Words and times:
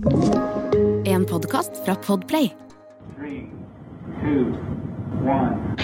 En 0.00 1.24
podkast 1.24 1.70
fra 1.84 1.94
Podplay. 1.94 2.52
Three, 3.18 3.50
two, 4.22 4.56
one. 5.20 5.76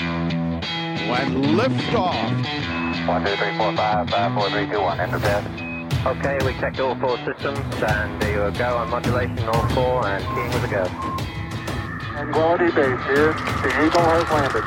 and 1.13 1.45
liftoff. 1.59 2.17
One, 3.07 3.25
two, 3.25 3.37
three, 3.37 3.53
four, 3.59 3.77
five, 3.77 4.09
five, 4.09 4.33
four, 4.33 4.49
three, 4.49 4.67
two, 4.73 4.81
one. 4.81 5.01
Enter 5.01 5.21
bed. 5.21 5.45
Okay, 6.07 6.39
we 6.47 6.53
checked 6.61 6.81
all 6.81 6.97
four 6.97 7.19
systems, 7.29 7.61
and 7.83 8.23
there 8.23 8.49
you 8.49 8.59
go 8.59 8.77
on 8.77 8.89
modulation, 8.89 9.39
all 9.53 9.69
four, 9.77 10.07
and 10.07 10.25
keying 10.33 10.53
with 10.55 10.65
a 10.65 10.73
go. 10.73 10.85
Quality 12.33 12.71
base 12.73 13.05
here. 13.13 13.33
The 13.65 13.71
Eagle 13.85 14.01
has 14.01 14.31
landed. 14.33 14.65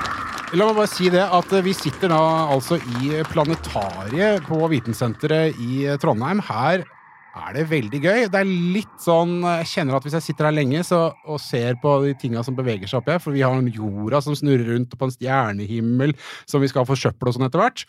La 0.53 0.65
meg 0.65 0.75
bare 0.75 0.87
si 0.89 1.09
det 1.09 1.25
at 1.25 1.51
eh, 1.53 1.61
vi 1.65 1.73
sitter 1.73 2.09
da 2.09 2.21
altså 2.53 2.77
i 3.01 3.23
planetariet 3.29 4.45
på 4.45 4.61
Vitensenteret 4.69 5.57
i 5.57 5.85
Trondheim. 6.01 6.39
Her 6.41 6.85
er 7.39 7.55
det 7.55 7.65
veldig 7.69 7.99
gøy. 8.03 8.23
Det 8.31 8.39
er 8.39 8.49
litt 8.75 8.95
sånn 9.03 9.39
Jeg 9.43 9.69
kjenner 9.71 9.97
at 9.97 10.05
hvis 10.05 10.17
jeg 10.17 10.27
sitter 10.27 10.49
her 10.49 10.55
lenge 10.55 10.83
så, 10.87 11.01
og 11.25 11.39
ser 11.43 11.77
på 11.81 11.93
de 12.05 12.15
tinga 12.19 12.43
som 12.45 12.57
beveger 12.57 12.89
seg 12.89 13.01
oppi 13.01 13.15
her, 13.15 13.21
for 13.23 13.35
vi 13.35 13.45
har 13.45 13.55
en 13.55 13.71
jorda 13.73 14.21
som 14.25 14.37
snurrer 14.37 14.73
rundt 14.73 14.95
på 14.95 15.07
en 15.07 15.15
stjernehimmel 15.15 16.15
som 16.49 16.63
vi 16.63 16.71
skal 16.71 16.87
få 16.89 16.97
søppel 16.99 17.31
og 17.31 17.37
sånn 17.37 17.47
etter 17.47 17.63
hvert. 17.63 17.85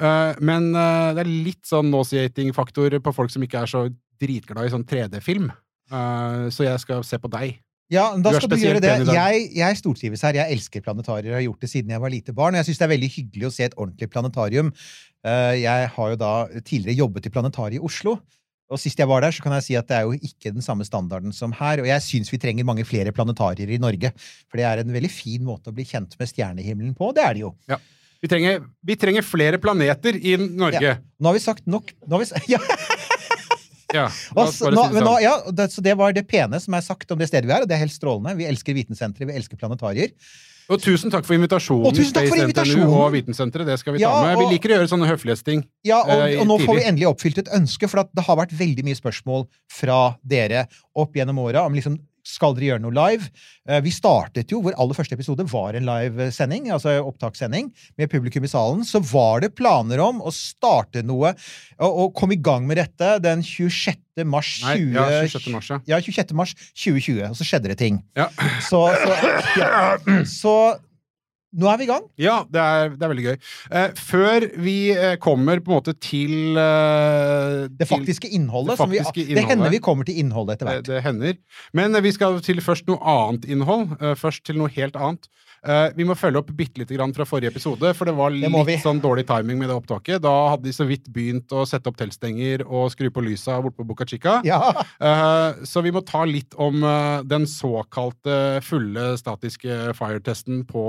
uh, 0.00 0.32
men 0.44 0.72
uh, 0.76 1.12
det 1.16 1.24
er 1.24 1.34
litt 1.50 1.62
sånn 1.68 1.92
nauseating-faktor 1.94 2.98
på 3.04 3.14
folk 3.16 3.34
som 3.34 3.44
ikke 3.46 3.64
er 3.64 3.70
så 3.70 3.86
dritglad 4.22 4.66
i 4.66 4.74
sånn 4.74 4.86
3D-film. 4.88 5.50
Uh, 5.92 6.50
så 6.54 6.68
jeg 6.68 6.80
skal 6.82 7.04
se 7.06 7.20
på 7.20 7.30
deg. 7.32 7.60
Ja, 7.92 8.06
da 8.16 8.32
skal 8.32 8.48
du 8.48 8.56
gjøre 8.56 8.80
det. 8.82 8.92
Jeg, 9.12 9.48
jeg 9.58 9.78
stortrives 9.78 10.22
her. 10.24 10.38
Jeg 10.38 10.56
elsker 10.56 10.84
planetarier. 10.84 11.34
og 11.34 11.38
har 11.38 11.44
gjort 11.44 11.66
det 11.66 11.70
siden 11.70 11.92
jeg 11.92 12.02
var 12.02 12.12
lite 12.12 12.34
barn. 12.36 12.56
Og 12.56 12.62
jeg 12.62 12.70
syns 12.70 12.80
det 12.80 12.86
er 12.86 12.94
veldig 12.94 13.10
hyggelig 13.16 13.48
å 13.48 13.52
se 13.54 13.66
et 13.66 13.76
ordentlig 13.76 14.08
planetarium. 14.12 14.72
Eh, 15.24 15.52
Jeg 15.64 15.90
har 15.96 16.14
jo 16.14 16.16
da 16.20 16.32
tidligere 16.60 16.98
jobbet 17.04 17.28
i 17.28 17.34
planetariet 17.34 17.78
i 17.80 17.84
Oslo. 17.84 18.16
Og 18.72 18.80
sist 18.80 18.98
jeg 18.98 19.08
var 19.10 19.20
der, 19.24 19.34
så 19.34 19.44
kan 19.44 19.52
jeg 19.58 19.66
si 19.66 19.74
at 19.76 19.88
det 19.90 19.96
er 19.98 20.06
jo 20.08 20.14
ikke 20.16 20.52
den 20.54 20.64
samme 20.64 20.86
standarden 20.88 21.34
som 21.36 21.52
her. 21.58 21.82
Og 21.82 21.88
jeg 21.90 22.04
syns 22.04 22.32
vi 22.32 22.40
trenger 22.40 22.64
mange 22.66 22.86
flere 22.88 23.12
planetarier 23.14 23.74
i 23.76 23.80
Norge. 23.82 24.10
For 24.48 24.60
det 24.60 24.64
er 24.68 24.80
en 24.80 24.94
veldig 24.94 25.10
fin 25.12 25.44
måte 25.44 25.70
å 25.70 25.76
bli 25.76 25.84
kjent 25.88 26.16
med 26.20 26.30
stjernehimmelen 26.30 26.94
på. 26.96 27.10
Det 27.16 27.26
er 27.26 27.36
det 27.36 27.44
jo. 27.44 27.52
Vi 28.24 28.30
trenger, 28.32 28.62
vi 28.80 28.96
trenger 28.96 29.26
flere 29.26 29.60
planeter 29.60 30.16
i 30.16 30.38
Norge. 30.40 30.80
Ja. 30.80 30.96
Nå 31.20 31.28
har 31.28 31.36
vi 31.36 31.44
sagt 31.44 31.66
nok 31.68 31.92
nå 32.06 32.16
har 32.16 32.24
vi, 32.24 32.30
ja, 32.54 32.62
Ja, 33.94 34.06
bare 34.34 34.72
nå, 34.74 34.86
men 34.90 35.04
nå, 35.04 35.12
sånn. 35.12 35.22
ja, 35.22 35.34
det, 35.54 35.68
så 35.70 35.84
det 35.84 35.92
var 36.00 36.14
det 36.16 36.24
pene 36.26 36.58
som 36.58 36.74
er 36.74 36.82
sagt 36.82 37.12
om 37.14 37.20
det 37.20 37.28
stedet 37.30 37.46
vi 37.46 37.54
er, 37.54 37.62
og 37.62 37.70
det 37.70 37.76
er 37.76 37.84
helt 37.84 37.94
strålende. 37.94 38.32
Vi 38.40 38.48
elsker 38.48 38.74
Vitensenteret, 38.74 39.28
vi 39.28 39.36
elsker 39.38 39.60
planetarier. 39.60 40.10
Og 40.72 40.80
tusen 40.80 41.12
takk 41.12 41.26
for 41.26 41.36
invitasjonen. 41.36 41.84
Og 41.88 41.96
tusen 41.96 42.14
takk 42.16 42.30
for 42.30 42.40
invitasjonen. 42.40 42.88
Og 42.88 43.12
Vitensenteret, 43.12 43.68
det 43.68 43.76
skal 43.82 43.96
vi 43.96 44.00
Ja, 44.00 44.12
ta 44.14 44.30
med. 44.30 44.40
Vi 44.40 44.56
liker 44.56 44.72
å 44.72 44.78
gjøre 44.78 44.90
sånne 44.94 45.10
høflighetsting. 45.10 45.64
Ja, 45.84 46.00
og, 46.00 46.24
uh, 46.24 46.40
og 46.40 46.48
nå 46.48 46.58
får 46.64 46.80
vi 46.80 46.86
endelig 46.88 47.10
oppfylt 47.10 47.42
et 47.44 47.52
ønske, 47.52 47.90
for 47.90 48.04
at 48.04 48.10
det 48.16 48.24
har 48.24 48.40
vært 48.40 48.54
veldig 48.56 48.86
mye 48.86 48.98
spørsmål 48.98 49.46
fra 49.72 50.00
dere 50.24 50.66
opp 50.96 51.16
gjennom 51.18 51.42
åra 51.44 51.66
om 51.68 51.76
liksom 51.76 51.98
skal 52.24 52.54
dere 52.56 52.70
gjøre 52.72 52.82
noe 52.84 52.94
live? 52.96 53.28
Eh, 53.68 53.80
Vi 53.84 53.92
startet 53.92 54.50
jo, 54.52 54.62
Vår 54.64 54.76
aller 54.80 54.96
første 54.96 55.14
episode 55.16 55.44
var 55.50 55.76
en 55.76 55.84
livesending, 55.88 56.70
altså 56.72 56.96
opptakssending, 57.04 57.68
med 58.00 58.10
publikum 58.12 58.44
i 58.46 58.50
salen. 58.50 58.84
Så 58.88 59.02
var 59.12 59.44
det 59.44 59.52
planer 59.58 60.00
om 60.04 60.22
å 60.24 60.32
starte 60.34 61.02
noe 61.04 61.34
og, 61.78 61.90
og 61.90 62.14
komme 62.16 62.38
i 62.38 62.40
gang 62.40 62.66
med 62.68 62.80
dette 62.80 63.18
den 63.24 63.44
26. 63.44 64.24
mars 64.24 64.56
Nei, 64.64 64.78
ja, 64.94 65.06
26. 65.26 65.52
mars, 65.52 65.70
ja. 65.70 65.80
Ja, 65.94 66.00
26. 66.00 66.34
mars 66.38 66.54
2020. 66.72 67.22
Og 67.30 67.36
så 67.38 67.46
skjedde 67.48 67.72
det 67.74 67.78
ting. 67.82 68.00
Ja. 68.16 68.30
Så, 68.64 68.86
så, 69.04 69.36
ja. 69.60 69.86
så 70.40 70.56
nå 71.54 71.68
er 71.70 71.78
vi 71.80 71.86
i 71.86 71.90
gang. 71.90 72.06
Ja, 72.20 72.36
det 72.50 72.60
er, 72.60 72.92
det 72.94 73.06
er 73.06 73.12
veldig 73.12 73.26
gøy. 73.28 73.36
Eh, 73.80 74.00
før 74.10 74.46
vi 74.64 74.76
eh, 74.94 75.14
kommer 75.22 75.62
på 75.62 75.70
en 75.72 75.78
måte 75.78 75.94
til 76.02 76.58
eh, 76.58 77.64
Det 77.70 77.88
faktiske 77.90 78.30
innholdet. 78.34 78.74
det 78.74 78.80
som 78.80 78.90
vi, 78.90 78.98
innholdet. 78.98 79.38
det 79.38 79.46
hender 79.50 79.74
vi 79.74 79.82
kommer 79.84 80.08
til 80.08 80.18
innholdet 80.22 80.58
etter 80.58 80.70
hvert. 80.70 80.88
det 80.88 81.04
hender. 81.06 81.38
Men 81.72 81.94
vi 82.04 82.12
skal 82.16 82.40
til 82.44 82.62
først 82.64 82.90
noe 82.90 82.98
annet 83.14 83.46
innhold. 83.46 83.94
Eh, 84.00 84.16
først 84.18 84.44
til 84.48 84.58
noe 84.60 84.72
helt 84.74 84.98
annet. 84.98 85.30
Eh, 85.64 85.86
vi 85.96 86.04
må 86.04 86.16
følge 86.18 86.40
opp 86.42 86.50
bitte 86.56 86.82
lite 86.82 86.96
grann 86.96 87.14
fra 87.16 87.26
forrige 87.28 87.52
episode, 87.54 87.92
for 87.96 88.08
det 88.08 88.14
var 88.16 88.34
Det 88.34 88.50
litt 88.52 88.82
sånn 88.84 89.00
dårlig 89.02 89.26
timing 89.28 89.58
med 89.60 89.70
det 89.70 89.76
opptaket. 89.78 90.20
Da 90.24 90.32
hadde 90.52 90.68
de 90.68 90.74
så 90.76 90.86
vidt 90.88 91.08
begynt 91.12 91.52
å 91.56 91.64
sette 91.68 91.88
opp 91.88 91.96
teltstenger 92.00 92.66
og 92.66 92.90
skru 92.92 93.08
på 93.14 93.24
lysa 93.24 93.56
borte 93.64 93.80
på 93.80 93.86
Boca 93.88 94.06
Chica. 94.08 94.40
Ja. 94.44 94.60
Uh, 95.00 95.64
så 95.64 95.80
vi 95.84 95.92
må 95.94 96.04
ta 96.04 96.24
litt 96.28 96.54
om 96.60 96.82
uh, 96.84 97.24
den 97.24 97.48
såkalte 97.48 98.60
fulle 98.64 99.14
statiske 99.20 99.94
fire-testen 99.96 100.64
på, 100.68 100.84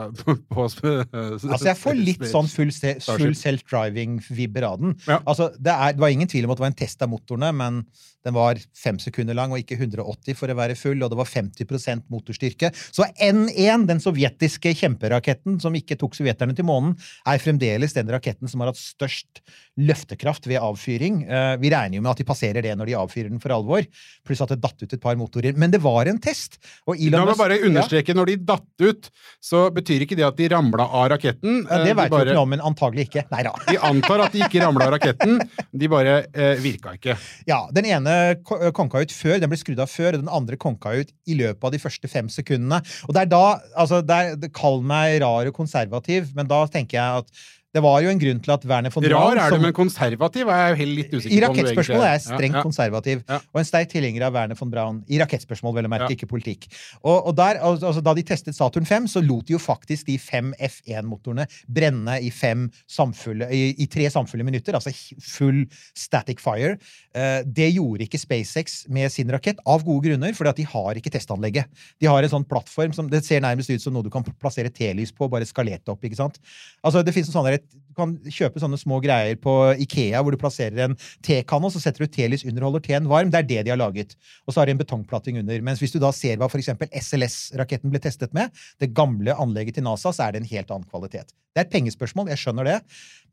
på, 0.52 0.68
Altså, 0.68 1.66
jeg 1.66 1.78
får 1.80 1.98
litt 1.98 2.24
sånn 2.30 2.50
full, 2.50 2.72
se- 2.74 2.98
full 3.02 3.34
self-driving-vibber 3.38 4.68
av 4.68 4.80
den. 4.82 4.96
Ja. 5.08 5.18
Altså, 5.26 5.50
det, 5.58 5.74
er, 5.74 5.96
det 5.96 6.04
var 6.04 6.14
ingen 6.14 6.30
tvil 6.30 6.46
om 6.46 6.54
at 6.54 6.60
det 6.60 6.66
var 6.68 6.74
en 6.74 6.80
test 6.84 7.02
av 7.04 7.10
motorene, 7.12 7.52
men 7.58 7.82
den 8.22 8.34
var 8.36 8.58
fem 8.78 8.98
sekunder 9.02 9.34
lang 9.36 9.52
og 9.52 9.62
ikke 9.62 9.78
180 9.80 10.36
for 10.38 10.52
å 10.52 10.56
være 10.58 10.76
full, 10.78 11.02
og 11.02 11.10
det 11.10 11.18
var 11.18 11.28
50% 11.28 12.06
motorstyrke. 12.12 12.70
Så 12.94 13.06
N1, 13.18 13.88
den 13.88 14.02
sovjetiske 14.12 14.72
kjemperaketten 14.76 15.58
som 15.62 15.74
ikke 15.74 15.96
tok 16.00 16.14
sovjeterne 16.18 16.54
til 16.56 16.66
månen, 16.68 16.94
er 17.26 17.40
fremdeles 17.42 17.94
den 17.96 18.10
raketten 18.12 18.48
som 18.50 18.60
har 18.62 18.72
hatt 18.72 18.80
størst 18.80 19.40
løftekraft 19.80 20.46
ved 20.50 20.60
avfyring. 20.60 21.22
Eh, 21.28 21.56
Vi 21.62 21.70
regner 21.70 21.96
jo 21.96 22.02
med 22.02 22.10
at 22.12 22.18
de 22.20 22.24
passerer 22.28 22.62
det 22.62 22.74
når 22.76 22.86
de 22.90 22.96
avfyrer 22.98 23.30
den 23.30 23.40
for 23.40 23.52
alvor, 23.54 23.86
pluss 24.26 24.40
at 24.44 24.48
det 24.52 24.60
datt 24.60 24.82
ut 24.82 24.92
et 24.92 25.00
par 25.00 25.16
motorer. 25.16 25.56
Men 25.56 25.70
det 25.70 25.80
var 25.82 26.06
en 26.10 26.18
test. 26.18 26.58
Og 26.86 26.96
Elon 27.00 27.26
Musk- 27.26 27.38
bare 27.38 27.58
Ja. 27.58 27.66
understreke, 27.66 28.14
når 28.14 28.26
de 28.26 28.36
datt 28.36 28.80
ut, 28.80 29.10
så 29.40 29.70
betyr 29.72 30.02
ikke 30.04 30.16
det 30.16 30.24
at 30.26 30.36
de 30.36 30.48
ramla 30.48 30.84
av 30.88 31.08
raketten. 31.10 31.64
Ja, 31.68 31.72
Eh, 31.72 31.84
det 31.84 31.94
de 31.94 31.94
vet 31.94 32.10
vi 32.10 32.16
ikke 32.16 32.34
noe 32.34 32.42
om, 32.42 32.48
men 32.50 32.60
antagelig 32.60 33.08
ikke. 33.08 33.24
Nei 33.30 33.42
da. 33.42 33.52
de 33.68 33.76
antar 33.78 34.20
at 34.26 34.32
de 34.32 34.40
ikke 34.40 34.60
ramla 34.60 34.86
av 34.86 34.92
raketten, 34.98 35.40
de 35.72 35.86
bare 35.88 36.26
eh, 36.34 36.56
virka 36.56 36.92
ikke. 36.98 37.16
Ja, 37.46 37.66
Den 37.72 37.84
ene 37.86 38.36
konka 38.44 39.00
ut 39.00 39.10
før, 39.10 39.40
den 39.40 39.48
ble 39.48 39.56
skrudd 39.58 39.78
av 39.80 39.88
før, 39.88 40.14
og 40.14 40.20
den 40.20 40.28
andre 40.28 40.56
konka 40.56 40.92
ut 41.00 41.12
i 41.26 41.34
løpet 41.34 41.64
av 41.64 41.72
de 41.72 41.78
første 41.78 42.08
fem 42.10 42.28
sekundene. 42.28 42.82
Og 43.08 43.14
det 43.14 43.22
er 43.22 43.26
da, 43.26 43.60
altså, 43.76 44.01
er, 44.10 44.36
det 44.40 44.52
Kall 44.56 44.82
meg 44.84 45.20
rar 45.22 45.46
og 45.46 45.54
konservativ, 45.56 46.32
men 46.34 46.48
da 46.50 46.64
tenker 46.70 46.98
jeg 46.98 47.22
at 47.22 47.44
det 47.72 47.80
var 47.80 48.02
jo 48.04 48.10
en 48.12 48.18
grunn 48.20 48.40
til 48.44 48.52
at 48.52 48.64
Werner 48.68 48.92
von 48.92 49.04
Braun 49.04 49.36
Rar 49.38 49.46
er 49.46 49.54
du, 49.56 49.62
men 49.62 49.72
konservativ 49.72 50.48
er 50.52 50.58
jeg 50.60 50.72
jo 50.72 50.78
helt 50.82 50.96
litt 50.98 51.12
usikker 51.14 51.22
på. 51.22 51.32
egentlig 51.32 51.46
rakettspørsmål 51.72 52.02
er 52.04 52.10
jeg 52.12 52.22
strengt 52.26 52.56
ja. 52.58 52.62
konservativ, 52.66 53.22
Ja. 53.28 53.38
og 53.54 53.60
en 53.62 53.68
sterk 53.68 53.88
tilhenger 53.88 54.26
av 54.26 54.34
Werner 54.36 54.58
von 54.58 54.70
Braun. 54.70 54.98
I 55.08 55.20
rakettspørsmål, 55.22 55.74
vel 55.78 55.88
å 55.88 55.92
merke, 55.92 56.10
Ja. 56.10 56.16
ikke 56.16 56.28
politikk. 56.28 56.66
Og, 57.02 57.28
og 57.30 57.36
der, 57.36 57.60
altså, 57.64 58.02
Da 58.04 58.12
de 58.18 58.22
testet 58.28 58.54
Saturn 58.58 58.84
5, 58.84 59.06
så 59.08 59.22
lot 59.24 59.46
de 59.48 59.54
jo 59.54 59.58
faktisk 59.62 60.06
de 60.06 60.18
fem 60.18 60.52
F1-motorene 60.60 61.46
brenne 61.66 62.18
i, 62.20 62.28
fem 62.30 62.66
samfulle, 62.86 63.48
i, 63.50 63.74
i 63.80 63.86
tre 63.86 64.04
samfulle 64.10 64.44
minutter, 64.44 64.74
altså 64.76 64.92
full 65.22 65.64
static 65.96 66.40
fire. 66.44 66.76
Eh, 67.14 67.40
det 67.46 67.70
gjorde 67.72 68.04
ikke 68.04 68.20
SpaceX 68.20 68.86
med 68.92 69.10
sin 69.14 69.32
rakett, 69.32 69.56
av 69.64 69.84
gode 69.86 70.10
grunner, 70.10 70.34
fordi 70.36 70.52
at 70.52 70.60
de 70.60 70.68
har 70.68 71.00
ikke 71.00 71.14
testanlegget. 71.16 71.72
De 72.00 72.06
har 72.10 72.20
en 72.22 72.34
sånn 72.36 72.44
plattform 72.48 72.92
som 72.92 73.08
det 73.08 73.24
ser 73.24 73.40
nærmest 73.40 73.70
ut 73.72 73.80
som 73.80 73.94
noe 73.96 74.04
du 74.04 74.10
kan 74.12 74.24
plassere 74.24 74.68
telys 74.68 75.12
på, 75.16 75.30
bare 75.32 75.48
skalert 75.48 75.88
opp. 75.88 76.04
ikke 76.04 76.20
sant? 76.20 76.38
Altså, 76.84 77.02
det 77.02 77.14
finnes 77.16 77.32
en 77.32 77.38
sånn 77.40 77.61
Du 77.72 77.96
kan 77.96 78.14
kjøpe 78.24 78.60
sånne 78.62 78.78
små 78.80 79.02
greier 79.04 79.36
på 79.36 79.52
Ikea 79.84 80.22
hvor 80.24 80.32
du 80.32 80.40
plasserer 80.40 80.86
en 80.86 80.94
tekanne, 81.24 81.68
og 81.68 81.74
så 81.74 81.82
setter 81.82 82.06
du 82.06 82.12
telys 82.12 82.44
under, 82.48 82.64
holder 82.64 82.84
teen 82.86 83.08
varm. 83.10 83.28
Det 83.32 83.42
er 83.42 83.48
det 83.50 83.58
de 83.66 83.72
har 83.74 83.80
laget. 83.80 84.14
Og 84.46 84.54
så 84.54 84.62
har 84.62 84.70
de 84.70 84.76
en 84.76 84.80
betongplating 84.80 85.42
under. 85.42 85.60
Mens 85.64 85.82
hvis 85.82 85.92
du 85.92 86.00
da 86.00 86.08
ser 86.16 86.40
hva 86.40 86.48
f.eks. 86.48 86.72
SLS-raketten 87.02 87.92
ble 87.92 88.00
testet 88.02 88.32
med, 88.36 88.48
det 88.80 88.94
gamle 88.96 89.36
anlegget 89.36 89.76
til 89.76 89.86
NASA, 89.86 90.14
så 90.14 90.26
er 90.26 90.32
det 90.32 90.42
en 90.42 90.50
helt 90.54 90.72
annen 90.72 90.88
kvalitet. 90.88 91.36
Det 91.52 91.60
er 91.60 91.68
et 91.68 91.74
pengespørsmål, 91.74 92.32
jeg 92.32 92.40
skjønner 92.40 92.70
det, 92.70 92.78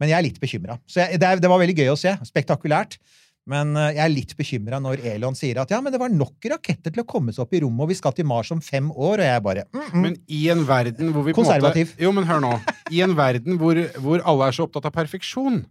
men 0.01 0.11
jeg 0.11 0.19
er 0.19 0.27
litt 0.27 0.43
bekymra. 0.43 0.75
Så 0.89 1.05
jeg, 1.05 1.21
det, 1.23 1.31
det 1.39 1.51
var 1.51 1.63
veldig 1.63 1.77
gøy 1.79 1.93
å 1.93 1.99
se. 1.99 2.17
Spektakulært. 2.27 2.99
Men 3.49 3.73
eh, 3.79 3.93
jeg 3.97 4.03
er 4.05 4.13
litt 4.13 4.35
bekymra 4.37 4.79
når 4.83 5.01
Elon 5.15 5.37
sier 5.37 5.57
at 5.63 5.71
ja, 5.73 5.79
men 5.81 5.93
det 5.95 5.99
var 6.01 6.11
nok 6.13 6.45
raketter 6.53 6.93
til 6.93 7.01
å 7.03 7.07
komme 7.09 7.33
seg 7.33 7.45
opp 7.47 7.55
i 7.57 7.61
rommet, 7.63 7.81
og 7.87 7.89
vi 7.91 7.97
skal 7.97 8.13
til 8.17 8.27
Mars 8.29 8.51
om 8.53 8.61
fem 8.61 8.91
år, 8.93 9.23
og 9.23 9.25
jeg 9.25 9.43
bare 9.47 9.65
mm, 9.71 9.81
mm. 9.89 9.99
Men 10.05 10.17
i 10.29 10.43
en 10.53 10.61
verden 10.69 11.13
hvor 11.15 11.25
vi 11.25 11.33
Konservativ. 11.37 11.95
Måte, 11.95 12.03
jo, 12.05 12.13
men 12.15 12.29
hør 12.29 12.43
nå. 12.45 12.53
I 12.93 13.01
en 13.05 13.15
verden 13.17 13.57
hvor, 13.61 13.79
hvor 14.03 14.21
alle 14.29 14.49
er 14.51 14.57
så 14.59 14.67
opptatt 14.69 14.89
av 14.91 14.95
perfeksjon, 14.95 15.63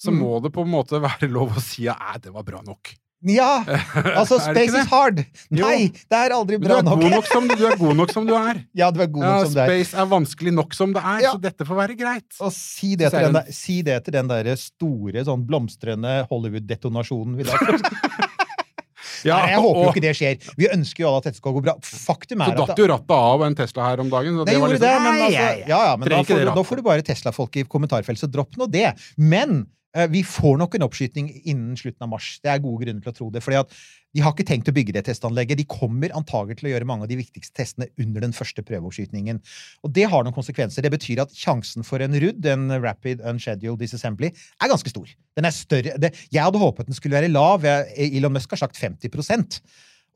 så 0.00 0.12
Mm. 0.12 0.18
må 0.20 0.38
det 0.44 0.50
på 0.52 0.60
en 0.64 0.68
måte 0.72 0.98
være 1.00 1.28
lov 1.32 1.54
å 1.56 1.60
si 1.64 1.86
at 1.88 1.96
ja, 2.00 2.18
det 2.20 2.32
var 2.32 2.44
bra 2.44 2.58
nok. 2.64 2.90
Ja! 3.24 3.64
Altså, 4.20 4.36
space 4.44 4.76
is 4.82 4.86
hard! 4.90 5.22
Nei, 5.50 5.88
det 5.88 6.18
er 6.18 6.34
aldri 6.36 6.58
bra 6.60 6.78
er, 6.82 6.84
nok. 6.86 7.00
nok 7.10 7.26
som, 7.30 7.46
du 7.48 7.64
er 7.66 7.76
god 7.80 7.96
nok 7.96 8.12
som 8.12 8.26
du 8.28 8.34
er. 8.36 8.60
Ja, 8.80 8.90
du 8.92 9.00
er 9.02 9.08
god 9.08 9.24
Ja, 9.24 9.30
nok 9.40 9.46
som 9.48 9.54
du 9.56 9.60
er. 9.64 9.70
space 9.72 9.96
er 10.02 10.10
vanskelig 10.12 10.52
nok 10.54 10.76
som 10.76 10.92
det 10.94 11.02
er, 11.02 11.22
Ja. 11.24 11.32
så 11.32 11.40
dette 11.42 11.64
får 11.66 11.80
være 11.80 11.96
greit. 11.98 12.28
Og 12.44 12.52
si 12.54 12.92
det, 13.00 13.10
til 13.14 13.24
den 13.28 13.38
der, 13.38 13.50
si 13.56 13.78
det 13.86 13.98
til 14.06 14.16
den 14.18 14.28
der 14.30 14.52
store, 14.60 15.24
sånn 15.26 15.46
blomstrende 15.48 16.18
Hollywood-detonasjonen 16.30 17.38
vi 17.40 17.48
får. 17.48 17.80
Ja, 19.26 19.36
Nei, 19.40 19.52
jeg 19.54 19.60
håper 19.64 19.80
jo 19.80 19.90
ikke 19.90 20.00
det 20.04 20.10
skjer. 20.18 20.34
Vi 20.60 20.66
ønsker 20.70 21.02
jo 21.02 21.06
alle 21.08 21.18
at 21.22 21.26
dette 21.30 21.38
skal 21.40 21.54
gå 21.56 21.60
bra. 21.64 21.72
Faktum 21.82 22.42
er 22.44 22.50
Så 22.52 22.56
datt 22.60 22.72
at 22.74 22.80
jo 22.82 22.86
rattet 22.90 23.14
av 23.16 23.42
en 23.46 23.56
Tesla 23.58 23.86
her 23.88 24.02
om 24.02 24.10
dagen. 24.12 24.36
Det 24.38 24.44
det 24.50 24.54
gjorde 24.58 24.74
liksom, 24.76 24.84
det, 24.84 24.92
men, 25.02 25.22
altså, 25.24 25.46
ja, 25.66 25.78
ja, 25.88 25.94
men 25.98 26.10
da, 26.12 26.18
får, 26.28 26.42
du- 26.42 26.50
da 26.58 26.64
får 26.68 26.76
du 26.80 26.82
bare 26.86 27.04
Tesla-folk 27.06 27.56
i 27.58 27.64
kommentarfeltet, 27.70 28.22
så 28.26 28.28
dropp 28.30 28.58
nå 28.60 28.68
det. 28.70 28.92
Men 29.18 29.64
vi 30.12 30.22
får 30.26 30.58
nok 30.60 30.76
en 30.76 30.84
oppskyting 30.86 31.30
innen 31.44 31.76
slutten 31.78 32.04
av 32.04 32.10
mars. 32.12 32.36
Det 32.44 32.50
er 32.52 32.62
gode 32.64 32.84
grunner 32.84 33.04
til 33.04 33.12
å 33.12 33.16
tro 33.16 33.30
det. 33.32 33.42
fordi 33.44 33.62
de 34.16 34.22
har 34.24 34.32
ikke 34.32 34.46
tenkt 34.48 34.68
å 34.70 34.72
bygge 34.72 34.94
det 34.96 35.02
testanlegget. 35.08 35.58
De 35.60 35.66
kommer 35.68 36.14
antagelig 36.16 36.56
til 36.60 36.70
å 36.70 36.72
gjøre 36.72 36.88
mange 36.88 37.04
av 37.04 37.10
de 37.10 37.18
viktigste 37.18 37.52
testene 37.58 37.90
under 38.00 38.24
den 38.24 38.32
første 38.36 38.64
prøveoppskytingen. 38.64 39.42
Og 39.84 39.92
det 39.92 40.06
har 40.08 40.24
noen 40.24 40.36
konsekvenser. 40.36 40.86
Det 40.86 40.92
betyr 40.94 41.20
at 41.26 41.34
sjansen 41.36 41.84
for 41.84 42.00
en 42.00 42.16
RUD, 42.16 42.46
en 42.48 42.78
Rapid 42.80 43.20
Unscheduled 43.28 43.82
Disassembly, 43.82 44.32
er 44.32 44.72
ganske 44.72 44.92
stor. 44.92 45.12
Den 45.36 45.48
er 45.48 45.56
større. 45.56 46.12
Jeg 46.32 46.40
hadde 46.40 46.62
håpet 46.62 46.88
den 46.88 46.96
skulle 46.96 47.18
være 47.18 47.32
lav. 47.32 47.66
Elon 47.96 48.38
Musk 48.38 48.56
har 48.56 48.64
sagt 48.64 48.80
50 48.80 49.12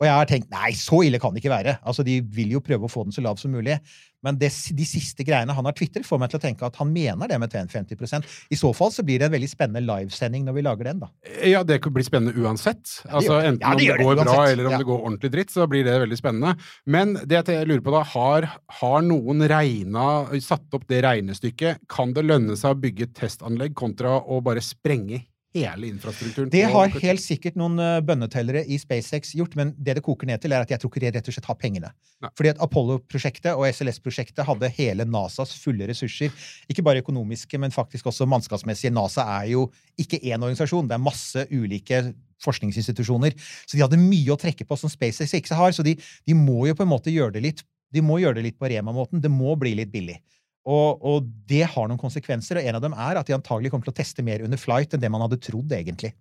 Og 0.00 0.06
jeg 0.08 0.16
har 0.16 0.28
tenkt 0.30 0.48
nei, 0.48 0.70
så 0.72 1.02
ille 1.04 1.18
kan 1.20 1.34
det 1.34 1.42
ikke 1.42 1.52
være. 1.52 1.74
Altså, 1.84 2.00
De 2.06 2.14
vil 2.24 2.54
jo 2.54 2.62
prøve 2.64 2.88
å 2.88 2.90
få 2.92 3.02
den 3.04 3.12
så 3.12 3.20
lav 3.20 3.36
som 3.36 3.52
mulig. 3.52 3.76
Men 4.24 4.36
det, 4.40 4.48
de 4.76 4.84
siste 4.84 5.24
greiene 5.24 5.52
han 5.56 5.66
har 5.68 5.74
tvitret, 5.76 6.04
får 6.08 6.20
meg 6.20 6.32
til 6.32 6.40
å 6.40 6.42
tenke 6.42 6.64
at 6.66 6.76
han 6.80 6.90
mener 6.92 7.28
det 7.28 7.38
med 7.40 7.52
50% 7.52 8.26
I 8.52 8.58
så 8.58 8.70
fall 8.76 8.92
så 8.92 9.04
blir 9.04 9.20
det 9.20 9.28
en 9.28 9.34
veldig 9.34 9.48
spennende 9.48 9.80
livesending 9.84 10.44
når 10.44 10.56
vi 10.58 10.64
lager 10.64 10.88
den, 10.90 11.02
da. 11.04 11.08
Ja, 11.44 11.62
det 11.64 11.78
blir 11.84 12.04
spennende 12.04 12.36
uansett. 12.36 12.84
Altså, 13.08 13.38
enten 13.44 13.64
Ja, 13.64 13.72
om 13.72 13.80
det 13.80 13.88
går 14.00 14.16
det, 14.20 14.26
bra, 14.28 14.44
eller 14.48 14.68
om 14.68 14.74
Ja. 14.74 14.80
det 14.80 14.88
går 14.88 15.04
ordentlig 15.04 15.32
dritt, 15.36 15.52
så 15.52 15.68
blir 15.68 15.84
det 15.84 15.96
veldig 16.04 16.20
spennende. 16.20 16.54
Men 16.86 17.14
det 17.24 17.44
jeg 17.48 17.68
lurer 17.68 17.84
på 17.84 17.92
da, 17.96 18.02
har, 18.14 18.48
har 18.80 19.02
noen 19.04 19.44
regna, 19.48 20.06
satt 20.40 20.76
opp 20.76 20.88
det 20.88 21.02
regnestykket? 21.04 21.84
Kan 21.92 22.12
det 22.16 22.24
lønne 22.28 22.56
seg 22.56 22.76
å 22.76 22.80
bygge 22.80 23.12
testanlegg 23.16 23.76
kontra 23.76 24.18
å 24.20 24.40
bare 24.44 24.64
sprenge 24.64 25.24
hele 25.54 25.88
infrastrukturen? 25.90 26.50
Det 26.52 26.62
har 26.72 26.92
helt 27.02 27.22
sikkert 27.22 27.56
noen 27.58 27.78
eh, 27.82 27.98
bønnetellere 28.06 28.62
i 28.70 28.78
SpaceX 28.80 29.34
gjort, 29.38 29.56
men 29.58 29.72
det 29.78 29.96
det 29.98 30.04
koker 30.06 30.28
ned 30.30 30.42
til, 30.42 30.54
er 30.54 30.64
at 30.64 30.72
jeg 30.72 30.82
tror 30.82 30.92
ikke 30.92 31.02
de 31.04 31.12
rett 31.16 31.30
og 31.30 31.36
slett 31.36 31.50
har 31.50 31.58
pengene. 31.60 31.92
Nei. 32.24 32.30
Fordi 32.38 32.52
at 32.52 32.62
Apollo-prosjektet 32.64 33.52
og 33.52 33.66
SLS-prosjektet 33.68 34.46
hadde 34.48 34.72
hele 34.78 35.06
NASAs 35.08 35.56
fulle 35.62 35.88
ressurser. 35.90 36.34
Ikke 36.70 36.84
bare 36.86 37.02
økonomiske, 37.04 37.60
men 37.62 37.74
faktisk 37.74 38.10
også 38.12 38.28
mannskapsmessige. 38.30 38.94
NASA 38.94 39.26
er 39.40 39.50
jo 39.54 39.66
ikke 40.00 40.22
én 40.22 40.38
organisasjon, 40.38 40.88
det 40.90 40.98
er 40.98 41.04
masse 41.08 41.46
ulike 41.50 42.04
forskningsinstitusjoner. 42.40 43.34
Så 43.66 43.76
de 43.76 43.84
hadde 43.84 44.00
mye 44.00 44.32
å 44.32 44.38
trekke 44.40 44.64
på 44.64 44.78
som 44.80 44.92
SpaceX 44.92 45.34
ikke 45.36 45.58
har, 45.58 45.74
så 45.76 45.84
de, 45.86 45.98
de 45.98 46.36
må 46.38 46.64
jo 46.70 46.78
på 46.78 46.86
en 46.86 46.94
måte 46.94 47.12
gjøre 47.12 47.36
det 47.36 47.46
litt 47.50 47.66
de 47.90 48.02
må 48.04 48.20
gjøre 48.22 48.38
det 48.38 48.44
litt 48.50 48.58
på 48.60 48.70
Rema-måten. 48.70 49.22
Det 49.22 49.30
må 49.32 49.56
bli 49.58 49.74
litt 49.78 49.90
billig. 49.92 50.20
Og, 50.68 51.00
og 51.02 51.24
det 51.48 51.62
har 51.72 51.88
noen 51.88 51.98
konsekvenser, 52.00 52.58
og 52.60 52.66
en 52.68 52.76
av 52.76 52.82
dem 52.84 52.92
er 52.92 53.16
at 53.16 53.26
de 53.26 53.32
antagelig 53.36 53.70
kommer 53.72 53.88
til 53.88 53.94
å 53.94 53.98
teste 54.02 54.22
mer 54.22 54.42
under 54.44 54.60
flight 54.60 54.92
enn 54.94 55.00
det 55.00 55.08
man 55.10 55.22
hadde 55.24 55.38
trodd, 55.40 55.72
egentlig. 55.72 56.12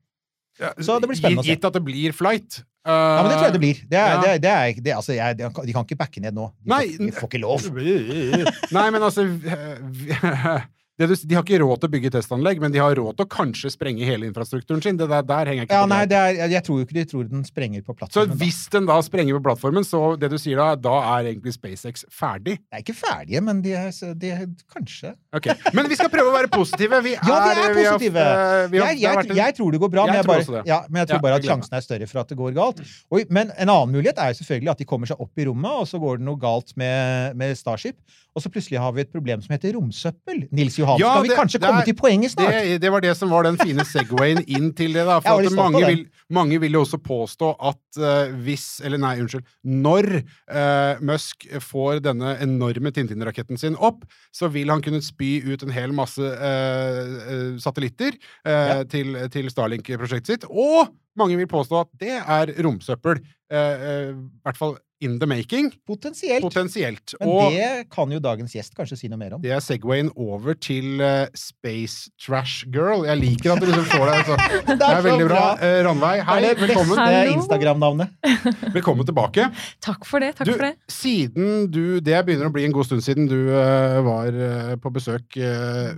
Ja, 0.60 0.72
Så 0.80 0.96
det 1.00 1.08
blir 1.12 1.20
spennende 1.20 1.44
å 1.44 1.48
se. 1.48 1.54
Gitt 1.56 1.66
at 1.68 1.76
det 1.76 1.82
blir 1.84 2.12
flight. 2.16 2.62
Ja, 2.88 3.22
men 3.22 3.30
det 3.30 3.36
tror 3.38 3.46
jeg 3.50 3.54
det 3.58 3.62
blir. 3.64 3.82
Det 3.92 4.00
er, 4.00 4.08
Ja. 4.10 4.22
det 4.22 4.30
er, 4.30 4.40
det 4.40 4.50
er, 4.52 4.82
det, 4.84 4.94
altså, 4.96 5.14
jeg, 5.16 5.38
de 5.38 5.50
kan- 5.76 5.86
ikke 5.86 5.98
backe 6.00 6.22
ned 6.24 6.34
nå. 6.34 6.48
De, 6.64 6.70
Nei, 6.72 6.86
får, 6.96 7.06
de 7.06 7.12
får 7.20 7.30
ikke 7.30 7.42
lov. 7.44 7.68
Nei, 8.80 8.86
men 8.96 9.02
altså 9.04 9.28
du, 11.08 11.16
De 11.16 11.36
har 11.36 11.44
ikke 11.46 11.60
råd 11.64 11.80
til 11.80 11.88
å 11.88 11.92
bygge 11.94 12.10
testanlegg, 12.12 12.60
men 12.60 12.72
de 12.76 12.80
har 12.84 12.92
råd 13.00 13.16
til 13.16 13.26
å 13.26 13.30
kanskje 13.32 13.72
sprenge 13.72 14.04
hele 14.04 14.28
infrastrukturen 14.28 14.82
sin. 14.84 14.98
Det 15.00 15.08
der, 15.08 15.22
der 15.24 15.46
henger 15.48 15.62
jeg 15.64 15.70
ikke 15.70 15.78
Ja, 15.78 15.86
på 15.86 15.90
nei, 15.94 16.02
det 16.12 16.18
er, 16.20 16.50
jeg 16.52 16.64
tror 16.68 16.80
jo 16.82 16.86
ikke 16.86 16.98
de 16.98 17.06
tror 17.08 17.30
den 17.30 17.44
sprenger 17.48 17.82
på 17.86 17.94
Så 17.94 17.98
plattformen. 18.02 18.30
da. 18.34 18.40
hvis 18.44 18.60
den 18.74 18.86
da 18.90 18.98
sprenger 19.02 19.38
på 19.40 19.44
plattformen, 19.48 19.84
så 19.88 20.02
det 20.20 20.30
du 20.34 20.38
sier 20.38 20.58
da, 20.60 20.76
da 20.76 20.96
er 21.16 21.30
egentlig 21.32 21.54
SpaceX 21.56 22.04
ferdig? 22.12 22.58
De 22.60 22.76
er 22.76 22.84
ikke 22.84 22.98
ferdige, 23.00 23.42
men 23.48 23.62
de 23.64 23.74
er, 23.80 23.90
de 24.20 24.32
er 24.36 24.46
kanskje 24.76 25.14
Ok, 25.34 25.48
Men 25.74 25.88
vi 25.88 25.96
skal 25.96 26.10
prøve 26.10 26.32
å 26.32 26.36
være 26.36 26.50
positive. 26.52 27.00
Vi 27.06 27.14
Ja, 27.20 27.22
vi 27.24 27.32
er 27.32 27.74
vi 27.76 27.84
har- 27.86 27.94
positive! 27.96 28.18
eh, 28.20 28.68
vi 28.74 28.78
har- 28.84 28.94
jeg, 28.98 29.18
det 29.24 29.28
jeg, 29.30 29.38
jeg 29.38 29.56
tror 29.56 29.72
det 29.72 29.80
går 29.80 29.92
bra, 29.94 30.06
men 30.06 30.16
Jeg 30.16 30.24
jeg, 30.24 30.26
tror 30.26 30.54
bare, 30.54 30.64
det. 30.64 30.68
ja, 30.70 30.80
men 30.90 31.00
jeg 31.04 31.08
tror 31.14 31.22
bare 31.22 31.36
at 31.40 31.44
sjansen 31.46 31.74
er 31.78 31.82
større 31.86 32.08
for 32.10 32.20
at 32.20 32.28
det 32.34 32.38
går 32.38 32.54
galt. 32.58 32.82
Og, 33.12 33.24
men 33.30 33.52
en 33.58 33.70
annen 33.70 33.94
mulighet 33.96 34.18
er 34.20 34.34
jo 34.34 34.40
selvfølgelig 34.44 34.72
at 34.74 34.78
de 34.84 34.86
kommer 34.90 35.08
seg 35.08 35.22
opp 35.22 35.38
i 35.40 35.46
rommet, 35.48 35.72
og 35.84 35.88
så 35.88 36.00
går 36.02 36.18
det 36.20 36.26
noe 36.28 36.40
galt 36.42 36.74
med, 36.76 37.36
med 37.40 37.56
Starship. 37.58 37.96
Og 38.38 38.44
så 38.44 38.50
plutselig 38.54 38.78
har 38.80 38.92
vi 38.94 39.02
et 39.02 39.12
problem 39.12 39.42
som 39.42 39.54
heter 39.56 39.74
romsøppel. 39.74 40.44
Nils 40.56 40.78
Johan, 40.78 41.00
Ja, 41.02 41.14
skal 41.16 41.24
vi 41.24 41.30
det- 41.32 41.38
kanskje 41.40 41.60
komme 41.64 41.82
er- 41.82 41.86
til 41.86 41.96
poenget 41.98 42.32
snart? 42.32 42.52
Det, 42.52 42.82
det 42.82 42.92
var 42.92 43.02
det 43.02 43.18
som 43.18 43.30
var 43.30 43.44
den 43.44 43.58
fine 43.58 43.84
segwayen 43.86 44.44
inn 44.48 44.72
til 44.74 44.94
det. 44.94 45.06
da, 45.06 45.20
For 45.26 45.42
at 45.42 45.56
mange, 45.58 45.82
vil, 45.86 46.04
mange 46.30 46.60
vil 46.62 46.72
jo 46.78 46.84
også 46.86 47.00
påstå 47.02 47.56
at 47.60 47.98
uh, 47.98 48.36
hvis 48.46 48.82
Eller 48.86 48.98
nei, 49.02 49.16
unnskyld. 49.20 49.44
Når 49.66 50.10
uh, 50.22 51.02
Musk 51.02 51.48
får 51.60 52.04
denne 52.06 52.36
enorme 52.42 52.92
Tintin-raketten 52.92 53.58
sin 53.58 53.76
opp, 53.76 54.06
så 54.32 54.48
vil 54.52 54.70
han 54.70 54.82
kunne 54.82 55.02
spy 55.02 55.42
ut 55.52 55.64
en 55.64 55.72
hel 55.74 55.92
masse 55.92 56.22
uh, 56.22 57.58
satellitter 57.58 58.14
ja. 58.46 58.84
til, 58.84 59.18
til 59.34 59.50
Starlink-prosjektet 59.50 60.28
sitt. 60.28 60.46
Og 60.50 60.94
mange 61.18 61.36
vil 61.40 61.48
påstå 61.50 61.82
at 61.82 61.90
det 62.00 62.16
er 62.22 62.54
romsøppel. 62.64 63.20
I 63.50 64.14
hvert 64.46 64.58
fall 64.60 64.78
in 65.02 65.18
the 65.20 65.26
making. 65.30 65.70
Potensielt. 65.88 66.42
Potensielt. 66.44 67.14
Men 67.20 67.30
Og 67.32 67.52
det 67.54 67.90
kan 67.94 68.12
jo 68.12 68.20
dagens 68.20 68.52
gjest 68.56 68.74
kanskje 68.76 68.98
si 69.00 69.08
noe 69.12 69.20
mer 69.22 69.38
om. 69.38 69.42
det 69.42 69.52
er 69.56 69.62
segwayen 69.64 70.10
over 70.20 70.54
til 70.60 71.00
uh, 71.00 71.28
Space 71.40 72.10
Trash 72.20 72.66
Girl. 72.74 73.06
Jeg 73.08 73.20
liker 73.22 73.54
at 73.54 73.62
du 73.64 73.70
liksom 73.70 73.88
får 73.94 74.06
deg 74.10 74.20
altså. 74.20 74.38
Det 74.80 74.90
er 74.90 75.00
så 75.00 75.06
veldig 75.08 75.28
bra. 75.30 75.40
bra. 75.40 75.54
Uh, 75.64 75.80
Ranveig, 75.88 76.24
hei. 76.28 76.38
Det 76.44 76.50
er 76.50 76.60
det 76.60 76.68
Velkommen. 76.68 77.34
Instagram-navnet. 77.38 78.14
Velkommen 78.78 79.08
tilbake. 79.08 79.48
Takk 79.82 80.04
for 80.10 80.20
det. 80.24 80.34
takk 80.40 80.52
Du, 80.52 80.54
for 80.58 80.68
det. 80.68 80.74
siden 80.92 81.70
du 81.72 82.00
Det 82.04 82.20
begynner 82.28 82.52
å 82.52 82.56
bli 82.56 82.68
en 82.68 82.76
god 82.76 82.90
stund 82.90 83.06
siden 83.06 83.30
du 83.32 83.38
uh, 83.54 84.00
var 84.06 84.28
eh, 84.36 84.76
på 84.82 84.92
besøk 84.94 85.38
eh, 85.40 85.96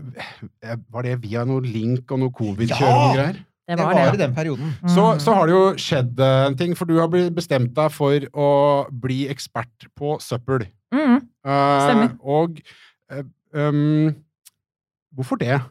Var 0.61 1.07
det 1.07 1.17
via 1.23 1.43
noe 1.49 1.61
link 1.65 2.11
og 2.13 2.21
noe 2.21 2.33
covid-kjør 2.37 2.91
og 2.91 3.01
Ja! 3.01 3.15
greier? 3.17 3.41
Det 3.67 3.77
Det 3.77 3.85
var 3.85 3.93
det. 3.93 4.13
i 4.13 4.17
den 4.17 4.33
perioden. 4.35 4.71
Så, 4.89 5.03
Mm. 5.13 5.19
så 5.19 5.33
har 5.33 5.45
det 5.47 5.53
jo 5.53 5.65
skjedd 5.79 6.19
eh, 6.19 6.45
en 6.47 6.55
ting, 6.57 6.73
for 6.75 6.85
du 6.89 6.97
har 6.99 7.07
blitt 7.07 7.33
bestemt 7.35 7.73
deg 7.77 7.91
for 7.93 8.19
å 8.33 8.49
bli 8.91 9.27
ekspert 9.29 9.87
på 9.95 10.17
søppel. 10.19 10.65
Mm. 10.93 11.21
Eh, 11.45 11.81
Stemmer. 11.85 12.15
Og 12.23 12.59
uh, 13.13 13.23
um, 13.53 14.15
Hvorfor 15.15 15.37
det? 15.39 15.61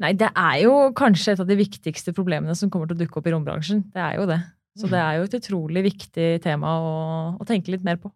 Nei, 0.00 0.12
det 0.16 0.30
er 0.34 0.62
jo 0.64 0.92
kanskje 0.96 1.34
et 1.34 1.40
av 1.40 1.46
de 1.48 1.56
viktigste 1.56 2.12
problemene 2.16 2.54
som 2.56 2.70
kommer 2.72 2.88
til 2.88 2.96
å 2.96 3.00
dukke 3.04 3.18
opp 3.20 3.26
i 3.28 3.32
rombransjen. 3.34 3.82
Det 3.92 4.00
er 4.00 4.16
jo 4.16 4.26
det. 4.30 4.40
Så 4.80 4.88
det 4.88 4.96
er 5.02 5.18
jo 5.18 5.26
et 5.26 5.34
utrolig 5.36 5.82
viktig 5.84 6.28
tema 6.42 6.70
å, 6.80 6.92
å 7.36 7.44
tenke 7.48 7.70
litt 7.74 7.84
mer 7.84 7.96
på. 8.00 8.10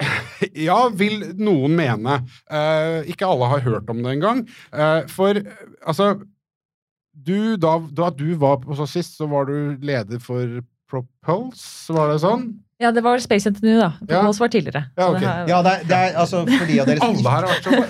Ja, 0.52 0.88
vil 0.92 1.22
noen 1.40 1.72
mene. 1.78 2.18
Eh, 2.52 3.06
ikke 3.10 3.24
alle 3.26 3.46
har 3.48 3.62
hørt 3.64 3.88
om 3.90 4.02
det 4.04 4.12
engang. 4.18 4.42
Uh, 4.70 5.02
for 5.08 5.38
altså 5.80 6.10
du, 7.24 7.56
da, 7.56 7.78
da 7.96 8.10
du 8.10 8.28
var 8.36 8.58
på 8.62 8.76
så 8.76 8.86
sist, 8.90 9.16
så 9.18 9.28
var 9.30 9.46
du 9.48 9.76
leder 9.80 10.20
for 10.22 10.60
Propulse, 10.86 11.90
var 11.96 12.12
det 12.12 12.20
sånn? 12.22 12.46
Ja, 12.78 12.90
det 12.92 13.00
var 13.00 13.16
Space 13.24 13.48
NTNU, 13.48 13.78
da. 13.80 13.86
Ja. 14.04 14.18
Propulse 14.20 14.42
var 14.42 14.50
tidligere. 14.52 14.82
Ja, 15.00 15.06
okay. 15.08 15.20
det 15.22 15.28
har- 15.30 15.48
Ja, 15.48 15.62
det 15.64 15.70
er, 15.72 15.84
det 15.88 15.96
er 15.96 16.18
altså 16.20 16.42
for 16.46 16.66
de 16.68 16.74
av 16.82 16.86
dere 16.86 17.00
som 17.00 17.30
her 17.32 17.46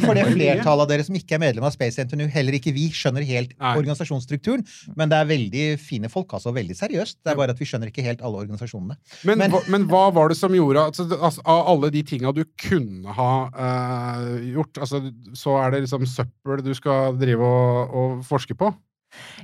For 0.07 0.15
det 0.15 0.25
flertallet 0.31 0.83
av 0.85 0.89
dere 0.89 1.05
som 1.05 1.17
ikke 1.19 1.35
er 1.35 1.41
medlem 1.43 1.65
av 1.67 1.73
Space 1.75 1.99
NTNU, 2.07 2.29
heller 2.31 2.53
ikke 2.55 2.73
vi, 2.73 2.85
skjønner 2.95 3.27
helt 3.27 3.53
Nei. 3.59 3.73
organisasjonsstrukturen. 3.81 4.63
Men 4.97 5.11
det 5.11 5.19
er 5.19 5.27
veldig 5.27 5.65
fine 5.83 6.09
folk, 6.09 6.31
altså. 6.39 6.55
Veldig 6.55 6.77
seriøst. 6.79 7.19
Det 7.27 7.33
er 7.35 7.37
bare 7.43 7.51
at 7.51 7.59
vi 7.59 7.67
skjønner 7.67 7.91
ikke 7.91 8.07
helt 8.07 8.23
alle 8.23 8.39
organisasjonene. 8.47 8.97
Men, 9.27 9.39
Men- 9.43 9.51
hva, 9.51 9.61
men 9.69 9.89
hva 9.91 10.05
var 10.15 10.29
det 10.29 10.39
som 10.39 10.55
gjorde 10.55 10.87
altså, 10.87 11.09
altså, 11.19 11.43
Av 11.45 11.67
alle 11.75 11.91
de 11.91 12.03
tinga 12.07 12.33
du 12.33 12.45
kunne 12.57 13.13
ha 13.13 13.51
uh, 13.51 14.39
gjort, 14.55 14.79
altså, 14.79 15.03
så 15.35 15.59
er 15.67 15.71
det 15.73 15.83
liksom 15.89 16.07
søppel 16.07 16.63
du 16.63 16.73
skal 16.79 17.19
drive 17.19 17.43
og, 17.43 17.91
og 17.93 18.25
forske 18.25 18.55
på? 18.57 18.71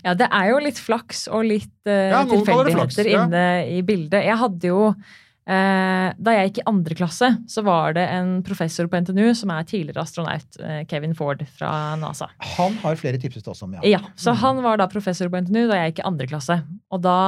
Ja, 0.02 0.14
det 0.18 0.28
er 0.28 0.52
jo 0.52 0.60
litt 0.62 0.80
flaks 0.82 1.26
og 1.30 1.44
litt 1.46 1.74
uh, 1.88 2.10
Ja, 2.12 2.22
tilfeldigheter 2.28 3.10
ja. 3.10 3.26
inne 3.26 3.44
i 3.70 3.82
bildet. 3.86 4.24
Jeg 4.26 4.38
hadde 4.40 4.70
jo 4.72 4.80
eh, 4.92 6.08
Da 6.16 6.34
jeg 6.36 6.50
gikk 6.50 6.60
i 6.62 6.66
andre 6.70 6.96
klasse, 6.98 7.30
så 7.50 7.64
var 7.66 7.96
det 7.96 8.04
en 8.14 8.34
professor 8.46 8.88
på 8.90 9.00
NTNU 9.02 9.32
som 9.38 9.52
er 9.54 9.66
tidligere 9.68 10.04
astronaut, 10.04 10.60
eh, 10.62 10.82
Kevin 10.90 11.16
Ford 11.18 11.44
fra 11.56 11.72
NASA. 12.00 12.30
Han 12.56 12.78
har 12.82 12.98
flere 13.00 13.20
tips 13.22 13.42
til 13.42 13.54
oss 13.54 13.62
om, 13.66 13.74
ja. 13.78 13.82
Ja, 13.94 14.02
Så 14.16 14.34
han 14.38 14.62
var 14.64 14.80
da 14.80 14.88
professor 14.90 15.30
på 15.32 15.42
NTNU 15.42 15.66
da 15.70 15.82
jeg 15.82 15.92
gikk 15.92 16.04
i 16.04 16.08
andre 16.12 16.30
klasse. 16.30 16.62
Og 16.92 17.02
da 17.04 17.18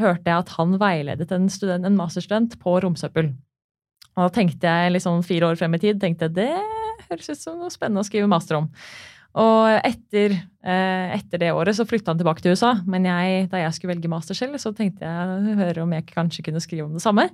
hørte 0.00 0.26
jeg 0.30 0.46
at 0.46 0.52
han 0.56 0.76
veiledet 0.80 1.32
en, 1.34 1.48
student, 1.52 1.86
en 1.86 1.98
masterstudent 1.98 2.56
på 2.62 2.78
romsøppel. 2.84 3.32
Og 4.16 4.26
da 4.26 4.28
tenkte 4.34 4.68
jeg 4.68 4.94
liksom 4.96 5.22
fire 5.26 5.50
år 5.50 5.58
frem 5.60 5.76
i 5.76 5.82
tid 5.82 6.00
tenkte 6.02 6.28
jeg, 6.28 6.36
det 6.38 7.06
høres 7.08 7.30
ut 7.32 7.40
som 7.40 7.58
noe 7.60 7.72
spennende 7.72 8.02
å 8.04 8.06
skrive 8.06 8.28
master 8.30 8.60
om. 8.60 8.70
Og 9.38 9.86
etter, 9.86 10.32
eh, 10.66 11.12
etter 11.14 11.38
det 11.38 11.52
året 11.54 11.76
så 11.78 11.86
flytta 11.86 12.10
han 12.10 12.18
tilbake 12.18 12.42
til 12.42 12.56
USA. 12.56 12.72
Men 12.90 13.06
jeg, 13.06 13.44
da 13.52 13.60
jeg 13.62 13.76
skulle 13.76 13.94
velge 13.94 14.10
master 14.10 14.34
selv, 14.34 14.58
så 14.58 14.72
tenkte 14.74 15.06
jeg 15.06 15.58
høre 15.60 15.84
om 15.84 15.94
jeg 15.94 16.08
kanskje 16.10 16.46
kunne 16.48 16.62
skrive 16.62 16.88
om 16.88 16.96
det 16.96 17.04
samme. 17.04 17.28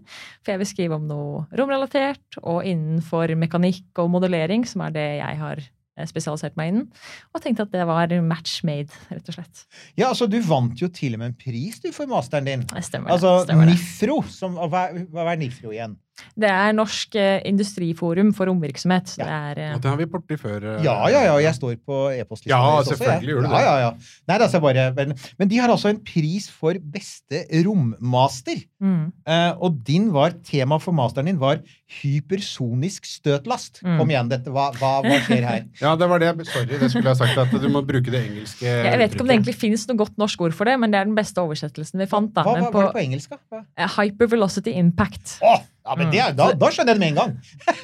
For 0.45 0.53
jeg 0.53 0.63
vil 0.63 0.71
skrive 0.73 0.99
om 0.99 1.07
noe 1.09 1.47
romrelatert 1.57 2.41
og 2.43 2.67
innenfor 2.69 3.33
mekanikk 3.41 4.03
og 4.03 4.13
modellering, 4.13 4.67
som 4.69 4.85
er 4.85 4.93
det 4.97 5.09
jeg 5.23 5.41
har 5.41 5.63
eh, 5.65 6.09
spesialisert 6.11 6.59
meg 6.61 6.75
innen. 6.75 6.89
Og 7.33 7.41
tenkte 7.45 7.65
at 7.65 7.73
det 7.73 7.89
var 7.89 8.13
match 8.21 8.61
made, 8.69 8.93
rett 9.09 9.33
og 9.33 9.39
slett. 9.39 9.65
Ja, 9.97 10.11
altså 10.11 10.29
Du 10.29 10.37
vant 10.45 10.77
jo 10.83 10.93
til 10.93 11.17
og 11.17 11.25
med 11.25 11.33
en 11.33 11.39
pris 11.41 11.81
du 11.81 11.89
for 11.97 12.11
masteren 12.11 12.45
din. 12.45 12.67
Det 12.69 12.85
stemmer. 12.85 13.09
det, 13.09 13.17
Altså 13.17 13.39
stemmer. 13.49 13.73
NIFRO. 13.73 14.21
Som, 14.29 14.61
hva, 14.69 14.91
hva 14.93 15.31
er 15.33 15.41
NIFRO 15.41 15.73
igjen? 15.73 15.97
Det 16.37 16.49
er 16.51 16.73
Norsk 16.77 17.15
eh, 17.21 17.41
industriforum 17.49 18.33
for 18.37 18.47
romvirksomhet. 18.51 19.15
Ja. 19.19 19.25
det 19.25 19.37
er 19.57 19.61
eh, 19.71 19.75
Og 19.77 19.83
det 19.85 19.91
har 19.91 19.97
vi 20.01 20.07
borti 20.13 20.37
før. 20.41 20.65
eh, 20.77 20.85
Ja, 20.85 20.97
ja, 21.13 21.23
ja. 21.29 21.37
Jeg 21.47 21.55
står 21.59 21.77
på 21.85 21.99
e-postlista. 22.17 22.51
Ja, 22.53 22.61
deres 22.77 22.89
også, 22.89 22.97
selvfølgelig 22.97 23.29
jeg. 23.29 23.37
gjør 23.37 23.43
du 23.43 23.49
det. 23.53 23.63
Ja, 23.67 23.75
ja. 23.85 23.91
Nei, 23.97 24.35
det 24.37 24.41
er 24.41 24.47
altså 24.49 24.61
bare, 24.65 24.87
men, 24.97 25.15
men 25.39 25.49
de 25.53 25.59
har 25.61 25.69
altså 25.75 25.89
en 25.93 26.01
pris 26.05 26.49
for 26.51 26.75
beste 26.81 27.45
rommaster. 27.67 28.63
mm, 28.81 29.05
Eh, 29.27 29.53
og 29.61 29.81
din 29.87 30.11
var, 30.15 30.31
tema 30.47 30.79
for 30.79 30.93
masteren 30.95 31.27
din 31.27 31.39
var 31.41 31.59
hypersonisk 32.01 33.05
støtlast. 33.09 33.81
Mm. 33.85 33.99
Kom 34.01 34.11
igjen, 34.13 34.31
dette, 34.31 34.51
hva, 34.55 34.69
hva, 34.79 34.93
hva 35.05 35.19
skjer 35.27 35.45
her? 35.47 35.65
Ja, 35.85 35.95
det 35.99 36.09
var 36.11 36.23
det. 36.23 36.33
Sorry, 36.49 36.67
det 36.81 36.91
skulle 36.93 37.11
jeg 37.11 37.13
ha 37.13 37.19
sagt. 37.21 37.39
At 37.45 37.55
du 37.63 37.69
må 37.73 37.83
bruke 37.87 38.11
det 38.13 38.23
engelske 38.29 38.67
Jeg 38.67 38.99
vet 39.01 39.15
ikke 39.15 39.25
om 39.27 39.31
det 39.31 39.37
egentlig 39.39 39.57
finnes 39.59 39.87
noe 39.91 39.99
godt 40.01 40.17
norsk 40.21 40.47
ord 40.49 40.57
for 40.57 40.69
det, 40.69 40.77
men 40.81 40.93
det 40.95 41.01
er 41.03 41.09
den 41.11 41.17
beste 41.19 41.43
oversettelsen 41.43 42.01
vi 42.03 42.09
fant. 42.11 42.33
da. 42.37 42.45
Hva, 42.47 42.57
hva 42.57 42.67
Men 42.67 42.73
var 42.75 42.89
det 42.89 42.95
på 42.97 43.05
engelsk, 43.05 43.37
da? 43.53 43.65
Hypervelocity 43.97 44.75
impact. 44.81 45.37
Å, 45.45 45.57
ja, 45.87 45.97
men 45.99 46.11
det, 46.13 46.21
er- 46.23 46.37
da, 46.37 46.51
da 46.59 46.71
skjønner 46.75 46.93
jeg 46.93 46.99
det 46.99 47.05
med 47.05 47.13
en 47.15 47.21
gang! 47.23 47.37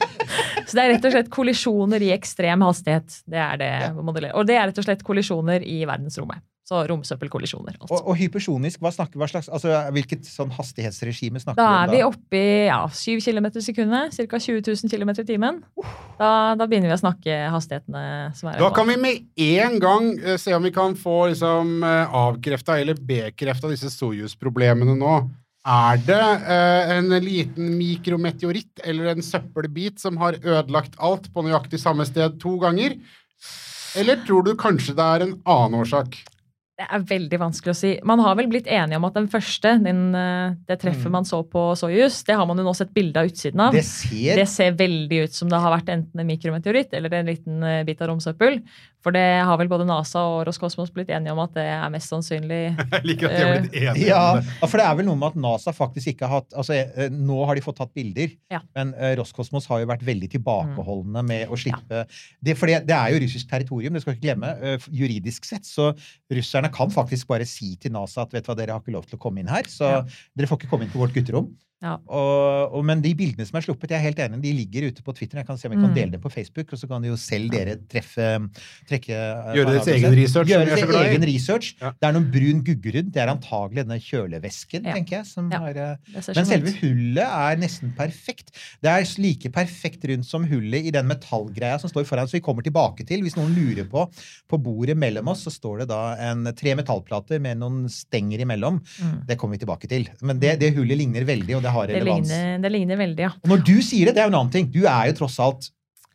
Så 0.68 0.76
det 0.78 0.84
er 0.84 0.94
rett 0.94 1.04
og 1.08 1.12
slett 1.16 1.30
kollisjoner 1.32 2.02
i 2.06 2.12
ekstrem 2.14 2.62
hastighet. 2.64 3.20
Det 3.28 3.40
er 3.40 3.60
det 3.60 3.72
ja. 3.72 3.92
Og 4.32 4.46
det 4.48 4.56
er 4.56 4.70
rett 4.70 4.80
og 4.80 4.86
slett 4.86 5.04
kollisjoner 5.06 5.64
i 5.66 5.82
verdensrommet. 5.88 6.42
Så 6.62 6.78
romsøppelkollisjoner. 6.86 7.74
Og, 7.80 7.88
Altså. 7.90 8.04
og 8.06 8.16
hypersonisk, 8.16 8.80
hva, 8.80 8.92
snakker, 8.94 9.18
hva 9.18 9.26
slags, 9.28 9.48
altså, 9.50 9.74
hvilket 9.92 10.28
sånn 10.30 10.52
hastighetsregime 10.54 11.42
snakker 11.42 11.58
vi 11.58 11.64
om 11.66 11.66
Da 11.66 11.72
Da 11.74 11.82
er 11.82 11.96
vi 11.96 12.02
oppe 12.06 12.38
i 12.38 12.66
ja, 12.68 12.78
7 12.86 13.18
km 13.20 13.48
i 13.50 13.64
sekundet, 13.66 14.14
ca. 14.30 14.38
20 14.38 14.62
000 14.70 14.92
km 14.92 15.10
i 15.10 15.26
timen. 15.26 15.58
Da, 16.20 16.54
da 16.54 16.68
begynner 16.70 16.92
vi 16.92 16.94
å 16.94 17.02
snakke 17.02 17.40
hastighetene 17.52 18.04
som 18.38 18.52
er 18.52 18.62
Da 18.62 18.70
kan 18.78 18.86
vi 18.88 18.96
med 18.96 19.26
en 19.42 19.78
gang 19.82 20.12
eh, 20.22 20.38
se 20.38 20.54
om 20.54 20.62
vi 20.62 20.70
kan 20.72 20.94
få 20.96 21.32
liksom, 21.34 21.82
uh, 21.82 22.14
avkrefta 22.28 22.78
eller 22.78 22.94
bekrefta 22.94 23.68
disse 23.72 23.90
Soyuz-problemene 23.90 24.94
nå. 24.96 25.16
Er 25.62 26.00
det 26.02 26.18
eh, 26.50 26.92
en 26.96 27.12
liten 27.22 27.76
mikrometeoritt 27.78 28.82
eller 28.82 29.12
en 29.12 29.22
søppelbit 29.22 30.02
som 30.02 30.18
har 30.18 30.40
ødelagt 30.42 30.96
alt 30.98 31.28
på 31.30 31.44
nøyaktig 31.46 31.78
samme 31.78 32.06
sted 32.08 32.40
to 32.42 32.56
ganger? 32.62 32.96
Eller 33.98 34.22
tror 34.26 34.42
du 34.46 34.56
kanskje 34.58 34.96
det 34.98 35.06
er 35.06 35.26
en 35.28 35.34
annen 35.44 35.82
årsak? 35.84 36.18
Det 36.82 36.86
er 36.88 37.02
veldig 37.06 37.38
vanskelig 37.38 37.70
å 37.70 37.78
si. 37.78 37.90
Man 38.08 38.18
har 38.24 38.34
vel 38.34 38.48
blitt 38.50 38.66
enige 38.66 38.98
om 38.98 39.04
at 39.06 39.14
den 39.14 39.28
første, 39.30 39.76
den, 39.84 40.14
eh, 40.18 40.56
det 40.66 40.80
treffet 40.80 41.06
Mm. 41.06 41.12
man 41.12 41.24
så 41.28 41.42
på 41.46 41.76
Soyuz, 41.78 42.24
det 42.24 42.34
har 42.34 42.46
man 42.46 42.56
jo 42.56 42.64
nå 42.64 42.74
sett 42.74 42.92
bilde 42.92 43.20
av 43.20 43.28
utsiden 43.28 43.60
av. 43.60 43.72
Det 43.72 43.84
ser 43.84 44.34
Det 44.34 44.48
ser 44.48 44.72
veldig 44.72 45.24
ut 45.24 45.32
som 45.32 45.48
det 45.48 45.60
har 45.60 45.78
vært 45.78 45.92
enten 45.92 46.18
en 46.18 46.26
mikrometeoritt 46.26 46.92
eller 46.92 47.12
en 47.14 47.26
liten 47.26 47.62
eh, 47.62 47.84
bit 47.84 48.00
av 48.02 48.08
romsøppel. 48.08 48.62
For 49.02 49.10
det 49.14 49.22
har 49.42 49.56
vel 49.58 49.66
både 49.70 49.84
NASA 49.88 50.20
og 50.30 50.44
Roskosmos 50.46 50.92
blitt 50.94 51.08
enige 51.10 51.32
om 51.34 51.40
at 51.42 51.52
det 51.56 51.64
er 51.66 51.88
mest 51.90 52.08
sannsynlig 52.12 52.60
Jeg 52.92 53.02
liker 53.08 53.26
at 53.26 53.34
de 53.34 53.42
har 53.42 53.56
blitt 53.64 53.74
enige 53.80 54.06
Ja, 54.06 54.20
om 54.36 54.38
det. 54.38 54.52
ja, 54.60 54.68
for 54.70 54.78
det 54.78 54.84
er 54.86 54.94
vel 55.00 55.08
noe 55.08 55.18
med 55.18 55.32
at 55.32 55.40
NASA 55.42 55.74
faktisk 55.74 56.12
ikke 56.12 56.28
har 56.30 56.40
hatt 56.42 56.54
altså, 56.54 56.76
eh, 56.78 57.08
Nå 57.10 57.40
har 57.48 57.58
de 57.58 57.64
fått 57.66 57.80
tatt 57.82 57.92
bilder, 57.98 58.30
Ja. 58.54 58.60
men 58.78 58.94
eh, 58.94 59.16
Roskosmos 59.18 59.66
har 59.72 59.82
jo 59.82 59.90
vært 59.90 60.04
veldig 60.06 60.30
tilbakeholdne 60.36 61.24
med 61.26 61.50
å 61.52 61.58
slippe 61.58 62.04
det, 62.40 62.54
For 62.58 62.70
det, 62.70 62.82
det 62.86 62.94
er 62.96 63.16
jo 63.16 63.22
russisk 63.24 63.50
territorium, 63.50 63.92
det 63.98 64.02
skal 64.04 64.14
vi 64.14 64.20
ikke 64.20 64.28
glemme. 64.30 64.52
Eh, 64.62 64.86
Juridisk 65.02 65.44
sett, 65.50 65.66
så 65.66 65.90
russerne 66.32 66.70
kan 66.72 66.90
faktisk 66.94 67.26
bare 67.32 67.44
si 67.48 67.74
til 67.82 67.92
NASA 67.98 68.22
at 68.22 68.32
vet 68.32 68.46
du 68.46 68.52
hva, 68.52 68.58
dere 68.62 68.76
har 68.78 68.84
ikke 68.84 68.94
lov 68.94 69.06
til 69.10 69.18
å 69.18 69.22
komme 69.26 69.42
inn 69.42 69.50
her, 69.50 69.66
så 69.70 69.90
Ja. 69.90 70.00
dere 70.38 70.46
får 70.50 70.62
ikke 70.62 70.70
komme 70.70 70.86
inn 70.86 70.94
på 70.94 71.02
vårt 71.02 71.12
gutterom. 71.16 71.50
Ja. 71.82 71.96
Og, 72.06 72.76
og, 72.78 72.84
men 72.86 73.00
de 73.02 73.10
bildene 73.18 73.44
som 73.48 73.56
er 73.58 73.64
sluppet, 73.66 73.90
jeg 73.90 73.98
er 73.98 74.04
helt 74.06 74.20
enig, 74.22 74.38
de 74.44 74.52
ligger 74.54 74.86
ute 74.92 75.02
på 75.02 75.14
Twitter. 75.18 75.40
Jeg 75.42 75.46
kan 75.48 75.58
se 75.58 75.66
om 75.68 75.72
jeg 75.74 75.80
kan 75.82 75.90
Mm. 75.92 75.96
dele 75.96 76.12
dem 76.12 76.20
på 76.22 76.30
Facebook, 76.30 76.72
og 76.72 76.78
så 76.78 76.86
kan 76.88 77.02
de 77.02 77.08
jo 77.10 77.16
selv 77.18 77.50
dere 77.50 77.74
treffe 77.90 78.26
trekke 78.88 79.10
eh, 79.16 79.52
Gjøre 79.58 79.72
deres 79.74 79.88
egen 79.92 80.14
research, 80.16 80.48
Gjøre 80.52 80.62
er 80.62 80.70
deres 80.76 80.94
egen 81.02 81.26
research. 81.26 81.72
Ja. 81.80 81.90
Det 81.98 82.08
er 82.08 82.14
noen 82.16 82.28
brun 82.32 82.60
guggerud. 82.66 83.10
Det 83.12 83.22
er 83.22 83.32
antagelig 83.32 83.82
denne 83.84 83.98
kjølevæsken, 84.02 84.86
Ja. 84.86 84.94
tenker 84.94 85.16
jeg. 85.18 85.26
Som 85.26 85.50
Ja. 85.52 85.58
har, 85.58 85.70
eh, 85.76 85.96
men 86.36 86.46
selve 86.46 86.68
ut. 86.70 86.76
hullet 86.82 87.26
er 87.26 87.56
nesten 87.56 87.92
perfekt. 87.96 88.52
Det 88.82 88.90
er 88.90 89.08
like 89.22 89.50
perfekt 89.52 90.04
rundt 90.08 90.24
som 90.24 90.44
hullet 90.46 90.86
i 90.86 90.90
den 90.94 91.06
metallgreia 91.08 91.78
som 91.80 91.90
står 91.90 92.04
foran, 92.06 92.26
så 92.28 92.38
vi 92.38 92.40
kommer 92.40 92.62
tilbake 92.62 93.04
til. 93.06 93.20
Hvis 93.22 93.36
noen 93.36 93.54
lurer 93.54 93.84
på, 93.90 94.06
på 94.48 94.62
bordet 94.62 94.96
mellom 94.96 95.28
oss, 95.28 95.44
så 95.44 95.50
står 95.50 95.80
det 95.80 95.88
da 95.88 96.14
en, 96.30 96.44
tre 96.54 96.74
metallplater 96.78 97.40
med 97.40 97.58
noen 97.58 97.88
stenger 97.90 98.38
imellom. 98.40 98.80
Mm. 99.02 99.26
Det 99.26 99.36
kommer 99.38 99.58
vi 99.58 99.64
tilbake 99.66 99.88
til. 99.88 100.08
Men 100.22 100.38
det, 100.38 100.58
det 100.60 100.74
hullet 100.76 100.96
ligner 100.98 101.24
veldig, 101.26 101.56
og 101.56 101.62
det 101.62 101.71
har 101.74 101.86
Det 101.90 101.96
relevans. 102.00 102.28
ligner, 102.30 102.58
det 102.64 102.72
ligner 102.74 103.00
veldig, 103.00 103.24
ja. 103.26 103.30
Og 103.42 103.48
når 103.54 103.64
du 103.66 103.74
sier 103.82 104.06
det, 104.10 104.14
det 104.16 104.22
er 104.24 104.28
jo 104.28 104.34
en 104.34 104.40
annen 104.42 104.52
ting. 104.54 104.68
Du 104.72 104.82
er 104.86 105.10
jo 105.10 105.16
tross 105.22 105.38
alt 105.42 105.70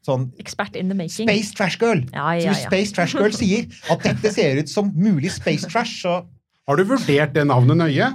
sånn 0.07 0.29
Expert 0.39 0.75
in 0.79 0.87
the 0.87 0.95
making. 0.95 1.27
Space 1.27 1.51
Trash 1.57 1.77
Girl. 1.81 1.99
Ja, 2.13 2.29
ja, 2.37 2.45
ja, 2.45 2.53
hvis. 2.53 2.63
Space 2.69 2.93
Trash 2.95 3.17
Girl 3.17 3.33
sier 3.35 3.67
at 3.91 4.05
dette 4.07 4.31
ser 4.31 4.61
ut 4.61 4.69
som 4.71 4.93
mulig 4.95 5.31
Space 5.35 5.67
Trash, 5.67 6.01
så 6.05 6.21
Har 6.67 6.75
du 6.75 6.83
vurdert 6.83 7.33
det 7.33 7.45
navnet 7.47 7.77
nøye? 7.79 8.07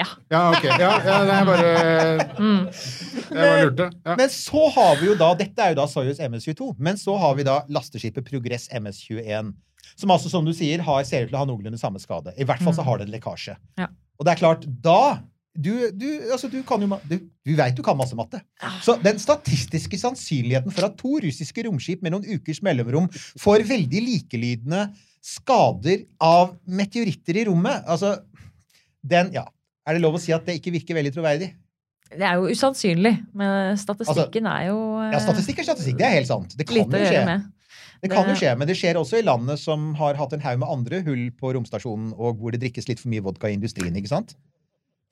Ja. 0.00 0.06
Ja, 0.32 0.40
ok. 0.50 0.64
Ja, 0.64 0.92
ja, 1.06 1.18
det 1.28 1.34
er 1.36 1.44
bare 1.46 1.72
Mm. 2.38 2.62
Jeg 2.66 3.36
bare 3.36 3.66
lurte. 3.68 3.86
Ja. 4.06 4.16
Men 4.18 4.28
så 4.34 4.62
har 4.74 4.96
vi 4.98 5.06
jo 5.06 5.14
da 5.20 5.28
Dette 5.38 5.62
er 5.62 5.74
jo 5.74 5.78
da 5.78 5.86
Soyuz 5.86 6.18
MS-22. 6.18 6.72
Men 6.78 6.96
så 6.98 7.14
har 7.20 7.36
vi 7.38 7.44
da 7.46 7.60
lasteskipet 7.70 8.24
Progress 8.26 8.68
MS-21. 8.74 9.52
Som 9.96 10.10
altså, 10.10 10.30
som 10.32 10.44
du 10.44 10.52
sier, 10.56 10.80
har, 10.82 11.04
ser 11.04 11.24
ut 11.26 11.30
til 11.30 11.36
å 11.36 11.42
ha 11.44 11.46
noenlunde 11.46 11.78
samme 11.78 12.00
skade. 12.02 12.32
I 12.38 12.44
hvert 12.48 12.62
fall 12.64 12.72
så 12.74 12.82
Mm. 12.82 12.86
har 12.88 12.98
det 12.98 13.06
en 13.08 13.14
lekkasje. 13.20 13.56
Ja. 13.78 13.86
Og 14.18 14.24
det 14.26 14.32
er 14.32 14.40
klart, 14.42 14.66
da 14.82 15.20
du, 15.52 15.72
du, 15.92 16.06
altså, 16.32 16.48
du 16.48 16.62
kan 16.64 16.80
jo 16.80 16.96
Du, 17.08 17.18
du 17.44 17.54
vet 17.58 17.76
du 17.76 17.82
kan 17.84 17.96
masse 17.98 18.16
matte. 18.16 18.40
Så 18.84 18.96
den 19.02 19.18
statistiske 19.20 19.98
sannsynligheten 20.00 20.72
for 20.72 20.88
at 20.88 20.96
to 21.00 21.18
russiske 21.20 21.64
romskip 21.66 22.02
med 22.02 22.14
noen 22.14 22.24
ukers 22.24 22.62
mellomrom 22.64 23.10
får 23.12 23.66
veldig 23.68 24.00
likelydende 24.06 24.86
skader 25.22 26.06
av 26.24 26.56
meteoritter 26.66 27.42
i 27.42 27.44
rommet 27.50 27.84
Altså, 27.86 28.16
den 29.02 29.32
Ja. 29.36 29.46
Er 29.86 29.96
det 29.96 30.02
lov 30.04 30.14
å 30.14 30.20
si 30.22 30.30
at 30.32 30.46
det 30.46 30.60
ikke 30.60 30.72
virker 30.76 30.94
veldig 30.94 31.12
troverdig? 31.14 31.48
Det 32.12 32.22
er 32.22 32.36
jo 32.38 32.52
usannsynlig, 32.52 33.16
men 33.34 33.76
statistikken 33.80 34.46
er 34.46 34.68
jo 34.68 34.76
Altså, 35.00 35.12
Ja, 35.16 35.20
statistikk 35.26 35.58
er 35.58 35.66
statistikk. 35.66 35.98
Det 35.98 36.06
er 36.06 36.16
helt 36.20 36.30
sant. 36.30 36.54
Det 36.56 36.66
kan 36.68 36.76
jo 36.86 37.02
skje. 37.02 37.24
med. 37.26 37.50
Det 38.02 38.10
kan 38.10 38.26
jo 38.26 38.34
skje, 38.34 38.52
men 38.58 38.66
det 38.66 38.76
skjer 38.78 38.98
også 38.98 39.20
i 39.20 39.26
landet 39.26 39.60
som 39.62 39.92
har 39.94 40.16
hatt 40.18 40.32
en 40.34 40.42
haug 40.42 40.58
med 40.58 40.68
andre 40.68 41.02
hull 41.06 41.28
på 41.38 41.52
romstasjonen, 41.54 42.12
og 42.18 42.40
hvor 42.40 42.50
det 42.54 42.60
drikkes 42.64 42.88
litt 42.88 43.02
for 43.02 43.12
mye 43.12 43.22
vodka 43.22 43.50
i 43.50 43.54
industrien, 43.54 43.94
ikke 43.94 44.10
sant? 44.10 44.34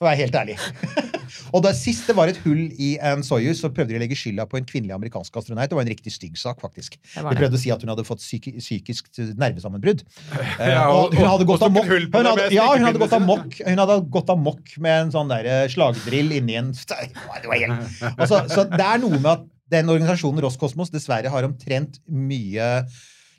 For 0.00 0.08
å 0.08 0.14
være 0.14 0.22
helt 0.22 0.36
ærlig. 0.40 0.54
og 1.54 1.60
da 1.66 1.70
sist 1.76 2.06
det 2.08 2.14
var 2.16 2.30
et 2.32 2.38
hull 2.40 2.62
i 2.80 2.94
en 3.04 3.20
Soyuz, 3.20 3.58
så 3.60 3.68
prøvde 3.68 3.92
de 3.92 3.98
å 3.98 4.00
legge 4.00 4.16
skylda 4.16 4.46
på 4.48 4.56
en 4.56 4.64
kvinnelig 4.64 4.94
amerikansk 4.96 5.34
astronaut. 5.36 5.68
Det 5.68 5.76
var 5.76 5.84
en 5.84 5.90
riktig 5.92 6.14
stygg 6.14 6.38
sak, 6.40 6.56
faktisk. 6.64 6.96
De 7.12 7.34
prøvde 7.36 7.58
å 7.58 7.60
si 7.60 7.68
at 7.74 7.84
hun 7.84 7.92
hadde 7.92 8.06
fått 8.08 8.22
psyki 8.24 8.54
psykisk 8.62 9.10
nervesammenbrudd. 9.36 10.00
Eh, 10.60 10.70
Ja, 10.72 10.86
og 10.88 11.10
og- 11.10 11.18
hun 11.18 11.28
hadde 11.28 11.44
og 11.44 11.50
gått 11.52 11.62
amok 11.66 11.86
hun 11.90 12.08
hadde, 12.14 12.32
med 12.38 12.54
Ja, 12.54 12.64
hun 12.72 12.84
hadde 12.84 13.00
gått 13.00 13.14
amok 13.16 13.54
Hun 13.60 13.80
hadde 13.80 13.96
gått 14.12 14.32
amok 14.32 14.72
med 14.82 14.96
en 15.04 15.12
sånn 15.12 15.30
der 15.30 15.46
eh, 15.48 15.68
slagdrill 15.72 16.32
inni 16.36 16.56
en 16.58 16.72
Det 16.80 17.48
var 17.48 17.60
helt 17.60 18.02
altså, 18.16 18.40
Så 18.50 18.64
det 18.72 18.84
er 18.84 19.00
noe 19.02 19.18
med 19.20 19.30
at 19.34 19.44
den 19.72 19.92
organisasjonen 19.92 20.42
Roskosmos 20.44 20.90
dessverre 20.92 21.32
har 21.32 21.46
omtrent 21.46 22.00
mye 22.08 22.70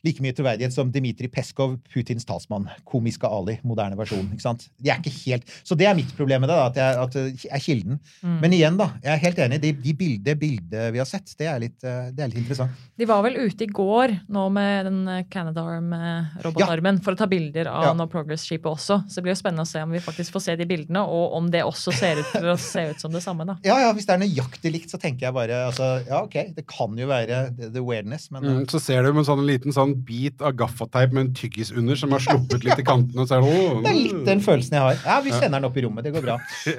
like 0.03 0.21
mye 0.23 0.33
troverdighet 0.33 0.73
som 0.73 0.89
Dmitrij 0.91 1.29
Peskov, 1.31 1.75
Putins 1.93 2.25
talsmann. 2.25 2.67
Komiske 2.89 3.29
Ali, 3.29 3.59
moderne 3.67 3.97
versjon. 3.99 4.25
ikke 4.33 4.41
sant? 4.41 4.67
De 4.81 4.89
er 4.89 4.97
ikke 5.01 5.13
helt, 5.27 5.43
Så 5.63 5.75
det 5.77 5.85
er 5.85 5.93
mitt 5.97 6.09
problem 6.17 6.41
med 6.41 6.49
det, 6.49 6.55
da, 6.57 6.65
at, 6.71 6.79
jeg, 6.81 6.97
at 7.03 7.17
det 7.17 7.51
er 7.51 7.61
kilden. 7.61 7.99
Mm. 8.23 8.37
Men 8.41 8.55
igjen, 8.57 8.77
da, 8.79 8.87
jeg 9.03 9.13
er 9.13 9.21
helt 9.25 9.41
enig. 9.45 9.59
De, 9.61 9.71
de 9.83 9.93
bildet, 9.93 10.39
bildet 10.41 10.93
vi 10.95 11.01
har 11.01 11.05
sett, 11.09 11.33
det 11.37 11.47
er 11.51 11.59
litt, 11.61 11.77
eh, 11.85 12.09
det 12.15 12.23
er 12.25 12.31
litt 12.31 12.41
interessant. 12.41 12.71
De 12.97 13.05
var 13.09 13.21
vel 13.25 13.37
ute 13.45 13.65
i 13.65 13.69
går 13.69 14.15
nå 14.33 14.47
med 14.53 14.89
den 14.89 14.99
eh, 15.07 15.21
Canadarm-robotarmen 15.31 17.01
for 17.03 17.13
å 17.15 17.19
ta 17.21 17.27
bilder 17.29 17.69
av 17.71 17.85
Ja. 17.89 17.93
No 17.97 18.07
Progress-skipet 18.11 18.69
også. 18.71 19.01
Så 19.07 19.19
det 19.19 19.25
blir 19.25 19.33
jo 19.35 19.39
spennende 19.41 19.65
å 19.65 19.69
se 19.69 19.81
om 19.83 19.91
vi 19.93 20.01
faktisk 20.03 20.33
får 20.35 20.45
se 20.45 20.55
de 20.59 20.67
bildene, 20.69 21.01
og 21.05 21.35
om 21.37 21.49
det 21.51 21.63
også 21.65 21.93
ser 21.95 22.21
ut 22.21 22.31
til 22.33 22.49
å 22.51 22.57
se 22.71 22.87
ut 22.91 23.01
som 23.03 23.13
det 23.13 23.21
samme. 23.23 23.45
da. 23.47 23.57
Ja, 23.67 23.77
ja, 23.85 23.91
Hvis 23.93 24.07
det 24.09 24.15
er 24.17 24.23
nøyaktig 24.23 24.71
likt, 24.73 24.91
så 24.93 24.99
tenker 25.01 25.27
jeg 25.29 25.35
bare 25.37 25.61
altså, 25.69 25.91
Ja, 26.07 26.21
ok, 26.25 26.37
det 26.57 26.65
kan 26.69 26.97
jo 26.99 27.07
være 27.11 27.43
the, 27.57 27.69
the 27.77 27.83
weirdness, 27.85 28.29
men 28.31 28.41
Mm, 28.51 28.63
så 28.67 28.79
ser 28.81 29.03
du 29.05 29.11
med 29.13 29.21
en 29.21 29.27
sånn 29.27 29.43
liten 29.45 29.71
sånn 29.75 29.90
bit 30.07 30.41
av 30.41 30.53
gaffateip 30.59 31.11
med 31.13 31.25
en 31.25 31.33
tyggis 31.37 31.71
under 31.75 31.95
som 31.99 32.11
har 32.15 32.19
sluppet 32.23 32.63
litt 32.65 32.79
i 32.79 32.85
kantene. 32.87 33.25
Så 33.27 33.37
er 33.37 33.41
det, 33.43 33.51
«Åh, 33.51 33.81
det 33.83 33.91
er 33.91 33.97
litt 33.99 34.25
den 34.27 34.41
følelsen 34.45 34.77
jeg 34.77 34.81
har. 34.85 34.99
Ja, 35.05 35.19
vi 35.25 35.31
sender 35.35 35.59
den 35.59 35.67
opp 35.69 35.77
i 35.77 35.83
rommet. 35.85 36.03
Det 36.07 36.13
går 36.15 36.25
bra. 36.25 36.37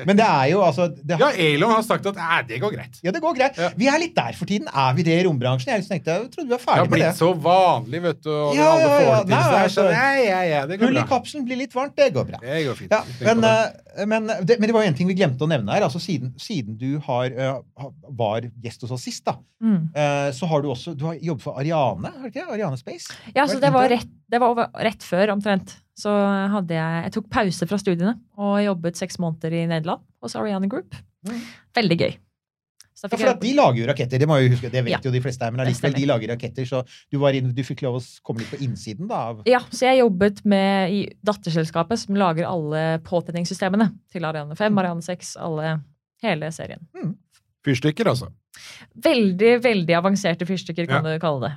Men 0.08 0.16
det 0.20 0.26
er 0.26 0.46
jo 0.52 0.62
altså 0.64 0.88
det, 0.94 1.18
Ja, 1.20 1.30
Elon 1.36 1.70
har 1.74 1.82
sagt 1.86 2.06
at 2.06 2.18
det 2.48 2.60
går 2.62 2.72
greit. 2.76 2.98
Ja, 3.04 3.10
det 3.14 3.22
går 3.24 3.36
greit. 3.38 3.58
Ja. 3.60 3.70
Vi 3.76 3.88
er 3.92 3.98
litt 4.02 4.14
der 4.16 4.32
for 4.38 4.46
tiden. 4.50 4.68
Er 4.72 4.94
vi 4.98 5.02
det 5.06 5.18
i 5.20 5.26
rombransjen? 5.28 5.72
Jeg 5.74 5.86
tenkte, 5.88 6.16
jeg 6.18 6.30
trodde 6.34 6.48
vi 6.48 6.56
var 6.56 6.64
ferdig 6.64 6.90
med 6.90 6.92
Det 6.92 6.98
Det 6.98 7.06
har 7.06 7.12
blitt 7.12 7.20
så 7.22 7.30
vanlig, 7.46 8.02
vet 8.08 8.22
du. 8.24 8.30
Og 8.32 8.54
Ja, 8.56 8.70
alle 8.72 8.82
ja, 8.82 8.90
får 8.96 9.06
ja. 9.06 9.22
Nei, 9.32 9.42
altså, 9.62 9.80
skjønner, 9.82 9.92
ja, 9.92 10.24
ja, 10.32 10.42
ja, 10.52 10.66
det 10.66 10.78
går 10.80 10.86
Hull 10.90 10.96
i 10.96 11.00
bra. 11.00 11.08
kapselen 11.16 11.44
blir 11.46 11.56
litt 11.62 11.74
varmt. 11.74 11.96
Det 11.96 12.10
går 12.14 12.24
bra. 12.32 12.38
Det 12.42 12.64
går 12.66 12.74
fint. 12.82 12.92
Ja, 12.92 13.02
men, 13.28 13.40
det. 13.44 13.54
eh, 13.96 14.06
men, 14.06 14.26
det, 14.42 14.58
men 14.58 14.66
det 14.68 14.74
var 14.76 14.82
jo 14.86 14.88
en 14.92 14.98
ting 14.98 15.08
vi 15.10 15.14
glemte 15.18 15.44
å 15.44 15.50
nevne 15.50 15.72
her. 15.76 15.82
altså 15.86 16.00
Siden, 16.02 16.34
siden 16.40 16.76
du 16.80 16.98
har, 17.06 17.30
uh, 17.36 17.90
var 18.08 18.46
gjest 18.62 18.82
hos 18.86 18.90
oss 18.98 19.02
sist, 19.08 19.24
da, 19.28 19.36
Mm. 19.62 19.92
uh, 19.94 20.32
så 20.34 20.46
har 20.50 20.62
du 20.64 20.66
også 20.72 20.90
du 20.98 21.04
har 21.06 21.14
jobbet 21.22 21.42
for 21.44 21.54
Ariane. 21.60 22.10
har 22.10 22.24
du 22.26 22.32
ikke? 22.32 22.48
Ariane 22.50 22.76
Space? 22.80 23.01
Ja, 23.34 23.46
så 23.46 23.58
det 23.60 23.72
var, 23.72 23.88
rett, 23.88 24.08
det 24.30 24.40
var 24.40 24.52
over, 24.54 24.68
rett 24.82 25.02
før 25.06 25.32
omtrent. 25.34 25.76
Så 25.98 26.08
hadde 26.08 26.72
jeg 26.74 27.04
Jeg 27.04 27.12
tok 27.12 27.30
pause 27.30 27.66
fra 27.68 27.78
studiene 27.78 28.14
og 28.40 28.58
jobbet 28.64 28.96
seks 28.96 29.18
måneder 29.20 29.52
i 29.52 29.66
Nederland 29.68 30.00
hos 30.22 30.34
Ariana 30.36 30.66
Group. 30.68 30.94
Mm. 31.28 31.40
Veldig 31.76 31.98
gøy. 32.00 32.14
Ja, 33.02 33.08
for 33.08 33.16
at 33.16 33.20
jeg- 33.26 33.40
De 33.40 33.52
lager 33.58 33.78
jo 33.82 33.86
raketter, 33.88 34.18
det 34.18 34.28
må 34.28 34.36
jeg 34.38 34.46
jo 34.48 34.54
huske, 34.54 34.70
det 34.70 34.84
vet 34.84 34.92
Ja, 34.92 34.98
jo 35.02 35.10
de 35.10 35.20
fleste 35.20 35.42
her, 35.42 35.50
men 35.50 35.66
allikevel, 35.66 35.94
de 35.94 36.06
lager 36.06 36.28
raketter, 36.36 36.62
så 36.64 36.84
du, 37.10 37.18
var 37.18 37.32
inn, 37.34 37.52
du 37.52 37.62
fikk 37.66 37.82
lov 37.82 37.96
å 37.98 38.02
komme 38.22 38.38
litt 38.44 38.50
på 38.52 38.60
innsiden 38.62 39.08
da 39.08 39.14
av 39.32 39.42
Ja, 39.44 39.58
så 39.74 39.88
jeg 39.90 39.98
jobbet 40.04 40.44
med 40.46 40.90
i 40.92 41.00
datterselskapet 41.26 41.98
som 41.98 42.14
lager 42.14 42.46
alle 42.46 43.00
påtenningssystemene 43.02 43.88
til 44.12 44.22
Ariane 44.24 44.54
5, 44.54 44.78
Ariane 44.78 45.02
6, 45.02 45.36
alle, 45.36 45.80
hele 46.22 46.52
serien. 46.52 46.86
Fyrstikker, 47.66 48.06
altså. 48.06 48.30
Veldig, 49.02 49.60
veldig 49.64 49.94
avanserte 49.98 50.46
fyrstikker, 50.46 50.86
kan 50.86 51.04
Ja. 51.04 51.14
du 51.16 51.18
kalle 51.18 51.40
det. 51.48 51.52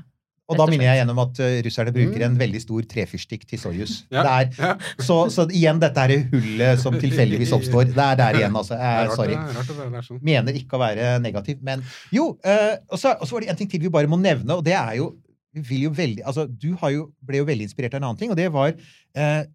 Og 0.48 0.60
da 0.60 0.66
minner 0.70 0.86
jeg 0.86 1.00
gjennom 1.00 1.20
at 1.24 1.40
eh, 1.42 1.56
russerne 1.66 1.92
bruker 1.96 2.20
Mm. 2.22 2.25
en 2.28 2.36
veldig 2.38 2.60
stor 2.62 2.82
trefyrstikk 2.92 3.48
til 3.50 3.58
Soyuz. 3.60 3.94
Ja, 4.14 4.22
Det 4.46 4.60
ja. 4.60 4.75
så, 5.02 5.18
så 5.34 5.48
igjen, 5.50 5.80
dette 5.82 5.98
er 6.06 6.14
hullet 6.30 6.80
som 6.84 6.94
tilfeldigvis 7.02 7.54
oppstår. 7.58 7.88
Det 7.90 7.98
er 8.06 8.16
der 8.20 8.38
igjen, 8.42 8.56
altså. 8.56 8.78
Jeg, 8.78 9.10
er 9.10 9.16
sorry. 9.18 10.04
sånn. 10.06 10.20
Mener 10.22 10.54
ikke 10.62 10.78
å 10.78 10.84
være 10.86 11.16
negativ, 11.24 11.58
men 11.66 11.82
jo. 12.14 12.38
eh, 12.46 12.78
og, 12.92 12.98
så, 13.02 13.16
og 13.20 13.25
så 13.25 13.34
var 13.40 13.42
det 13.48 13.50
en 13.56 13.62
ting 13.64 13.72
til 13.72 13.82
vi 13.82 13.90
bare 13.90 14.08
må 14.12 14.20
nevne, 14.22 14.54
og 14.60 14.64
det 14.68 14.78
er 14.78 14.98
jo 15.02 15.16
vi 15.56 15.62
vil 15.70 15.84
jo 15.86 15.90
veldig, 15.96 16.24
altså 16.28 16.44
Du 16.52 16.74
har 16.82 16.92
jo, 16.92 17.06
ble 17.24 17.38
jo 17.40 17.46
veldig 17.48 17.64
inspirert 17.70 17.94
av 17.96 18.02
en 18.02 18.10
annen 18.10 18.18
ting, 18.20 18.30
og 18.34 18.36
det 18.38 18.50
var 18.52 18.74
eh, 19.16 19.46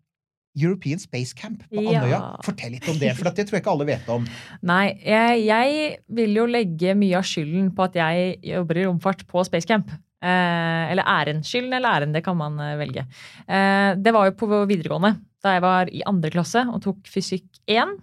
European 0.58 0.98
Space 0.98 1.34
Camp 1.36 1.62
på 1.70 1.82
Ja. 1.84 2.00
Andøya. 2.00 2.20
Fortell 2.42 2.72
litt 2.74 2.88
om 2.90 2.96
det, 2.98 3.12
for 3.18 3.28
det 3.30 3.44
tror 3.46 3.58
jeg 3.58 3.62
ikke 3.62 3.74
alle 3.76 3.86
vet 3.92 4.08
om. 4.10 4.24
Nei, 4.72 4.96
jeg, 5.04 5.44
jeg 5.46 5.98
vil 6.18 6.34
jo 6.40 6.46
legge 6.50 6.96
mye 6.98 7.20
av 7.20 7.28
skylden 7.28 7.68
på 7.76 7.84
at 7.86 7.94
jeg 8.00 8.38
jobber 8.56 8.80
i 8.80 8.86
romfart 8.88 9.22
på 9.30 9.44
Spacecamp. 9.46 9.92
Eh, 10.20 10.84
eller 10.92 11.06
æren. 11.08 11.40
Skylden 11.46 11.72
eller 11.78 11.96
æren, 11.96 12.12
det 12.12 12.24
kan 12.26 12.36
man 12.36 12.58
eh, 12.60 12.76
velge. 12.80 13.06
Eh, 13.48 13.96
det 13.96 14.12
var 14.12 14.28
jo 14.28 14.36
på 14.36 14.48
videregående. 14.68 15.16
da 15.40 15.54
jeg 15.56 15.62
var 15.64 15.88
i 15.88 16.02
andre 16.04 16.30
klasse 16.30 16.66
og 16.68 16.82
tok 16.84 17.06
fysikk 17.08 17.46
1, 17.66 17.96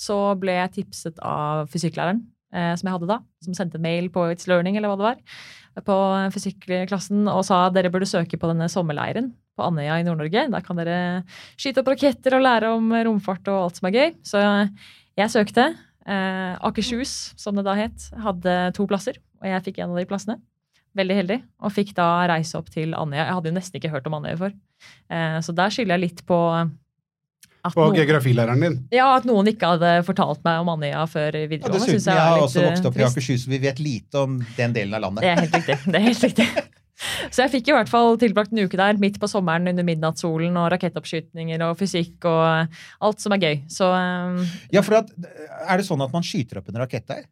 så 0.00 0.16
ble 0.40 0.54
jeg 0.56 0.72
tipset 0.78 1.18
av 1.20 1.68
fysikklæreren 1.68 2.22
eh, 2.54 2.72
som 2.72 2.88
jeg 2.88 2.94
hadde 2.94 3.10
da, 3.10 3.18
som 3.44 3.56
sendte 3.56 3.76
en 3.76 3.84
mail 3.84 4.08
på 4.08 4.24
It's 4.32 4.48
Learning 4.48 4.78
eller 4.78 4.88
hva 4.88 4.96
det 4.96 5.08
var, 5.10 5.20
på 5.84 5.96
fysikklassen 6.34 7.28
og 7.30 7.44
sa 7.46 7.66
dere 7.70 7.92
burde 7.92 8.08
søke 8.08 8.40
på 8.40 8.48
denne 8.50 8.66
sommerleiren 8.72 9.28
på 9.54 9.66
Andøya 9.68 10.00
i 10.00 10.06
Nord-Norge. 10.06 10.48
Der 10.50 10.64
kan 10.64 10.80
dere 10.80 10.96
skyte 11.60 11.84
opp 11.84 11.92
raketter 11.92 12.38
og 12.38 12.44
lære 12.46 12.72
om 12.74 12.88
romfart 13.06 13.52
og 13.52 13.66
alt 13.66 13.78
som 13.78 13.90
er 13.90 13.96
gøy. 13.98 14.16
Så 14.26 14.40
jeg 15.20 15.32
søkte. 15.36 15.68
Eh, 16.08 16.54
Akershus, 16.66 17.34
som 17.38 17.58
det 17.58 17.66
da 17.68 17.76
het, 17.78 18.08
hadde 18.24 18.56
to 18.76 18.86
plasser, 18.88 19.20
og 19.42 19.46
jeg 19.46 19.66
fikk 19.68 19.82
en 19.82 19.92
av 19.92 20.00
de 20.00 20.08
plassene. 20.08 20.40
Veldig 20.98 21.16
heldig, 21.20 21.38
og 21.62 21.70
fikk 21.70 21.92
da 21.94 22.06
reise 22.26 22.58
opp 22.58 22.70
til 22.74 22.96
Andøya. 22.98 23.28
Jeg 23.28 23.36
hadde 23.36 23.50
jo 23.52 23.54
nesten 23.54 23.78
ikke 23.78 23.92
hørt 23.92 24.08
om 24.10 24.16
Andøya 24.18 24.38
før. 24.40 24.54
Eh, 25.10 25.36
så 25.46 25.54
der 25.54 25.70
skylder 25.74 25.94
jeg 25.94 26.02
litt 26.08 26.24
på 26.26 26.38
at 27.60 27.74
På 27.76 27.84
noen, 27.84 27.98
geografilæreren 27.98 28.62
din. 28.64 28.76
ja, 28.94 29.06
at 29.18 29.26
noen 29.28 29.50
ikke 29.52 29.74
hadde 29.74 29.92
fortalt 30.06 30.42
meg 30.46 30.62
om 30.62 30.72
Andøya 30.72 31.04
før 31.10 31.36
Og 31.36 31.54
Ja, 31.54 31.58
dessuten, 31.68 31.94
jeg 31.94 32.16
jeg 32.16 32.26
har 32.26 32.42
også 32.42 32.64
vokst 32.64 32.84
eh, 32.84 32.88
opp 32.88 32.98
i. 32.98 33.06
Akershus, 33.06 33.46
vi 33.46 33.60
vet 33.62 33.78
lite 33.78 34.24
om 34.24 34.38
den 34.56 34.76
delen 34.76 34.96
av 34.96 35.04
landet. 35.06 35.22
Det 35.26 35.30
er 35.30 35.42
helt 35.44 35.58
riktig. 35.60 35.78
det 35.86 36.00
er 36.00 36.06
helt 36.08 36.28
riktig. 36.28 36.48
Så 37.32 37.44
jeg 37.44 37.52
fikk 37.54 37.70
i 37.70 37.72
hvert 37.72 37.88
fall 37.88 38.18
tilbrakt 38.20 38.52
en 38.52 38.60
uke 38.60 38.76
der 38.76 38.98
midt 39.00 39.16
på 39.20 39.28
sommeren 39.30 39.68
under 39.70 39.86
midnattssolen 39.86 40.56
og 40.60 40.68
rakettoppskytninger 40.74 41.62
og 41.64 41.78
fysikk 41.80 42.26
og 42.28 42.74
alt 43.06 43.22
som 43.22 43.32
er 43.36 43.40
gøy. 43.40 43.60
Så 43.72 43.88
um, 43.88 44.42
Ja, 44.74 44.82
for 44.84 44.98
at, 45.00 45.12
Er 45.64 45.80
det 45.80 45.86
sånn 45.88 46.02
at 46.04 46.12
man 46.12 46.26
skyter 46.26 46.60
opp 46.60 46.68
en 46.68 46.80
rakett 46.82 47.06
der? 47.08 47.24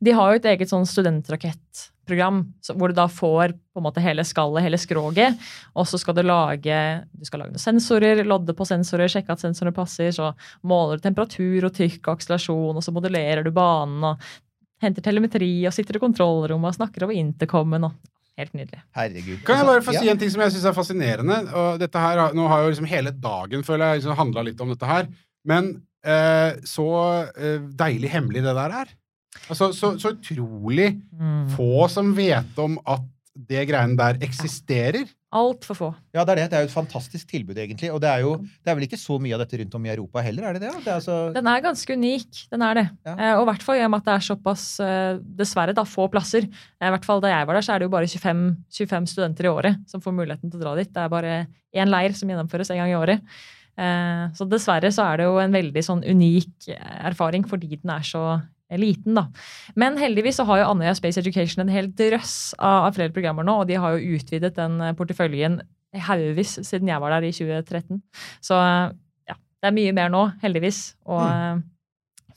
De 0.00 0.10
har 0.16 0.32
jo 0.32 0.36
et 0.40 0.46
eget 0.56 0.68
sånn 0.70 0.86
studentrakettprogram 0.88 2.52
så- 2.62 2.74
hvor 2.76 2.88
du 2.88 2.94
da 2.94 3.06
får 3.06 3.52
på 3.52 3.76
en 3.80 3.82
måte 3.84 4.00
hele 4.00 4.22
skallet, 4.24 4.62
hele 4.62 4.76
skroget, 4.78 5.36
og 5.74 5.84
så 5.86 5.98
skal 5.98 6.14
du 6.14 6.22
lage 6.22 7.04
du 7.18 7.24
skal 7.24 7.40
lage 7.40 7.52
noen 7.52 7.58
sensorer, 7.60 8.24
lodde 8.24 8.54
på 8.54 8.64
sensorer, 8.66 9.08
sjekke 9.08 9.30
at 9.30 9.40
sensorene 9.40 9.74
passer, 9.74 10.08
så 10.12 10.34
måler 10.64 10.96
du 10.96 11.02
temperatur 11.08 11.64
og 11.64 11.72
trykk 11.74 12.08
og 12.08 12.16
akselerasjon, 12.18 12.76
og 12.76 12.82
så 12.82 12.92
modellerer 12.92 13.44
du 13.44 13.50
banen 13.50 14.02
og 14.04 14.18
henter 14.80 15.02
telemetri 15.02 15.66
og 15.66 15.72
sitter 15.72 15.96
i 15.96 15.98
kontrollrommet 16.00 16.68
og 16.68 16.76
snakker 16.80 17.02
over 17.04 17.12
intercomen 17.14 17.84
og 17.84 17.92
Helt 18.36 18.52
nydelig. 18.52 18.82
Herregud. 18.94 19.38
Kan 19.46 19.56
jeg 19.56 19.64
Altså, 19.64 19.66
bare 19.72 19.80
få 19.80 19.92
ja. 19.94 20.00
si 20.02 20.08
en 20.10 20.18
ting 20.18 20.28
som 20.30 20.40
jeg 20.42 20.52
syns 20.52 20.64
er 20.66 20.74
fascinerende? 20.76 21.36
Og 21.56 21.78
dette 21.80 21.96
her, 21.96 22.18
nå 22.36 22.46
har 22.48 22.58
jo 22.60 22.68
liksom 22.68 22.86
hele 22.90 23.10
dagen 23.10 23.62
føler 23.64 23.94
jeg, 23.94 24.02
liksom 24.02 24.16
handla 24.18 24.42
litt 24.44 24.60
om 24.60 24.68
dette 24.68 24.84
her. 24.84 25.08
Men 25.48 25.70
eh, 26.04 26.52
så 26.68 26.84
eh, 27.32 27.64
deilig 27.80 28.10
hemmelig 28.12 28.42
det 28.44 28.52
der 28.58 28.74
er. 28.82 28.92
Altså, 29.50 29.72
så, 29.76 29.94
så 30.00 30.14
utrolig 30.16 30.92
Mm. 31.16 31.48
få 31.56 31.88
som 31.88 32.14
vet 32.16 32.58
om 32.58 32.78
at 32.86 33.04
det 33.36 33.66
greiene 33.68 33.96
der 33.98 34.16
eksisterer. 34.24 35.04
Altfor 35.36 35.76
få. 35.76 35.88
Ja, 36.14 36.22
det 36.24 36.32
er 36.32 36.38
det. 36.38 36.44
Det 36.50 36.56
er 36.56 36.62
jo 36.64 36.68
et 36.70 36.74
fantastisk 36.74 37.26
tilbud, 37.28 37.58
egentlig. 37.60 37.90
Og 37.92 37.98
det 38.00 38.08
er 38.08 38.22
jo 38.24 38.30
det 38.40 38.70
er 38.72 38.76
vel 38.78 38.86
ikke 38.86 38.96
så 39.00 39.18
mye 39.20 39.34
av 39.36 39.42
dette 39.42 39.58
rundt 39.60 39.74
om 39.76 39.84
i 39.84 39.90
Europa 39.92 40.22
heller, 40.24 40.46
er 40.48 40.56
det 40.56 40.62
det? 40.62 40.70
det 40.84 40.88
er 40.88 40.94
altså, 41.00 41.16
Den 41.34 41.46
er 41.52 41.60
ganske 41.64 41.92
unik, 41.98 42.38
den 42.54 42.62
er 42.64 42.74
det. 42.80 42.84
Ja. 43.04 43.12
Eh, 43.16 43.32
og 43.36 43.42
i 43.44 43.50
hvert 43.50 43.66
fall 43.66 43.76
i 43.76 43.84
og 43.84 43.90
med 43.92 44.00
at 44.00 44.08
det 44.08 44.14
er 44.14 44.24
såpass, 44.30 44.64
eh, 44.80 45.18
dessverre, 45.40 45.74
da, 45.76 45.84
få 45.84 46.08
plasser. 46.12 46.46
Eh, 46.48 46.88
I 46.88 46.94
hvert 46.94 47.04
fall 47.04 47.20
Da 47.20 47.28
jeg 47.34 47.46
var 47.50 47.58
der, 47.58 47.66
så 47.68 47.74
er 47.74 47.78
det 47.84 47.88
jo 47.90 47.94
bare 47.96 48.08
25, 48.08 48.56
25 48.72 49.06
studenter 49.12 49.44
i 49.44 49.52
året 49.52 49.76
som 49.90 50.00
får 50.00 50.16
muligheten 50.16 50.50
til 50.50 50.60
å 50.60 50.64
dra 50.64 50.74
dit. 50.80 50.92
Det 50.92 51.04
er 51.04 51.12
bare 51.12 51.34
én 51.76 51.92
leir 51.92 52.16
som 52.16 52.28
gjennomføres 52.32 52.70
en 52.72 52.80
gang 52.80 52.94
i 52.94 52.96
året. 52.96 53.20
Eh, 53.76 54.24
så 54.32 54.48
dessverre 54.48 54.88
så 54.88 55.04
er 55.12 55.16
det 55.20 55.26
jo 55.28 55.36
en 55.42 55.52
veldig 55.52 55.82
sånn 55.84 56.00
unik 56.08 56.70
eh, 56.72 56.96
erfaring 57.10 57.44
fordi 57.44 57.76
den 57.76 57.90
er 57.92 58.00
så 58.00 58.22
eh, 58.70 58.80
liten, 58.80 59.16
da. 59.18 59.26
Men 59.78 59.98
heldigvis 60.00 60.40
så 60.40 60.46
har 60.48 60.62
jo 60.62 60.68
Andøya 60.72 60.94
Space 60.98 61.20
Education 61.20 61.64
en 61.64 61.72
hel 61.72 61.90
drøss 61.96 62.54
av, 62.58 62.92
flere 62.96 63.14
programmer 63.14 63.46
nå, 63.46 63.60
og 63.62 63.70
de 63.70 63.78
har 63.80 63.96
jo 63.96 64.18
utvidet 64.18 64.54
den 64.58 64.80
eh, 64.80 64.94
porteføljen 64.96 65.60
haugevis 66.06 66.58
siden 66.66 66.90
jeg 66.90 67.00
var 67.00 67.14
der 67.14 67.28
i 67.28 67.32
2013. 67.32 68.02
Så 68.44 68.58
eh, 68.58 68.92
ja, 69.30 69.38
det 69.62 69.70
er 69.70 69.78
mye 69.78 69.96
mer 69.96 70.12
nå, 70.12 70.26
heldigvis, 70.42 70.82
og 71.08 71.22
eh, 71.24 71.64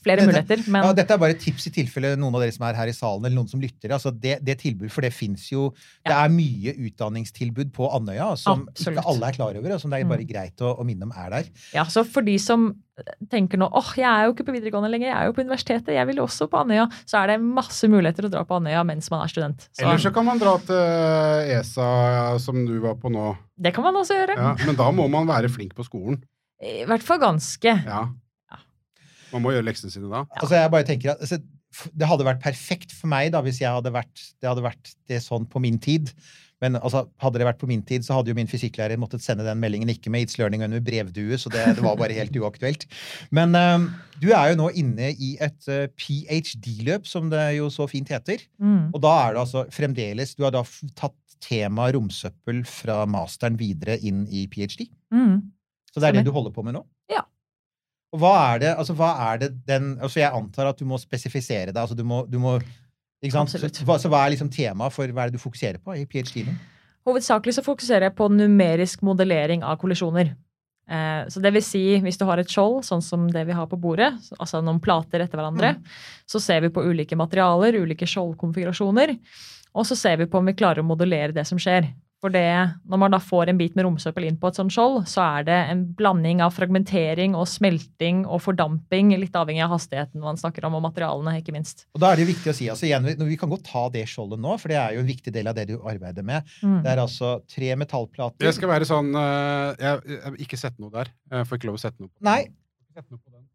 flere 0.04 0.22
Dette- 0.22 0.30
muligheter. 0.32 0.64
Men 0.72 0.84
ja, 0.84 0.94
dette 0.94 1.12
er 1.14 1.18
bare 1.22 1.36
et 1.36 1.40
tips 1.44 1.68
i 1.68 1.72
tilfelle 1.76 2.16
noen 2.18 2.34
av 2.36 2.42
dere 2.42 2.52
som 2.56 2.66
er 2.68 2.74
her 2.80 2.88
i 2.88 2.96
salen, 2.96 3.26
eller 3.26 3.36
noen 3.36 3.50
som 3.50 3.60
lytter. 3.60 3.90
Altså 3.92 4.12
det, 4.16 4.38
det 4.44 4.58
tilbud, 4.60 4.90
For 4.92 5.02
det 5.02 5.12
fins 5.14 5.50
jo 5.52 5.74
Det 6.06 6.14
er 6.16 6.30
mye 6.30 6.74
utdanningstilbud 6.90 7.72
på 7.76 7.90
Andøya 7.94 8.38
som 8.38 8.68
Absolutt. 8.68 8.98
ikke 9.00 9.08
alle 9.12 9.28
er 9.28 9.32
klar 9.40 9.56
over, 9.60 9.74
og 9.76 9.82
som 9.82 9.90
det 9.92 10.00
er 10.02 10.06
bare 10.10 10.24
Mm. 10.24 10.30
greit 10.32 10.58
å, 10.62 10.76
å 10.80 10.86
minne 10.86 11.04
om 11.04 11.12
er 11.16 11.30
der. 11.30 11.50
ja, 11.74 11.84
så 11.86 12.06
for 12.06 12.22
de 12.22 12.38
som 12.38 12.76
tenker 13.32 13.56
nå 13.58 13.70
åh, 13.72 13.94
jeg 13.96 14.04
er 14.04 14.26
jo 14.28 14.34
ikke 14.34 14.44
på 14.50 14.52
videregående 14.58 14.90
lenger, 14.92 15.08
jeg 15.08 15.16
er 15.18 15.26
jo 15.30 15.34
på 15.38 15.44
universitetet, 15.46 15.94
jeg 15.96 16.08
vil 16.08 16.18
også 16.20 16.50
på 16.52 16.60
Andøya, 16.60 16.90
så 17.08 17.22
er 17.24 17.28
det 17.28 17.42
masse 17.42 17.88
muligheter 17.88 18.28
å 18.28 18.32
dra 18.34 18.44
på 18.44 18.58
Andøya 18.60 18.84
mens 18.86 19.10
man 19.10 19.24
er 19.24 19.32
student. 19.32 19.70
Så 19.72 19.84
Eller 19.86 19.98
så 20.04 20.12
kan 20.14 20.26
man 20.26 20.38
dra 20.38 20.58
til 20.58 20.76
ESA, 21.56 22.38
som 22.40 22.66
du 22.68 22.80
var 22.84 22.96
på 23.00 23.10
nå. 23.12 23.38
det 23.60 23.74
kan 23.74 23.84
man 23.84 23.96
også 23.96 24.16
gjøre. 24.20 24.36
Ja, 24.36 24.56
men 24.66 24.76
da 24.76 24.90
må 24.92 25.08
man 25.10 25.28
være 25.28 25.50
flink 25.52 25.74
på 25.76 25.86
skolen. 25.88 26.22
I 26.62 26.84
hvert 26.86 27.04
fall 27.04 27.20
ganske. 27.20 27.72
Ja. 27.86 28.08
Man 29.34 29.46
må 29.46 29.54
gjøre 29.56 29.68
leksene 29.68 29.94
sine 29.94 30.12
da. 30.12 30.26
Altså 30.40 30.58
jeg 30.58 30.74
bare 30.74 30.88
tenker 30.88 31.14
at 31.14 31.24
altså, 31.24 31.40
Det 31.94 32.10
hadde 32.10 32.26
vært 32.26 32.44
perfekt 32.44 32.94
for 32.98 33.12
meg 33.12 33.34
da, 33.36 33.44
hvis 33.46 33.62
jeg 33.62 33.70
hadde 33.70 33.94
vært, 33.94 34.28
det 34.42 34.50
hadde 34.50 34.66
vært 34.66 34.94
det 35.12 35.20
sånn 35.22 35.46
på 35.50 35.62
min 35.62 35.78
tid. 35.82 36.10
Men 36.64 36.76
altså, 36.80 37.06
hadde 37.24 37.40
det 37.40 37.48
vært 37.48 37.60
på 37.62 37.70
min 37.70 37.84
tid, 37.88 38.04
så 38.04 38.18
hadde 38.18 38.34
jo 38.34 38.38
min 38.38 38.50
fysikklærer 38.50 39.00
måttet 39.00 39.24
sende 39.24 39.46
den 39.48 39.62
meldingen 39.62 39.92
ikke 39.92 40.12
med 40.12 40.26
It's 40.26 40.40
Learning, 40.40 40.64
under 40.66 40.82
med 40.82 40.88
brevdue, 40.90 41.38
så 41.40 41.52
det, 41.54 41.62
det 41.78 41.86
var 41.86 41.96
bare 42.00 42.18
helt 42.18 42.36
uaktuelt. 42.36 42.84
Men 43.36 43.56
eh, 43.56 43.88
du 44.20 44.30
er 44.34 44.52
jo 44.52 44.60
nå 44.60 44.68
inne 44.82 45.14
i 45.14 45.32
et 45.40 45.70
uh, 45.72 45.86
ph.d.-løp, 45.96 47.08
som 47.08 47.32
det 47.32 47.46
jo 47.56 47.70
så 47.72 47.88
fint 47.92 48.12
heter. 48.12 48.44
Mm. 48.60 48.92
Og 48.92 49.00
da 49.06 49.14
er 49.22 49.38
det 49.38 49.44
altså 49.46 49.66
fremdeles 49.72 50.36
Du 50.36 50.44
har 50.48 50.56
da 50.56 50.66
tatt 51.00 51.16
temaet 51.40 51.96
romsøppel 51.96 52.66
fra 52.68 53.06
masteren 53.08 53.56
videre 53.60 53.96
inn 54.04 54.26
i 54.28 54.44
ph.d. 54.52 54.90
Mm. 55.16 55.40
Så 55.94 56.02
det 56.02 56.10
er 56.10 56.20
det 56.20 56.28
du 56.28 56.36
holder 56.36 56.54
på 56.54 56.66
med 56.66 56.76
nå? 56.76 56.84
Og 58.14 58.22
hva 58.24 58.34
er 58.54 58.62
det, 58.64 58.74
altså 58.82 58.96
hva 58.98 59.12
er 59.30 59.42
det 59.44 59.50
den 59.68 59.92
Altså 60.02 60.24
jeg 60.24 60.34
antar 60.34 60.72
at 60.72 60.80
du 60.80 60.86
må 60.90 60.98
spesifisere 60.98 61.70
det. 61.70 61.78
altså 61.78 61.96
du 61.96 62.04
må, 62.04 62.24
du 62.26 62.40
må 62.42 62.58
ikke 63.22 63.36
sant? 63.36 63.52
Så, 63.52 63.86
hva, 63.86 64.00
så 64.02 64.10
hva 64.10 64.24
er 64.26 64.34
liksom 64.34 64.50
temaet 64.54 64.96
for 64.96 65.12
hva 65.14 65.26
er 65.26 65.32
det 65.32 65.38
du 65.38 65.44
fokuserer 65.44 65.82
på 65.84 65.94
i 66.00 66.06
ph.d.-en? 66.10 66.58
Hovedsakelig 67.08 67.58
så 67.58 67.64
fokuserer 67.66 68.08
jeg 68.08 68.16
på 68.18 68.28
numerisk 68.32 69.04
modellering 69.06 69.64
av 69.66 69.80
kollisjoner. 69.82 70.34
Eh, 70.90 71.22
så 71.30 71.42
det 71.44 71.52
vil 71.54 71.64
si, 71.66 71.84
hvis 72.04 72.18
du 72.20 72.26
har 72.30 72.42
et 72.42 72.50
skjold, 72.50 72.82
sånn 72.88 73.04
som 73.06 73.28
det 73.32 73.46
vi 73.48 73.56
har 73.56 73.70
på 73.70 73.80
bordet, 73.82 74.12
altså 74.40 74.62
noen 74.64 74.82
plater 74.84 75.24
etter 75.24 75.40
hverandre, 75.40 75.76
så 76.30 76.42
ser 76.44 76.64
vi 76.66 76.74
på 76.74 76.84
ulike 76.86 77.18
materialer, 77.20 77.78
ulike 77.84 78.08
skjoldkonfigurasjoner, 78.10 79.16
og 79.78 79.88
så 79.88 79.98
ser 80.00 80.22
vi 80.22 80.30
på 80.30 80.40
om 80.40 80.50
vi 80.50 80.58
klarer 80.58 80.82
å 80.82 80.90
modellere 80.90 81.36
det 81.36 81.46
som 81.48 81.62
skjer. 81.62 81.92
For 82.20 82.34
det, 82.34 82.44
når 82.90 83.00
man 83.00 83.14
da 83.14 83.20
får 83.24 83.48
en 83.48 83.60
bit 83.60 83.78
med 83.80 83.86
romsøppel 83.88 84.26
inn 84.28 84.38
på 84.40 84.50
et 84.50 84.58
sånt 84.60 84.74
skjold, 84.76 85.06
så 85.08 85.24
er 85.24 85.46
det 85.48 85.58
en 85.72 85.86
blanding 85.96 86.42
av 86.44 86.52
fragmentering 86.52 87.36
og 87.40 87.48
smelting 87.48 88.26
og 88.26 88.42
fordamping, 88.44 89.14
litt 89.22 89.38
avhengig 89.40 89.64
av 89.64 89.72
hastigheten 89.78 90.20
man 90.24 90.40
snakker 90.40 90.68
om, 90.68 90.76
og 90.76 90.84
materialene, 90.90 91.38
ikke 91.40 91.56
minst. 91.56 91.86
Og 91.96 92.04
da 92.04 92.12
er 92.12 92.20
det 92.20 92.26
jo 92.26 92.32
viktig 92.34 92.52
å 92.52 92.58
si, 92.58 92.68
altså 92.74 92.90
igjen, 92.90 93.08
Vi 93.30 93.40
kan 93.40 93.52
godt 93.52 93.64
ta 93.70 93.86
det 93.94 94.04
skjoldet 94.12 94.44
nå, 94.44 94.58
for 94.60 94.72
det 94.72 94.80
er 94.82 94.98
jo 94.98 95.06
en 95.06 95.10
viktig 95.10 95.34
del 95.36 95.48
av 95.48 95.56
det 95.56 95.70
du 95.72 95.78
arbeider 95.80 96.28
med. 96.28 96.48
Mm. 96.60 96.82
Det 96.84 96.92
er 96.92 97.04
altså 97.06 97.38
tre 97.48 97.72
metallplater. 97.80 98.44
Det 98.44 98.56
skal 98.58 98.74
være 98.74 98.90
sånn 98.90 99.14
eh, 99.16 99.80
Jeg, 99.80 100.20
har 100.26 100.42
ikke 100.44 100.60
sett 100.60 100.76
noe 100.82 100.92
der. 100.92 101.14
Jeg 101.32 101.48
får 101.48 101.62
ikke 101.62 101.72
lov 101.72 101.80
å 101.80 101.84
sette 101.88 102.04
noe 102.04 102.12
på 102.12 102.20
det. 102.20 102.28
Nei, 102.28 102.42
Sette 102.90 103.14
noe 103.14 103.22
på 103.22 103.32
den. 103.32 103.46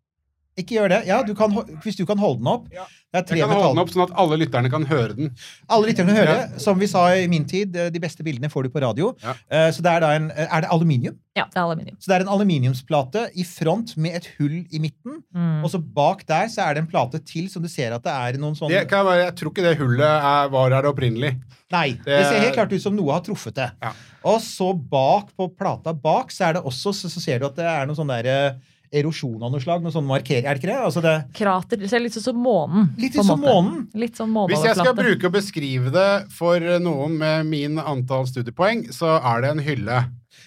Ikke 0.61 0.77
gjør 0.77 0.89
det. 0.93 1.01
Ja, 1.09 1.23
du 1.27 1.35
kan, 1.35 1.51
Hvis 1.83 1.97
du 1.99 2.05
kan 2.07 2.19
holde 2.19 2.39
den 2.39 2.47
opp. 2.53 2.69
Ja. 2.73 2.85
Det 3.15 3.21
er 3.21 3.27
tre 3.29 3.37
Jeg 3.39 3.47
kan 3.47 3.59
holde 3.61 3.75
den 3.77 3.83
opp 3.85 3.91
sånn 3.95 4.03
at 4.09 4.13
alle 4.19 4.37
lytterne 4.41 4.71
kan 4.71 4.85
høre 4.91 5.15
den. 5.15 5.29
Alle 5.71 5.87
lytterne 5.91 6.15
hører. 6.17 6.59
Som 6.63 6.79
vi 6.83 6.87
sa 6.91 7.05
i 7.15 7.29
min 7.31 7.45
tid, 7.47 7.75
eh, 7.79 7.91
de 7.95 8.01
beste 8.03 8.25
bildene 8.27 8.51
får 8.51 8.67
du 8.67 8.71
på 8.75 8.83
radio. 8.83 9.13
Ja. 9.23 9.35
Eh, 9.51 9.71
Så 9.71 9.83
det 9.87 9.93
er 9.93 10.01
da 10.03 10.11
en 10.17 10.31
Er 10.35 10.61
det 10.67 10.71
aluminium? 10.71 11.17
Ja, 11.37 11.45
det 11.51 11.57
er 11.59 11.63
aluminium. 11.67 11.97
Så 11.99 12.07
det 12.11 12.17
er 12.17 12.25
en 12.27 12.33
aluminiumsplate 12.35 13.25
i 13.39 13.45
front 13.47 13.97
med 13.97 14.15
et 14.19 14.29
hull 14.39 14.65
i 14.71 14.79
midten. 14.83 15.23
Mm. 15.35 15.63
Og 15.65 15.71
så 15.71 15.79
bak 15.83 16.25
der 16.27 16.47
så 16.51 16.63
er 16.69 16.75
det 16.75 16.85
en 16.85 16.91
plate 16.91 17.19
til 17.27 17.49
som 17.51 17.63
du 17.63 17.69
ser 17.69 17.93
at 17.95 18.03
det 18.07 18.13
er 18.15 18.39
noen 18.39 18.55
sånne 18.59 18.71
Det 18.81 18.89
kan 18.91 19.07
jeg, 19.07 19.25
jeg 19.27 19.35
tror 19.41 19.51
ikke 19.53 19.67
det 19.69 19.77
hullet 19.79 20.07
er, 20.07 20.49
var 20.55 20.71
her 20.71 20.91
opprinnelig. 20.91 21.35
Nei, 21.75 21.89
det... 21.99 22.05
Det- 22.07 22.27
ser 22.31 22.41
helt 22.47 22.55
klart 22.55 22.73
ut 22.73 22.83
som 22.83 22.95
noe 22.97 23.13
har 23.13 23.21
truffet 23.27 23.55
det. 23.55 23.71
Ja. 23.83 23.93
Og 24.25 24.41
så 24.41 24.73
bak 24.75 25.35
på 25.37 25.51
plata 25.59 25.93
bak 25.93 26.31
så 26.33 26.49
er 26.49 26.53
det 26.59 26.63
også 26.65 26.93
så, 26.95 27.11
så 27.11 27.21
ser 27.21 27.39
du 27.43 27.47
at 27.47 27.57
det 27.59 27.67
er 27.67 27.87
noe 27.87 27.99
sånn 27.99 28.09
der 28.11 28.27
eh, 28.27 28.55
erosjon 29.01 29.43
av 29.43 29.53
noe 29.53 29.63
slag. 29.63 29.85
Noe 29.85 29.95
sånn 29.95 30.07
markering, 30.09 30.47
er 30.47 30.57
det 30.57 30.63
ikke 30.63 30.73
det? 30.73 30.81
Altså 30.89 31.03
det 31.05 31.15
Krater. 31.37 31.81
Det 31.81 31.91
ser 31.93 32.03
litt 32.05 32.17
ut 32.17 32.25
som 32.25 32.39
månen. 32.41 32.91
litt 33.01 33.17
ut 33.19 33.27
som 33.27 33.41
månen. 33.41 33.87
Litt 33.95 34.21
sånn 34.21 34.35
Hvis 34.51 34.67
jeg 34.71 34.79
skal 34.79 34.97
bruke 34.99 35.31
og 35.31 35.39
beskrive 35.39 35.95
det 35.95 36.11
for 36.35 36.63
noen 36.83 37.19
med 37.21 37.49
min 37.51 37.81
antall 37.83 38.29
studiepoeng, 38.31 38.89
så 38.95 39.19
er 39.19 39.45
det 39.45 39.55
en 39.55 39.65
hylle. 39.65 40.05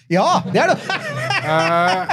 Ja, 0.08 0.40
det 0.52 0.64
er 0.64 0.74
det! 0.74 0.80
Eh, 1.48 2.10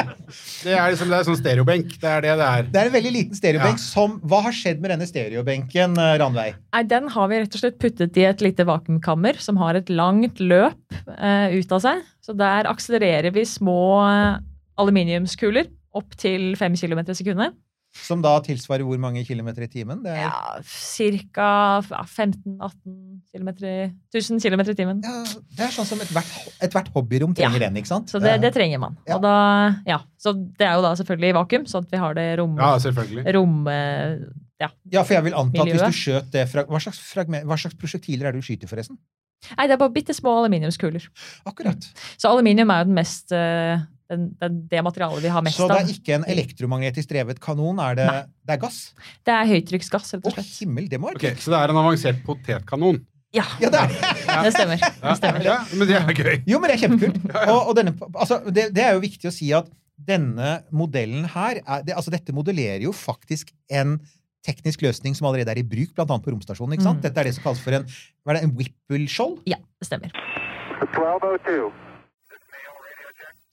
det 0.64 0.76
er 0.78 0.92
liksom 0.94 1.10
det 1.10 1.18
er 1.18 1.26
sånn 1.28 1.38
stereobenk. 1.40 1.96
Det 2.00 2.08
er 2.08 2.22
det 2.24 2.34
det 2.40 2.46
er. 2.46 2.68
Det 2.72 2.80
er 2.80 2.88
en 2.88 2.94
veldig 2.94 3.12
liten 3.12 3.36
stereobenk. 3.36 3.80
Ja. 3.82 3.84
som, 3.84 4.14
Hva 4.24 4.38
har 4.46 4.54
skjedd 4.56 4.80
med 4.84 4.94
denne 4.94 5.08
stereobenken, 5.10 5.98
eh, 6.00 6.12
Ranveig? 6.22 6.60
Nei, 6.76 6.84
Den 6.88 7.10
har 7.12 7.32
vi 7.32 7.40
rett 7.42 7.58
og 7.58 7.64
slett 7.64 7.80
puttet 7.82 8.20
i 8.22 8.28
et 8.30 8.44
lite 8.46 8.64
vakuumkammer 8.70 9.42
som 9.42 9.58
har 9.60 9.76
et 9.76 9.90
langt 9.90 10.40
løp 10.40 11.00
eh, 11.18 11.58
ut 11.58 11.74
av 11.76 11.82
seg. 11.84 12.06
Så 12.24 12.38
der 12.38 12.70
akselererer 12.70 13.34
vi 13.36 13.44
små 13.50 13.82
eh, 14.06 14.38
aluminiumskuler 14.80 15.68
opp 15.96 16.16
til 16.20 16.54
5 16.60 16.76
km 16.82 17.02
i 17.08 17.16
sekundet. 17.18 17.56
Som 17.96 18.20
da 18.20 18.34
tilsvarer 18.44 18.84
hvor 18.84 19.00
mange 19.00 19.22
kilometer 19.24 19.64
i 19.64 19.70
timen? 19.72 20.02
Det 20.04 20.12
er, 20.12 20.26
Ja, 20.26 20.60
Ca. 20.68 21.46
15-18 22.04 23.22
km 23.32 23.50
1000 24.12 24.42
km 24.44 24.64
i 24.68 24.76
timen. 24.76 25.00
ja, 25.06 25.22
det 25.56 25.64
er 25.68 25.72
sånn 25.72 25.88
som 25.88 26.02
ethvert 26.04 26.28
et 26.66 26.92
hobbyrom 26.96 27.34
trenger 27.38 27.62
Ja. 27.62 27.70
den, 27.70 27.80
ikke 27.80 27.88
sant? 27.94 28.12
Så 28.12 28.20
det, 28.20 28.36
det 28.44 28.52
trenger 28.54 28.82
man. 28.84 28.98
Ja. 29.08 29.16
Og 29.16 29.22
da, 29.24 29.36
ja, 29.88 30.02
så 30.20 30.34
det 30.36 30.68
er 30.68 30.76
jo 30.76 30.84
da 30.84 30.92
selvfølgelig 31.00 31.32
i 31.32 31.38
vakuum, 31.40 31.66
sånn 31.72 31.88
at 31.88 31.92
vi 31.96 32.04
har 32.04 32.14
det 32.20 32.28
rom... 32.42 32.58
Ja, 32.60 32.74
selvfølgelig. 32.84 33.26
rom 33.38 33.56
eh, 33.72 34.20
ja. 34.60 34.70
Ja, 34.92 35.04
for 35.04 35.14
jeg 35.16 35.24
vil 35.30 35.40
anta 35.40 35.64
at 35.64 35.72
hvis 35.72 35.88
du 35.88 36.00
skjøt 36.04 36.32
det 36.36 36.46
fra 36.52 36.64
Hva 36.68 36.80
slags, 36.84 37.00
fragment, 37.00 37.48
hva 37.48 37.58
slags 37.60 37.76
prosjektiler 37.80 38.28
er 38.28 38.36
det 38.36 38.44
du 38.44 38.48
skyter, 38.48 38.68
forresten? 38.72 39.00
Nei, 39.56 39.68
det 39.68 39.76
er 39.76 39.82
bare 39.82 39.94
bitte 39.94 40.14
små 40.16 40.32
aluminiumskuler. 40.42 41.04
Akkurat. 41.46 41.84
Så 42.18 42.32
aluminium 42.32 42.72
er 42.74 42.82
jo 42.84 42.88
den 42.92 42.96
mest, 42.98 43.32
eh, 43.36 43.84
den, 44.12 44.28
den, 44.42 44.60
det 44.70 44.84
materialet 44.86 45.24
vi 45.24 45.32
har 45.34 45.44
mest 45.46 45.60
av. 45.60 45.70
Så 45.70 45.74
det 45.74 45.82
er 45.82 45.92
ikke 45.96 46.16
en 46.20 46.26
elektromagnetisk 46.36 47.10
drevet 47.10 47.40
kanon, 47.42 47.80
er 47.82 47.98
det, 47.98 48.06
Nei. 48.12 48.22
det 48.46 48.56
er 48.58 48.62
gass? 48.62 48.80
Det 49.26 49.34
er 49.34 49.50
høytrykksgass, 49.50 50.14
rett 50.18 50.30
og 50.30 50.36
slett. 50.38 50.52
himmel, 50.62 50.90
det 50.92 51.00
må 51.02 51.10
være 51.12 51.22
Ok. 51.34 51.42
Så 51.42 51.54
det 51.54 51.60
er 51.62 51.74
en 51.74 51.82
avansert 51.82 52.20
potetkanon? 52.28 53.02
Ja, 53.36 53.44
Ja, 53.60 53.70
det 53.74 53.80
er 53.82 53.90
det. 53.92 54.12
det 54.46 54.52
stemmer. 54.56 54.80
Det 54.80 55.16
stemmer. 55.20 55.44
Ja, 55.44 55.56
men 55.76 55.90
det 55.90 55.96
er 55.98 56.14
gøy. 56.16 56.38
Jo, 56.48 56.60
men 56.62 56.72
det 56.72 56.76
er 56.78 56.84
kjempekult. 56.86 57.26
Og, 57.52 57.72
og 57.72 57.74
denne, 57.76 57.96
altså, 58.14 58.38
det, 58.48 58.70
det 58.76 58.86
er 58.86 58.94
jo 58.96 59.02
viktig 59.04 59.28
å 59.28 59.34
si 59.36 59.50
at 59.58 59.68
denne 59.96 60.60
modellen 60.76 61.26
her 61.34 61.60
er, 61.64 61.84
det, 61.88 61.96
altså, 61.96 62.12
Dette 62.14 62.36
modellerer 62.36 62.84
jo 62.86 62.94
faktisk 62.96 63.52
en 63.72 63.98
teknisk 64.46 64.84
løsning 64.86 65.16
som 65.18 65.26
allerede 65.28 65.52
er 65.56 65.60
i 65.60 65.66
bruk, 65.66 65.96
bl.a. 65.98 66.06
på 66.06 66.32
romstasjonen. 66.32 66.76
ikke 66.78 66.86
sant? 66.86 67.00
Mm. 67.02 67.06
Dette 67.08 67.24
er 67.24 67.28
det 67.28 67.36
som 67.36 67.48
kalles 67.48 67.64
for 67.64 67.76
en, 67.80 67.88
er 68.30 68.40
en 68.44 68.54
Whipple-skjold. 68.60 69.40
Ja, 69.50 69.58
det 69.82 69.90
stemmer. 69.90 70.14
1202. 70.86 71.72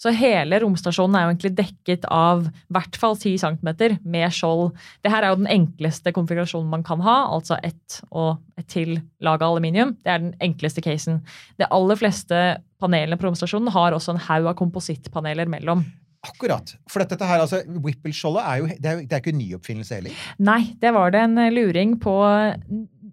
Så 0.03 0.11
hele 0.19 0.59
romstasjonen 0.59 1.15
er 1.15 1.25
jo 1.25 1.31
egentlig 1.31 1.53
dekket 1.61 2.07
av 2.11 2.49
i 2.49 2.75
hvert 2.75 2.97
fall 2.99 3.15
10 3.15 3.37
cm 3.39 3.69
med 4.03 4.35
skjold. 4.35 4.73
Det 5.05 5.13
her 5.13 5.23
er 5.23 5.31
jo 5.31 5.39
den 5.45 5.51
enkleste 5.53 6.11
konfigurasjonen 6.17 6.73
man 6.73 6.83
kan 6.87 7.05
ha, 7.07 7.21
altså 7.31 7.61
ett 7.63 8.01
og 8.11 8.41
et 8.59 8.67
til 8.73 8.97
lag 9.23 9.43
av 9.43 9.53
aluminium. 9.53 9.95
Det 10.03 10.11
er 10.11 10.25
den 10.25 10.35
enkleste 10.43 10.83
casen. 10.83 11.21
De 11.61 11.69
aller 11.71 12.01
fleste 12.01 12.41
panelene 12.83 13.19
på 13.19 13.29
romstasjonen 13.29 13.71
har 13.75 13.95
også 13.95 14.17
en 14.17 14.25
haug 14.27 14.51
av 14.51 14.59
komposittpaneler 14.59 15.51
mellom. 15.51 15.85
Akkurat. 16.27 16.75
For 16.91 17.03
dette 17.03 17.27
her, 17.27 17.43
altså, 17.43 17.63
Whipple-skjoldet 17.83 18.43
er 18.47 18.59
jo 18.59 18.69
det 18.73 18.91
er, 18.91 19.07
det 19.07 19.17
er 19.17 19.23
ikke 19.23 19.35
en 19.35 19.41
ny 19.43 19.49
oppfinnelse 19.59 19.99
heller. 19.99 20.27
Nei, 20.43 20.61
det 20.83 20.95
var 20.95 21.15
det 21.15 21.23
en 21.29 21.39
luring 21.55 21.97
på 22.03 22.15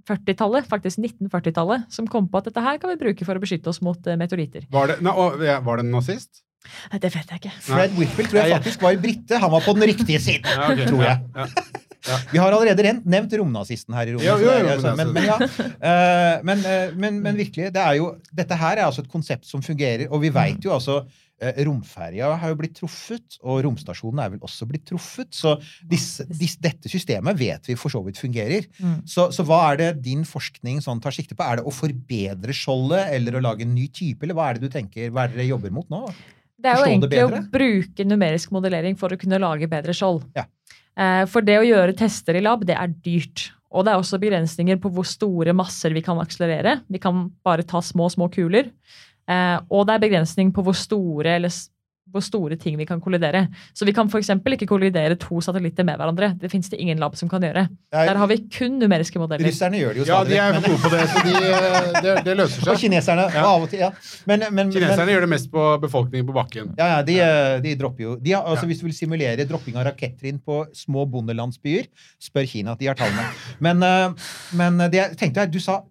40-tallet, 0.09 0.65
faktisk 0.69 1.01
1940-tallet, 1.05 1.89
som 1.93 2.09
kom 2.09 2.29
på 2.29 2.41
at 2.41 2.49
dette 2.49 2.65
her 2.65 2.77
kan 2.81 2.93
vi 2.93 3.01
bruke 3.01 3.25
for 3.25 3.37
å 3.37 3.41
beskytte 3.41 3.69
oss 3.69 3.81
mot 3.85 4.09
eh, 4.09 4.17
meteoritter. 4.17 4.65
Var 4.73 4.93
det, 4.93 5.01
nei, 5.05 5.13
og, 5.13 5.41
var 5.65 5.77
det 5.77 5.85
en 5.85 5.93
nazist? 5.93 6.45
Nei, 6.91 6.99
Det 6.99 7.11
vet 7.15 7.29
jeg 7.33 7.39
ikke. 7.41 7.51
Fred 7.65 7.93
Whipple 7.97 8.25
tror 8.29 8.39
jeg 8.43 8.55
faktisk 8.57 8.81
var 8.85 8.97
brite. 9.03 9.39
Han 9.41 9.51
var 9.53 9.61
på 9.65 9.73
den 9.77 9.87
riktige 9.89 10.19
siden, 10.21 10.49
Ja, 10.49 10.71
okay. 10.73 10.85
tror 10.89 11.03
jeg. 11.05 11.19
Ja, 12.07 12.17
Vi 12.31 12.39
har 12.39 12.51
allerede 12.55 12.83
rent, 12.85 13.05
nevnt 13.05 13.33
romnazisten 13.35 13.93
her 13.95 14.07
i 14.07 14.13
rommet. 14.15 14.23
Ja, 14.27 14.35
ja, 14.37 14.43
jo, 14.43 14.49
det 14.49 14.59
er- 14.59 14.75
jo, 14.75 14.81
så- 14.81 14.95
men 14.95 15.13
men, 15.13 15.23
er 15.23 15.39
men, 15.39 15.49
ja, 15.49 15.71
eh, 15.89 16.43
men, 16.43 16.61
men, 16.99 17.21
men 17.21 17.35
virkelig, 17.35 17.73
det 17.73 17.81
er 17.81 17.95
jo, 17.99 18.13
dette 18.33 18.55
her 18.55 18.77
er 18.77 18.85
altså 18.85 19.03
et 19.03 19.11
konsept 19.11 19.45
som 19.45 19.61
fungerer, 19.61 20.07
og 20.11 20.21
vi 20.21 20.29
veit 20.29 20.63
jo 20.63 20.71
altså 20.71 21.05
eh, 21.41 21.59
Romferja 21.65 22.37
har 22.39 22.49
jo 22.49 22.55
blitt 22.55 22.75
truffet, 22.79 23.37
og 23.43 23.61
romstasjonen 23.63 24.19
er 24.23 24.29
vel 24.29 24.39
også 24.39 24.65
blitt 24.67 24.85
truffet. 24.87 25.29
Så 25.35 25.57
disse, 25.87 26.23
disse, 26.27 26.57
dette 26.59 26.87
systemet 26.91 27.37
vet 27.39 27.67
vi 27.67 27.75
for 27.75 27.89
så 27.91 28.01
vidt 28.03 28.17
fungerer. 28.19 28.65
Mm. 28.79 29.01
Så, 29.07 29.29
så 29.35 29.43
hva 29.47 29.59
er 29.73 29.77
det 29.77 30.01
din 30.03 30.23
forskning 30.27 30.81
sånn 30.83 30.99
tar 31.03 31.11
sikte 31.15 31.35
på? 31.35 31.43
Er 31.47 31.57
det 31.61 31.65
å 31.67 31.71
forbedre 31.75 32.51
skjoldet, 32.55 33.11
eller 33.15 33.39
å 33.39 33.43
lage 33.43 33.63
en 33.67 33.75
ny 33.75 33.87
type, 33.87 34.23
eller 34.23 34.35
hva 34.35 34.49
er 34.49 34.53
det 34.59 34.67
du 34.67 34.73
tenker, 34.79 35.11
hva 35.11 35.23
er 35.27 35.27
det 35.33 35.37
dere 35.43 35.51
jobber 35.53 35.71
mot 35.71 35.87
nå? 35.91 36.05
Det 36.59 36.69
er 36.71 36.77
jo 36.81 36.87
egentlig 36.89 37.21
å 37.23 37.41
bruke 37.53 38.05
numerisk 38.07 38.51
modellering 38.51 38.97
for 38.99 39.09
å 39.15 39.19
kunne 39.19 39.39
lage 39.39 39.69
bedre 39.71 39.95
skjold. 39.95 40.25
Ja. 40.35 40.45
Eh, 40.99 41.23
For 41.31 41.45
det 41.45 41.59
å 41.61 41.67
gjøre 41.67 41.95
tester 41.95 42.35
i 42.35 42.43
lab, 42.43 42.65
det 42.67 42.75
er 42.75 42.87
dyrt. 43.05 43.51
Og 43.71 43.85
det 43.85 43.93
er 43.93 44.01
også 44.01 44.19
begrensninger 44.19 44.79
på 44.81 44.89
hvor 44.91 45.05
store 45.05 45.53
masser 45.53 45.93
vi 45.93 46.01
kan 46.01 46.17
akselerere. 46.19 46.79
Vi 46.89 46.99
kan 46.99 47.27
bare 47.45 47.63
ta 47.63 47.79
små, 47.85 48.09
små 48.11 48.27
kuler. 48.33 48.71
Eh, 49.29 49.59
Og 49.69 49.85
det 49.87 49.95
er 49.95 50.03
begrensning 50.09 50.51
på 50.51 50.63
hvor 50.65 50.75
store, 50.75 51.37
eller 51.37 51.53
hvor 52.11 52.21
store 52.25 52.55
ting 52.59 52.77
vi 52.77 52.85
kan 52.85 52.99
kollidere. 53.01 53.47
Så 53.73 53.85
vi 53.85 53.93
kan 53.93 54.07
f.eks. 54.09 54.29
ikke 54.29 54.67
kollidere 54.67 55.15
to 55.19 55.39
satellitter 55.41 55.83
med 55.85 55.97
hverandre. 55.97 56.31
Det 56.39 56.49
fins 56.51 56.69
det 56.69 56.79
ingen 56.81 56.97
lab 56.99 57.15
som 57.15 57.29
kan 57.29 57.41
gjøre. 57.41 57.67
Er- 57.93 58.05
Der 58.09 58.17
har 58.17 58.27
vi 58.27 58.37
kun 58.49 58.79
numeriske 58.79 59.19
modeller. 59.19 59.45
Russerne 59.47 59.77
gjør 59.77 59.93
det 59.93 59.97
jo 59.97 60.05
stadig. 60.05 60.35
Ja, 60.35 60.51
de 60.51 60.57
er 60.57 60.61
gode 60.67 60.81
på 60.83 60.89
det, 60.89 61.01
så 61.09 61.23
de, 61.23 61.33
eh, 61.35 62.01
det, 62.01 62.15
det 62.25 62.37
løser 62.37 62.71
Og 62.71 62.77
kineserne 62.77 63.27
Ja. 63.33 63.45
av 63.45 63.61
og 63.63 63.69
til, 63.69 63.79
ja. 63.79 63.91
Men, 64.25 64.39
men, 64.39 64.55
men, 64.55 64.71
Kineserne 64.71 65.11
gjør 65.11 65.21
det 65.21 65.29
mest 65.29 65.51
på 65.51 65.67
befolkningen 65.81 66.25
på 66.27 66.33
bakken. 66.33 66.73
Ja, 66.77 66.87
ja, 66.97 67.01
de, 67.03 67.19
eh, 67.19 67.59
de 67.61 67.75
dropper 67.75 68.03
jo 68.03 68.15
de 68.15 68.31
har, 68.31 68.43
altså, 68.43 68.65
Ja. 68.65 68.67
Hvis 68.73 68.79
du 68.79 68.85
vil 68.85 68.93
simulere 68.93 69.45
dropping 69.47 69.75
av 69.77 69.85
rakettrinn 69.85 70.39
på 70.45 70.65
små 70.73 71.05
bondelandsbyer, 71.09 71.85
spør 72.21 72.45
Kina. 72.47 72.71
at 72.71 72.79
De 72.79 72.85
har 72.87 72.95
tallene. 72.95 73.25
Men, 73.59 73.81
eh, 73.83 74.13
men 74.53 74.77
det 74.89 74.93
jeg 74.93 75.17
tenkte 75.17 75.41
jeg, 75.41 75.51
du 75.51 75.59
sa 75.59 75.81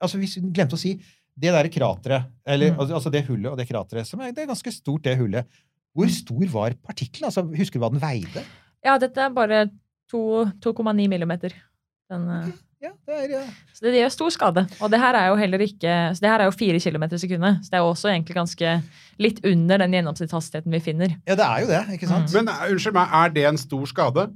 altså 0.00 0.18
Hvis 0.18 0.34
du 0.40 0.50
glemte 0.54 0.74
å 0.76 0.78
si 0.78 0.92
det 1.38 1.52
derre 1.54 1.70
krateret, 1.70 2.28
eller 2.46 2.72
Mm. 2.72 2.80
altså, 2.80 2.94
altså 2.98 3.10
det 3.14 3.24
hullet 3.28 3.50
og 3.52 3.58
det 3.60 3.68
krateret 3.68 4.06
som 4.06 4.20
er, 4.20 4.32
Det 4.34 4.42
er 4.42 4.50
ganske 4.50 4.72
stort, 4.74 5.02
det 5.04 5.16
hullet. 5.18 5.46
Hvor 5.94 6.08
stor 6.10 6.46
var 6.52 6.74
partikkelen? 6.86 7.28
Altså, 7.30 7.42
husker 7.56 7.78
du 7.78 7.84
hva 7.84 7.90
den 7.94 8.02
veide? 8.02 8.42
Ja, 8.84 8.98
dette 8.98 9.20
er 9.20 9.30
bare 9.34 9.68
2,9 10.12 11.08
millimeter. 11.08 11.52
Den, 12.10 12.28
okay. 12.28 12.52
Ja, 12.80 12.90
det 13.08 13.14
er, 13.16 13.30
ja. 13.32 13.40
Så 13.74 13.82
det 13.88 13.98
gjør 13.98 14.12
stor 14.14 14.30
skade. 14.30 14.62
Og 14.80 14.90
det 14.92 15.00
her 15.02 15.16
er 15.18 15.26
jo 15.32 15.36
heller 15.40 15.58
ikke 15.64 15.94
Så 16.14 16.22
det 16.22 16.30
her 16.30 16.40
er 16.44 16.46
jo 16.46 16.54
4 16.54 16.78
km 16.78 17.02
i 17.10 17.18
sekundet. 17.18 17.58
Så 17.64 17.70
det 17.72 17.78
er 17.78 17.82
jo 17.82 17.88
også 17.90 18.08
egentlig 18.12 18.36
ganske 18.36 18.74
litt 19.18 19.40
under 19.44 19.78
den 19.82 19.96
gjennomsnittshastigheten 19.96 20.70
vi 20.72 20.78
finner. 20.80 21.16
ja, 21.26 21.34
det 21.34 21.44
er 21.44 21.60
jo 21.64 21.66
det, 21.72 21.80
ikke 21.98 22.06
sant? 22.06 22.30
Men 22.34 22.48
eh, 22.48 22.70
unnskyld 22.70 22.94
meg, 22.94 23.08
er 23.12 23.28
det 23.34 23.44
en 23.50 23.58
stor 23.58 23.84
skade? 23.90 24.28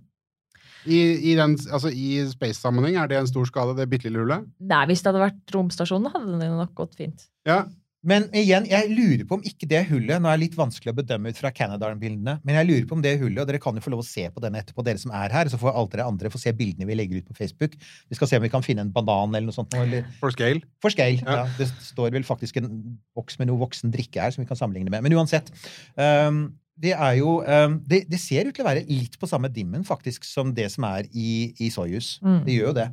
I, 0.86 0.98
i, 1.32 1.36
den, 1.38 1.58
altså, 1.70 1.92
i 1.92 2.22
space-sammenheng, 2.32 2.96
er 2.98 3.10
det 3.10 3.20
en 3.20 3.30
stor 3.30 3.46
skade, 3.48 3.76
det 3.78 3.88
bitte 3.90 4.08
lille 4.08 4.24
hullet? 4.24 4.48
Nei, 4.58 4.82
hvis 4.90 5.04
det 5.04 5.12
hadde 5.12 5.26
vært 5.28 5.54
romstasjonen, 5.54 6.10
hadde 6.14 6.40
det 6.40 6.50
nok 6.50 6.74
gått 6.82 6.98
fint. 6.98 7.28
Ja. 7.48 7.62
Men 8.02 8.24
igjen, 8.34 8.64
jeg 8.66 8.88
lurer 8.90 9.22
på 9.30 9.36
om 9.38 9.44
ikke 9.46 9.66
det 9.70 9.84
hullet 9.86 10.18
Nå 10.18 10.26
er 10.26 10.34
det 10.34 10.48
litt 10.48 10.56
vanskelig 10.58 10.90
å 10.90 10.96
bedømme 10.98 11.30
ut 11.30 11.38
fra 11.38 11.52
Canadarm-bildene, 11.54 12.34
men 12.42 12.56
jeg 12.58 12.66
lurer 12.66 12.86
på 12.90 12.96
om 12.96 13.04
det 13.04 13.12
hullet, 13.20 13.38
og 13.44 13.46
dere 13.46 13.60
kan 13.62 13.78
jo 13.78 13.84
få 13.84 13.92
lov 13.94 14.02
å 14.02 14.06
se 14.06 14.24
på 14.26 14.42
den 14.42 14.56
etterpå, 14.58 14.82
dere 14.86 14.98
som 14.98 15.12
er 15.14 15.30
her, 15.30 15.50
så 15.52 15.60
får 15.60 15.70
alle 15.70 15.92
dere 15.92 16.06
andre 16.10 16.32
få 16.32 16.40
se 16.42 16.50
bildene 16.58 16.88
vi 16.88 16.96
legger 16.98 17.22
ut 17.22 17.28
på 17.30 17.36
Facebook. 17.38 17.76
Vi 18.10 18.18
skal 18.18 18.30
se 18.30 18.40
om 18.40 18.42
vi 18.42 18.50
kan 18.50 18.66
finne 18.66 18.82
en 18.82 18.90
banan 18.90 19.36
eller 19.36 19.46
noe 19.52 19.54
sånt. 19.54 19.76
Eller 19.78 20.08
For 20.18 20.34
scale. 20.34 20.66
for 20.82 20.94
scale. 20.94 21.22
Ja. 21.22 21.44
Ja. 21.44 21.46
det 21.60 21.68
står 21.92 22.10
vel 22.16 22.26
faktisk 22.26 22.58
en 22.58 22.72
boks 23.14 23.38
med 23.38 23.52
noe 23.52 23.62
voksen 23.62 23.94
drikke 23.94 24.24
her 24.24 24.34
som 24.34 24.42
vi 24.42 24.50
kan 24.50 24.58
sammenligne 24.58 24.90
med. 24.90 25.06
Men 25.06 25.14
uansett. 25.20 25.54
Um, 25.94 26.48
det 26.82 26.92
er 26.96 27.16
jo 27.20 27.38
um, 27.46 27.78
det, 27.86 28.04
det 28.10 28.18
ser 28.18 28.48
ut 28.48 28.56
til 28.56 28.64
å 28.64 28.68
være 28.68 28.84
litt 28.88 29.14
på 29.20 29.28
samme 29.30 29.50
dimmen 29.52 29.84
faktisk 29.86 30.26
som 30.26 30.50
det 30.56 30.68
som 30.74 30.86
er 30.88 31.06
i, 31.14 31.52
i 31.62 31.70
Soyuz. 31.70 32.16
Mm. 32.24 32.40
Det 32.46 32.56
gjør 32.56 32.70
jo 32.72 32.78
det. 32.80 32.88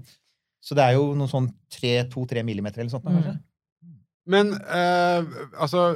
Så 0.62 0.76
det 0.78 0.86
er 0.86 0.98
jo 0.98 1.14
noen 1.18 1.32
sånn 1.32 1.48
2-3 1.74 2.44
millimeter 2.46 2.84
eller 2.84 2.94
sånt. 2.94 3.08
Mm. 3.08 3.18
kanskje? 3.18 3.38
Men 4.30 4.52
eh, 4.54 5.30
altså 5.58 5.88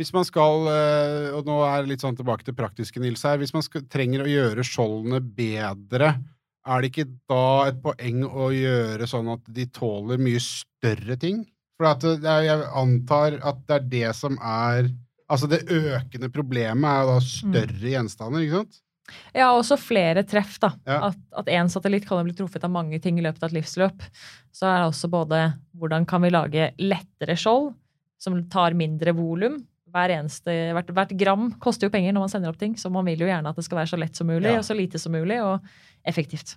Hvis 0.00 0.12
man 0.16 0.24
skal 0.24 0.68
eh, 0.72 1.26
Og 1.36 1.44
nå 1.44 1.58
er 1.66 1.82
det 1.82 1.90
litt 1.90 2.04
sånn 2.04 2.16
tilbake 2.16 2.46
til 2.46 2.56
praktiske, 2.56 3.02
Nils 3.02 3.24
her. 3.28 3.40
Hvis 3.42 3.52
man 3.52 3.64
skal, 3.66 3.84
trenger 3.92 4.24
å 4.24 4.30
gjøre 4.30 4.64
skjoldene 4.64 5.20
bedre, 5.20 6.14
er 6.62 6.80
det 6.80 6.92
ikke 6.92 7.10
da 7.28 7.44
et 7.68 7.80
poeng 7.82 8.22
å 8.24 8.48
gjøre 8.54 9.08
sånn 9.10 9.32
at 9.34 9.48
de 9.52 9.66
tåler 9.74 10.22
mye 10.22 10.40
større 10.40 11.18
ting? 11.20 11.42
For 11.76 11.90
at 11.90 12.04
det 12.22 12.30
er, 12.30 12.44
jeg 12.46 12.68
antar 12.78 13.40
at 13.42 13.64
det 13.66 13.76
er 13.76 13.88
det 13.96 14.12
som 14.14 14.38
er 14.38 14.92
Altså, 15.30 15.48
det 15.50 15.62
økende 15.70 16.28
problemet 16.32 16.88
er 16.88 17.02
jo 17.02 17.12
da 17.12 17.20
større 17.26 17.92
gjenstander, 17.94 18.42
ikke 18.44 18.62
sant? 18.62 18.80
Ja, 19.34 19.48
også 19.52 19.76
flere 19.80 20.22
treff, 20.24 20.54
da. 20.62 20.70
Ja. 20.88 21.10
At, 21.36 21.48
én 21.50 21.68
satellitt 21.72 22.06
kan 22.08 22.20
jo 22.22 22.28
bli 22.28 22.36
truffet 22.38 22.64
av 22.64 22.70
mange 22.72 23.00
ting 23.02 23.18
i 23.18 23.24
løpet 23.24 23.42
av 23.42 23.50
et 23.50 23.56
livsløp. 23.58 24.04
Så 24.54 24.68
er 24.68 24.78
det 24.80 24.90
også 24.92 25.10
både 25.12 25.40
hvordan 25.78 26.06
kan 26.08 26.22
vi 26.22 26.30
lage 26.32 26.70
lettere 26.80 27.36
skjold, 27.36 27.72
som 28.22 28.38
tar 28.52 28.76
mindre 28.78 29.12
volum. 29.18 29.58
Hvert, 29.92 30.88
hvert 30.94 31.10
gram 31.20 31.50
koster 31.60 31.88
jo 31.88 31.92
penger 31.92 32.14
når 32.14 32.24
man 32.24 32.30
sender 32.32 32.52
opp 32.52 32.60
ting, 32.60 32.78
så 32.80 32.88
man 32.94 33.04
vil 33.04 33.20
jo 33.20 33.28
gjerne 33.28 33.50
at 33.50 33.58
det 33.58 33.64
skal 33.66 33.82
være 33.82 33.90
så 33.90 33.98
lett 34.00 34.16
som 34.16 34.30
mulig, 34.30 34.48
Ja. 34.54 34.58
og 34.62 34.64
så 34.64 34.76
lite 34.78 34.98
som 35.02 35.12
mulig, 35.12 35.36
og 35.44 35.60
effektivt. 36.08 36.54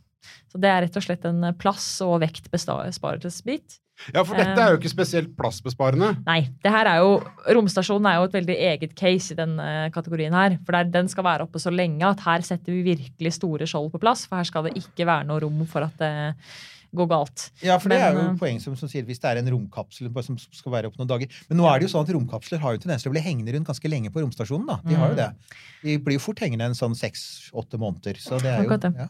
Så 0.47 0.61
det 0.61 0.69
er 0.71 0.85
rett 0.85 0.95
og 0.95 1.03
slett 1.03 1.25
en 1.27 1.41
plass- 1.59 1.99
og 2.05 2.21
vektbesparelsesbit. 2.23 3.79
Ja, 4.13 4.23
for 4.27 4.35
dette 4.35 4.59
er 4.59 4.73
jo 4.73 4.79
ikke 4.81 4.91
spesielt 4.91 5.31
plassbesparende. 5.39 6.11
Nei, 6.27 6.41
det 6.63 6.71
her 6.73 6.89
er 6.91 6.99
jo, 6.99 7.13
romstasjonen 7.55 8.09
er 8.11 8.19
jo 8.19 8.27
et 8.27 8.35
veldig 8.35 8.57
eget 8.71 8.95
case 8.99 9.31
i 9.33 9.39
den 9.39 9.55
eh, 9.63 9.87
kategorien 9.95 10.35
her. 10.35 10.57
For 10.67 10.75
der, 10.77 10.89
den 10.91 11.07
skal 11.11 11.23
være 11.27 11.47
oppe 11.47 11.61
så 11.63 11.71
lenge 11.73 12.03
at 12.07 12.19
her 12.27 12.43
setter 12.45 12.75
vi 12.75 12.83
virkelig 12.95 13.33
store 13.39 13.67
skjold 13.69 13.91
på 13.95 14.01
plass. 14.03 14.25
For 14.27 14.37
her 14.41 14.47
skal 14.51 14.67
det 14.67 14.75
ikke 14.83 15.07
være 15.07 15.27
noe 15.29 15.39
rom 15.45 15.63
for 15.71 15.87
at 15.87 15.95
det 16.01 16.11
går 16.95 17.09
galt. 17.11 17.49
Ja, 17.65 17.75
for 17.81 17.91
det 17.91 17.97
er 17.99 18.13
jo 18.15 18.21
eh, 18.27 18.35
poeng 18.39 18.59
som, 18.63 18.75
som 18.79 18.87
sier 18.91 19.03
hvis 19.07 19.19
det 19.19 19.31
er 19.31 19.41
en 19.41 19.49
romkapsel 19.51 20.07
som 20.23 20.37
skal 20.39 20.71
være 20.77 20.87
opp 20.91 20.99
noen 20.99 21.09
dager. 21.09 21.27
Men 21.49 21.59
nå 21.59 21.65
er 21.67 21.79
det 21.81 21.89
jo 21.89 21.95
sånn 21.95 22.05
at 22.07 22.13
romkapsler 22.15 22.61
har 22.63 22.75
jo 22.77 22.83
tendens 22.85 23.03
til 23.03 23.11
å 23.11 23.15
bli 23.15 23.23
hengende 23.25 23.55
rundt 23.55 23.67
ganske 23.67 23.91
lenge 23.91 24.11
på 24.15 24.23
romstasjonen. 24.23 24.67
da. 24.69 24.77
De 24.85 24.95
har 24.95 25.11
jo 25.11 25.15
Mm. 25.15 25.21
det. 25.23 25.59
De 25.83 25.97
blir 26.03 26.19
jo 26.19 26.23
fort 26.23 26.39
hengende 26.43 26.67
en 26.71 26.77
sånn 26.77 26.95
seks-åtte 26.95 27.79
måneder. 27.79 28.19
Så 28.19 28.39
det 28.43 28.51
er 28.53 28.63
jo, 28.63 28.79
ja. 28.95 29.07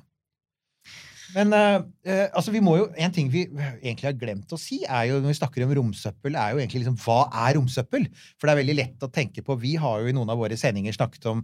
Men 1.35 1.51
eh, 1.51 1.77
eh, 2.07 2.25
altså 2.31 2.53
vi 2.53 2.61
må 2.63 2.77
jo, 2.79 2.87
en 2.95 3.13
ting 3.13 3.27
vi 3.31 3.43
egentlig 3.51 4.07
har 4.07 4.17
glemt 4.19 4.53
å 4.55 4.59
si, 4.59 4.81
er 4.87 5.09
jo 5.09 5.19
når 5.19 5.33
vi 5.33 5.37
snakker 5.41 5.65
om 5.65 5.73
romsøppel, 5.75 6.37
er 6.39 6.53
jo 6.53 6.61
egentlig 6.61 6.85
liksom 6.85 6.97
hva 7.03 7.25
er 7.45 7.57
romsøppel? 7.57 8.07
For 8.39 8.47
det 8.47 8.55
er 8.55 8.61
veldig 8.61 8.77
lett 8.79 9.03
å 9.05 9.11
tenke 9.11 9.43
på 9.45 9.57
Vi 9.59 9.75
har 9.81 10.01
jo 10.01 10.11
i 10.11 10.15
noen 10.15 10.31
av 10.31 10.39
våre 10.39 10.57
sendinger 10.59 10.95
snakket 10.95 11.27
om 11.33 11.43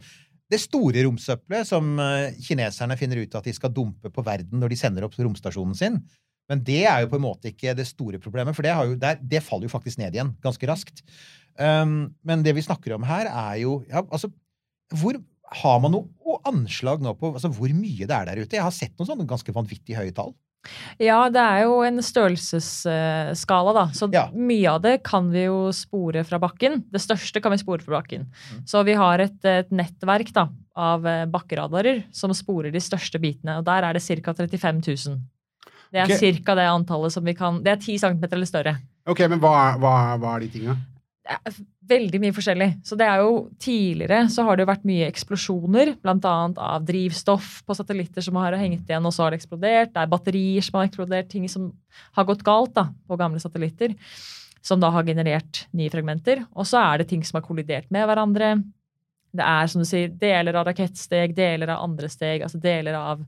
det 0.51 0.59
store 0.59 1.03
romsøppelet 1.05 1.67
som 1.67 1.93
eh, 2.03 2.39
kineserne 2.43 2.97
finner 2.99 3.23
ut 3.23 3.37
at 3.39 3.47
de 3.47 3.53
skal 3.55 3.71
dumpe 3.75 4.11
på 4.11 4.23
verden 4.25 4.59
når 4.63 4.73
de 4.73 4.79
sender 4.79 5.07
opp 5.07 5.15
romstasjonen 5.19 5.77
sin. 5.77 5.99
Men 6.51 6.63
det 6.67 6.83
er 6.89 7.03
jo 7.03 7.11
på 7.11 7.19
en 7.19 7.27
måte 7.27 7.51
ikke 7.51 7.75
det 7.77 7.87
store 7.87 8.19
problemet, 8.19 8.55
for 8.57 8.67
det, 8.67 8.73
jo, 8.75 8.97
det, 8.99 9.13
det 9.31 9.43
faller 9.45 9.69
jo 9.69 9.75
faktisk 9.75 10.01
ned 10.01 10.15
igjen 10.15 10.33
ganske 10.43 10.67
raskt. 10.67 11.03
Um, 11.55 12.11
men 12.27 12.43
det 12.43 12.55
vi 12.57 12.63
snakker 12.65 12.95
om 12.97 13.05
her, 13.07 13.29
er 13.29 13.61
jo 13.61 13.77
ja, 13.87 14.03
altså, 14.03 14.31
hvor, 14.99 15.15
Har 15.51 15.79
man 15.83 15.91
noe 15.91 16.37
anslag 16.47 17.01
nå 17.03 17.11
på 17.19 17.33
altså, 17.33 17.49
hvor 17.51 17.73
mye 17.75 18.07
det 18.07 18.15
er 18.15 18.29
der 18.29 18.39
ute? 18.45 18.55
Jeg 18.55 18.63
har 18.63 18.71
sett 18.71 18.93
noen 18.97 19.09
sånne 19.09 19.27
ganske 19.27 19.51
vanvittig 19.55 19.97
høye 19.97 20.13
tall. 20.15 20.31
Ja, 21.01 21.23
det 21.33 21.41
er 21.41 21.63
jo 21.65 21.79
en 21.83 21.97
størrelsesskala, 22.05 23.73
da. 23.73 23.85
Så 23.97 24.11
Ja. 24.13 24.27
mye 24.31 24.67
av 24.69 24.81
det 24.81 25.03
kan 25.03 25.31
vi 25.31 25.45
jo 25.45 25.71
spore 25.71 26.23
fra 26.23 26.37
bakken. 26.39 26.83
Det 26.91 27.01
største 27.01 27.41
kan 27.41 27.51
vi 27.51 27.57
spore 27.57 27.81
fra 27.81 27.99
bakken. 28.01 28.27
Mm. 28.29 28.67
Så 28.67 28.83
vi 28.85 28.93
har 28.93 29.19
et, 29.19 29.43
et 29.43 29.69
nettverk 29.71 30.31
da, 30.33 30.47
av 30.75 31.05
eh, 31.05 31.25
bakkeradarer 31.25 32.03
som 32.13 32.31
sporer 32.31 32.71
de 32.71 32.79
største 32.79 33.19
bitene. 33.19 33.57
Og 33.59 33.65
der 33.65 33.83
er 33.83 33.93
det 33.93 34.01
ca. 34.03 34.33
35 34.33 34.81
000. 35.07 35.19
Det 35.91 35.99
er 35.99 36.05
okay. 36.15 36.33
ca. 36.45 36.55
det 36.55 36.69
antallet 36.69 37.11
som 37.11 37.23
vi 37.25 37.33
kan 37.33 37.61
Det 37.63 37.71
er 37.73 37.75
10 37.81 37.97
cm 37.99 38.23
eller 38.31 38.45
større. 38.47 38.77
Ok, 39.07 39.19
men 39.27 39.39
hva, 39.41 39.73
er- 39.73 39.79
hva, 39.81 40.13
er- 40.13 40.19
hva 40.21 40.35
er 40.35 40.39
de 40.45 40.47
tinga? 40.47 40.77
Veldig 41.91 42.19
mye 42.23 42.33
forskjellig. 42.35 42.67
Så 42.87 42.95
det 42.99 43.07
er 43.07 43.23
jo 43.23 43.31
Tidligere 43.61 44.23
så 44.31 44.45
har 44.47 44.57
det 44.57 44.65
jo 44.65 44.71
vært 44.71 44.85
mye 44.87 45.07
eksplosjoner, 45.11 45.93
bl.a. 46.01 46.35
av 46.51 46.85
drivstoff 46.87 47.61
på 47.67 47.75
satellitter 47.77 48.25
som 48.25 48.37
har 48.41 48.57
hengt 48.59 48.89
igjen, 48.89 49.07
og 49.07 49.15
så 49.15 49.25
har 49.25 49.33
det 49.33 49.41
eksplodert. 49.41 49.93
Det 49.93 50.03
er 50.03 50.11
batterier 50.11 50.65
som 50.65 50.79
har 50.79 50.89
eksplodert, 50.89 51.29
ting 51.31 51.47
som 51.51 51.71
har 52.17 52.27
gått 52.29 52.45
galt 52.47 52.75
da, 52.77 52.87
på 53.07 53.19
gamle 53.19 53.41
satellitter. 53.43 53.95
Som 54.61 54.81
da 54.81 54.91
har 54.93 55.07
generert 55.07 55.65
nye 55.73 55.89
fragmenter. 55.89 56.43
Og 56.53 56.67
så 56.69 56.81
er 56.83 57.01
det 57.01 57.09
ting 57.09 57.25
som 57.25 57.39
har 57.39 57.45
kollidert 57.47 57.89
med 57.93 58.05
hverandre. 58.09 58.53
Det 59.31 59.45
er 59.47 59.69
som 59.71 59.81
du 59.81 59.87
sier, 59.87 60.11
deler 60.21 60.57
av 60.59 60.67
rakettsteg, 60.67 61.33
deler 61.35 61.71
av 61.71 61.85
andre 61.85 62.09
steg, 62.11 62.43
altså 62.45 62.59
deler 62.61 62.97
av 62.99 63.23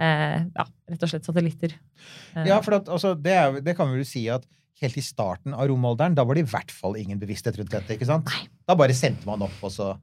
eh, 0.00 0.46
ja, 0.46 0.66
rett 0.92 1.04
og 1.04 1.12
slett 1.12 1.26
satellitter. 1.26 1.74
Ja, 2.46 2.60
for 2.64 2.78
at, 2.78 2.88
altså, 2.88 3.12
det, 3.18 3.34
er, 3.34 3.60
det 3.64 3.76
kan 3.78 3.90
vi 3.90 4.00
vel 4.00 4.08
si 4.08 4.24
at 4.32 4.46
helt 4.84 5.00
i 5.00 5.04
starten 5.04 5.56
av 5.56 5.68
romalderen, 5.70 6.16
da 6.16 6.24
var 6.26 6.38
det 6.38 6.46
i 6.46 6.52
hvert 6.52 6.72
fall 6.72 6.96
ingen 7.00 7.20
bevissthet 7.20 7.58
rundt 7.60 7.72
dette. 7.74 7.96
ikke 7.96 8.08
sant? 8.08 8.30
Da 8.66 8.78
bare 8.78 8.96
sendte 8.96 9.28
man 9.28 9.42
opp, 9.46 9.58
og 9.62 9.74
så 9.74 9.96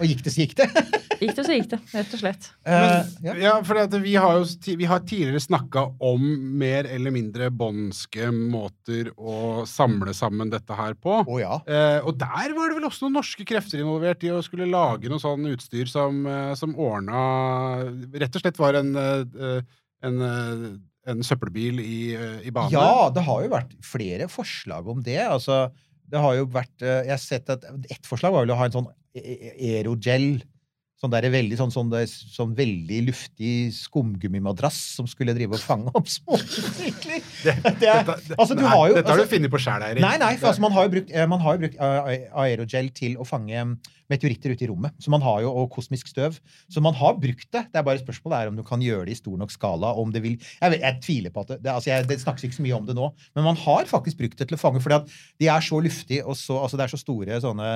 Og 0.00 0.06
gikk 0.08 0.22
det, 0.24 0.32
så 0.32 0.40
gikk 0.40 0.54
det. 0.56 0.66
Gikk 1.14 1.36
det, 1.36 1.42
så 1.46 1.54
gikk 1.54 1.68
det, 1.70 1.76
rett 1.94 2.14
og 2.16 2.20
slett. 2.20 2.46
Uh, 2.66 3.04
ja. 3.22 3.34
ja, 3.38 3.52
for 3.64 3.78
at 3.78 3.92
vi 4.02 4.14
har 4.18 4.40
jo 4.40 4.74
vi 4.80 4.88
har 4.88 5.02
tidligere 5.06 5.40
snakka 5.40 5.84
om 6.02 6.24
mer 6.58 6.88
eller 6.90 7.14
mindre 7.14 7.50
båndske 7.54 8.30
måter 8.34 9.12
å 9.14 9.62
samle 9.68 10.12
sammen 10.16 10.50
dette 10.52 10.74
her 10.74 10.96
på. 10.98 11.20
Oh, 11.22 11.38
ja. 11.38 11.60
uh, 11.68 12.00
og 12.08 12.18
der 12.18 12.56
var 12.56 12.72
det 12.72 12.78
vel 12.80 12.88
også 12.88 13.06
noen 13.06 13.20
norske 13.20 13.46
krefter 13.46 13.84
involvert 13.84 14.26
i 14.26 14.32
å 14.34 14.42
skulle 14.44 14.66
lage 14.68 15.12
noe 15.12 15.22
sånn 15.22 15.46
utstyr 15.52 15.88
som, 15.90 16.24
uh, 16.26 16.50
som 16.58 16.74
ordna 16.74 17.22
Rett 18.18 18.34
og 18.34 18.42
slett 18.42 18.58
var 18.58 18.80
en, 18.80 18.90
en, 18.98 20.18
en 21.06 21.20
søppelbil 21.26 21.80
i, 21.82 22.14
eh, 22.16 22.38
i 22.48 22.50
bane. 22.54 22.72
Ja, 22.72 23.10
det 23.14 23.24
har 23.26 23.42
jo 23.44 23.50
vært 23.52 23.74
flere 23.84 24.28
forslag 24.32 24.88
om 24.88 25.02
det. 25.04 25.20
Altså, 25.26 25.68
det 26.08 26.20
har 26.20 26.34
jo 26.38 26.46
vært 26.46 26.82
eh, 26.84 27.04
Jeg 27.08 27.14
har 27.16 27.22
sett 27.22 27.50
at 27.50 27.64
ett 27.90 28.08
forslag 28.08 28.32
var 28.34 28.44
vel 28.46 28.54
å 28.54 28.58
ha 28.60 28.66
en 28.70 28.76
sånn 28.78 28.90
e- 29.16 29.24
e- 29.24 29.54
aerogel. 29.74 30.42
Sånn, 31.02 31.10
der, 31.12 31.26
veldig, 31.28 31.56
sånn, 31.58 31.72
sånn, 31.74 31.90
sånn 32.08 32.52
veldig 32.56 33.00
luftig 33.10 33.74
skumgummimadrass 33.76 34.78
som 34.96 35.08
skulle 35.10 35.34
drive 35.36 35.52
og 35.58 35.60
fange 35.60 35.90
opp 35.92 36.06
er- 36.08 36.38
Dette, 37.44 37.90
altså, 38.38 38.54
dette 38.54 38.70
har 38.70 38.94
altså- 38.94 39.16
du 39.18 39.26
funnet 39.28 39.50
på 39.52 39.60
sjæl, 39.60 39.82
Eirik. 39.84 40.00
Nei, 40.00 40.16
nei, 40.22 40.36
for 40.36 40.48
altså, 40.52 40.60
man 40.64 40.72
har 40.72 40.86
jo 40.86 40.94
brukt, 40.94 41.10
eh, 41.12 41.26
har 41.26 41.58
jo 41.58 41.62
brukt 41.66 41.76
aerogel 42.44 42.88
til 42.94 43.16
å 43.20 43.26
fange 43.28 43.66
meteoritter 44.12 44.52
ute 44.52 44.66
i 44.66 44.68
rommet. 44.68 44.94
Så 45.00 45.12
man 45.12 45.22
har 45.24 45.40
jo, 45.44 45.52
og 45.52 45.70
kosmisk 45.72 46.10
støv. 46.10 46.36
Så 46.72 46.82
man 46.84 46.96
har 46.98 47.16
brukt 47.20 47.46
det. 47.48 47.64
Det 47.72 47.80
er 47.80 47.86
bare 47.86 48.02
spørsmålet 48.02 48.36
er 48.38 48.50
om 48.50 48.58
du 48.58 48.64
kan 48.66 48.82
gjøre 48.84 49.06
det 49.08 49.16
i 49.16 49.20
stor 49.20 49.36
nok 49.40 49.52
skala. 49.54 49.92
Om 50.00 50.12
det 50.14 50.24
vil, 50.24 50.36
jeg, 50.36 50.74
vet, 50.74 50.82
jeg 50.82 51.00
tviler 51.06 51.34
på 51.34 51.44
at 51.44 51.54
det, 51.54 51.60
det, 51.64 51.72
altså 51.72 51.90
jeg, 51.90 52.08
det 52.10 52.20
snakkes 52.22 52.48
ikke 52.48 52.58
så 52.58 52.66
mye 52.66 52.78
om 52.78 52.88
det 52.88 52.96
nå, 52.98 53.10
men 53.36 53.48
man 53.48 53.60
har 53.64 53.88
faktisk 53.90 54.20
brukt 54.20 54.40
det 54.40 54.48
til 54.50 54.58
å 54.58 54.60
fange. 54.60 54.82
fordi 54.84 55.00
at 55.00 55.14
de 55.42 55.50
er 55.52 55.64
så 55.64 55.80
luftige, 55.84 56.24
og 56.24 56.36
så, 56.40 56.58
altså 56.62 56.80
det 56.80 56.86
er 56.86 56.94
så 56.94 57.00
store 57.00 57.40
sånne 57.44 57.70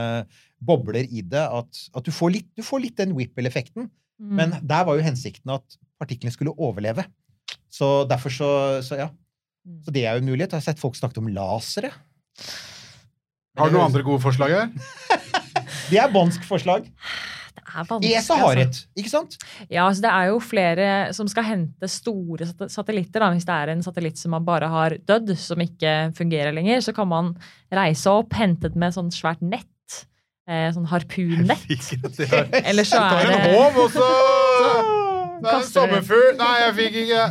bobler 0.65 1.07
i 1.07 1.23
det 1.23 1.45
at, 1.45 1.85
at 1.97 2.05
du, 2.05 2.13
får 2.15 2.35
litt, 2.35 2.51
du 2.59 2.65
får 2.67 2.85
litt 2.85 2.99
den 3.01 3.15
Whipple-effekten. 3.17 3.89
Mm. 4.19 4.35
Men 4.41 4.57
der 4.67 4.85
var 4.87 4.99
jo 4.99 5.07
hensikten 5.07 5.55
at 5.55 5.79
partiklene 6.01 6.35
skulle 6.35 6.57
overleve. 6.59 7.07
Så 7.73 8.05
derfor 8.11 8.35
så, 8.35 8.51
så 8.85 8.99
ja. 8.99 9.09
Mm. 9.67 9.81
Så 9.85 9.95
det 9.95 10.05
er 10.05 10.17
jo 10.17 10.25
en 10.25 10.31
mulighet. 10.33 10.53
Jeg 10.53 10.63
har 10.63 10.67
sett 10.71 10.83
folk 10.83 10.99
snakke 10.99 11.21
om 11.23 11.31
lasere. 11.33 11.93
Har 13.59 13.71
du 13.71 13.75
noen 13.75 13.89
andre 13.89 14.05
gode 14.07 14.23
forslag 14.23 14.55
her? 14.55 14.69
Det 15.89 16.01
er 16.01 16.13
båndsk 16.13 16.45
forslag. 16.49 16.89
Det 17.59 17.65
er 17.69 18.19
ESA 18.19 18.37
har 18.41 18.57
altså. 18.57 18.85
et, 18.87 19.01
ikke 19.03 19.11
sant? 19.13 19.37
Ja, 19.69 19.85
altså 19.87 20.03
det 20.07 20.11
er 20.11 20.31
jo 20.31 20.39
flere 20.41 20.87
som 21.17 21.29
skal 21.29 21.45
hente 21.45 21.91
store 21.91 22.49
satellitter. 22.49 23.21
Da. 23.21 23.31
Hvis 23.35 23.47
det 23.49 23.57
er 23.57 23.73
en 23.75 23.85
satellitt 23.85 24.21
som 24.21 24.33
man 24.33 24.47
bare 24.47 24.71
har 24.73 24.97
dødd, 25.09 25.35
som 25.39 25.61
ikke 25.61 26.15
fungerer 26.17 26.55
lenger, 26.57 26.81
så 26.85 26.95
kan 26.97 27.11
man 27.11 27.35
reise 27.75 28.11
opp, 28.11 28.33
hente 28.39 28.73
den 28.73 28.81
med 28.81 28.97
sånn 28.97 29.13
svært 29.15 29.45
nett. 29.45 29.69
Eh, 30.49 30.71
sånn 30.73 30.89
harpunnett. 30.89 31.69
Eller 32.65 32.89
så 32.89 32.97
Du 32.97 33.05
tar 33.05 33.19
er 33.21 33.33
en 33.35 33.43
det 33.45 33.57
håv, 33.59 33.81
og 33.85 33.91
så 33.97 34.07
Det 35.39 35.51
er 35.51 35.59
en 35.59 35.67
sommerfugl 35.69 36.39
Nei, 36.39 36.55
jeg 36.63 36.77
fikk 36.79 36.97
ikke 37.05 37.25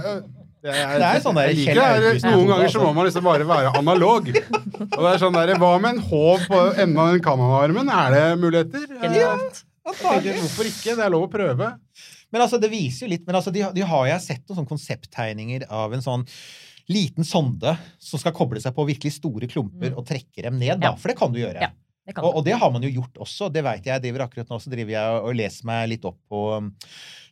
det 0.64 0.74
er, 0.74 0.98
Det 1.00 1.08
er 1.08 1.22
sånn 1.24 1.38
der 1.38 1.48
jeg 1.52 1.58
liker 1.60 1.80
det. 1.80 2.14
Noen 2.26 2.48
ganger 2.50 2.72
så 2.74 2.82
må 2.84 2.92
man 2.98 3.06
liksom 3.08 3.24
bare 3.28 3.46
være 3.48 3.72
analog. 3.78 4.28
Og 4.34 5.00
det 5.04 5.12
er 5.14 5.22
sånn 5.22 5.38
der, 5.38 5.54
Hva 5.62 5.72
med 5.84 5.96
en 5.98 6.04
håv 6.10 6.46
på 6.50 6.62
enden 6.74 6.98
av 7.04 7.12
den 7.14 7.24
Canada-armen? 7.26 7.92
Er 7.94 8.16
det 8.18 8.24
muligheter? 8.42 8.88
Tenker, 8.98 10.36
Hvorfor 10.42 10.68
ikke? 10.68 10.96
Det 10.98 11.04
er 11.06 11.12
lov 11.14 11.28
å 11.28 11.32
prøve. 11.32 11.70
Men 12.34 12.44
altså, 12.44 12.58
det 12.60 12.68
viser 12.74 13.06
jo 13.06 13.12
litt 13.14 13.24
Men 13.30 13.38
altså, 13.40 13.54
de, 13.56 13.62
de 13.72 13.86
har 13.88 14.08
jeg 14.10 14.24
sett 14.26 14.42
noen 14.50 14.58
sånne 14.60 14.72
konsepttegninger 14.74 15.64
av 15.72 15.94
en 15.96 16.04
sånn 16.04 16.26
liten 16.92 17.24
sonde 17.28 17.74
som 18.04 18.20
skal 18.20 18.34
koble 18.36 18.60
seg 18.64 18.76
på 18.76 18.84
virkelig 18.88 19.14
store 19.20 19.48
klumper 19.52 19.92
Mm. 19.94 19.98
og 20.00 20.06
trekke 20.08 20.44
dem 20.46 20.56
ned, 20.60 20.80
da. 20.80 20.92
Ja. 20.92 20.96
For 21.00 21.12
det 21.12 21.18
kan 21.20 21.32
du 21.34 21.40
gjøre. 21.42 21.60
Ja, 21.64 21.70
Det 22.08 22.24
Og, 22.24 22.40
og 22.40 22.44
det 22.48 22.56
har 22.56 22.72
man 22.72 22.84
jo 22.86 22.92
gjort 23.02 23.20
også. 23.26 23.50
Det 23.52 23.64
vet 23.66 23.82
jeg. 23.84 23.92
Jeg 23.92 24.04
driver 24.06 24.24
akkurat 24.24 24.52
nå 24.52 24.60
så 24.64 24.72
driver 24.72 24.94
jeg 24.96 25.24
og 25.28 25.34
leser 25.36 25.68
meg 25.68 25.90
litt 25.92 26.06
opp 26.08 26.20
på 26.32 26.44
um, 26.56 26.70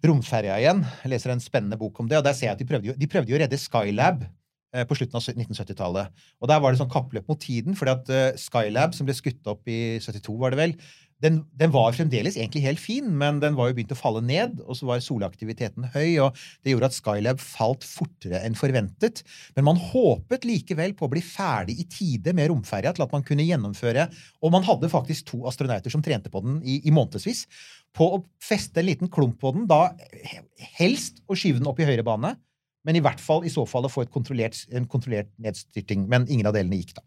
romferja 0.03 0.57
igjen. 0.59 0.81
Jeg 1.05 1.13
leser 1.13 1.31
en 1.31 1.43
spennende 1.43 1.79
bok 1.79 2.01
om 2.03 2.09
det, 2.11 2.19
og 2.19 2.25
der 2.27 2.35
ser 2.35 2.49
jeg 2.49 2.57
at 2.57 2.63
de 2.63 2.67
prøvde 2.67 2.91
jo, 2.91 2.97
de 2.99 3.09
prøvde 3.11 3.31
jo 3.31 3.37
å 3.37 3.39
redde 3.39 3.59
Skylab 3.61 4.25
eh, 4.25 4.83
på 4.83 4.97
slutten 4.99 5.15
av 5.21 5.29
1970-tallet. 5.31 6.25
Og 6.43 6.51
der 6.51 6.59
var 6.59 6.75
det 6.75 6.81
sånn 6.81 6.91
kappløp 6.91 7.31
mot 7.31 7.39
tiden, 7.39 7.79
fordi 7.79 7.95
at 7.95 8.11
eh, 8.11 8.41
Skylab, 8.41 8.97
som 8.97 9.07
ble 9.07 9.15
skutt 9.15 9.47
opp 9.51 9.63
i 9.71 9.79
72, 10.03 10.35
var 10.43 10.51
det 10.51 10.59
vel, 10.59 10.75
den, 11.23 11.39
den 11.55 11.71
var 11.71 11.93
fremdeles 11.95 12.35
egentlig 12.35 12.63
helt 12.65 12.81
fin, 12.81 13.07
men 13.19 13.39
den 13.39 13.55
var 13.55 13.69
jo 13.69 13.77
begynt 13.77 13.93
å 13.95 13.97
falle 13.97 14.21
ned, 14.25 14.59
og 14.65 14.75
så 14.75 14.87
var 14.89 15.03
solaktiviteten 15.03 15.87
høy, 15.93 16.17
og 16.25 16.35
det 16.65 16.73
gjorde 16.73 16.89
at 16.91 16.97
Skylab 16.97 17.39
falt 17.39 17.85
fortere 17.87 18.41
enn 18.43 18.57
forventet. 18.59 19.23
Men 19.55 19.67
man 19.69 19.79
håpet 19.79 20.47
likevel 20.47 20.95
på 20.97 21.07
å 21.07 21.13
bli 21.13 21.23
ferdig 21.23 21.77
i 21.79 21.87
tide 21.91 22.35
med 22.35 22.51
romferja 22.51 22.91
til 22.95 23.05
at 23.07 23.15
man 23.15 23.23
kunne 23.25 23.45
gjennomføre 23.47 24.09
Og 24.43 24.51
man 24.53 24.65
hadde 24.67 24.91
faktisk 24.91 25.29
to 25.31 25.39
astronauter 25.47 25.93
som 25.93 26.03
trente 26.03 26.29
på 26.31 26.41
den 26.43 26.59
i, 26.63 26.81
i 26.85 26.93
månedsvis. 26.93 27.45
På 27.95 28.09
å 28.17 28.21
feste 28.43 28.81
en 28.81 28.89
liten 28.89 29.11
klump 29.11 29.39
på 29.41 29.53
den, 29.55 29.69
da 29.71 29.95
helst 30.75 31.23
å 31.31 31.37
skyve 31.37 31.61
den 31.61 31.71
opp 31.71 31.79
i 31.79 31.87
høyre 31.87 32.03
bane, 32.05 32.35
men 32.85 32.99
i 32.99 33.01
hvert 33.01 33.23
fall 33.23 33.47
i 33.47 33.53
så 33.53 33.63
fall 33.65 33.87
å 33.87 33.91
få 33.91 34.05
kontrollert, 34.11 34.59
en 34.69 34.85
kontrollert 34.89 35.31
nedstyrting. 35.41 36.05
Men 36.11 36.27
ingen 36.29 36.51
av 36.51 36.57
delene 36.57 36.83
gikk, 36.83 36.97
da. 36.99 37.05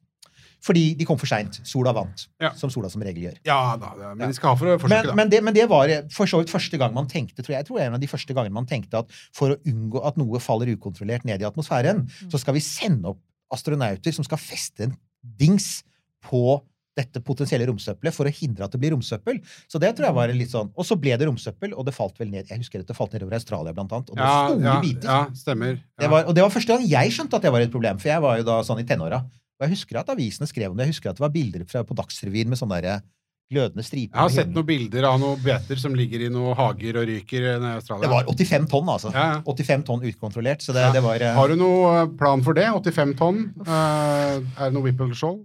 Fordi 0.65 0.83
de 0.99 1.07
kom 1.07 1.19
for 1.21 1.31
seint. 1.31 1.61
Sola 1.69 1.93
vant, 1.95 2.27
Ja. 2.43 2.51
som 2.59 2.71
sola 2.71 2.89
som 2.91 3.03
regel 3.03 3.29
gjør. 3.29 3.37
Ja 3.47 3.77
da, 3.79 3.93
det, 3.99 4.09
men 4.19 4.29
de 4.33 4.35
skal 4.35 4.51
ha 4.51 4.57
for 4.59 4.67
å 4.75 4.89
Men, 4.89 5.07
da. 5.07 5.15
men, 5.15 5.29
det, 5.31 5.43
men 5.47 5.55
det 5.55 5.69
var 5.71 5.89
for 6.11 6.27
så 6.27 6.41
vidt 6.43 6.51
første 6.51 6.79
gang 6.81 6.93
man 6.95 7.07
tenkte 7.07 7.43
tror 7.45 7.55
jeg, 7.55 7.63
jeg 7.63 7.69
tror 7.71 7.81
en 7.85 7.95
av 7.95 8.01
de 8.03 8.09
første 8.11 8.35
gangene 8.35 8.55
man 8.59 8.67
tenkte 8.67 8.99
at 9.05 9.13
for 9.33 9.55
å 9.55 9.59
unngå 9.71 10.03
at 10.05 10.19
noe 10.19 10.41
faller 10.43 10.73
ukontrollert 10.75 11.25
ned 11.29 11.41
i 11.41 11.47
atmosfæren, 11.47 12.09
så 12.29 12.41
skal 12.43 12.55
vi 12.59 12.61
sende 12.65 13.13
opp 13.15 13.21
astronauter 13.55 14.13
som 14.13 14.27
skal 14.27 14.39
feste 14.43 14.89
en 14.89 14.97
dings 15.23 15.85
på 16.27 16.59
dette 16.99 17.21
potensielle 17.23 17.63
romsøppelet 17.71 18.11
for 18.15 18.27
å 18.27 18.33
hindre 18.35 18.67
at 18.67 18.73
det 18.75 18.81
blir 18.83 18.91
romsøppel. 18.91 19.39
Så 19.71 19.79
det 19.79 19.93
tror 19.95 20.09
jeg 20.09 20.17
var 20.17 20.33
litt 20.35 20.51
sånn 20.51 20.73
Og 20.75 20.83
så 20.85 20.97
ble 20.99 21.15
det 21.15 21.29
romsøppel, 21.29 21.71
og 21.79 21.87
det 21.87 21.95
falt 21.95 22.19
vel 22.19 22.33
ned 22.33 22.49
Jeg 22.51 22.59
husker 22.59 22.83
at 22.83 22.89
det 22.91 22.97
falt 22.99 23.13
ned 23.15 23.23
over 23.23 23.37
Australia, 23.39 23.71
blant 23.77 23.93
annet. 23.95 24.11
Og 24.11 24.17
det 24.19 24.25
var 24.25 24.35
ja, 24.35 24.49
store 24.51 24.67
ja, 24.67 24.81
biter. 24.83 25.07
ja, 25.07 25.21
stemmer. 25.39 25.77
Ja. 25.79 26.01
Det 26.03 26.11
var, 26.11 26.25
og 26.27 26.35
det 26.35 26.43
var 26.43 26.51
første 26.51 26.75
gang 26.75 26.89
jeg 26.91 27.15
skjønte 27.15 27.39
at 27.39 27.47
det 27.47 27.53
var 27.55 27.63
et 27.63 27.71
problem, 27.71 28.01
for 28.03 28.11
jeg 28.11 28.25
var 28.27 28.41
jo 28.43 28.49
da 28.51 28.57
sånn 28.67 28.83
i 28.83 28.87
tenåra. 28.89 29.23
Og 29.59 29.67
jeg 29.67 29.75
husker 29.75 29.99
at 30.01 30.11
avisene 30.15 30.47
skrev 30.47 30.71
om 30.71 30.79
det. 30.79 30.87
Jeg 30.89 30.95
husker 30.97 31.11
at 31.11 31.19
det 31.19 31.25
var 31.25 31.33
bilder 31.35 31.65
fra, 31.67 31.83
på 31.87 31.97
Dagsrevyen 31.99 32.51
med 32.51 32.61
sånne 32.61 32.79
der 32.85 33.01
glødende 33.49 33.83
striper. 33.83 34.13
Jeg 34.13 34.21
har 34.21 34.33
sett 34.35 34.51
noen 34.53 34.67
bilder 34.69 35.07
av 35.09 35.17
noen 35.23 35.39
beter 35.41 35.79
som 35.81 35.95
ligger 35.97 36.27
i 36.27 36.29
noen 36.33 36.53
hager 36.59 36.99
og 37.01 37.07
ryker 37.09 37.47
i 37.47 37.53
Australia. 37.79 38.05
Det 38.05 38.11
var 38.13 38.29
85 38.29 38.67
tonn, 38.69 38.91
altså. 38.93 39.13
Ja, 39.15 39.25
ja. 39.39 39.39
85 39.49 39.85
tonn 39.89 40.05
utkontrollert, 40.11 40.65
så 40.65 40.75
det, 40.77 40.85
Ja. 40.85 40.93
det 40.93 41.03
var 41.07 41.25
uh... 41.25 41.31
Har 41.39 41.49
du 41.49 41.57
noen 41.57 42.13
plan 42.21 42.45
for 42.45 42.59
det? 42.59 42.67
85 42.69 43.15
tonn? 43.19 43.41
Uh, 43.65 44.37
er 44.45 44.69
det 44.69 44.75
noe 44.77 44.85
Whipple-skjold? 44.85 45.41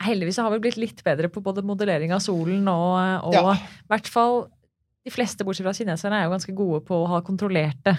Heldigvis 0.00 0.38
har 0.38 0.54
vi 0.54 0.60
blitt 0.62 0.78
litt 0.78 1.02
bedre 1.04 1.28
på 1.28 1.42
både 1.44 1.64
modellering 1.66 2.14
av 2.14 2.22
solen 2.24 2.62
og, 2.70 3.26
og 3.26 3.34
Ja. 3.34 3.56
i 3.58 3.90
hvert 3.90 4.08
fall 4.08 4.44
de 5.04 5.10
fleste, 5.12 5.44
bortsett 5.44 5.66
fra 5.66 5.74
kineserne, 5.74 6.20
er 6.20 6.28
jo 6.28 6.34
ganske 6.36 6.54
gode 6.54 6.84
på 6.86 7.02
å 7.02 7.08
ha 7.08 7.18
kontrollerte 7.26 7.96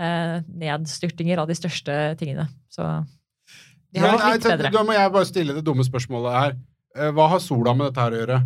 eh, 0.00 0.42
nedstyrtinger 0.48 1.38
av 1.38 1.46
de 1.50 1.54
største 1.54 1.94
tingene. 2.18 2.48
Så 2.72 2.82
de 3.94 4.02
har 4.04 4.18
nei, 4.18 4.32
litt 4.36 4.48
bedre. 4.48 4.72
Da 4.74 4.82
må 4.84 4.96
jeg 4.96 5.12
bare 5.14 5.28
stille 5.28 5.56
det 5.56 5.64
dumme 5.66 5.86
spørsmålet 5.86 6.36
her. 6.38 6.56
Eh, 6.96 7.10
Hva 7.16 7.28
har 7.34 7.40
sola 7.44 7.74
med 7.74 7.90
dette 7.90 8.04
her 8.04 8.16
å 8.16 8.22
gjøre? 8.22 8.40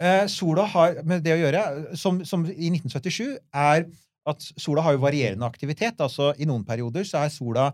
Eh, 0.00 0.26
sola 0.32 0.64
har 0.72 1.02
med 1.04 1.24
det 1.26 1.34
å 1.36 1.40
gjøre, 1.42 1.64
som, 2.00 2.22
som 2.24 2.46
i 2.48 2.70
1977, 2.72 3.36
er 3.52 3.88
at 4.30 4.46
sola 4.60 4.84
har 4.84 4.96
jo 4.96 5.02
varierende 5.02 5.48
aktivitet. 5.48 6.00
Altså 6.00 6.30
i 6.40 6.48
noen 6.48 6.64
perioder 6.64 7.04
så 7.08 7.24
er 7.24 7.32
sola 7.34 7.70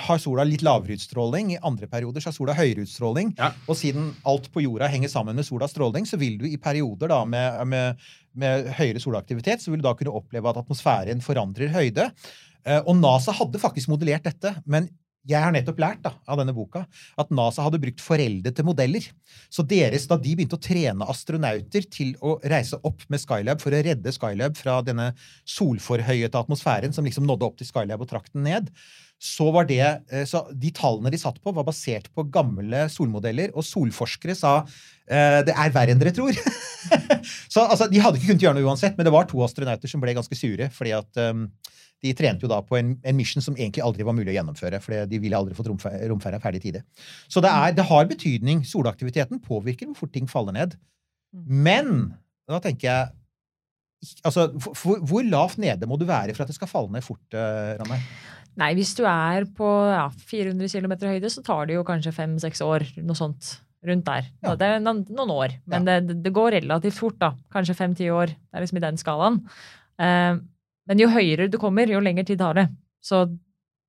har 0.00 0.16
sola 0.16 0.44
litt 0.48 0.62
lavere 0.64 0.94
utstråling, 0.96 1.50
i 1.52 1.58
andre 1.68 1.84
perioder 1.90 2.22
så 2.24 2.30
har 2.30 2.36
sola 2.38 2.54
høyere 2.56 2.86
utstråling. 2.86 3.34
Ja. 3.36 3.50
Og 3.68 3.76
siden 3.76 4.06
alt 4.24 4.46
på 4.54 4.62
jorda 4.64 4.88
henger 4.88 5.10
sammen 5.12 5.36
med 5.36 5.44
solas 5.44 5.74
stråling, 5.74 6.06
så 6.08 6.16
vil 6.16 6.38
du 6.40 6.46
i 6.48 6.56
perioder 6.56 7.12
da 7.12 7.18
med, 7.28 7.58
med, 7.68 8.00
med 8.32 8.70
høyere 8.78 9.02
solaktivitet 9.04 9.60
så 9.60 9.68
vil 9.68 9.82
du 9.82 9.88
da 9.90 9.92
kunne 9.98 10.14
oppleve 10.16 10.48
at 10.48 10.62
atmosfæren 10.62 11.20
forandrer 11.20 11.74
høyde. 11.74 12.08
Eh, 12.64 12.80
Og 12.86 12.96
NASA 12.96 13.34
hadde 13.36 13.60
faktisk 13.60 13.92
modellert 13.92 14.24
dette, 14.24 14.54
men 14.64 14.88
jeg 15.28 15.38
har 15.38 15.52
nettopp 15.54 15.78
lært 15.78 16.00
da, 16.02 16.14
av 16.26 16.40
denne 16.40 16.54
boka 16.56 16.82
at 17.20 17.30
NASA 17.34 17.62
hadde 17.62 17.80
brukt 17.82 18.02
foreldede 18.02 18.64
modeller. 18.66 19.04
Så 19.52 19.64
deres, 19.68 20.08
da 20.10 20.18
de 20.18 20.34
begynte 20.34 20.58
å 20.58 20.62
trene 20.62 21.06
astronauter 21.10 21.86
til 21.92 22.16
å 22.24 22.36
reise 22.50 22.80
opp 22.82 23.04
med 23.12 23.22
Skylab 23.22 23.62
for 23.62 23.74
å 23.74 23.84
redde 23.86 24.14
Skylab 24.14 24.58
fra 24.58 24.80
denne 24.86 25.12
solforhøyete 25.48 26.42
atmosfæren 26.42 26.94
som 26.94 27.06
liksom 27.06 27.28
nådde 27.28 27.48
opp 27.48 27.60
til 27.60 27.70
Skylab 27.70 28.02
og 28.02 28.10
trakk 28.10 28.32
den 28.32 28.48
ned, 28.48 28.72
så 29.22 29.46
var 29.54 29.68
det 29.68 29.78
eh, 29.82 30.24
Så 30.26 30.42
de 30.50 30.72
tallene 30.74 31.12
de 31.14 31.20
satt 31.20 31.38
på, 31.38 31.54
var 31.54 31.66
basert 31.66 32.08
på 32.14 32.24
gamle 32.34 32.88
solmodeller, 32.90 33.52
og 33.54 33.66
solforskere 33.66 34.34
sa 34.34 34.56
eh, 35.06 35.38
det 35.46 35.54
er 35.54 35.74
verre 35.74 35.94
enn 35.94 36.02
dere 36.02 36.14
tror. 36.16 36.34
så 37.52 37.68
altså, 37.68 37.86
de 37.92 38.02
hadde 38.02 38.18
ikke 38.18 38.32
kunnet 38.32 38.48
gjøre 38.48 38.58
noe 38.58 38.72
uansett, 38.72 38.98
men 38.98 39.06
det 39.06 39.14
var 39.14 39.30
to 39.30 39.38
astronauter 39.46 39.90
som 39.90 40.02
ble 40.02 40.16
ganske 40.18 40.38
sure, 40.38 40.66
fordi 40.74 40.96
at 40.98 41.22
um, 41.30 41.46
de 42.02 42.12
trente 42.18 42.42
jo 42.42 42.50
da 42.50 42.58
på 42.66 42.76
en, 42.78 42.96
en 42.98 43.16
mission 43.16 43.44
som 43.44 43.54
egentlig 43.54 43.84
aldri 43.84 44.06
var 44.06 44.16
mulig 44.16 44.32
å 44.32 44.36
gjennomføre. 44.36 44.80
for 44.82 45.06
de 45.06 45.20
ville 45.22 45.38
aldri 45.38 45.54
fått 45.54 45.70
romfer 45.70 46.00
romferja 46.10 46.40
ferdig 46.42 46.62
i 46.62 46.66
tide. 46.66 46.82
Så 47.30 47.42
det, 47.44 47.52
er, 47.52 47.76
det 47.78 47.86
har 47.86 48.10
betydning. 48.10 48.64
Solaktiviteten 48.66 49.42
påvirker 49.42 49.90
hvor 49.90 50.02
fort 50.02 50.14
ting 50.16 50.26
faller 50.30 50.56
ned. 50.56 50.76
Men 51.32 52.12
da 52.50 52.62
tenker 52.62 52.88
jeg 52.90 53.18
Altså, 54.26 54.48
hvor, 54.82 54.96
hvor 55.06 55.22
lavt 55.22 55.60
nede 55.62 55.86
må 55.86 55.94
du 55.94 56.02
være 56.08 56.34
for 56.34 56.42
at 56.42 56.48
det 56.50 56.56
skal 56.56 56.66
falle 56.66 56.90
ned 56.90 57.04
fort, 57.06 57.22
uh, 57.38 57.76
Ranveig? 57.78 58.00
Nei, 58.58 58.72
hvis 58.74 58.96
du 58.98 59.04
er 59.06 59.46
på 59.54 59.68
ja, 59.86 60.08
400 60.10 60.72
km 60.74 60.96
høyde, 61.06 61.30
så 61.30 61.44
tar 61.46 61.68
det 61.68 61.76
jo 61.76 61.84
kanskje 61.86 62.10
fem-seks 62.16 62.64
år. 62.66 62.82
Noe 63.06 63.14
sånt 63.14 63.52
rundt 63.86 64.06
der. 64.06 64.26
Ja. 64.42 64.56
Det 64.58 64.68
er 64.68 64.82
noen, 64.82 65.30
år. 65.32 65.54
Men 65.70 65.86
det, 65.86 66.16
det 66.22 66.34
går 66.34 66.58
relativt 66.58 66.98
fort, 66.98 67.18
da. 67.22 67.32
Kanskje 67.54 67.78
fem-ti 67.78 68.10
år. 68.10 68.34
Det 68.34 68.58
er 68.58 68.66
liksom 68.66 68.82
i 68.82 68.84
den 68.84 69.00
skalaen. 69.00 69.38
Eh, 70.02 70.34
men 70.88 71.02
jo 71.02 71.08
høyere 71.12 71.48
du 71.50 71.58
kommer, 71.62 71.90
jo 71.90 72.02
lengre 72.02 72.24
tid 72.28 72.40
tar 72.40 72.58
det. 72.58 72.66
Så 73.02 73.24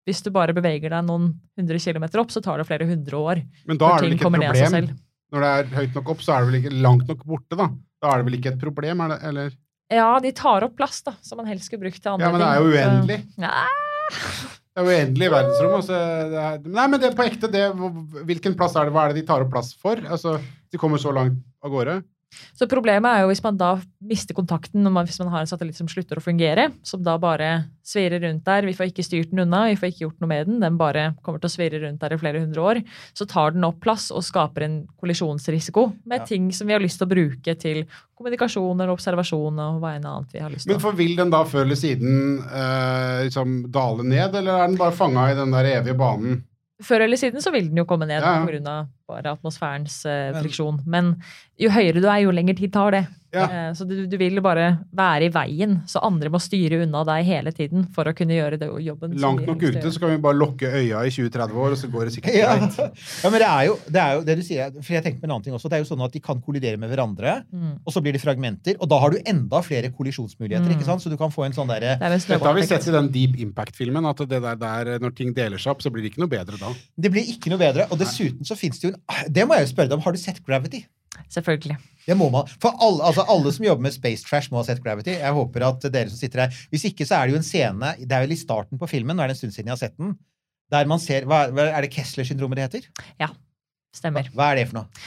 hvis 0.09 0.23
du 0.25 0.33
bare 0.35 0.55
beveger 0.57 0.91
deg 0.91 1.07
noen 1.07 1.31
hundre 1.59 1.81
kilometer 1.83 2.23
opp, 2.23 2.33
så 2.35 2.43
tar 2.45 2.59
det 2.59 2.69
flere 2.69 2.89
hundre 2.89 3.19
år. 3.21 3.43
Men 3.71 3.81
da 3.81 3.93
er 3.93 4.03
det 4.03 4.09
vel 4.09 4.17
ikke 4.17 4.29
et 4.29 4.37
problem. 4.37 4.89
Når 5.33 5.45
det 5.45 5.51
er 5.57 5.69
høyt 5.79 5.95
nok 5.97 6.09
opp, 6.13 6.25
så 6.25 6.35
er 6.35 6.43
det 6.43 6.51
vel 6.51 6.61
ikke 6.61 6.79
langt 6.85 7.09
nok 7.09 7.27
borte, 7.29 7.59
da. 7.59 7.69
Da 8.03 8.11
er 8.13 8.21
det 8.21 8.29
vel 8.29 8.39
ikke 8.41 8.53
et 8.53 8.59
problem, 8.61 9.05
er 9.05 9.15
det? 9.15 9.21
Eller? 9.31 9.55
Ja, 9.93 10.09
de 10.25 10.33
tar 10.37 10.67
opp 10.67 10.75
plass, 10.77 11.03
da, 11.07 11.15
som 11.25 11.41
man 11.41 11.49
helst 11.49 11.69
skulle 11.69 11.87
brukt 11.87 12.01
til 12.03 12.13
andre 12.13 12.27
ting. 12.27 12.29
Ja, 12.29 12.33
men 12.35 12.43
det 12.43 12.51
er 12.51 12.59
jo 12.59 12.75
uendelig. 12.75 13.23
Ja, 13.41 14.51
Det 14.73 14.81
er 14.81 14.89
uendelig 14.89 15.27
i 15.27 15.33
verdensrommet. 15.35 15.83
Altså, 15.83 15.97
er, 16.41 16.61
nei, 16.65 16.85
men 16.89 17.01
det 17.03 17.11
på 17.17 17.25
ekte, 17.27 17.49
det, 17.53 17.67
hvilken 18.25 18.55
plass 18.57 18.77
er 18.81 18.89
det? 18.89 18.95
Hva 18.95 19.03
er 19.05 19.13
det 19.13 19.21
de 19.21 19.27
tar 19.29 19.45
opp 19.45 19.51
plass 19.53 19.75
for? 19.77 20.01
Altså, 20.01 20.39
de 20.73 20.81
kommer 20.81 21.01
så 21.01 21.13
langt 21.13 21.43
av 21.61 21.75
gårde. 21.75 21.99
Så 22.57 22.69
problemet 22.71 23.09
er 23.11 23.23
jo 23.25 23.31
hvis 23.33 23.43
man 23.45 23.59
da 23.61 23.75
mister 24.03 24.35
kontakten, 24.37 24.83
når 24.85 24.93
man, 24.95 25.07
hvis 25.09 25.19
man 25.23 25.31
har 25.33 25.45
en 25.45 25.51
satellitt 25.51 25.79
som 25.79 25.89
slutter 25.91 26.19
å 26.19 26.25
fungere, 26.25 26.69
som 26.87 27.03
da 27.05 27.17
bare 27.21 27.51
svirrer 27.87 28.23
rundt 28.23 28.45
der. 28.47 28.63
Vi 28.69 28.75
får 28.79 28.91
ikke 28.93 29.05
styrt 29.05 29.31
den 29.33 29.43
unna, 29.45 29.65
vi 29.71 29.77
får 29.79 29.91
ikke 29.91 30.05
gjort 30.07 30.21
noe 30.23 30.31
med 30.31 30.47
den. 30.47 30.61
Den 30.63 30.77
bare 30.79 31.09
kommer 31.23 31.43
til 31.43 31.51
å 31.51 31.55
svirre 31.57 31.81
rundt 31.83 32.01
der 32.03 32.15
i 32.15 32.21
flere 32.21 32.43
hundre 32.45 32.63
år. 32.63 32.81
Så 33.19 33.27
tar 33.31 33.57
den 33.57 33.67
opp 33.67 33.81
plass 33.83 34.11
og 34.15 34.23
skaper 34.27 34.67
en 34.67 34.77
kollisjonsrisiko 35.03 35.89
med 36.07 36.21
Ja. 36.23 36.27
ting 36.27 36.53
som 36.53 36.67
vi 36.67 36.73
har 36.77 36.81
lyst 36.81 36.99
til 36.99 37.09
å 37.09 37.13
bruke 37.15 37.57
til 37.59 37.85
kommunikasjon 38.17 38.79
eller 38.81 38.93
observasjon 38.95 39.59
og 39.59 39.81
hva 39.83 39.97
enn 39.97 40.07
annet 40.07 40.33
vi 40.33 40.39
har 40.45 40.51
lyst 40.51 40.67
til. 40.67 40.75
Men 40.75 40.81
for 40.81 40.93
vil 40.93 41.17
den 41.17 41.31
da 41.31 41.43
før 41.45 41.67
eller 41.67 41.79
siden 41.81 42.39
eh, 42.47 43.25
liksom 43.27 43.71
dale 43.73 44.07
ned, 44.07 44.35
eller 44.35 44.63
er 44.63 44.69
den 44.69 44.79
bare 44.79 44.95
fanga 44.95 45.31
i 45.33 45.35
den 45.39 45.51
der 45.51 45.65
evige 45.81 45.99
banen? 45.99 46.45
Før 46.83 47.05
eller 47.05 47.17
siden 47.17 47.43
så 47.43 47.53
vil 47.55 47.69
den 47.69 47.79
jo 47.79 47.85
komme 47.87 48.07
ned 48.07 48.23
Ja, 48.23 48.43
ja. 48.43 48.87
Bare 49.13 49.37
atmosfærens 49.37 50.01
eh, 50.09 50.33
friksjon. 50.41 50.83
Men 50.89 51.15
jo 51.63 51.71
høyere 51.71 52.01
du 52.03 52.09
er, 52.09 52.25
jo 52.25 52.33
lengre 52.35 52.57
tid 52.59 52.73
tar 52.75 52.97
det. 52.97 53.05
Ja. 53.33 53.47
Eh, 53.49 53.69
så 53.73 53.87
du, 53.89 53.95
du 54.13 54.17
vil 54.21 54.37
bare 54.45 54.65
være 54.93 55.25
i 55.25 55.31
veien, 55.33 55.79
så 55.89 56.03
andre 56.05 56.29
må 56.33 56.37
styre 56.43 56.83
unna 56.85 57.01
deg 57.09 57.25
hele 57.25 57.53
tiden 57.57 57.87
for 57.95 58.05
å 58.11 58.13
kunne 58.17 58.35
gjøre 58.37 58.59
det, 58.61 58.67
jobben. 58.85 59.15
Langt 59.23 59.47
nok 59.49 59.63
ute, 59.65 59.85
så 59.95 60.03
kan 60.03 60.11
vi 60.13 60.19
bare 60.21 60.37
lukke 60.37 60.69
øya 60.69 61.01
i 61.09 61.13
20-30 61.15 61.57
år, 61.63 61.73
og 61.73 61.81
så 61.81 61.89
går 61.93 62.11
det 62.11 62.13
sikkert 62.19 62.37
Ja. 62.37 62.51
greit. 62.59 62.77
ja, 63.23 63.31
men 63.33 63.39
det 63.41 63.49
er, 63.49 63.63
jo, 63.71 63.79
det 63.89 64.03
er 64.03 64.19
jo 64.19 64.25
det 64.29 64.37
du 64.37 64.43
sier. 64.45 64.75
For 64.83 64.97
jeg 64.99 65.07
tenkte 65.07 65.23
på 65.23 65.29
en 65.31 65.33
annen 65.37 65.47
ting 65.47 65.57
også. 65.57 65.71
Det 65.73 65.79
er 65.79 65.85
jo 65.85 65.89
sånn 65.95 66.05
at 66.05 66.13
de 66.13 66.21
kan 66.29 66.43
kollidere 66.45 66.81
med 66.83 66.93
hverandre, 66.93 67.39
Mm. 67.53 67.73
og 67.87 67.93
så 67.95 68.03
blir 68.05 68.13
de 68.17 68.21
fragmenter. 68.21 68.77
Og 68.81 68.89
da 68.93 68.99
har 69.01 69.11
du 69.15 69.19
enda 69.29 69.63
flere 69.65 69.89
kollisjonsmuligheter. 69.97 70.69
Mm. 70.69 70.77
ikke 70.77 70.85
sant? 70.91 71.01
Så 71.05 71.09
du 71.13 71.17
kan 71.21 71.33
få 71.33 71.47
en 71.47 71.57
sånn 71.57 71.69
derre 71.73 71.97
Det 72.01 72.09
er 72.11 72.19
Dette 72.19 72.45
har 72.45 72.55
vi 72.59 72.67
sett 72.69 72.87
i 72.89 72.93
den 72.95 73.09
Deep 73.15 73.37
Impact-filmen, 73.47 74.05
at 74.09 74.21
det 74.29 74.43
der, 74.45 74.57
der 74.61 74.99
når 75.03 75.15
ting 75.17 75.33
deler 75.37 75.57
seg 75.61 75.73
opp, 75.73 75.81
så 75.85 75.91
blir 75.93 76.05
det 76.05 76.13
ikke 76.13 76.21
noe 76.25 76.33
bedre 76.33 76.61
da. 76.61 76.73
Det 77.01 77.11
blir 77.13 77.25
ikke 77.33 77.49
noe 77.53 77.61
bedre. 77.61 77.89
Og 77.91 77.99
dessuten 78.01 78.45
så 78.45 78.57
fins 78.59 78.79
det 78.81 78.91
jo 78.91 78.93
en 78.95 79.02
Det 79.29 79.47
må 79.47 79.57
jeg 79.59 79.67
jo 79.67 79.73
spørre 79.73 79.91
deg 79.91 79.99
om. 79.99 80.05
Har 80.05 80.15
du 80.15 80.21
sett 80.21 80.43
Gravity? 80.47 80.85
Selvfølgelig. 81.33 81.77
Det 82.07 82.17
må 82.19 82.29
man. 82.33 82.49
For 82.63 82.75
alle, 82.83 83.05
altså 83.09 83.25
alle 83.31 83.53
som 83.55 83.67
jobber 83.67 83.87
med 83.87 83.95
Space 83.95 84.25
Trash, 84.27 84.51
må 84.53 84.61
ha 84.61 84.67
sett 84.67 84.83
Gravity. 84.85 85.15
Jeg 85.21 85.37
håper 85.37 85.67
at 85.69 85.87
dere 85.93 86.11
som 86.11 86.19
sitter 86.19 86.45
her 86.45 86.61
Hvis 86.73 86.87
ikke, 86.89 87.07
så 87.09 87.19
er 87.19 87.29
det 87.29 87.37
jo 87.37 87.41
en 87.43 87.47
scene 87.47 87.93
Det 88.01 88.11
er 88.11 88.25
vel 88.25 88.35
i 88.35 88.41
starten 88.41 88.81
på 88.81 88.89
filmen, 88.91 89.17
nå 89.17 89.25
er 89.25 89.31
det 89.31 89.37
en 89.37 89.43
stund 89.45 89.55
siden 89.55 89.71
jeg 89.71 89.77
har 89.77 89.83
sett 89.85 89.97
den, 90.01 90.17
der 90.73 90.89
man 90.91 91.03
ser 91.03 91.29
hva, 91.29 91.45
Er 91.53 91.85
det 91.85 91.93
Kessler-syndromet 91.95 92.59
det 92.59 92.67
heter? 92.67 92.89
Stemmer. 93.93 94.29
Hva 94.33 94.47
er 94.51 94.57
det 94.57 94.69
for 94.71 94.79
noe? 94.79 95.03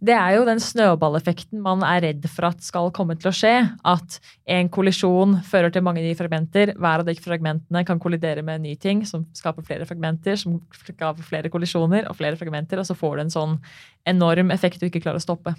Det 0.00 0.14
er 0.16 0.36
jo 0.38 0.46
den 0.48 0.62
snøballeffekten 0.64 1.60
man 1.60 1.82
er 1.84 2.00
redd 2.06 2.24
for 2.32 2.48
at 2.48 2.62
skal 2.64 2.88
komme 2.96 3.12
til 3.20 3.28
å 3.28 3.34
skje. 3.36 3.52
At 3.84 4.16
en 4.48 4.70
kollisjon 4.72 5.36
fører 5.44 5.72
til 5.74 5.84
mange 5.84 6.00
nye 6.00 6.16
fragmenter. 6.16 6.72
Hver 6.80 7.04
av 7.04 7.08
de 7.08 7.16
fragmentene 7.20 7.82
kan 7.84 8.00
kollidere 8.00 8.44
med 8.46 8.60
en 8.60 8.64
ny 8.70 8.72
ting, 8.80 9.04
som 9.04 9.26
skaper 9.36 9.66
flere 9.66 9.84
fragmenter, 9.88 10.40
som 10.40 10.56
skaper 10.72 11.20
flere 11.26 11.52
kollisjoner 11.52 12.08
og 12.08 12.16
flere 12.16 12.40
fragmenter, 12.40 12.80
og 12.80 12.88
så 12.88 12.96
får 12.96 13.18
du 13.18 13.24
en 13.26 13.36
sånn 13.36 13.54
enorm 14.08 14.54
effekt 14.56 14.80
du 14.80 14.88
ikke 14.88 15.04
klarer 15.04 15.20
å 15.20 15.26
stoppe. 15.26 15.52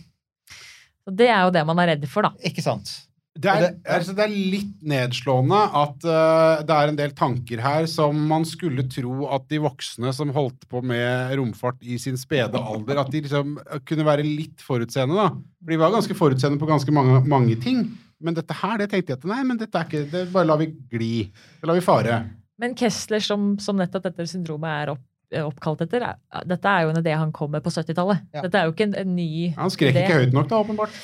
Så 1.05 1.13
Det 1.21 1.29
er 1.29 1.45
jo 1.45 1.53
det 1.53 1.65
man 1.69 1.85
er 1.85 1.93
redd 1.93 2.09
for, 2.09 2.25
da. 2.25 2.33
Ikke 2.49 2.65
sant? 2.65 2.95
Det 3.31 3.47
er, 3.47 3.61
det- 3.63 3.87
altså, 3.95 4.11
det 4.17 4.25
er 4.25 4.33
litt 4.51 4.81
nedslående 4.83 5.55
at 5.79 6.03
uh, 6.03 6.63
det 6.67 6.75
er 6.75 6.89
en 6.91 6.97
del 6.99 7.13
tanker 7.15 7.61
her 7.63 7.85
som 7.87 8.17
man 8.27 8.43
skulle 8.45 8.83
tro 8.91 9.29
at 9.31 9.45
de 9.47 9.61
voksne 9.63 10.11
som 10.13 10.33
holdt 10.35 10.67
på 10.67 10.81
med 10.83 11.31
romfart 11.39 11.79
i 11.81 11.95
sin 12.01 12.17
spede 12.19 12.59
alder, 12.59 12.99
at 12.99 13.11
de 13.13 13.21
liksom 13.23 13.53
kunne 13.87 14.03
være 14.05 14.25
litt 14.27 14.59
forutseende, 14.65 15.15
da. 15.15 15.29
For 15.63 15.71
de 15.71 15.79
var 15.79 15.93
ganske 15.95 16.17
forutseende 16.19 16.59
på 16.59 16.67
ganske 16.67 16.91
mange, 16.91 17.21
mange 17.31 17.55
ting. 17.63 17.85
Men 18.21 18.35
dette 18.37 18.53
her, 18.59 18.75
det 18.83 18.89
tenkte 18.91 19.15
jeg 19.15 19.21
at 19.23 19.29
nei, 19.31 19.39
men 19.47 19.57
dette 19.57 19.79
er 19.79 19.87
ikke 19.87 20.03
Det 20.11 20.25
bare 20.35 20.45
lar 20.51 20.59
vi 20.61 20.67
gli. 20.91 21.13
Det 21.61 21.65
lar 21.71 21.79
vi 21.79 21.81
fare. 21.87 22.19
Men 22.61 22.75
Kessler, 22.77 23.23
som, 23.25 23.55
som 23.63 23.79
nettopp 23.79 24.03
dette 24.11 24.27
syndromet 24.29 24.69
er 24.83 24.91
opp, 24.93 25.01
oppkalt 25.47 25.81
etter, 25.87 26.03
er, 26.03 26.19
dette 26.45 26.67
er 26.67 26.83
jo 26.83 26.91
en 26.91 26.99
idé 26.99 27.15
han 27.17 27.31
kom 27.33 27.49
med 27.55 27.63
på 27.63 27.71
70-tallet. 27.71 28.27
Ja. 28.35 28.43
Dette 28.43 28.59
er 28.59 28.67
jo 28.67 28.75
ikke 28.75 28.89
en, 28.91 28.97
en 29.01 29.15
ny 29.15 29.53
Han 29.55 29.71
skrek 29.71 29.95
idé. 29.95 30.03
ikke 30.03 30.19
høyt 30.19 30.35
nok, 30.35 30.49
da, 30.51 30.59
åpenbart. 30.61 30.99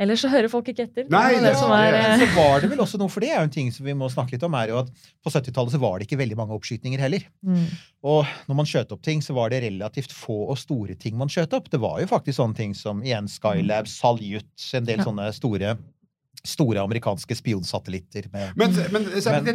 Ellers 0.00 0.22
så 0.24 0.28
hører 0.32 0.48
folk 0.48 0.66
ikke 0.72 0.86
etter. 0.88 1.04
Nei, 1.12 1.34
det- 1.38 1.56
som 1.60 1.70
er, 1.70 1.92
det- 1.92 2.00
eh, 2.00 2.18
Så 2.26 2.34
var 2.34 2.60
det 2.60 2.70
vel 2.70 2.78
også 2.80 2.98
noe, 2.98 3.08
for 3.12 3.20
det 3.20 3.28
er 3.30 3.36
jo 3.36 3.42
en 3.44 3.50
ting 3.50 3.70
som 3.70 3.84
vi 3.84 3.92
må 3.92 4.08
snakke 4.10 4.32
litt 4.32 4.42
om, 4.42 4.54
er 4.54 4.68
jo 4.68 4.78
at 4.78 4.88
på 5.22 5.30
70-tallet 5.30 5.70
så 5.72 5.78
var 5.78 5.98
det 5.98 6.08
ikke 6.08 6.18
veldig 6.18 6.36
mange 6.36 6.56
oppskytninger 6.58 6.98
heller. 6.98 7.20
mm. 7.44 7.66
Og 8.02 8.24
når 8.48 8.56
man 8.56 8.66
skjøt 8.66 8.90
opp 8.90 9.02
ting, 9.02 9.20
så 9.20 9.34
var 9.34 9.50
det 9.50 9.62
relativt 9.62 10.10
få 10.10 10.48
og 10.50 10.56
store 10.58 10.94
ting 10.98 11.16
man 11.16 11.28
skjøt 11.28 11.52
opp. 11.52 11.68
Det 11.70 11.78
var 11.78 12.00
jo 12.00 12.06
faktisk 12.06 12.40
sånne 12.40 12.56
ting 12.56 12.74
som 12.74 13.02
igjen 13.02 13.28
Skylab, 13.28 13.86
Salyut, 13.86 14.74
en 14.74 14.84
del 14.84 14.96
Ja. 14.98 15.04
sånne 15.04 15.32
store, 15.34 15.76
store 16.44 16.80
amerikanske 16.82 17.36
spionsatellitter 17.38 18.32
med 18.32 18.56
Men, 18.56 18.72
men, 18.90 19.04
Men- 19.04 19.46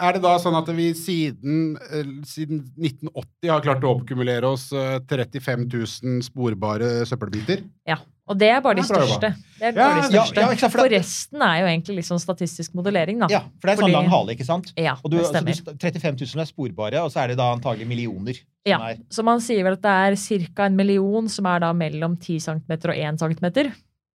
er 0.00 0.12
det 0.14 0.22
da 0.22 0.38
sånn 0.38 0.56
at 0.58 0.66
vi 0.74 0.92
siden, 0.94 1.76
eh, 1.92 2.02
siden 2.24 2.64
1980 2.76 3.48
har 3.50 3.60
klart 3.60 3.82
å 3.84 4.00
oppkumulere 4.00 4.42
oss 4.44 4.72
eh, 4.72 4.98
35 4.98 5.68
000 5.70 6.22
sporbare 6.22 7.04
søppelbiter? 7.06 7.62
Ja. 7.86 7.98
Og 8.26 8.38
det 8.40 8.48
er 8.48 8.60
bare 8.64 8.74
de 8.78 8.80
Det 8.80 8.88
største. 8.88 9.28
Det 9.60 9.66
er 9.68 9.72
Ja, 9.72 9.72
bare 9.74 10.00
de 10.00 10.08
største. 10.08 10.34
ja, 10.40 10.48
ja, 10.48 10.56
sant, 10.56 10.72
for 10.72 10.80
for 10.80 10.88
resten 10.88 11.42
er 11.44 11.58
jo 11.60 11.66
egentlig 11.68 11.96
litt 11.96 12.06
sånn 12.08 12.20
statistisk 12.22 12.72
modellering, 12.74 13.18
da. 13.20 13.26
Ja, 13.28 13.40
for 13.60 13.68
det 13.68 13.72
er 13.74 13.76
sånn 13.76 13.84
Fordi- 13.84 13.92
lang 13.92 14.08
hale, 14.08 14.28
ikke 14.34 14.46
sant? 14.46 14.72
Ja, 14.76 14.94
Og 15.04 15.10
du, 15.10 15.16
det 15.18 15.26
altså, 15.26 15.34
stemmer. 15.34 15.64
du, 15.64 15.76
35 15.76 16.16
000 16.34 16.40
er 16.40 16.48
sporbare, 16.48 17.02
og 17.04 17.10
så 17.12 17.20
er 17.24 17.26
det 17.28 17.36
da 17.36 17.54
antagelig 17.54 17.86
millioner. 17.86 18.32
som 18.34 18.44
Ja, 18.64 18.78
er- 18.88 18.98
Så 19.10 19.22
man 19.22 19.40
sier 19.40 19.62
vel 19.62 19.74
at 19.74 19.82
det 19.82 19.90
er 19.90 20.48
ca. 20.56 20.62
en 20.64 20.76
million 20.76 21.28
som 21.28 21.44
er 21.46 21.58
da 21.60 21.72
mellom 21.74 22.16
10 22.18 22.38
cm 22.40 22.62
og 22.88 22.96
1 22.96 23.18
cm. 23.18 23.72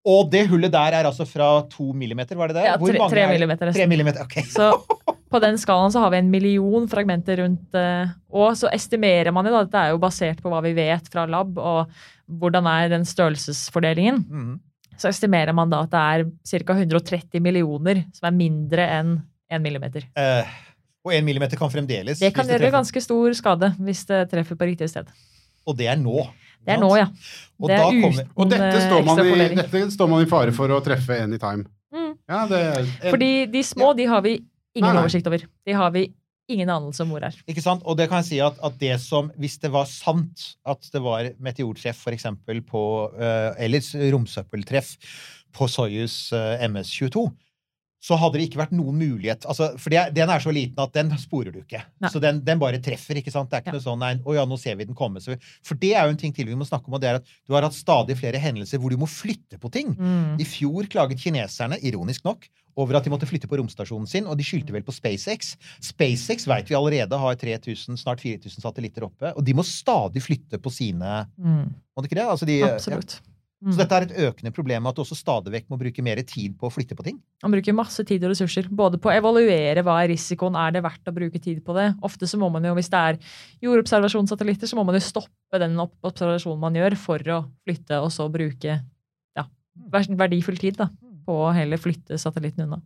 Og 0.06 0.32
det 0.32 0.48
hullet 0.48 0.72
der 0.72 0.94
er 0.94 1.04
altså 1.04 1.28
fra 1.28 1.64
2 1.68 1.92
millimeter, 1.94 2.34
var 2.38 2.48
det 2.48 2.56
det? 2.56 2.64
Ja, 2.64 2.78
Hvor 2.78 2.88
tre- 2.88 2.98
mange 2.98 3.10
tre 3.12 3.20
er 3.24 3.28
det? 3.28 3.40
millimeter, 3.40 3.88
millimeter, 3.90 4.22
ok. 4.22 4.36
Så 4.46 4.86
på 5.30 5.42
den 5.42 5.56
skalaen 5.58 5.92
så 5.92 6.00
har 6.00 6.10
vi 6.12 6.18
en 6.20 6.32
million 6.32 6.88
fragmenter 6.88 7.40
rundt 7.44 7.76
eh, 7.76 8.08
Og 8.32 8.54
så 8.56 8.70
estimerer 8.72 9.34
man 9.34 9.44
jo 9.44 9.52
da, 9.52 9.64
dette 9.66 9.76
er 9.76 9.90
jo 9.92 9.98
basert 9.98 10.38
på 10.42 10.50
hva 10.50 10.62
vi 10.64 10.72
vet 10.74 11.10
fra 11.12 11.26
lab, 11.26 11.58
og 11.58 11.90
hvordan 12.28 12.68
er 12.68 12.90
den 12.96 13.06
størrelsesfordelingen. 13.08 14.24
mm. 14.28 14.56
Så 14.98 15.12
estimerer 15.12 15.54
man 15.54 15.70
da 15.70 15.84
at 15.86 15.92
det 15.94 16.00
er 16.02 16.64
ca. 16.66 16.74
130 16.74 17.38
millioner 17.46 18.00
som 18.18 18.32
er 18.32 18.34
mindre 18.34 18.88
enn 18.96 19.12
1 19.54 19.62
millimeter. 19.62 20.08
Eh, 20.18 20.48
og 21.06 21.14
1 21.14 21.24
millimeter 21.24 21.56
kan 21.60 21.70
fremdeles 21.70 22.18
Det 22.20 22.34
kan 22.34 22.48
det 22.50 22.58
gjøre 22.58 22.72
ganske 22.80 23.04
stor 23.06 23.36
skade 23.38 23.70
hvis 23.78 24.02
det 24.10 24.24
treffer 24.32 24.58
på 24.58 24.66
riktig 24.72 24.90
sted. 24.90 25.06
Og 25.70 25.78
det 25.78 25.86
er 25.92 26.00
nå. 26.02 26.26
Det 26.66 26.74
er 26.74 26.82
nå, 26.82 26.90
ja. 26.98 27.06
Og 27.62 27.70
det 27.70 27.78
er 27.78 27.84
kommer- 27.86 28.10
uten 28.26 28.32
Og 28.36 28.50
dette 28.50 28.74
eh, 28.74 28.88
står, 28.88 29.06
man 29.06 29.22
i, 29.22 29.56
dette 29.62 29.84
står 29.94 30.10
man 30.10 30.26
i 30.26 30.30
fare 30.34 30.52
for 30.52 30.74
å 30.74 30.82
treffe 30.84 31.22
anytime. 31.22 31.68
Mm. 31.94 32.12
Ja, 32.28 32.42
det 32.50 32.60
er 32.66 33.12
Fordi 33.12 33.32
de 33.54 33.62
små, 33.64 33.94
de 33.96 34.06
har 34.10 34.22
vi 34.26 34.34
ingen 34.76 34.90
Nei, 34.90 34.94
nei. 34.98 35.04
oversikt 35.06 35.28
over. 35.30 35.46
De 35.66 35.74
har 35.78 35.92
vi 35.94 36.08
ingen 36.50 36.70
anelse 36.72 37.04
om 37.04 37.12
hvor 37.14 37.26
er. 37.28 37.36
Ikke 37.50 37.64
sant? 37.64 37.84
Og 37.86 37.98
det 38.00 38.08
kan 38.10 38.22
jeg 38.24 38.30
si 38.32 38.38
at, 38.44 38.60
at 38.64 38.78
det 38.80 38.94
som, 39.04 39.32
hvis 39.40 39.58
det 39.64 39.72
var 39.74 39.88
sant 39.90 40.54
at 40.68 40.88
det 40.94 41.02
var 41.04 41.32
meteortreff 41.44 42.06
eksempel 42.14 42.62
på, 42.66 42.84
uh, 43.18 43.52
eller 43.58 43.84
romsøppeltreff 44.14 44.96
på 45.58 45.68
Soyuz 45.72 46.32
uh, 46.36 46.56
MS-22, 46.68 47.28
så 48.08 48.14
hadde 48.22 48.38
det 48.38 48.44
ikke 48.48 48.60
vært 48.62 48.74
noen 48.78 48.94
mulighet 49.02 49.48
altså, 49.50 49.72
For 49.82 49.90
det, 49.90 50.14
den 50.16 50.30
er 50.30 50.40
så 50.44 50.52
liten 50.54 50.78
at 50.80 50.94
den 50.94 51.10
sporer 51.18 51.50
du 51.52 51.64
ikke. 51.64 51.82
Nei. 52.00 52.12
Så 52.14 52.22
den, 52.24 52.44
den 52.46 52.60
bare 52.62 52.78
treffer. 52.84 53.18
ikke 53.18 53.34
sant? 53.34 53.50
Det 53.50 53.58
er 53.58 53.64
ikke 53.66 53.74
Ja. 53.74 53.80
noe 53.80 53.84
sånn 53.88 54.00
nei, 54.04 54.12
'Å 54.22 54.36
ja, 54.38 54.44
nå 54.46 54.60
ser 54.62 54.78
vi 54.78 54.86
den 54.86 54.96
komme'. 54.96 55.20
Så 55.20 55.34
vi, 55.34 55.38
for 55.66 55.76
det 55.82 55.96
er 55.96 56.06
jo 56.06 56.14
en 56.14 56.22
ting 56.22 56.32
til 56.32 56.46
vi 56.46 56.56
må 56.56 56.68
snakke 56.68 56.88
om, 56.88 56.94
og 56.94 57.02
det 57.02 57.10
er 57.10 57.20
at 57.20 57.26
du 57.48 57.56
har 57.58 57.66
hatt 57.66 57.74
stadig 57.74 58.16
flere 58.22 58.38
hendelser 58.40 58.78
hvor 58.80 58.94
du 58.94 58.98
må 59.02 59.10
flytte 59.10 59.58
på 59.60 59.72
ting. 59.74 59.96
Mm. 59.98 60.38
I 60.40 60.46
fjor 60.46 60.86
klaget 60.94 61.20
kineserne, 61.20 61.82
ironisk 61.82 62.24
nok, 62.24 62.46
over 62.78 63.00
at 63.00 63.08
de 63.08 63.12
måtte 63.14 63.28
flytte 63.30 63.50
på 63.50 63.58
romstasjonen 63.58 64.08
sin, 64.10 64.28
og 64.30 64.38
de 64.38 64.46
skyldte 64.46 64.76
vel 64.76 64.86
på 64.86 64.94
SpaceX. 64.94 65.56
SpaceX 65.82 66.46
vet 66.48 66.70
vi 66.70 66.78
allerede 66.78 67.18
har 67.18 67.40
3000, 67.42 67.98
snart 67.98 68.22
4000 68.22 68.62
satellitter 68.62 69.08
oppe, 69.10 69.34
og 69.34 69.42
de 69.44 69.56
må 69.58 69.66
stadig 69.66 70.22
flytte 70.24 70.62
på 70.62 70.72
sine 70.74 71.26
Mm. 71.38 71.74
Må 71.98 72.04
de 72.04 72.08
ikke 72.10 72.20
det? 72.20 72.28
Altså 72.30 72.46
de, 72.46 72.60
ja. 72.62 72.76
Absolutt. 72.76 73.18
Så 73.58 73.74
Mm. 73.74 73.78
dette 73.80 73.96
er 73.98 74.04
et 74.06 74.18
økende 74.28 74.52
problem, 74.54 74.86
at 74.86 74.96
du 74.96 75.02
også 75.02 75.16
stadig 75.18 75.50
vekk 75.50 75.66
må 75.72 75.80
bruke 75.82 76.04
mer 76.06 76.20
tid 76.22 76.54
på 76.60 76.68
å 76.68 76.72
flytte 76.72 76.94
på 76.94 77.04
ting. 77.04 77.18
Man 77.42 77.52
bruker 77.56 77.74
masse 77.74 78.06
tid 78.06 78.22
og 78.24 78.30
ressurser, 78.30 78.68
både 78.70 79.00
på 79.02 79.10
å 79.10 79.16
evaluere 79.18 79.82
hva 79.82 79.96
er 80.04 80.12
risikoen, 80.14 80.54
er 80.56 80.76
det 80.76 80.84
verdt 80.86 81.10
å 81.10 81.14
bruke 81.16 81.42
tid 81.42 81.64
på 81.66 81.74
det. 81.74 81.96
Ofte 82.06 82.30
så 82.30 82.38
må 82.38 82.52
man 82.54 82.62
jo, 82.64 82.76
hvis 82.78 82.92
det 82.94 83.00
er 83.02 83.18
jordobservasjonssatellitter, 83.66 84.70
så 84.70 84.78
må 84.78 84.86
man 84.86 84.94
jo 85.00 85.02
stoppe 85.02 85.58
den 85.60 85.74
observasjonen 85.80 86.60
man 86.60 86.78
gjør, 86.78 86.96
for 87.02 87.18
å 87.34 87.40
flytte, 87.66 87.98
og 87.98 88.12
så 88.14 88.30
bruke 88.30 88.78
ja, 89.36 89.48
verdifull 89.90 90.58
tid 90.62 90.78
da, 90.78 90.90
på 91.28 91.36
å 91.44 91.52
heller 91.56 91.80
flytte 91.82 92.18
satellitten 92.22 92.64
unna. 92.66 92.80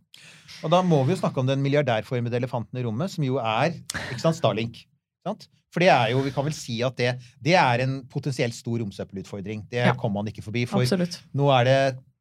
Og 0.66 0.70
da 0.74 0.82
må 0.84 0.98
vi 1.06 1.14
jo 1.14 1.20
snakke 1.22 1.38
om 1.42 1.46
den 1.48 1.62
milliardærformede 1.64 2.36
elefanten 2.40 2.78
i 2.80 2.84
rommet, 2.84 3.10
som 3.14 3.24
jo 3.26 3.38
er 3.38 3.76
ikke 4.10 4.20
sant, 4.22 4.36
Starlink. 4.40 4.82
Sant? 5.26 5.46
For 5.72 5.80
det 5.80 5.88
er 5.88 6.10
jo, 6.12 6.20
vi 6.26 6.32
kan 6.34 6.44
vel 6.44 6.52
si 6.52 6.80
at 6.84 6.98
det, 6.98 7.14
det 7.40 7.54
er 7.56 7.80
en 7.86 8.00
potensielt 8.12 8.52
stor 8.52 8.82
romsøppelutfordring. 8.82 9.62
Det 9.70 9.86
Ja. 9.86 9.94
kommer 9.96 10.20
man 10.20 10.28
ikke 10.32 10.42
forbi. 10.44 10.66
For 10.68 10.82
Absolutt. 10.84 11.22
nå 11.32 11.48
er 11.60 11.64
det 11.70 11.78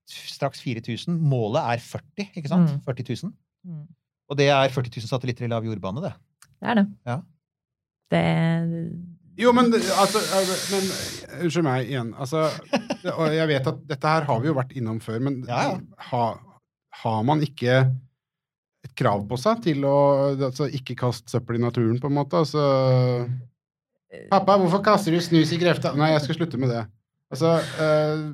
straks 0.08 0.62
4000. 0.64 1.18
Målet 1.20 1.60
er 1.74 1.82
40, 1.84 2.30
ikke 2.38 2.48
sant? 2.48 2.72
Mm. 2.72 2.80
40 2.88 3.10
000. 3.26 3.34
Mm. 3.68 3.84
Og 4.32 4.38
det 4.40 4.48
er 4.48 4.70
40 4.72 4.94
000 5.02 5.10
satellitter 5.12 5.44
i 5.46 5.52
lav 5.52 5.66
jordbane, 5.68 6.02
det. 6.06 6.14
Det 6.62 6.70
er 6.72 6.76
det. 6.80 6.88
Ja. 7.06 7.18
Det 8.12 8.24
Jo, 9.42 9.52
men 9.58 9.74
altså 9.74 10.22
øh, 10.22 10.54
men, 10.72 10.88
Unnskyld 11.42 11.66
meg 11.66 11.90
igjen. 11.90 12.14
Altså, 12.20 12.46
det, 13.02 13.14
og 13.16 13.34
jeg 13.34 13.50
vet 13.50 13.70
at 13.72 13.84
dette 13.90 14.14
her 14.14 14.28
har 14.28 14.42
vi 14.44 14.52
jo 14.52 14.58
vært 14.58 14.74
innom 14.78 15.00
før, 15.04 15.22
men 15.26 15.42
Ja, 15.50 15.62
ja. 15.72 15.78
ha, 16.12 16.26
har 17.02 17.22
man 17.28 17.42
ikke 17.46 17.82
et 18.82 18.94
krav 18.98 19.24
på 19.30 19.38
seg 19.40 19.64
til 19.66 19.86
å 19.88 19.98
altså, 20.34 20.68
ikke 20.70 20.98
kaste 21.00 21.32
søppel 21.32 21.60
i 21.60 21.64
naturen, 21.64 22.00
på 22.02 22.10
en 22.12 22.18
måte? 22.18 22.42
Altså 22.44 22.62
Pappa, 24.32 24.58
hvorfor 24.60 24.84
kaster 24.84 25.16
du 25.16 25.22
snus 25.24 25.54
i 25.56 25.60
grefta? 25.62 25.94
Nei, 25.96 26.12
jeg 26.14 26.26
skal 26.26 26.42
slutte 26.42 26.60
med 26.60 26.74
det. 26.74 26.84
Altså 27.32 27.54
uh, 27.64 28.26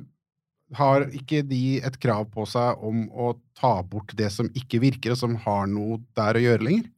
Har 0.74 1.06
ikke 1.14 1.44
de 1.46 1.78
et 1.86 1.98
krav 2.02 2.26
på 2.34 2.46
seg 2.50 2.82
om 2.84 3.04
å 3.14 3.32
ta 3.58 3.76
bort 3.86 4.10
det 4.18 4.32
som 4.34 4.50
ikke 4.58 4.82
virker, 4.82 5.14
og 5.14 5.20
som 5.20 5.36
har 5.44 5.70
noe 5.70 6.00
der 6.18 6.38
å 6.38 6.42
gjøre 6.42 6.66
lenger? 6.66 6.88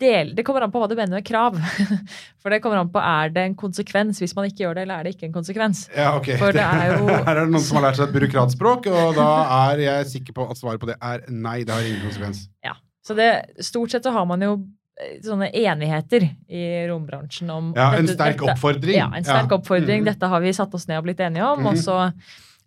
Del, 0.00 0.32
det 0.34 0.44
kommer 0.46 0.64
an 0.64 0.72
på 0.72 0.80
hva 0.82 0.88
du 0.90 0.94
mener 0.98 1.18
med 1.20 1.26
krav. 1.28 1.58
For 2.42 2.50
det 2.52 2.58
kommer 2.64 2.80
an 2.80 2.90
på 2.92 3.00
er 3.04 3.30
det 3.34 3.44
en 3.50 3.54
konsekvens 3.60 4.18
hvis 4.22 4.34
man 4.38 4.48
ikke 4.48 4.64
gjør 4.64 4.74
det, 4.80 4.82
eller 4.86 5.00
er 5.00 5.08
det 5.08 5.14
ikke 5.16 5.28
en 5.28 5.36
konsekvens. 5.36 5.84
Ja, 5.96 6.16
ok. 6.18 6.32
For 6.40 6.56
det 6.56 6.64
er 6.64 6.94
jo- 6.96 7.06
Her 7.28 7.30
er 7.36 7.40
det 7.44 7.52
noen 7.52 7.64
som 7.68 7.78
har 7.80 7.88
lært 7.90 8.00
seg 8.00 8.08
et 8.08 8.16
byråkratspråk, 8.18 8.90
og 8.90 9.14
da 9.20 9.28
er 9.70 9.84
jeg 9.84 10.10
sikker 10.16 10.36
på 10.40 10.48
at 10.50 10.60
svaret 10.60 10.80
på 10.82 10.90
det 10.90 10.96
er 11.00 11.24
nei, 11.30 11.60
det 11.68 11.76
har 11.76 11.86
ingen 11.86 12.02
konsekvens. 12.08 12.46
Ja, 12.66 12.74
Så 13.06 13.14
det, 13.16 13.30
stort 13.64 13.90
sett 13.94 14.04
så 14.08 14.12
har 14.16 14.26
man 14.28 14.42
jo 14.44 14.50
eh, 15.00 15.16
sånne 15.24 15.48
enigheter 15.56 16.26
i 16.48 16.64
rombransjen 16.90 17.48
om 17.54 17.72
Ja, 17.76 17.92
en 17.96 18.04
dette- 18.06 18.18
sterk 18.18 18.36
dette- 18.40 18.52
oppfordring. 18.56 18.96
Ja, 18.98 19.08
en 19.16 19.24
sterk 19.24 19.48
Ja. 19.50 19.56
oppfordring. 19.60 20.02
Mhm. 20.04 20.10
Dette 20.12 20.28
har 20.34 20.40
vi 20.44 20.52
satt 20.56 20.74
oss 20.76 20.88
ned 20.88 20.98
og 21.00 21.04
blitt 21.08 21.20
enige 21.24 21.44
om. 21.46 21.60
Mhm. 21.64 21.66
Og 21.72 21.76
så 21.80 21.98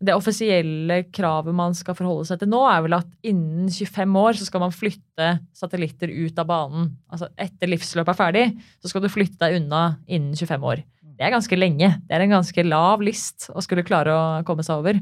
det 0.03 0.15
offisielle 0.17 0.97
kravet 1.15 1.55
man 1.55 1.75
skal 1.77 1.95
forholde 1.95 2.25
seg 2.27 2.41
til 2.41 2.49
nå, 2.51 2.59
er 2.67 2.81
vel 2.83 2.97
at 2.97 3.09
innen 3.29 3.69
25 3.71 4.17
år 4.19 4.39
så 4.39 4.47
skal 4.47 4.63
man 4.65 4.73
flytte 4.75 5.29
satellitter 5.55 6.11
ut 6.11 6.41
av 6.41 6.49
banen. 6.49 6.89
Altså 7.07 7.29
etter 7.39 7.71
livsløpet 7.71 8.11
er 8.11 8.19
ferdig, 8.19 8.43
så 8.83 8.91
skal 8.91 9.05
du 9.05 9.11
flytte 9.11 9.39
deg 9.45 9.61
unna 9.61 9.83
innen 10.07 10.35
25 10.35 10.67
år. 10.73 10.83
Det 11.13 11.27
er 11.27 11.35
ganske 11.35 11.59
lenge. 11.59 11.91
Det 12.03 12.17
er 12.17 12.25
en 12.25 12.35
ganske 12.35 12.65
lav 12.65 13.03
list 13.05 13.47
å 13.53 13.63
skulle 13.63 13.85
klare 13.87 14.11
å 14.11 14.25
komme 14.47 14.65
seg 14.65 14.81
over. 14.81 14.99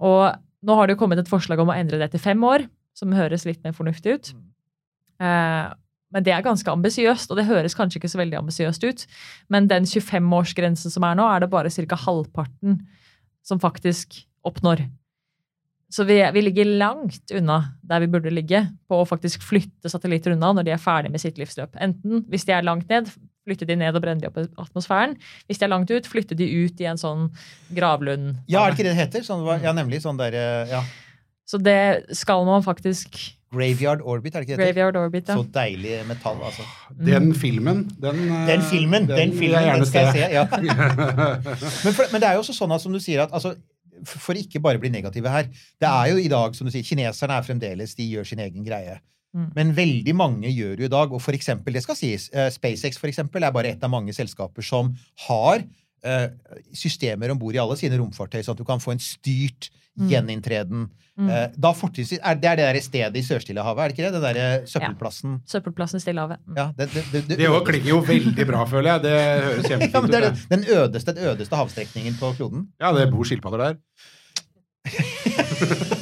Og 0.00 0.22
nå 0.62 0.78
har 0.78 0.88
det 0.88 0.96
jo 0.96 1.02
kommet 1.02 1.20
et 1.20 1.30
forslag 1.30 1.60
om 1.60 1.72
å 1.72 1.76
endre 1.76 2.00
det 2.00 2.12
til 2.14 2.22
fem 2.22 2.46
år, 2.46 2.64
som 2.96 3.12
høres 3.16 3.44
litt 3.48 3.60
mer 3.66 3.74
fornuftig 3.76 4.16
ut. 4.16 4.32
Eh, 5.20 5.68
men 6.12 6.24
det 6.24 6.34
er 6.34 6.44
ganske 6.44 6.68
ambisiøst, 6.68 7.30
og 7.32 7.40
det 7.40 7.48
høres 7.48 7.76
kanskje 7.76 8.00
ikke 8.00 8.12
så 8.12 8.20
veldig 8.20 8.38
ambisiøst 8.42 8.84
ut. 8.84 9.06
Men 9.52 9.68
den 9.68 9.88
25-årsgrensen 9.88 10.92
som 10.92 11.04
er 11.08 11.16
nå, 11.18 11.26
er 11.26 11.42
det 11.42 11.52
bare 11.52 11.72
ca. 11.72 11.98
halvparten 12.06 12.82
som 13.46 13.60
faktisk 13.62 14.22
oppnår. 14.46 14.84
Så 15.92 16.06
vi, 16.08 16.30
vi 16.32 16.42
ligger 16.42 16.64
langt 16.64 17.30
unna 17.34 17.58
der 17.84 18.00
vi 18.00 18.08
burde 18.08 18.32
ligge 18.32 18.62
på 18.88 19.02
å 19.02 19.08
faktisk 19.08 19.42
flytte 19.44 19.90
satellitter 19.92 20.32
unna 20.32 20.54
når 20.56 20.64
de 20.64 20.72
er 20.72 20.80
ferdig 20.80 21.10
med 21.12 21.20
sitt 21.20 21.36
livsløp. 21.40 21.76
Enten 21.84 22.24
hvis 22.32 22.46
de 22.48 22.54
er 22.56 22.64
langt 22.64 22.88
ned, 22.88 23.10
flytte 23.44 23.66
de 23.68 23.76
ned 23.76 23.98
og 23.98 24.04
brenne 24.04 24.22
de 24.22 24.30
opp 24.30 24.38
i 24.40 24.46
atmosfæren. 24.62 25.18
Hvis 25.50 25.60
de 25.60 25.66
er 25.66 25.72
langt 25.74 25.92
ut, 25.92 26.08
flytte 26.08 26.38
de 26.38 26.46
ut 26.48 26.80
i 26.80 26.88
en 26.88 27.00
sånn 27.00 27.28
gravlund. 27.76 28.38
Ja, 28.48 28.62
er 28.62 28.72
det 28.72 28.78
ikke 28.78 28.88
det 28.88 28.94
det 28.94 29.00
heter? 29.02 29.26
Sånn, 29.26 29.44
ja, 29.60 29.74
nemlig. 29.76 30.00
Sånn 30.04 30.20
der, 30.20 30.38
eh, 30.38 30.72
ja. 30.72 30.80
Så 31.52 31.60
det 31.60 32.16
skal 32.16 32.46
man 32.48 32.64
faktisk 32.64 33.18
Graveyard 33.52 34.00
Orbit, 34.00 34.34
er 34.34 34.40
det 34.40 34.48
ikke 34.48 34.56
det? 34.56 34.66
Graveyard 34.70 34.96
orbit, 34.96 35.28
ja. 35.28 35.34
Så 35.36 35.44
deilig 35.52 35.98
metall, 36.08 36.38
altså. 36.40 36.64
Den 36.96 37.34
filmen, 37.36 37.84
den 38.00 38.22
eh, 38.24 38.46
Den 38.48 38.62
filmen, 38.64 39.08
den, 39.08 39.18
den 39.18 39.34
filmen, 39.36 39.66
jeg 39.66 39.76
den 39.76 39.86
skal 39.90 40.08
jeg 40.08 40.12
se. 40.14 40.30
Ja. 40.32 40.46
Men, 41.84 41.92
for, 41.92 42.08
men 42.12 42.22
det 42.22 42.30
er 42.30 42.38
jo 42.38 42.44
også 42.46 42.56
sånn 42.56 42.72
at, 42.72 42.80
som 42.80 42.94
du 42.94 43.00
sier, 43.02 43.26
at 43.26 43.34
altså, 43.36 43.52
for 44.08 44.38
ikke 44.38 44.62
bare 44.62 44.80
bli 44.82 44.88
negative 44.90 45.30
her 45.30 45.46
Det 45.52 45.86
er 45.86 46.06
jo 46.10 46.16
i 46.18 46.30
dag, 46.32 46.56
som 46.56 46.66
du 46.66 46.72
sier, 46.72 46.82
kineserne 46.86 47.36
er 47.36 47.44
fremdeles 47.46 47.92
De 47.94 48.06
gjør 48.08 48.26
sin 48.26 48.40
egen 48.42 48.64
greie. 48.66 48.96
Mm. 49.36 49.50
Men 49.54 49.76
veldig 49.76 50.14
mange 50.16 50.48
gjør 50.48 50.80
jo 50.80 50.88
i 50.88 50.92
dag, 50.96 51.12
og 51.12 51.22
for 51.22 51.36
eksempel, 51.36 51.76
det 51.76 51.84
skal 51.84 51.98
sies, 51.98 52.30
eh, 52.32 52.48
SpaceX 52.52 52.96
for 53.00 53.12
eksempel, 53.12 53.44
er 53.44 53.52
bare 53.52 53.76
et 53.76 53.84
av 53.84 53.92
mange 53.92 54.16
selskaper 54.16 54.64
som 54.64 54.94
har 55.28 55.60
eh, 55.60 56.26
systemer 56.72 57.32
om 57.32 57.40
bord 57.40 57.56
i 57.56 57.60
alle 57.60 57.76
sine 57.80 58.00
romfartøy, 58.00 58.40
sånn 58.40 58.56
at 58.56 58.64
du 58.64 58.68
kan 58.68 58.82
få 58.82 58.96
en 58.96 59.04
styrt 59.04 59.70
Mm. 59.98 60.08
gjeninntreden. 60.08 60.86
Mm. 61.20 61.28
Eh, 61.28 61.48
da 61.60 61.72
fortrinnsvis 61.76 62.18
er 62.24 62.34
Det 62.40 62.48
er 62.48 62.56
det 62.56 62.64
der 62.64 62.80
stedet 62.80 63.16
i 63.16 63.22
Sør-Stillehavet, 63.26 63.78
er 63.84 63.88
det 63.88 63.98
ikke 63.98 64.06
det? 64.06 64.12
Den 64.14 64.22
derre 64.24 64.66
søppelplassen. 64.66 65.34
Søppelplassen 65.46 66.00
i 66.00 66.00
Stillehavet. 66.00 66.38
Mm. 66.48 66.56
Ja, 66.56 66.66
det, 66.78 66.88
det, 66.94 67.04
det, 67.12 67.22
det, 67.28 67.36
Det 67.42 67.50
klinger 67.68 67.88
jo 67.90 67.98
veldig 68.00 68.46
bra, 68.48 68.64
føler 68.64 68.94
jeg. 68.94 69.02
Det 69.02 69.16
høres 69.44 69.66
kjempefint 69.70 70.04
ut. 70.04 70.10
det- 70.10 70.48
den 70.54 70.64
ødeste, 70.78 71.12
den 71.12 71.24
ødeste 71.28 71.56
havstrekningen 71.60 72.16
på 72.18 72.32
kloden. 72.38 72.68
Ja, 72.80 72.92
det 72.96 73.10
bor 73.12 73.24
skilpadder 73.28 73.58
der. 73.66 73.76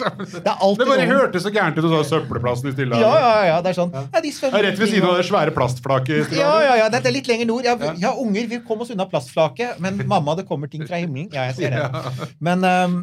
Det 0.00 0.40
er 0.50 0.74
Det 0.80 0.86
bare 0.88 1.06
hørtes 1.10 1.44
så 1.46 1.52
gærent 1.54 1.78
ut, 1.78 1.84
du 1.84 1.90
sa 1.92 2.00
søppelplassen 2.08 2.66
i 2.66 2.70
Ja, 2.70 2.76
Stillehavet. 2.76 3.20
ja, 3.24 3.44
ja, 3.50 3.56
det 3.64 3.70
er 3.72 3.78
sånn. 3.78 3.92
Ja, 3.94 4.20
de 4.24 4.30
Det 4.32 4.50
er 4.50 4.66
rett 4.68 4.78
ved 4.80 4.88
siden 4.92 5.08
av 5.08 5.16
det 5.20 5.26
svære 5.28 5.54
plastflaket 5.56 6.10
i 6.14 6.18
Ja, 6.18 6.24
Stillehavet. 6.28 6.66
ja, 6.68 6.74
ja, 6.82 6.88
det 6.94 7.00
er 7.06 7.16
litt 7.16 7.28
lenger 7.30 7.46
nord. 7.50 7.64
Ja, 7.68 7.76
Ja. 7.80 7.94
ja, 8.06 8.12
unger, 8.18 8.46
vi 8.48 8.60
kom 8.66 8.80
oss 8.80 8.90
unna 8.90 9.06
plastflaket. 9.06 9.78
Men 9.80 10.00
mamma, 10.06 10.34
det 10.36 10.46
kommer 10.48 10.70
ting 10.70 10.86
fra 10.88 10.96
himmelen. 11.02 11.28
Ja, 11.32 11.44
jeg 11.50 11.56
ser 11.56 11.70
det. 11.70 11.82
Ja. 11.90 12.28
Men, 12.40 12.64
um, 12.64 12.96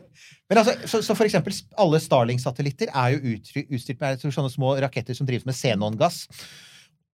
men 0.48 0.58
altså, 0.58 0.74
så, 0.86 1.02
så 1.04 1.14
for 1.16 1.24
eksempel, 1.28 1.52
alle 1.78 2.00
Starling-satellitter 2.00 2.88
er 2.94 3.16
jo 3.16 3.36
utstyrt 3.70 4.00
med 4.00 4.18
sånne 4.24 4.50
små 4.52 4.76
raketter 4.80 5.14
som 5.14 5.26
drives 5.28 5.44
med 5.48 5.54
xenongass. 5.54 6.26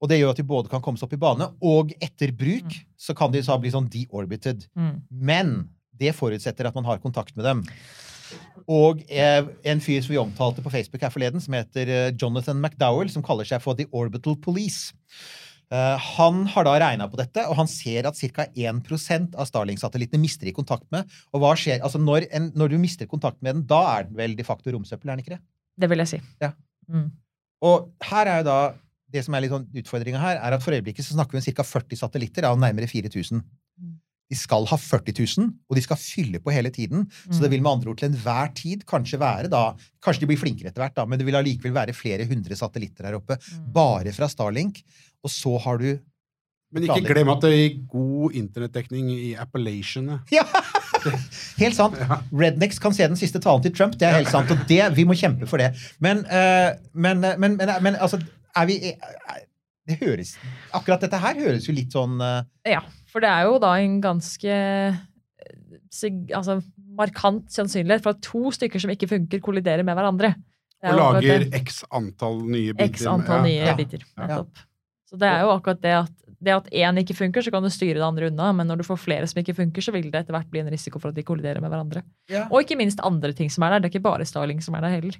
Og 0.03 0.09
det 0.11 0.18
gjør 0.20 0.35
at 0.35 0.41
de 0.41 0.45
både 0.45 0.68
kan 0.68 0.82
komme 0.85 0.99
seg 1.01 1.07
opp 1.09 1.14
i 1.16 1.20
bane, 1.22 1.47
og 1.64 1.93
etter 2.03 2.32
bruk 2.37 2.74
så 3.01 3.14
kan 3.16 3.32
de 3.32 3.41
så 3.47 3.57
bli 3.61 3.70
sånn 3.72 3.87
deorbited. 3.89 4.66
Mm. 4.76 4.97
Men 5.11 5.55
det 5.97 6.12
forutsetter 6.18 6.66
at 6.68 6.74
man 6.74 6.85
har 6.85 6.99
kontakt 7.01 7.37
med 7.39 7.47
dem. 7.47 7.62
Og 8.64 9.03
eh, 9.12 9.43
en 9.68 9.82
fyr 9.85 10.01
som 10.05 10.14
vi 10.14 10.20
omtalte 10.20 10.64
på 10.64 10.72
Facebook 10.72 11.03
her 11.05 11.12
forleden, 11.12 11.43
som 11.43 11.57
heter 11.57 11.91
eh, 11.91 12.12
Jonathan 12.20 12.61
McDowell, 12.61 13.11
som 13.12 13.24
kaller 13.24 13.49
seg 13.49 13.61
for 13.64 13.76
The 13.76 13.87
Orbital 13.93 14.39
Police. 14.41 14.95
Eh, 15.72 16.07
han 16.16 16.45
har 16.53 16.66
da 16.66 16.76
regna 16.80 17.09
på 17.11 17.18
dette, 17.20 17.45
og 17.49 17.59
han 17.59 17.68
ser 17.70 18.09
at 18.09 18.20
ca. 18.20 18.47
1% 18.49 19.37
av 19.37 19.51
Starling-satellittene 19.51 20.22
mister 20.22 20.49
i 20.49 20.55
kontakt 20.57 20.87
med. 20.95 21.11
Og 21.35 21.45
hva 21.45 21.53
skjer? 21.59 21.82
Altså 21.85 22.01
når, 22.01 22.28
en, 22.32 22.49
når 22.57 22.72
du 22.72 22.78
mister 22.80 23.11
kontakt 23.11 23.41
med 23.43 23.59
den, 23.59 23.66
da 23.68 23.82
er 23.97 24.09
den 24.09 24.16
vel 24.20 24.39
de 24.39 24.47
facto 24.47 24.72
romsøppel, 24.72 25.11
er 25.11 25.18
den 25.18 25.26
ikke 25.26 25.37
det? 25.37 25.43
Det 25.85 25.91
vil 25.91 26.05
jeg 26.05 26.12
si. 26.14 26.22
Ja. 26.43 26.55
Mm. 26.89 27.11
Og 27.64 27.91
her 28.11 28.30
er 28.30 28.43
jo 28.43 28.49
da 28.49 28.59
det 29.14 29.22
som 29.26 29.37
er 29.37 29.45
litt 29.45 29.53
sånn 29.55 29.68
utfordringa 29.80 30.20
her, 30.20 30.41
er 30.43 30.57
at 30.57 30.64
for 30.64 30.74
øyeblikket 30.74 31.07
så 31.07 31.14
snakker 31.16 31.37
vi 31.37 31.43
om 31.43 31.59
ca. 31.61 31.66
40 31.66 32.01
satellitter 32.01 32.49
av 32.49 32.59
nærmere 32.61 32.89
4000. 32.91 33.45
Mm. 33.80 33.95
De 34.33 34.37
skal 34.41 34.64
ha 34.70 34.77
40 34.81 35.12
000, 35.39 35.51
og 35.68 35.77
de 35.77 35.83
skal 35.85 35.99
fylle 36.01 36.39
på 36.41 36.51
hele 36.55 36.70
tiden. 36.72 37.05
Så 37.29 37.43
det 37.43 37.51
vil 37.53 37.61
med 37.62 37.75
andre 37.75 37.91
ord 37.93 37.99
til 38.01 38.09
enhver 38.09 38.55
tid 38.57 38.87
kanskje 38.89 39.20
være 39.20 39.51
da 39.53 39.75
Kanskje 40.05 40.25
de 40.25 40.29
blir 40.33 40.41
flinkere 40.41 40.68
etter 40.72 40.83
hvert, 40.85 40.95
da, 40.97 41.05
men 41.09 41.20
det 41.20 41.27
vil 41.29 41.37
allikevel 41.39 41.72
være 41.77 41.95
flere 41.97 42.25
hundre 42.29 42.57
satellitter 42.57 43.07
her 43.09 43.18
oppe 43.20 43.37
Mm. 43.37 43.72
bare 43.72 44.12
fra 44.16 44.29
Starlink. 44.29 44.83
Og 45.25 45.31
så 45.33 45.59
har 45.61 45.79
du 45.79 45.99
Men 46.72 46.83
ikke 46.89 47.05
glem 47.14 47.29
at 47.33 47.41
det 47.45 47.53
gir 47.55 47.77
god 47.93 48.33
internettdekning 48.41 49.11
i 49.12 49.35
Appalachiene. 49.39 50.20
Ja! 50.33 50.45
Helt 51.62 51.77
sant. 51.77 51.97
Rednecks 52.33 52.79
kan 52.81 52.95
se 52.97 53.07
den 53.07 53.16
siste 53.20 53.41
talen 53.45 53.62
til 53.62 53.75
Trump. 53.77 53.97
Det 54.01 54.09
er 54.09 54.16
helt 54.18 54.31
sant, 54.33 54.51
og 54.51 54.64
det, 54.68 54.81
vi 54.97 55.05
må 55.05 55.14
kjempe 55.14 55.47
for 55.47 55.61
det. 55.61 55.72
Men, 56.01 56.25
eh, 56.27 56.72
men, 56.95 57.22
eh, 57.25 57.37
men, 57.39 57.57
men, 57.61 57.75
men 57.85 57.97
altså, 58.01 58.18
er 58.57 58.66
vi 58.70 58.79
er, 58.95 59.44
Det 59.85 59.99
høres 60.01 60.35
Akkurat 60.72 61.03
dette 61.05 61.18
her 61.20 61.41
høres 61.43 61.68
jo 61.68 61.74
litt 61.76 61.93
sånn 61.93 62.16
uh... 62.22 62.43
Ja, 62.66 62.80
for 63.12 63.24
det 63.24 63.30
er 63.30 63.49
jo 63.49 63.59
da 63.62 63.74
en 63.82 63.99
ganske 64.05 64.55
eh, 64.55 64.97
altså, 66.35 66.59
markant 66.99 67.53
sannsynlighet 67.53 68.05
for 68.05 68.16
at 68.16 68.22
to 68.24 68.53
stykker 68.55 68.82
som 68.82 68.93
ikke 68.95 69.11
funker, 69.11 69.43
kolliderer 69.45 69.87
med 69.87 69.99
hverandre. 69.99 70.35
Er 70.85 70.95
Og 70.97 71.01
lager 71.20 71.47
x 71.61 71.82
antall 71.95 72.43
nye 72.49 72.74
biter. 72.76 72.93
X 72.93 73.07
antall 73.09 73.45
nye 73.47 73.61
Ja. 73.61 73.76
biter. 73.78 74.03
Ja. 74.18 74.28
Ja. 74.28 74.41
Så 75.09 75.20
det 75.20 75.28
er 75.30 75.45
jo 75.45 75.53
akkurat 75.55 75.80
det 75.85 75.95
at 76.01 76.24
det 76.43 76.53
at 76.55 76.68
én 76.72 76.99
ikke 77.03 77.14
funker, 77.16 77.43
så 77.45 77.51
kan 77.55 77.62
du 77.62 77.68
styre 77.72 77.95
det 78.01 78.05
andre 78.07 78.28
unna. 78.30 78.53
Men 78.53 78.66
når 78.70 78.80
du 78.80 78.85
får 78.89 78.99
flere 79.03 79.26
som 79.30 79.41
ikke 79.43 79.55
funker, 79.55 79.82
så 79.85 79.93
vil 79.95 80.11
det 80.11 80.22
etter 80.24 80.35
hvert 80.37 80.51
bli 80.51 80.61
en 80.61 80.70
risiko 80.72 80.99
for 80.99 81.09
at 81.12 81.14
de 81.18 81.22
kolliderer 81.26 81.61
med 81.61 81.70
hverandre. 81.70 82.03
Ja. 82.30 82.47
Og 82.51 82.62
ikke 82.64 82.76
minst 82.80 83.01
andre 83.05 83.32
ting 83.32 83.51
som 83.51 83.62
er 83.66 83.74
der. 83.76 83.85
Det 83.85 83.91
er 83.91 83.95
ikke 83.99 84.07
bare 84.09 84.24
Starling 84.26 84.62
som 84.64 84.74
er 84.74 84.80
der 84.87 84.95
heller. 84.97 85.18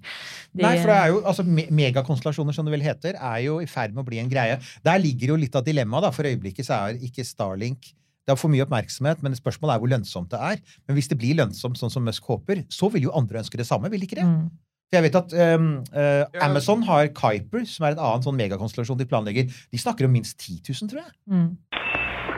De, 0.55 0.63
Nei, 0.63 0.77
for 0.81 0.91
det 0.93 0.97
er 0.99 1.09
jo, 1.13 1.21
altså 1.25 1.45
me- 1.45 1.69
Megakonstellasjoner, 1.71 2.55
som 2.57 2.65
det 2.67 2.73
vel 2.75 2.83
heter, 2.87 3.15
er 3.21 3.39
jo 3.45 3.61
i 3.61 3.67
ferd 3.67 3.95
med 3.95 4.05
å 4.05 4.09
bli 4.09 4.19
en 4.23 4.31
greie. 4.33 4.59
Der 4.85 4.99
ligger 4.99 5.35
jo 5.35 5.37
litt 5.37 5.55
av 5.55 5.65
dilemmaet. 5.65 6.03
da. 6.09 6.11
For 6.11 6.25
øyeblikket 6.25 6.67
så 6.67 6.79
er 6.89 6.99
ikke 7.05 7.25
Starlink 7.25 7.93
Det 8.25 8.33
har 8.33 8.37
for 8.41 8.49
mye 8.49 8.65
oppmerksomhet, 8.65 9.21
men 9.23 9.35
spørsmålet 9.37 9.75
er 9.75 9.81
hvor 9.83 9.91
lønnsomt 9.93 10.31
det 10.33 10.39
er. 10.41 10.61
Men 10.89 10.97
hvis 10.97 11.09
det 11.11 11.19
blir 11.21 11.35
lønnsomt 11.37 11.77
sånn 11.77 11.91
som 11.93 12.03
Musk 12.09 12.25
håper, 12.25 12.63
så 12.73 12.89
vil 12.91 13.03
jo 13.05 13.11
andre 13.13 13.43
ønske 13.43 13.59
det 13.61 13.67
samme, 13.69 13.91
vil 13.93 14.01
de 14.01 14.07
ikke 14.09 14.17
det? 14.17 14.25
Mm. 14.25 14.47
For 14.95 15.01
jeg 15.01 15.11
vet 15.11 15.17
at 15.19 15.33
um, 15.59 15.71
uh, 15.91 16.43
Amazon 16.47 16.85
har 16.87 17.09
Kuiper, 17.17 17.65
som 17.67 17.83
er 17.89 17.97
en 17.97 18.03
annen 18.05 18.23
sånn 18.23 18.37
megakonstellasjon 18.39 19.01
de 19.01 19.07
planlegger. 19.11 19.49
De 19.51 19.81
snakker 19.81 20.07
om 20.07 20.13
minst 20.15 20.37
10 20.39 20.61
000, 20.71 20.91
tror 20.93 21.01
jeg. 21.01 21.11
Mm. 21.27 21.49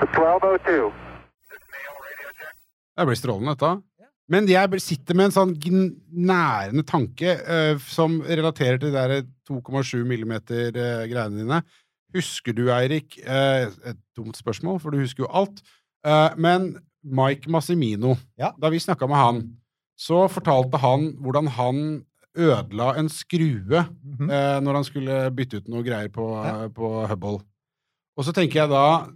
1202. 0.00 0.86
Det 2.96 3.06
blir 3.10 3.20
strålende, 3.20 3.52
dette. 3.52 3.74
Men 4.32 4.48
jeg 4.48 4.80
sitter 4.80 5.20
med 5.20 5.28
en 5.28 5.36
sånn 5.36 5.52
gnærende 5.60 6.32
nærende 6.32 6.86
tanke 6.88 7.36
uh, 7.44 7.76
som 7.92 8.22
relaterer 8.24 8.80
til 8.80 8.88
de 8.88 8.96
der 8.96 9.28
2,7 9.52 10.00
millimeter-greiene 10.08 11.44
dine. 11.44 11.60
Husker 12.16 12.56
du, 12.56 12.70
Eirik 12.72 13.20
uh, 13.20 13.68
Et 13.84 14.00
dumt 14.16 14.40
spørsmål, 14.40 14.80
for 14.80 14.96
du 14.96 15.04
husker 15.04 15.26
jo 15.26 15.32
alt. 15.44 15.60
Eh, 16.06 16.32
men 16.40 16.78
Mike 17.04 17.50
Massimino, 17.52 18.16
Ja. 18.40 18.54
da 18.56 18.70
vi 18.72 18.80
snakka 18.80 19.08
med 19.10 19.20
han, 19.20 19.40
så 19.98 20.24
fortalte 20.30 20.78
han 20.80 21.10
hvordan 21.20 21.50
han 21.52 22.06
ødela 22.36 22.92
en 22.98 23.08
skrue 23.08 23.82
Mhm. 24.04 24.30
eh, 24.30 24.60
når 24.60 24.74
han 24.74 24.84
skulle 24.84 25.30
bytte 25.36 25.56
ut 25.62 25.68
noe 25.68 25.82
greier 25.82 26.08
på, 26.12 26.26
Ja. 26.44 26.68
på 26.68 27.06
Hubble. 27.08 27.40
Og 28.16 28.24
så 28.24 28.32
tenker 28.32 28.62
jeg 28.62 28.68
da 28.70 29.06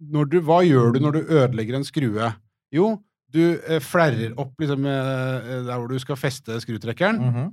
når 0.00 0.30
du, 0.30 0.40
Hva 0.40 0.62
gjør 0.64 0.92
du 0.94 1.00
når 1.00 1.12
du 1.12 1.20
ødelegger 1.28 1.76
en 1.76 1.84
skrue? 1.84 2.34
Jo, 2.72 3.02
du 3.30 3.58
eh, 3.68 3.80
flerrer 3.80 4.32
opp 4.38 4.54
liksom, 4.60 4.86
eh, 4.86 5.62
der 5.66 5.76
hvor 5.78 5.88
du 5.88 5.98
skal 5.98 6.16
feste 6.16 6.56
skrutrekkeren. 6.60 7.18
Mhm. 7.20 7.52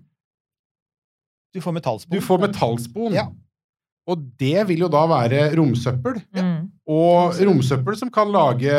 Du 1.53 1.59
får 1.61 1.73
metallspon. 1.75 2.15
Du 2.15 2.21
får 2.21 2.39
metallspon. 2.47 3.13
Ja. 3.13 3.27
Og 4.07 4.17
det 4.39 4.67
vil 4.67 4.79
jo 4.79 4.87
da 4.91 5.05
være 5.07 5.55
romsøppel. 5.55 6.17
Mm. 6.35 6.71
Og 6.89 7.35
romsøppel 7.39 7.95
som 7.95 8.09
kan 8.11 8.27
lage 8.33 8.73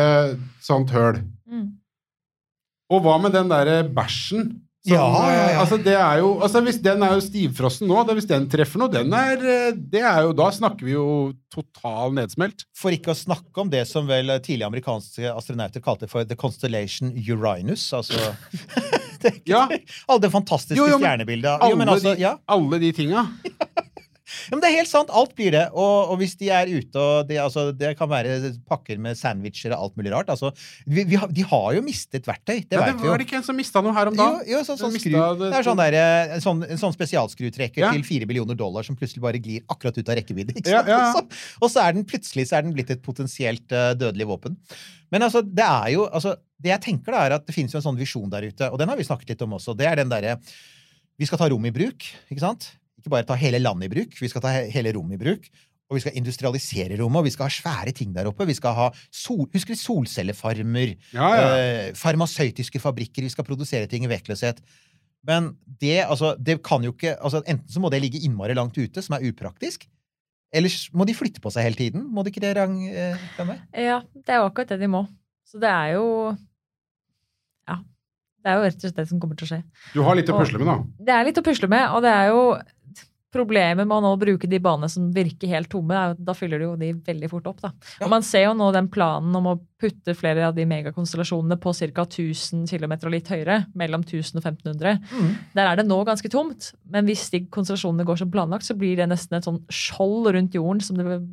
sånt 0.60 0.90
høl. 0.90 1.22
Mm. 1.48 1.70
Og 2.90 3.00
hva 3.02 3.14
med 3.22 3.32
den 3.32 3.48
derre 3.48 3.78
bæsjen? 3.94 4.60
Som, 4.84 4.92
Ja, 4.92 5.04
ja, 5.32 5.44
ja. 5.54 5.60
Altså, 5.62 5.78
det 5.80 5.94
er 5.96 6.18
jo, 6.20 6.34
altså, 6.44 6.60
hvis 6.66 6.76
den 6.84 7.00
er 7.06 7.14
jo 7.16 7.22
stivfrossen 7.24 7.88
nå, 7.88 8.02
da, 8.04 8.16
hvis 8.18 8.28
den 8.28 8.44
treffer 8.52 8.82
noe, 8.82 8.92
den 8.92 9.14
er, 9.16 9.40
eh, 9.40 9.70
det 9.72 10.02
er 10.04 10.26
jo, 10.26 10.34
da 10.36 10.50
snakker 10.52 10.84
vi 10.84 10.92
jo 10.92 11.06
total 11.54 12.12
nedsmelt. 12.18 12.66
For 12.76 12.92
ikke 12.92 13.14
å 13.14 13.16
snakke 13.16 13.64
om 13.64 13.72
det 13.72 13.86
som 13.88 14.04
vel 14.10 14.28
tidligere 14.44 14.68
amerikanske 14.68 15.32
astronauter 15.32 15.80
kalte 15.84 16.10
for 16.10 16.28
The 16.28 16.36
Constellation 16.36 17.14
Uranus. 17.16 17.86
Altså 17.96 18.34
det, 19.24 19.38
Ja. 19.48 19.64
Alle 20.04 20.20
det 20.26 20.32
fantastiske 20.34 20.76
Jo, 20.76 20.90
jo, 20.92 21.00
men 21.00 21.08
stjernebildet. 21.08 21.64
Alle, 21.64 21.88
altså, 21.88 22.12
de, 22.12 22.24
ja. 22.26 22.36
alle 22.44 22.82
de 22.84 22.92
tinga. 23.00 23.24
Ja, 24.24 24.54
men 24.56 24.62
det 24.64 24.68
er 24.70 24.76
helt 24.78 24.88
sant. 24.88 25.10
Alt 25.12 25.34
blir 25.36 25.52
det. 25.52 25.66
Og, 25.76 26.10
og 26.14 26.18
hvis 26.20 26.32
de 26.40 26.48
er 26.48 26.70
ute 26.72 26.96
og 27.00 27.26
det, 27.28 27.36
altså, 27.42 27.66
det 27.76 27.90
kan 27.98 28.08
være 28.08 28.54
pakker 28.68 28.96
med 29.04 29.18
sandwicher 29.20 29.74
og 29.76 29.82
alt 29.84 29.98
mulig 30.00 30.12
rart. 30.14 30.30
Altså, 30.32 30.50
vi, 30.88 31.04
vi 31.10 31.18
har, 31.20 31.28
de 31.28 31.44
har 31.50 31.66
jo 31.76 31.82
mistet 31.84 32.24
verktøy. 32.28 32.62
Det 32.64 32.78
Ja, 32.78 32.86
vet 32.86 32.94
det 32.94 33.02
vi 33.02 33.08
jo. 33.08 33.12
var 33.12 33.20
det 33.20 33.26
ikke 33.28 33.36
en 33.42 33.46
som 33.46 33.58
mista 33.58 33.82
noe 33.84 33.92
her 33.96 34.08
om 34.12 34.16
dagen? 34.16 34.40
jo 34.48 34.62
sånn, 34.64 34.80
sånn 34.80 34.96
skru. 34.96 35.12
det 35.44 35.50
er 35.60 35.66
sånn, 35.68 35.82
der, 35.82 35.98
eh, 36.00 36.34
en 36.38 36.44
sånn, 36.44 36.64
en 36.64 36.80
sånn 36.80 36.96
spesialskrutrekker 36.96 37.84
Ja. 37.84 37.92
til 37.92 38.04
fire 38.08 38.26
millioner 38.30 38.56
dollar 38.56 38.86
som 38.86 38.96
plutselig 38.96 39.20
bare 39.24 39.40
glir 39.44 39.60
akkurat 39.68 39.98
ut 40.00 40.08
av 40.08 40.16
rekkevidde. 40.20 40.56
Ja. 40.64 40.80
Og, 40.80 41.04
så, 41.18 41.58
og 41.60 41.72
så 41.74 41.84
er 41.84 41.98
den 41.98 42.06
plutselig 42.08 42.48
så 42.48 42.56
er 42.58 42.64
den 42.66 42.72
blitt 42.76 42.90
et 42.94 43.02
potensielt 43.04 43.68
uh, 43.76 43.92
dødelig 43.98 44.26
våpen. 44.30 44.56
Men 45.12 45.22
altså, 45.28 45.42
det 45.44 45.62
er 45.64 45.92
jo 45.94 46.06
altså, 46.08 46.32
Det 46.64 46.70
jeg 46.72 46.80
tenker, 46.80 47.12
da, 47.12 47.26
er 47.26 47.34
at 47.36 47.44
det 47.46 47.52
finnes 47.54 47.74
jo 47.74 47.78
en 47.78 47.84
sånn 47.84 47.98
visjon 48.00 48.30
der 48.32 48.46
ute, 48.48 48.70
og 48.72 48.80
den 48.80 48.88
har 48.88 48.96
vi 48.96 49.04
snakket 49.04 49.34
litt 49.34 49.42
om 49.44 49.52
også. 49.58 49.76
Det 49.76 49.84
er 49.86 50.00
den 50.00 50.08
derre 50.08 50.38
Vi 51.20 51.26
skal 51.28 51.38
ta 51.38 51.48
rom 51.52 51.66
i 51.68 51.70
bruk, 51.74 52.06
ikke 52.32 52.40
sant? 52.42 52.70
Ikke 53.04 53.12
bare 53.12 53.26
ta 53.28 53.36
hele 53.36 53.60
landet 53.60 53.90
i 53.90 53.92
bruk, 53.92 54.14
vi 54.16 54.28
skal 54.32 54.40
ta 54.40 54.48
hele 54.72 54.94
rommet 54.96 55.18
i 55.18 55.24
bruk. 55.26 55.48
Og 55.92 55.98
vi 55.98 56.00
skal 56.00 56.14
industrialisere 56.16 56.96
rommet, 56.96 57.20
og 57.20 57.26
vi 57.26 57.32
skal 57.34 57.44
ha 57.50 57.52
svære 57.52 57.92
ting 57.92 58.14
der 58.16 58.24
oppe. 58.30 58.46
Vi 58.48 58.54
skal 58.56 58.72
ha 58.72 58.86
sol, 59.12 59.44
Husker 59.52 59.76
du 59.76 59.80
solcellefarmer? 59.82 60.94
Ja, 61.12 61.26
ja. 61.36 61.50
Eh, 61.60 61.90
farmasøytiske 62.00 62.80
fabrikker. 62.80 63.20
Vi 63.26 63.28
skal 63.34 63.44
produsere 63.44 63.86
ting 63.92 64.06
i 64.06 64.08
vektløshet. 64.08 64.62
Men 65.28 65.50
det, 65.80 65.98
altså, 66.08 66.32
det 66.40 66.62
kan 66.64 66.82
jo 66.84 66.92
ikke 66.92 67.14
altså, 67.20 67.42
Enten 67.48 67.68
så 67.72 67.80
må 67.84 67.90
det 67.92 68.00
ligge 68.00 68.20
innmari 68.24 68.56
langt 68.56 68.76
ute, 68.80 69.04
som 69.04 69.16
er 69.18 69.28
upraktisk. 69.28 69.84
Eller 70.54 70.72
må 70.96 71.04
de 71.04 71.14
flytte 71.16 71.40
på 71.44 71.52
seg 71.52 71.66
hele 71.68 71.76
tiden. 71.76 72.08
Må 72.14 72.24
de 72.24 72.32
ikke 72.32 72.40
det, 72.44 72.54
Rang? 72.56 72.74
Eh, 72.88 73.20
Ja, 73.84 74.00
det 74.16 74.32
er 74.32 74.40
jo 74.40 74.48
akkurat 74.48 74.72
det 74.72 74.80
de 74.80 74.88
må. 74.88 75.04
Så 75.44 75.60
det 75.60 75.68
er 75.68 75.98
jo 75.98 76.06
Ja. 77.68 77.76
Det 78.44 78.52
er 78.52 78.56
jo 78.56 78.64
rett 78.68 78.76
og 78.80 78.84
slett 78.88 78.96
det 79.02 79.08
som 79.08 79.20
kommer 79.20 79.36
til 79.36 79.46
å 79.48 79.52
skje. 79.52 79.60
Du 79.92 80.00
har 80.04 80.16
litt 80.16 80.28
å 80.32 80.38
pusle 80.40 80.60
med, 80.60 80.68
da. 80.68 81.04
Det 81.08 81.14
er 81.16 81.24
litt 81.28 81.40
å 81.40 81.44
pusle 81.44 81.68
med, 81.68 81.84
og 81.92 82.02
det 82.04 82.12
er 82.12 82.32
jo 82.32 82.40
Problemet 83.34 83.88
med 83.88 83.96
å 83.96 84.02
nå 84.04 84.12
bruke 84.20 84.48
de 84.50 84.60
banene 84.62 84.88
som 84.90 85.10
virker 85.14 85.50
helt 85.50 85.70
tomme, 85.72 85.94
er 85.96 86.14
at 86.14 86.22
da 86.22 86.34
fyller 86.36 86.62
du 86.62 86.66
jo 86.68 86.74
de 86.78 86.92
veldig 87.06 87.30
fort 87.32 87.48
opp. 87.50 87.62
da. 87.64 87.72
Og 88.04 88.12
Man 88.12 88.24
ser 88.26 88.46
jo 88.46 88.54
nå 88.58 88.70
den 88.74 88.88
planen 88.94 89.34
om 89.34 89.50
å 89.50 89.56
putte 89.80 90.14
flere 90.16 90.46
av 90.48 90.54
de 90.56 90.66
megakonstellasjonene 90.70 91.58
på 91.60 91.74
ca. 91.74 92.06
1000 92.06 92.66
km 92.70 92.96
og 92.96 93.12
litt 93.16 93.30
høyere, 93.32 93.64
mellom 93.74 94.04
1000 94.06 94.38
og 94.38 94.44
1500. 94.44 95.00
Mm. 95.10 95.30
Der 95.58 95.70
er 95.70 95.80
det 95.80 95.88
nå 95.88 95.98
ganske 96.06 96.30
tomt, 96.30 96.72
men 96.90 97.08
hvis 97.10 97.26
de 97.34 97.44
konstellasjonene 97.50 98.06
går 98.06 98.22
som 98.22 98.30
planlagt, 98.30 98.68
så 98.68 98.78
blir 98.78 98.96
det 99.00 99.10
nesten 99.10 99.38
et 99.38 99.48
sånn 99.48 99.64
skjold 99.72 100.30
rundt 100.36 100.54
jorden 100.54 100.82
som 100.84 101.00
det 101.00 101.08
blir 101.08 101.24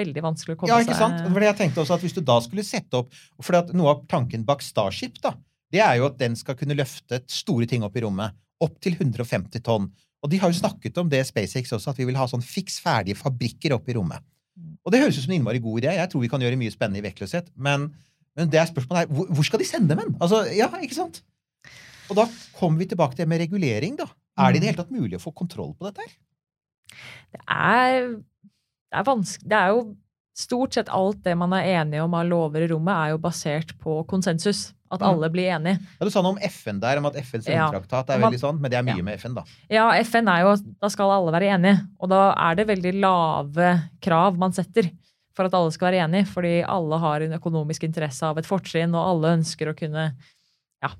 veldig 0.00 0.24
vanskelig 0.24 0.56
å 0.56 0.60
komme 0.60 0.70
seg 0.70 0.78
Ja, 0.78 0.86
ikke 0.86 0.96
seg 0.96 1.02
sant? 1.02 1.32
For 1.34 1.44
jeg 1.44 1.58
tenkte 1.58 1.82
også 1.82 1.96
at 1.98 2.04
Hvis 2.04 2.16
du 2.16 2.22
da 2.24 2.38
skulle 2.40 2.64
sette 2.64 3.02
opp 3.02 3.16
For 3.42 3.72
noe 3.76 3.94
av 3.94 4.04
tanken 4.08 4.46
bak 4.48 4.62
Starship 4.64 5.18
da, 5.20 5.34
det 5.74 5.82
er 5.84 5.98
jo 6.00 6.08
at 6.08 6.16
den 6.20 6.36
skal 6.38 6.56
kunne 6.58 6.76
løfte 6.78 7.20
store 7.30 7.68
ting 7.70 7.84
opp 7.86 7.98
i 7.98 8.02
rommet. 8.02 8.34
Opp 8.64 8.80
til 8.82 8.96
150 8.98 9.62
tonn. 9.64 9.86
Og 10.20 10.30
de 10.32 10.40
har 10.40 10.52
jo 10.52 10.58
snakket 10.58 10.98
om 11.00 11.08
det 11.08 11.22
SpaceX 11.28 11.72
også, 11.72 11.94
at 11.94 12.00
vi 12.00 12.06
vil 12.08 12.18
ha 12.20 12.26
sånn 12.28 12.44
fiks 12.44 12.78
ferdige 12.84 13.18
fabrikker 13.18 13.74
oppe 13.76 13.92
i 13.92 13.96
rommet. 13.96 14.24
Og 14.84 14.92
det 14.92 15.00
høres 15.00 15.16
ut 15.16 15.24
som 15.24 15.32
en 15.32 15.38
innmari 15.40 15.62
god 15.64 15.80
idé. 15.80 15.94
Jeg 15.96 16.10
tror 16.12 16.24
vi 16.24 16.30
kan 16.32 16.42
gjøre 16.44 16.58
mye 16.60 16.72
spennende 16.72 17.00
i 17.00 17.06
vektløshet. 17.06 17.48
Men, 17.56 17.88
men 18.36 18.50
det 18.52 18.60
er 18.60 18.68
spørsmålet 18.68 19.06
er, 19.06 19.14
hvor, 19.16 19.30
hvor 19.32 19.46
skal 19.48 19.62
de 19.62 19.68
sende 19.68 19.92
dem 19.92 20.02
hen? 20.02 20.16
Altså, 20.20 20.42
ja, 20.56 20.68
ikke 20.84 20.98
sant? 20.98 21.22
Og 22.10 22.18
da 22.18 22.26
kommer 22.58 22.82
vi 22.82 22.90
tilbake 22.90 23.16
til 23.16 23.24
det 23.24 23.30
med 23.32 23.40
regulering, 23.44 23.96
da. 24.00 24.10
Er 24.40 24.52
det 24.52 24.60
i 24.60 24.62
det 24.62 24.70
hele 24.70 24.82
tatt 24.82 24.92
mulig 24.94 25.18
å 25.18 25.22
få 25.22 25.32
kontroll 25.36 25.72
på 25.76 25.88
dette 25.88 26.04
her? 26.04 26.18
det 27.30 27.40
er, 27.46 28.08
det 28.90 28.98
er 28.98 29.06
vanskelig 29.06 29.50
Det 29.50 29.58
er 29.58 29.74
jo 29.74 29.82
stort 30.40 30.74
sett 30.74 30.90
alt 30.94 31.20
det 31.26 31.36
man 31.38 31.52
er 31.54 31.68
enige 31.76 32.02
om 32.02 32.14
av 32.16 32.26
lover 32.28 32.64
i 32.64 32.70
rommet, 32.70 32.94
er 32.94 33.14
jo 33.14 33.22
basert 33.22 33.74
på 33.82 34.00
konsensus. 34.10 34.70
At 34.90 35.02
alle 35.06 35.28
blir 35.30 35.46
enige. 35.54 35.78
Ja, 36.00 36.04
Du 36.04 36.10
sa 36.10 36.20
noe 36.22 36.32
om 36.34 36.38
FN 36.42 36.80
der, 36.82 36.98
om 36.98 37.06
at 37.06 37.14
FNs 37.14 37.46
Ja. 37.46 37.68
er 37.70 37.80
veldig 37.80 38.40
sånn, 38.40 38.58
men 38.60 38.70
det 38.70 38.78
er 38.78 38.82
mye 38.82 38.96
Ja. 38.96 39.02
med 39.02 39.20
FN, 39.20 39.34
da. 39.34 39.44
Ja, 39.70 39.90
FN 40.02 40.26
er 40.28 40.40
jo 40.42 40.56
Da 40.80 40.88
skal 40.88 41.10
alle 41.10 41.30
være 41.32 41.50
enige. 41.54 41.86
Og 42.00 42.08
da 42.08 42.34
er 42.36 42.54
det 42.56 42.66
veldig 42.66 43.00
lave 43.00 43.90
krav 44.02 44.36
man 44.36 44.50
setter 44.52 44.90
for 45.32 45.44
at 45.46 45.54
alle 45.54 45.70
skal 45.70 45.92
være 45.92 46.08
enige. 46.08 46.26
Fordi 46.26 46.64
alle 46.66 46.98
har 46.98 47.20
en 47.22 47.38
økonomisk 47.38 47.84
interesse 47.84 48.22
av 48.24 48.36
et 48.38 48.44
fortrinn, 48.46 48.92
og 48.94 49.06
alle 49.24 49.36
ønsker 49.38 49.68
å 49.72 49.76
kunne 49.76 50.12
ja, 50.82 50.90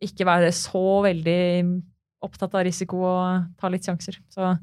ikke 0.00 0.24
være 0.24 0.52
så 0.52 1.02
veldig 1.02 1.82
opptatt 2.22 2.54
av 2.54 2.64
risiko 2.64 3.02
og 3.02 3.46
ta 3.58 3.68
litt 3.68 3.82
sjanser. 3.82 4.16
Så 4.30 4.58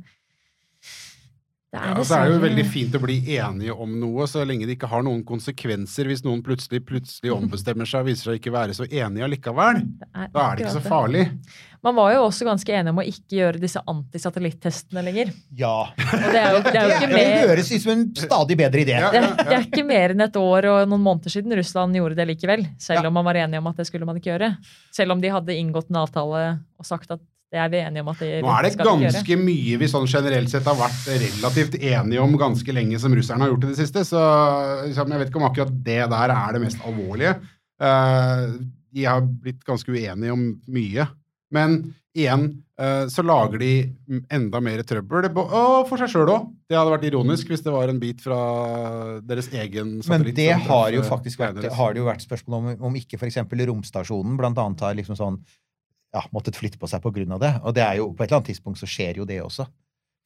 det 1.77 1.87
Ja, 1.87 1.93
er 1.93 2.01
og 2.01 2.07
så 2.09 2.17
er 2.19 2.31
jo 2.33 2.41
veldig 2.41 2.65
fint 2.73 2.97
å 2.97 3.01
bli 3.03 3.17
enige 3.37 3.75
om 3.77 3.93
noe, 4.01 4.27
så 4.29 4.43
lenge 4.47 4.67
det 4.67 4.77
ikke 4.77 4.89
har 4.91 5.05
noen 5.05 5.23
konsekvenser. 5.27 6.09
Hvis 6.09 6.25
noen 6.25 6.43
plutselig, 6.45 6.83
plutselig 6.87 7.33
ombestemmer 7.35 7.89
seg 7.89 8.03
og 8.03 8.11
viser 8.11 8.31
seg 8.31 8.41
ikke 8.41 8.53
være 8.55 8.77
så 8.77 8.87
enige 8.89 9.27
allikevel, 9.27 9.81
er 10.11 10.29
da 10.33 10.45
er 10.49 10.59
det 10.59 10.65
ikke 10.65 10.77
så 10.79 10.85
farlig. 10.85 11.27
Man 11.85 11.95
var 11.95 12.09
jo 12.15 12.23
også 12.25 12.47
ganske 12.47 12.73
enige 12.73 12.91
om 12.91 12.99
å 12.99 13.05
ikke 13.05 13.37
gjøre 13.37 13.61
disse 13.61 13.79
antisatellittestene 13.87 15.03
lenger. 15.05 15.29
Ja. 15.55 15.75
Og 15.93 16.25
det 16.33 16.41
er 16.41 16.55
jo, 16.55 16.63
det 16.65 16.73
er 16.73 16.89
jo 16.89 16.95
ikke 16.97 17.11
det 17.13 17.25
høres 17.47 17.69
ut 17.71 17.83
som 17.83 17.93
en 17.93 18.03
stadig 18.17 18.57
bedre 18.59 18.83
idé. 18.83 18.97
Det, 19.13 19.21
det 19.37 19.55
er 19.59 19.67
ikke 19.69 19.85
mer 19.87 20.15
enn 20.15 20.25
et 20.25 20.39
år 20.41 20.67
og 20.73 20.81
noen 20.89 21.05
måneder 21.05 21.31
siden 21.31 21.53
Russland 21.59 21.95
gjorde 21.95 22.17
det 22.17 22.27
likevel. 22.31 22.65
Selv 22.81 23.07
om 23.07 23.15
man 23.19 23.27
var 23.29 23.39
enig 23.45 23.61
om 23.61 23.69
at 23.71 23.79
det 23.79 23.87
skulle 23.87 24.09
man 24.09 24.17
ikke 24.19 24.33
gjøre. 24.33 24.51
Selv 24.95 25.15
om 25.15 25.23
de 25.23 25.31
hadde 25.31 25.55
inngått 25.61 25.93
en 25.93 26.01
avtale 26.01 26.43
og 26.81 26.89
sagt 26.89 27.13
at 27.13 27.23
Det 27.47 27.59
er 27.63 27.69
vi 27.71 27.79
enige 27.79 28.03
om 28.03 28.09
at 28.11 28.21
de 28.21 28.29
Nå 28.43 28.49
er 28.51 28.65
det 28.65 28.73
ganske 28.81 29.37
mye 29.39 29.77
vi 29.79 29.87
sånn 29.87 30.07
generelt 30.11 30.51
sett 30.51 30.65
har 30.67 30.75
vært 30.75 31.05
relativt 31.07 31.77
enige 31.79 32.23
om 32.23 32.33
ganske 32.39 32.73
lenge 32.75 32.99
som 32.99 33.13
russerne 33.15 33.45
har 33.45 33.53
gjort 33.53 33.69
i 33.69 33.69
det 33.71 33.77
siste, 33.79 34.03
så 34.09 34.23
liksom, 34.83 35.13
jeg 35.13 35.21
vet 35.21 35.31
ikke 35.31 35.39
om 35.39 35.47
akkurat 35.47 35.77
det 35.85 36.01
der 36.11 36.33
er 36.35 36.57
det 36.57 36.63
mest 36.65 36.83
alvorlige. 36.83 37.37
Eh, 37.79 38.43
de 38.97 39.05
har 39.07 39.23
blitt 39.23 39.63
ganske 39.67 39.93
uenige 39.93 40.35
om 40.35 40.49
mye. 40.75 41.07
Men 41.55 41.77
igjen 42.17 42.47
eh, 42.81 43.05
så 43.13 43.23
lager 43.23 43.61
de 43.61 43.71
enda 44.33 44.59
mer 44.63 44.81
trøbbel 44.87 45.29
og 45.37 45.87
for 45.87 46.01
seg 46.01 46.11
sjøl 46.11 46.31
òg. 46.33 46.49
Det 46.67 46.75
hadde 46.75 46.91
vært 46.97 47.05
ironisk 47.07 47.53
hvis 47.53 47.63
det 47.63 47.71
var 47.71 47.91
en 47.91 48.01
bit 48.01 48.23
fra 48.25 48.39
deres 49.23 49.47
egen 49.53 50.01
Men 50.09 50.25
det 50.35 50.49
har 50.67 50.91
jo 50.95 51.05
faktisk 51.07 51.45
vært, 51.45 51.63
har 51.77 51.95
det 51.95 52.03
jo 52.03 52.09
vært 52.09 52.25
spørsmål 52.25 52.59
om, 52.59 52.67
om 52.89 52.99
ikke 52.99 53.21
f.eks. 53.21 53.39
romstasjonen 53.71 54.35
blant 54.39 54.59
annet 54.59 54.83
har 54.83 54.99
liksom 54.99 55.15
sånn 55.19 55.39
ja, 56.17 56.23
måttet 56.33 56.57
flytte 56.57 56.79
på 56.81 56.89
seg 56.89 57.03
på 57.03 57.13
grunn 57.15 57.35
av 57.37 57.43
det. 57.43 57.53
Og 57.63 57.75
det 57.77 57.85
er 57.85 57.99
jo, 58.01 58.09
på 58.11 58.23
et 58.23 58.29
eller 58.29 58.41
annet 58.41 58.51
tidspunkt 58.53 58.81
så 58.81 58.89
skjer 58.89 59.21
jo 59.21 59.27
det 59.29 59.39
også. 59.43 59.67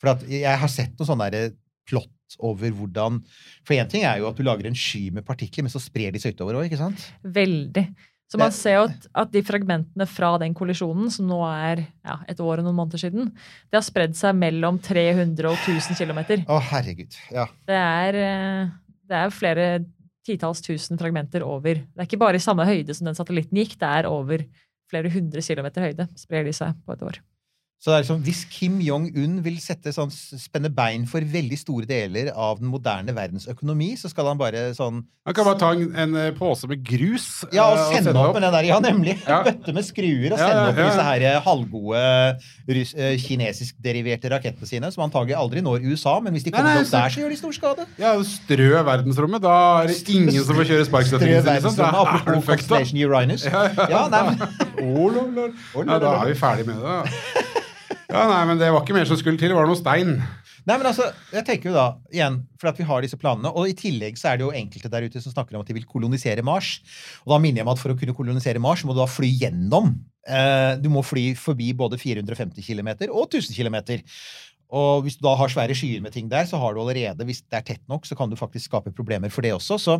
For 0.02 0.16
at 0.16 0.24
jeg 0.32 0.64
har 0.64 0.72
sett 0.72 0.96
noe 0.98 1.10
sånn 1.10 1.22
derre 1.22 1.52
plott 1.90 2.38
over 2.40 2.72
hvordan 2.78 3.18
For 3.66 3.76
én 3.76 3.90
ting 3.92 4.06
er 4.08 4.22
jo 4.22 4.30
at 4.30 4.38
du 4.38 4.46
lager 4.46 4.70
en 4.70 4.78
sky 4.78 5.10
med 5.12 5.26
partikler, 5.28 5.66
men 5.66 5.74
så 5.74 5.82
sprer 5.84 6.14
de 6.14 6.22
seg 6.22 6.38
utover 6.38 6.60
òg, 6.60 6.70
ikke 6.70 6.80
sant? 6.80 7.04
Veldig. 7.26 7.90
Så 8.32 8.40
man 8.40 8.54
ser 8.56 8.78
jo 8.78 8.84
at, 8.88 9.08
at 9.26 9.32
de 9.34 9.42
fragmentene 9.44 10.06
fra 10.08 10.30
den 10.40 10.54
kollisjonen, 10.56 11.10
som 11.12 11.28
nå 11.28 11.42
er 11.50 11.82
ja, 11.84 12.16
et 12.32 12.40
år 12.40 12.62
og 12.62 12.68
noen 12.70 12.78
måneder 12.78 13.02
siden, 13.02 13.28
det 13.68 13.76
har 13.76 13.84
spredd 13.84 14.16
seg 14.16 14.38
mellom 14.40 14.78
300 14.80 15.50
og 15.50 15.58
1000 15.60 16.00
km. 16.00 16.22
Å, 16.48 16.62
herregud. 16.70 17.18
Ja. 17.36 17.50
Det 17.68 17.82
er, 17.82 18.20
eh, 18.22 18.72
det 19.12 19.20
er 19.20 19.36
flere 19.36 19.68
titalls 20.24 20.64
tusen 20.64 21.02
fragmenter 21.02 21.44
over. 21.44 21.82
Det 21.84 22.00
er 22.00 22.08
ikke 22.08 22.22
bare 22.22 22.40
i 22.40 22.46
samme 22.46 22.64
høyde 22.70 22.96
som 22.96 23.10
den 23.10 23.18
satellitten 23.20 23.60
gikk, 23.60 23.76
det 23.82 23.92
er 24.00 24.08
over 24.08 24.46
flere 24.92 25.12
hundre 25.14 25.44
kilometer 25.46 25.88
høyde, 25.88 26.08
sprer 26.20 26.48
de 26.48 26.56
seg 26.56 26.76
på 26.86 26.98
et 26.98 27.06
år. 27.08 27.22
Så 27.82 27.90
det 27.90 27.96
er 27.96 28.04
liksom, 28.04 28.20
Hvis 28.22 28.42
Kim 28.54 28.76
Jong-un 28.86 29.40
vil 29.42 29.56
sette 29.62 29.90
sånn, 29.96 30.12
spenne 30.14 30.70
bein 30.70 31.08
for 31.10 31.26
veldig 31.26 31.58
store 31.58 31.88
deler 31.90 32.30
av 32.30 32.60
den 32.62 32.70
moderne 32.70 33.16
verdens 33.18 33.48
økonomi, 33.50 33.96
så 33.98 34.12
skal 34.12 34.30
han 34.30 34.38
bare 34.38 34.68
sånn 34.78 35.00
Han 35.26 35.36
kan 35.38 35.48
bare 35.48 35.58
ta 35.58 35.72
en, 35.74 35.88
en 35.98 36.14
eh, 36.22 36.30
pose 36.38 36.70
med 36.70 36.84
grus 36.86 37.42
Ja, 37.50 37.66
og 37.72 37.80
eh, 37.80 37.96
sende 37.98 38.14
opp 38.22 38.38
med 38.38 38.46
den 38.46 38.54
der, 38.54 38.68
ja, 38.70 38.78
nemlig. 38.86 39.16
Ja. 39.26 39.40
Bøtte 39.48 39.74
med 39.74 39.88
skruer 39.88 40.28
og 40.30 40.38
Ja, 40.38 40.44
sende 40.44 40.60
ja, 40.62 40.68
opp 40.70 40.82
disse 40.84 41.08
her 41.08 41.26
eh, 41.32 41.40
halvgode 41.48 42.04
russ, 42.78 42.94
kinesiskderiverte 43.26 44.30
rakettene 44.32 44.70
sine, 44.70 44.92
som 44.94 45.08
antagelig 45.08 45.40
aldri 45.40 45.64
når 45.66 45.82
USA, 45.90 46.20
men 46.22 46.38
hvis 46.38 46.46
de 46.46 46.54
Nei, 46.54 46.60
kommer 46.60 46.78
nei, 46.78 46.84
opp 46.86 46.94
der, 46.94 47.16
så 47.16 47.24
gjør 47.24 47.34
de 47.34 47.40
stor 47.40 47.58
skade. 47.58 47.88
Ja, 48.02 48.14
strø 48.28 48.70
verdensrommet. 48.92 49.42
Da 49.44 49.56
er 49.82 49.90
det 49.90 49.98
ingen 50.06 50.38
som 50.38 50.54
får 50.54 50.70
kjøre 50.70 50.86
Strø 50.86 50.90
sparkstøttelinjen. 50.92 51.42
Liksom. 51.50 51.74
Verdensrommet, 51.82 51.98
er 51.98 52.22
apropos. 52.22 52.52
Constellation 52.52 53.02
Uranus. 53.08 53.48
Ja, 53.50 53.66
ja. 53.74 53.90
Ja, 53.96 54.04
nei, 54.14 54.22
men, 54.30 54.46
Å, 54.46 55.10
lol, 55.18 55.34
lol. 55.34 55.50
Ja, 55.50 55.82
lol, 55.82 55.98
da 56.06 56.14
er 56.22 56.30
vi 56.30 56.38
ferdig 56.46 56.70
med 56.70 56.78
det. 56.78 57.02
da. 57.02 57.50
Ja, 58.12 58.26
nei, 58.28 58.42
men 58.50 58.60
det 58.60 58.68
var 58.74 58.84
ikke 58.84 58.96
mer 58.96 59.08
som 59.08 59.18
skulle 59.20 59.40
til. 59.40 59.54
Det 59.54 59.58
var 59.58 59.70
noe 59.70 59.80
stein. 59.80 60.18
nei, 60.68 60.76
men 60.76 60.88
altså, 60.90 61.08
jeg 61.32 61.46
tenker 61.48 61.72
jo 61.72 61.76
da, 61.78 61.88
igjen, 62.12 62.42
for 62.60 62.72
at 62.72 62.80
vi 62.82 62.88
har 62.90 63.06
disse 63.06 63.20
planene, 63.20 63.54
og 63.56 63.70
i 63.72 63.76
tillegg 63.78 64.20
så 64.20 64.32
er 64.32 64.40
det 64.40 64.46
jo 64.46 64.54
enkelte 64.58 64.92
der 64.92 65.08
ute 65.08 65.24
som 65.24 65.34
snakker 65.34 65.56
om 65.56 65.64
at 65.64 65.72
de 65.72 65.78
vil 65.78 65.88
kolonisere 65.88 66.44
Mars. 66.46 66.74
Og 67.24 67.34
da 67.34 67.40
minner 67.42 67.64
jeg 67.64 67.70
meg 67.70 67.78
at 67.78 67.84
for 67.84 67.94
å 67.94 68.00
kunne 68.00 68.18
kolonisere 68.18 68.64
Mars, 68.64 68.84
må 68.84 68.96
du 68.96 69.00
da 69.00 69.08
fly 69.10 69.32
gjennom. 69.46 69.94
Eh, 70.28 70.74
du 70.84 70.92
må 70.94 71.06
fly 71.08 71.32
forbi 71.40 71.72
både 71.78 72.00
450 72.02 72.68
km 72.68 72.92
og 73.10 73.32
1000 73.32 73.56
km. 73.56 73.80
Og 74.72 75.06
hvis 75.06 75.18
du 75.20 75.26
da 75.26 75.34
har 75.40 75.52
svære 75.52 75.76
skyer 75.76 76.04
med 76.04 76.14
ting 76.16 76.30
der, 76.32 76.46
så 76.48 76.60
har 76.60 76.76
du 76.76 76.82
allerede, 76.84 77.28
hvis 77.28 77.44
det 77.44 77.60
er 77.60 77.68
tett 77.74 77.84
nok, 77.92 78.06
så 78.08 78.16
kan 78.16 78.32
du 78.32 78.40
faktisk 78.40 78.70
skape 78.70 78.94
problemer 78.96 79.32
for 79.32 79.44
det 79.44 79.56
også. 79.56 79.80
Så 79.80 79.98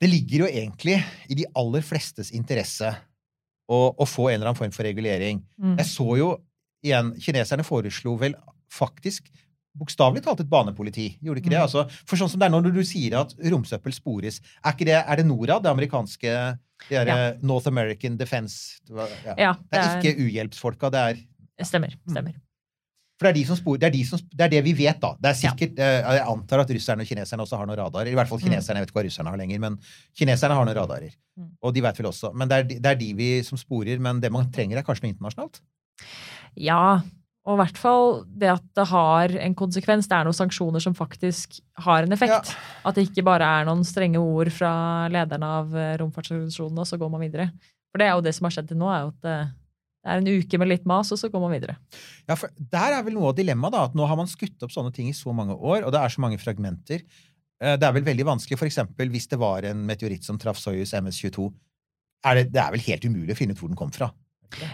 det 0.00 0.10
ligger 0.10 0.44
jo 0.44 0.50
egentlig 0.50 0.98
i 1.28 1.38
de 1.38 1.46
aller 1.56 1.84
flestes 1.84 2.32
interesse 2.36 2.90
å, 3.68 3.78
å 3.96 4.04
få 4.08 4.28
en 4.28 4.40
eller 4.40 4.50
annen 4.50 4.60
form 4.60 4.74
for 4.74 4.84
regulering. 4.84 5.40
Mm. 5.56 5.78
Jeg 5.80 5.88
så 5.92 6.08
jo 6.20 6.34
igjen, 6.84 7.14
kineserne 7.20 7.64
foreslo 7.66 8.14
vel 8.20 8.36
faktisk 8.72 9.30
bokstavelig 9.74 10.22
talt 10.22 10.44
et 10.44 10.50
banepoliti. 10.50 11.08
Gjorde 11.24 11.42
ikke 11.42 11.50
det? 11.50 11.58
Mm. 11.58 11.66
Altså, 11.66 11.84
for 12.06 12.20
sånn 12.20 12.30
som 12.30 12.38
det 12.42 12.46
er 12.46 12.54
når 12.54 12.70
du 12.76 12.82
sier 12.86 13.16
at 13.18 13.34
romsøppel 13.50 13.94
spores, 13.96 14.38
er, 14.62 14.70
ikke 14.70 14.86
det, 14.86 15.00
er 15.00 15.18
det 15.20 15.26
NORAD, 15.26 15.64
det 15.66 15.72
amerikanske 15.72 16.34
det 16.88 16.98
er, 17.00 17.06
Ja. 17.08 17.16
eh, 17.16 17.36
North 17.42 17.66
American 17.70 18.16
Defense 18.20 18.78
ja. 18.90 19.34
Ja, 19.38 19.52
Det 19.70 19.80
er 19.80 20.00
ikke 20.02 20.26
uhjelpsfolka, 20.26 20.90
det 20.94 21.00
er 21.08 21.22
Stemmer. 21.64 21.94
Mm. 22.10 22.34
For 23.14 23.28
det 23.28 23.30
er 23.30 23.36
de 23.38 23.44
som 23.46 23.56
spor, 23.56 23.76
det 23.78 23.86
er, 23.86 23.92
de 23.94 24.02
som, 24.04 24.18
det 24.18 24.42
er 24.42 24.50
det 24.56 24.62
vi 24.66 24.72
vet, 24.74 24.98
da. 25.00 25.12
Det 25.22 25.28
er 25.30 25.36
sikkert, 25.38 25.78
eh, 25.78 26.00
Jeg 26.02 26.24
antar 26.26 26.64
at 26.64 26.70
russerne 26.74 27.04
og 27.04 27.06
kineserne 27.06 27.44
også 27.44 27.60
har 27.60 27.68
noen 27.70 27.78
radarer. 27.78 28.10
I 28.10 28.16
hvert 28.18 28.28
fall 28.28 28.40
kineserne. 28.42 28.80
Jeg 28.80 28.86
vet 28.86 28.90
ikke 28.90 28.98
hva 28.98 29.04
russerne 29.06 29.30
har 29.30 29.38
lenger, 29.38 29.60
men 29.62 29.76
kineserne 30.18 30.56
har 30.58 30.66
noen 30.66 30.74
radarer. 30.76 31.14
Mm. 31.38 31.52
Og 31.62 31.74
de 31.76 31.84
vet 31.86 32.00
vel 32.00 32.08
også. 32.10 32.32
Men 32.34 32.50
det 32.50 32.58
er, 32.58 32.66
det 32.74 32.90
er 32.90 32.98
de 32.98 33.12
vi 33.14 33.28
som 33.46 33.60
sporer. 33.60 34.02
Men 34.02 34.18
det 34.20 34.32
man 34.34 34.50
trenger, 34.50 34.80
er 34.82 34.86
kanskje 34.86 35.06
noe 35.06 35.14
internasjonalt? 35.14 35.62
Ja, 36.56 37.00
og 37.44 37.58
i 37.58 37.60
hvert 37.60 37.76
fall 37.76 38.22
det 38.40 38.48
at 38.54 38.64
det 38.78 38.86
har 38.88 39.34
en 39.44 39.56
konsekvens. 39.58 40.08
Det 40.08 40.16
er 40.16 40.24
noen 40.24 40.36
sanksjoner 40.36 40.80
som 40.80 40.94
faktisk 40.96 41.58
har 41.84 42.06
en 42.06 42.16
effekt. 42.16 42.54
At 42.88 42.96
det 42.96 43.10
ikke 43.10 43.26
bare 43.26 43.48
er 43.60 43.68
noen 43.68 43.84
strenge 43.84 44.22
ord 44.22 44.48
fra 44.54 44.70
lederne 45.12 45.50
av 45.60 45.68
romfartsorganisasjonen 45.68 46.00
romfartsorganisasjonene, 46.00 46.80
og 46.80 46.88
så 46.88 47.00
går 47.00 47.12
man 47.12 47.24
videre. 47.26 47.50
For 47.92 48.00
det 48.00 48.08
er 48.08 48.16
jo 48.16 48.24
det 48.24 48.32
som 48.34 48.48
har 48.48 48.56
skjedd 48.56 48.72
til 48.72 48.80
nå, 48.80 48.88
er 48.90 49.04
jo 49.04 49.12
at 49.12 49.28
eh, 49.28 49.52
det 50.04 50.12
er 50.12 50.20
en 50.20 50.32
uke 50.40 50.58
med 50.60 50.68
litt 50.68 50.88
mas, 50.88 51.12
og 51.14 51.20
så 51.20 51.30
går 51.32 51.44
man 51.44 51.52
videre. 51.54 51.76
Ja, 52.28 52.36
for 52.36 52.50
Der 52.58 52.96
er 52.96 53.04
vel 53.06 53.14
noe 53.16 53.30
av 53.30 53.36
dilemmaet, 53.38 53.76
da. 53.76 53.84
At 53.88 53.94
nå 53.96 54.08
har 54.08 54.18
man 54.20 54.28
skutt 54.28 54.64
opp 54.64 54.72
sånne 54.74 54.92
ting 54.96 55.12
i 55.12 55.16
så 55.16 55.32
mange 55.36 55.56
år, 55.56 55.84
og 55.84 55.94
det 55.94 56.00
er 56.00 56.12
så 56.12 56.24
mange 56.24 56.40
fragmenter. 56.40 57.04
Eh, 57.60 57.76
Det 57.76 57.86
er 57.86 57.92
vel 57.92 58.08
veldig 58.08 58.26
vanskelig, 58.32 58.58
for 58.58 58.68
eksempel 58.68 59.12
hvis 59.12 59.28
det 59.28 59.38
var 59.40 59.68
en 59.68 59.84
meteoritt 59.84 60.24
som 60.24 60.40
traff 60.40 60.58
Soyuz 60.60 60.96
MS-22. 60.96 61.52
Er 62.24 62.40
det, 62.40 62.50
det 62.56 62.60
er 62.60 62.72
vel 62.72 62.84
helt 62.88 63.04
umulig 63.04 63.36
å 63.36 63.38
finne 63.38 63.52
ut 63.52 63.60
hvor 63.60 63.68
den 63.68 63.76
kom 63.78 63.92
fra. 63.92 64.10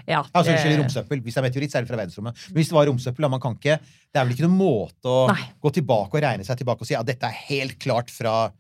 Ja, 0.07 0.21
Altså, 0.35 0.53
unnskyld, 0.53 0.79
romsøppel. 0.83 1.21
Hvis 1.25 1.35
det 1.35 1.41
er 1.43 1.47
meteoritt, 1.49 1.73
så 1.73 1.79
er 1.79 1.83
det 1.87 1.91
fra 1.93 1.99
verdensrommet. 2.01 2.37
Men 2.49 2.59
hvis 2.61 2.69
det 2.71 2.77
var 2.77 2.87
romsøppel, 2.91 3.23
da, 3.27 3.29
man 3.33 3.41
kan 3.41 3.55
ikke 3.59 3.79
Det 3.81 4.19
er 4.21 4.25
vel 4.27 4.35
ikke 4.35 4.47
noen 4.49 4.59
måte 4.59 5.07
å 5.11 5.29
Nei. 5.31 5.45
gå 5.63 5.71
tilbake 5.79 6.19
og 6.19 6.23
regne 6.25 6.45
seg 6.45 6.59
tilbake 6.59 6.83
og 6.83 6.89
si 6.91 6.95
at 6.99 7.07
dette 7.07 7.29
er 7.29 7.37
helt 7.49 7.79
klart 7.79 8.11
fra 8.11 8.51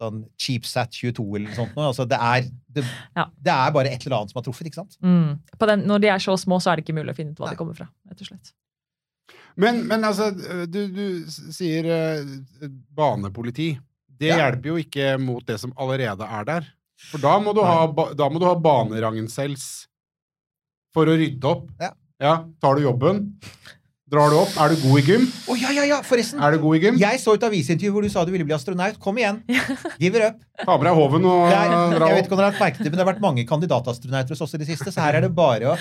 sånn 0.00 0.24
CheapSat 0.40 0.90
22 0.90 1.24
eller 1.36 1.48
noe 1.50 1.54
sånt. 1.54 1.76
Altså, 1.78 2.04
det, 2.10 2.18
er, 2.18 2.48
det, 2.74 2.82
Ja. 3.14 3.26
det 3.46 3.52
er 3.54 3.70
bare 3.76 3.92
et 3.94 4.02
eller 4.06 4.16
annet 4.18 4.32
som 4.32 4.40
har 4.40 4.46
truffet, 4.48 4.66
ikke 4.66 4.80
sant? 4.82 4.96
Mm. 5.04 5.38
På 5.60 5.66
den, 5.70 5.84
når 5.86 6.00
de 6.02 6.08
er 6.08 6.18
så 6.24 6.34
små, 6.40 6.58
så 6.60 6.72
er 6.72 6.76
det 6.80 6.84
ikke 6.88 6.96
mulig 6.98 7.14
å 7.14 7.16
finne 7.16 7.30
ut 7.36 7.38
hva 7.38 7.46
Nei. 7.46 7.54
de 7.54 7.60
kommer 7.60 7.76
fra. 7.78 7.86
rett 8.10 8.20
og 8.24 8.26
slett. 8.32 8.52
Men, 9.56 9.84
men 9.86 10.02
altså, 10.02 10.32
du, 10.66 10.80
du 10.90 11.04
sier 11.30 11.86
uh, 11.86 12.68
banepoliti. 12.98 13.76
Det 14.18 14.32
Ja. 14.32 14.36
hjelper 14.40 14.72
jo 14.72 14.76
ikke 14.82 15.12
mot 15.22 15.44
det 15.46 15.60
som 15.62 15.72
allerede 15.78 16.26
er 16.26 16.44
der. 16.48 16.66
For 17.10 17.18
da 17.22 17.36
må 17.42 17.52
du 17.54 17.60
ha, 17.62 17.86
da 18.14 18.28
må 18.30 18.38
du 18.40 18.46
ha 18.46 18.54
banerangen-cells 18.58 19.86
for 20.94 21.10
å 21.10 21.18
rydde 21.18 21.50
opp. 21.50 21.68
Ja. 22.22 22.38
Tar 22.62 22.78
du 22.78 22.86
jobben? 22.86 23.24
Drar 24.14 24.30
du 24.30 24.36
opp? 24.36 24.52
Er 24.60 24.70
du 24.70 24.82
god 24.84 25.00
i 25.00 25.02
gym? 25.08 25.22
Å, 25.48 25.54
ja, 25.58 25.70
ja, 25.74 25.84
ja, 25.88 25.96
forresten! 26.06 26.38
Er 26.44 26.54
du 26.54 26.60
god 26.62 26.76
i 26.76 26.80
gym? 26.84 26.98
Jeg 27.00 27.18
så 27.22 27.34
et 27.34 27.46
avisintervju 27.48 27.94
hvor 27.94 28.04
du 28.04 28.10
sa 28.12 28.22
du 28.28 28.30
ville 28.34 28.46
bli 28.46 28.54
astronaut. 28.54 28.98
Kom 29.02 29.16
igjen! 29.18 29.40
Give 30.02 30.20
it 30.20 30.26
up. 30.28 30.36
Ta 30.60 30.76
med 30.76 30.86
deg 30.86 30.98
hoven 30.98 31.24
og 31.26 31.48
dra 31.48 31.62
er, 31.64 31.94
dra 31.96 32.10
jeg 32.12 32.18
vet 32.20 32.28
ikke 32.28 32.36
om 32.36 32.42
dere 32.42 32.50
har 32.52 32.60
merket 32.60 32.84
det, 32.84 32.92
men 32.92 33.00
det 33.00 33.02
har 33.02 33.10
vært 33.10 33.24
mange 33.24 33.46
kandidatastronauter 33.48 34.36
hos 34.36 34.44
oss 34.44 34.54
i 34.54 34.60
det 34.60 34.68
siste, 34.68 34.92
så 34.94 35.02
her 35.02 35.18
er 35.18 35.26
det 35.26 35.32
bare 35.34 35.72
å 35.72 35.76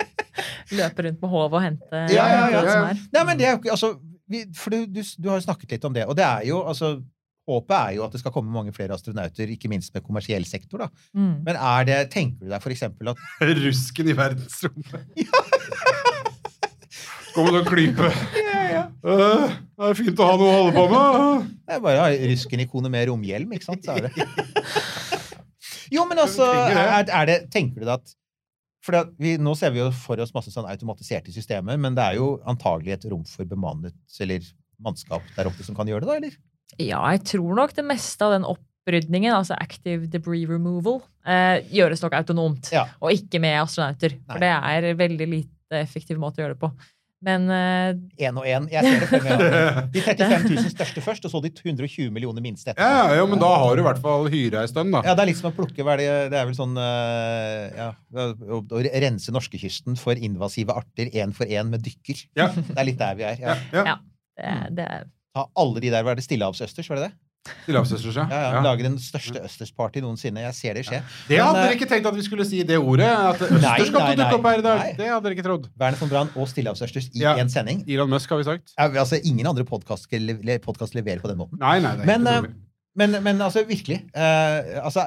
Løpe 0.80 1.04
rundt 1.06 1.20
med 1.20 1.30
håv 1.30 1.54
og 1.58 1.62
hente 1.62 2.02
Ja, 2.14 2.26
ja, 2.32 2.42
ja, 2.54 2.64
ja. 2.64 2.82
Nei, 2.96 3.24
men 3.28 3.38
det 3.38 3.46
er 3.46 3.54
jo 3.54 3.60
ikke 3.60 3.72
Altså, 3.74 3.92
vi, 4.30 4.44
for 4.56 4.74
du, 4.74 4.86
du, 4.90 5.00
du 5.02 5.30
har 5.30 5.38
jo 5.38 5.44
snakket 5.44 5.76
litt 5.76 5.86
om 5.86 5.94
det, 5.94 6.06
og 6.08 6.16
det 6.18 6.26
er 6.26 6.48
jo 6.48 6.62
altså 6.64 6.94
Håpet 7.48 7.76
er 7.76 7.92
jo 7.96 8.04
at 8.04 8.12
det 8.14 8.20
skal 8.22 8.32
komme 8.34 8.52
mange 8.52 8.72
flere 8.76 8.94
astronauter, 8.94 9.46
ikke 9.54 9.70
minst 9.72 9.94
med 9.94 10.04
kommersiell 10.04 10.44
sektor. 10.46 10.78
da. 10.84 10.88
Mm. 11.16 11.34
Men 11.46 11.54
er 11.56 11.80
det, 11.88 11.98
tenker 12.12 12.44
du 12.44 12.50
deg 12.52 12.62
for 12.62 12.70
eksempel 12.74 13.04
at 13.14 13.18
Rusken 13.64 14.10
i 14.10 14.16
verdensrommet. 14.16 15.02
Kommer 17.34 17.50
til 17.54 17.60
å 17.60 17.68
klype. 17.68 18.08
Det 19.00 19.86
er 19.86 19.94
fint 19.96 20.20
å 20.20 20.26
ha 20.26 20.38
noe 20.38 20.48
å 20.50 20.56
holde 20.56 20.72
på 20.76 20.84
med. 20.90 21.04
Det 21.64 21.72
er 21.76 21.82
bare 21.84 22.00
å 22.00 22.02
ha 22.08 22.12
rusken-ikonet 22.32 22.90
med 22.92 23.06
romhjelm, 23.08 23.50
ikke 23.56 23.68
sant? 23.70 23.82
Så 23.86 23.90
er 23.96 24.00
det. 24.08 24.12
Jo, 25.90 26.04
men 26.06 26.20
altså, 26.22 26.46
er, 26.70 27.02
er 27.02 27.24
det, 27.26 27.34
tenker 27.50 27.82
du 27.82 27.82
deg 27.82 27.96
at 27.96 28.12
for 28.84 28.94
det, 28.94 29.00
vi, 29.20 29.32
Nå 29.42 29.56
ser 29.58 29.72
vi 29.74 29.80
jo 29.80 29.88
for 29.90 30.20
oss 30.22 30.30
masse 30.32 30.52
sånn 30.54 30.68
automatiserte 30.70 31.32
systemer, 31.34 31.76
men 31.80 31.96
det 31.98 32.04
er 32.04 32.14
jo 32.20 32.28
antagelig 32.48 32.92
et 32.94 33.06
rom 33.10 33.24
for 33.28 33.48
bemannet 33.48 33.96
eller 34.22 34.44
mannskap 34.80 35.24
der 35.34 35.50
oppe 35.50 35.66
som 35.66 35.74
kan 35.76 35.88
gjøre 35.90 36.06
det, 36.06 36.08
da? 36.08 36.14
eller? 36.20 36.36
Ja, 36.78 37.00
jeg 37.14 37.24
tror 37.32 37.56
nok 37.58 37.74
det 37.76 37.86
meste 37.86 38.26
av 38.26 38.36
den 38.36 38.46
opprydningen, 38.48 39.32
altså 39.34 39.58
active 39.58 40.06
debris 40.12 40.46
removal, 40.48 41.00
eh, 41.26 41.66
gjøres 41.72 42.04
nok 42.04 42.16
autonomt. 42.20 42.70
Ja. 42.74 42.86
Og 43.02 43.16
ikke 43.16 43.42
med 43.42 43.58
astronauter. 43.64 44.16
Nei. 44.20 44.30
For 44.30 44.44
det 44.44 44.54
er 44.54 44.88
en 44.92 45.02
veldig 45.02 45.28
lite 45.34 45.82
effektiv 45.82 46.20
måte 46.20 46.40
å 46.40 46.46
gjøre 46.46 46.58
det 46.58 46.62
på. 46.62 46.72
Men 47.20 47.50
Én 48.16 48.32
uh... 48.32 48.40
og 48.40 48.46
én. 48.48 48.66
Jeg 48.72 48.80
ser 48.86 49.02
det 49.02 49.08
for 49.10 49.26
meg. 49.26 49.42
De 49.92 50.02
35 50.06 50.46
000 50.54 50.70
største 50.72 51.02
først, 51.04 51.26
og 51.28 51.34
så 51.34 51.42
de 51.44 51.50
120 51.52 52.08
millioner 52.14 52.40
minste 52.44 52.72
etter. 52.72 52.80
Ja, 52.80 53.18
ja, 53.18 53.26
men 53.28 53.42
da 53.42 53.50
har 53.60 53.76
du 53.76 53.82
i 53.82 53.84
hvert 53.84 54.00
fall 54.00 54.24
hyra 54.32 54.64
ei 54.64 54.70
stund, 54.72 54.94
da. 54.96 55.02
Ja, 55.04 55.12
det 55.18 55.26
er 55.26 55.30
litt 55.34 55.40
som 55.42 55.50
å 55.50 55.54
plukke 55.56 55.84
hva 55.84 55.98
er 55.98 56.00
det, 56.00 56.10
det 56.32 56.40
er 56.40 56.48
vel 56.48 56.56
sånn 56.56 56.80
eh, 56.80 57.76
ja, 57.76 57.90
å, 58.56 58.62
rense 59.04 59.36
norskekysten 59.36 60.00
for 60.00 60.16
invasive 60.16 60.72
arter 60.80 61.12
én 61.12 61.36
for 61.36 61.44
én 61.44 61.68
med 61.74 61.84
dykker. 61.84 62.24
Ja. 62.40 62.48
Det 62.56 62.78
er 62.78 62.88
litt 62.88 63.00
der 63.02 63.20
vi 63.20 63.28
er. 63.28 63.44
Ja. 63.44 63.58
Ja, 63.68 63.84
ja. 63.84 63.84
Ja. 63.92 63.98
det, 64.40 64.76
det 64.80 64.88
er 64.88 65.08
Ta 65.34 65.46
alle 65.62 65.80
de 65.82 65.90
der, 65.92 66.02
hva 66.06 66.14
er 66.14 66.18
det, 66.18 66.24
stillehavsøsters, 66.26 66.88
var 66.90 66.98
det 67.00 67.08
det? 67.10 67.16
Stillehavsøsters, 67.64 68.16
ja. 68.18 68.24
Ja, 68.28 68.38
ja, 68.42 68.48
Ja. 68.56 68.60
Lager 68.66 68.84
den 68.84 68.96
største 69.00 69.40
østersparty 69.46 70.02
noensinne. 70.04 70.42
Jeg 70.44 70.54
ser 70.58 70.74
det 70.76 70.82
skje. 70.84 70.98
Det 71.28 71.38
hadde 71.40 71.56
eh, 71.56 71.68
dere 71.68 71.76
ikke 71.78 71.88
tenkt 71.88 72.08
at 72.10 72.14
vi 72.18 72.24
skulle 72.26 72.44
si 72.44 72.62
det 72.68 72.76
ordet. 72.76 73.06
At 73.08 73.40
østers 73.46 73.92
kom 73.94 74.02
til 74.04 74.12
å 74.12 74.18
dukke 74.20 74.36
opp 74.40 74.48
her 74.50 74.58
i 74.60 74.64
dag. 74.66 74.82
nei. 74.82 74.90
Det 74.98 75.06
hadde 75.08 75.24
dere 75.24 75.36
ikke 75.38 75.46
trodd. 75.46 75.68
Werner 75.80 76.02
von 76.02 76.10
Brann 76.12 76.32
og 76.36 76.50
Stillehavsøsters 76.50 77.08
i 77.14 77.22
Ja. 77.22 77.36
sending. 77.48 77.84
Elon 77.88 78.10
Musk, 78.10 78.28
har 78.28 78.42
vi 78.42 78.44
sagt. 78.44 78.74
Ja, 78.76 78.90
altså, 78.90 79.20
ingen 79.24 79.46
andre 79.46 79.64
podkast 79.64 80.10
leverer 80.10 81.22
på 81.22 81.28
den 81.32 81.38
måten. 81.38 81.58
Nei, 81.62 81.78
nei, 81.80 81.94
det 81.96 82.02
er 82.02 82.06
Men, 82.18 82.26
helt 82.26 82.50
eh. 82.50 82.58
Men, 82.96 83.22
men 83.22 83.40
altså, 83.40 83.62
virkelig. 83.64 84.02
Eh, 84.12 84.84
altså, 84.84 85.06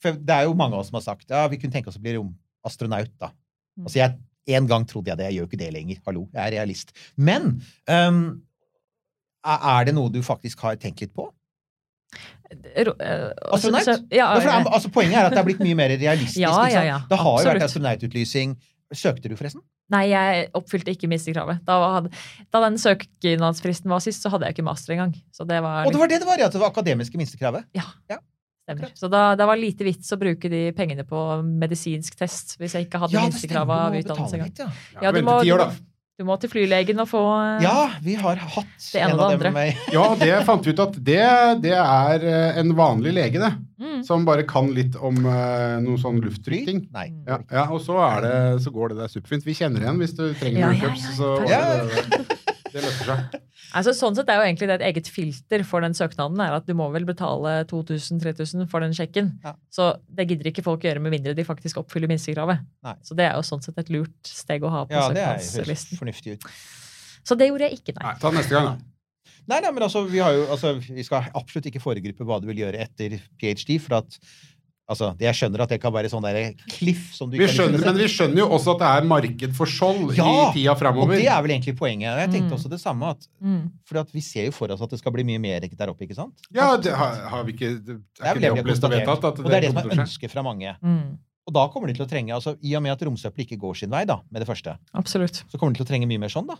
for 0.00 0.12
det 0.16 0.30
er 0.38 0.44
jo 0.48 0.54
mange 0.54 0.74
av 0.78 0.80
oss 0.80 0.88
som 0.88 0.96
har 1.00 1.04
sagt 1.04 1.28
ja, 1.28 1.46
vi 1.48 1.58
kunne 1.58 1.74
tenke 1.74 1.88
oss 1.90 1.98
å 1.98 2.02
bli 2.02 2.14
romastronaut. 2.16 3.10
da. 3.20 3.28
Mm. 3.76 3.84
Altså, 3.84 3.98
jeg, 4.00 4.16
En 4.46 4.66
gang 4.68 4.84
trodde 4.86 5.08
jeg 5.08 5.16
det. 5.16 5.24
Jeg 5.32 5.38
gjør 5.40 5.46
ikke 5.48 5.58
det 5.58 5.70
lenger. 5.72 5.96
Hallo, 6.06 6.28
jeg 6.32 6.42
er 6.46 6.50
realist. 6.58 6.92
Men 7.16 7.62
ehm, 7.88 8.42
er 9.44 9.84
det 9.84 9.94
noe 9.94 10.08
du 10.10 10.20
faktisk 10.24 10.60
har 10.66 10.76
tenkt 10.80 11.00
litt 11.04 11.14
på? 11.14 11.28
Ro- 12.54 12.94
eh, 13.00 13.30
altså, 13.50 13.68
Astronaut? 13.70 13.82
så- 13.84 14.06
Ja, 14.12 14.34
Ja, 14.38 14.60
er, 14.60 14.64
altså, 14.70 14.90
poenget 14.92 15.16
er 15.18 15.24
at 15.26 15.32
det 15.32 15.38
er 15.38 15.44
blitt 15.44 15.60
mye 15.60 15.74
mer 15.74 15.88
realistisk. 15.88 16.38
Ja, 16.38 16.66
ja, 16.68 16.82
ja. 16.82 16.98
Det 17.08 17.18
har 17.18 17.38
jo 17.42 17.48
vært 17.50 17.62
astronaututlysning. 17.62 18.54
astronaututlysing. 18.54 18.56
Søkte 18.94 19.28
du, 19.28 19.34
forresten? 19.36 19.60
Nei, 19.90 20.08
jeg 20.08 20.50
oppfylte 20.54 20.92
ikke 20.94 21.08
minstekravet. 21.08 21.64
Da, 21.64 21.74
hadde, 22.00 22.10
da 22.52 22.60
den 22.68 22.78
søknadsfristen 22.78 23.90
var 23.90 23.98
sist, 24.00 24.22
så 24.22 24.30
hadde 24.30 24.46
jeg 24.46 24.54
ikke 24.56 24.64
master 24.64 24.94
engang. 24.94 25.14
Så 25.32 25.46
det 25.46 25.60
var, 25.62 25.84
Og 25.86 25.92
det 25.92 25.98
var 26.00 26.06
det 26.08 26.20
det 26.20 26.26
var, 26.28 26.38
ja! 26.38 26.48
Det 26.48 26.60
var 26.60 26.70
akademiske 26.70 27.16
minstekravet. 27.18 27.64
Ja. 27.74 27.82
stemmer. 28.64 28.88
Så 28.96 29.10
da, 29.10 29.34
det 29.36 29.44
var 29.46 29.56
lite 29.56 29.84
vits 29.84 30.08
å 30.12 30.16
bruke 30.16 30.48
de 30.48 30.72
pengene 30.72 31.04
på 31.04 31.42
medisinsk 31.44 32.14
test 32.16 32.56
hvis 32.58 32.72
jeg 32.72 32.86
ikke 32.88 32.98
hadde 33.02 33.12
Ja, 33.12 33.26
det 33.28 33.34
stemmer, 33.34 33.68
av 33.68 33.92
utdannelse 33.92 34.34
engang. 34.38 34.48
litt, 34.48 34.58
ja. 34.58 34.70
Ja, 35.02 35.12
du 35.12 35.20
må, 35.20 35.36
år, 35.44 35.58
da. 35.58 35.70
Du 36.14 36.22
må 36.22 36.36
til 36.38 36.50
flylegen 36.52 37.00
og 37.02 37.08
få 37.10 37.20
eh, 37.40 37.64
Ja, 37.64 37.88
vi 38.04 38.14
har 38.20 38.38
hatt 38.38 38.84
ene 38.94 39.08
en 39.08 39.16
og 39.16 39.22
av 39.24 39.32
det 39.32 39.38
dem 39.42 39.48
andre. 39.48 39.50
med 39.56 39.94
Ja, 39.96 40.04
det 40.20 40.36
fant 40.46 40.66
vi 40.66 40.74
ut 40.74 40.82
at 40.84 40.98
det, 41.08 41.24
det 41.64 41.74
er 41.74 42.26
eh, 42.30 42.60
en 42.62 42.70
vanlig 42.78 43.14
lege, 43.16 43.42
det. 43.42 43.50
mm. 43.82 44.04
Som 44.06 44.26
bare 44.28 44.44
kan 44.46 44.70
litt 44.76 44.94
om 45.00 45.18
uh, 45.26 45.80
noe 45.82 45.98
sånn 45.98 46.20
lufttrykking. 46.22 46.84
Nei. 46.94 47.08
Ja, 47.26 47.40
ja, 47.50 47.66
og 47.72 47.82
så, 47.82 47.98
er 48.06 48.22
det, 48.26 48.34
så 48.62 48.70
går 48.74 48.92
det 48.94 49.00
der 49.02 49.10
superfint. 49.10 49.46
Vi 49.48 49.56
kjenner 49.58 49.82
igjen 49.82 49.98
hvis 50.02 50.14
du 50.14 50.24
trenger 50.38 50.68
Ja, 50.68 50.72
ja, 50.78 50.94
ja, 50.94 51.14
Så 51.18 51.34
ja. 51.50 52.40
Det, 52.74 52.84
løser 52.84 53.10
seg. 53.10 53.40
Altså, 53.74 53.90
sånn 53.96 54.14
sett 54.14 54.28
er 54.30 54.38
jo 54.38 54.44
egentlig 54.44 54.68
det 54.68 54.74
et 54.76 54.84
eget 54.90 55.08
filter 55.10 55.62
for 55.66 55.82
den 55.82 55.96
søknaden. 55.96 56.38
er 56.44 56.52
at 56.58 56.66
Du 56.68 56.74
må 56.78 56.84
vel 56.94 57.06
betale 57.08 57.56
2000-3000 57.70 58.68
for 58.70 58.84
den 58.84 58.94
sjekken. 58.94 59.32
Ja. 59.42 59.54
Så 59.72 59.88
det 60.14 60.28
gidder 60.30 60.50
ikke 60.52 60.62
folk 60.66 60.84
gjøre 60.86 61.02
med 61.02 61.14
mindre 61.16 61.34
de 61.34 61.46
faktisk 61.48 61.80
oppfyller 61.82 62.10
minstekravet. 62.12 62.62
Så 63.02 63.16
det 63.18 63.26
er 63.26 63.34
jo 63.38 63.42
sånn 63.46 63.64
sett 63.64 63.80
et 63.82 63.90
lurt 63.94 64.30
steg 64.30 64.62
å 64.62 64.70
ha 64.70 64.84
på 64.86 64.94
Ja, 64.94 65.08
er, 65.10 65.40
søknadslisten. 65.42 65.98
fornuftig 65.98 66.36
ut. 66.36 66.48
Så 67.24 67.38
det 67.40 67.48
gjorde 67.48 67.70
jeg 67.70 67.80
ikke, 67.80 67.96
nei. 67.96 68.10
Nei, 68.12 68.18
ta 68.20 68.30
det 68.30 68.42
neste 68.42 68.54
gang, 68.54 68.68
da. 68.74 68.90
Nei, 69.44 69.58
nei, 69.60 69.70
men 69.76 69.84
altså, 69.84 70.04
vi, 70.08 70.20
har 70.24 70.32
jo, 70.32 70.44
altså, 70.54 70.74
vi 70.80 71.04
skal 71.04 71.26
absolutt 71.36 71.66
ikke 71.68 71.82
foregripe 71.82 72.24
hva 72.24 72.38
du 72.40 72.46
vil 72.48 72.62
gjøre 72.62 72.80
etter 72.84 73.18
ph.d. 73.40 73.76
For 73.82 73.98
at 73.98 74.16
altså, 74.88 75.14
Jeg 75.20 75.34
skjønner 75.34 75.60
at 75.64 75.68
det 75.74 75.80
kan 75.82 75.92
være 75.92 76.10
sånn 76.12 76.22
der 76.22 76.54
cliff 76.70 77.12
som 77.14 77.30
du 77.30 77.36
Vi 77.38 77.44
ikke 77.44 77.54
skjønner, 77.56 77.84
men 77.84 77.96
vi 77.96 78.08
skjønner 78.10 78.38
jo 78.42 78.48
også 78.56 78.74
at 78.74 78.78
det 78.84 78.90
er 78.92 79.08
marked 79.08 79.54
for 79.56 79.66
skjold 79.66 80.16
Ja, 80.16 80.28
i 80.50 80.52
tida 80.54 80.72
Og 80.72 80.78
framover. 80.78 81.16
det 81.16 81.26
er 81.26 81.42
vel 81.42 81.50
egentlig 81.56 81.76
poenget. 81.78 82.12
Og 82.14 82.20
jeg 82.24 82.30
tenkte 82.34 82.50
Mm. 82.52 82.58
også 82.58 82.70
det 82.70 82.80
samme. 82.80 83.10
at 83.10 83.26
Mm. 83.42 83.70
for 83.86 83.98
at 83.98 84.10
Vi 84.12 84.20
ser 84.20 84.44
jo 84.46 84.50
for 84.52 84.70
oss 84.70 84.80
at 84.82 84.90
det 84.90 84.98
skal 84.98 85.12
bli 85.12 85.24
mye 85.24 85.38
mer 85.40 85.60
der 85.60 85.88
oppe. 85.90 86.02
ikke 86.06 86.14
sant? 86.14 86.34
Ja, 86.52 86.76
det 86.76 86.92
har, 86.94 87.14
har 87.28 87.44
vi 87.44 87.52
ikke 87.52 87.84
det, 87.84 87.86
Det 87.86 88.00
Er 88.22 88.34
vel 88.34 88.42
ikke 88.42 88.64
det 88.64 88.80
det 88.80 88.84
og 88.84 88.90
vedtatt? 88.90 89.24
At 89.24 89.38
Og 89.38 89.44
det 89.44 89.54
er 89.54 89.60
det 89.60 89.72
som 89.72 89.90
er 89.90 90.02
ønsket 90.04 90.30
fra 90.30 90.42
mange. 90.42 90.76
Mm. 90.82 91.18
Og 91.46 91.52
da 91.52 91.68
kommer 91.68 91.88
de 91.88 91.92
til 91.92 92.06
å 92.06 92.08
trenge, 92.08 92.32
altså 92.32 92.56
I 92.64 92.74
og 92.74 92.82
med 92.82 92.92
at 92.92 93.02
romsøppel 93.04 93.44
ikke 93.44 93.58
går 93.60 93.76
sin 93.76 93.90
vei, 93.90 94.06
da, 94.06 94.16
med 94.32 94.40
det 94.40 94.48
første, 94.48 94.78
Absolutt. 94.94 95.44
så 95.52 95.58
kommer 95.60 95.74
de 95.74 95.84
til 95.84 95.84
å 95.84 95.88
trenge 95.90 96.08
mye 96.08 96.18
mer 96.18 96.28
sånn, 96.32 96.46
da. 96.46 96.54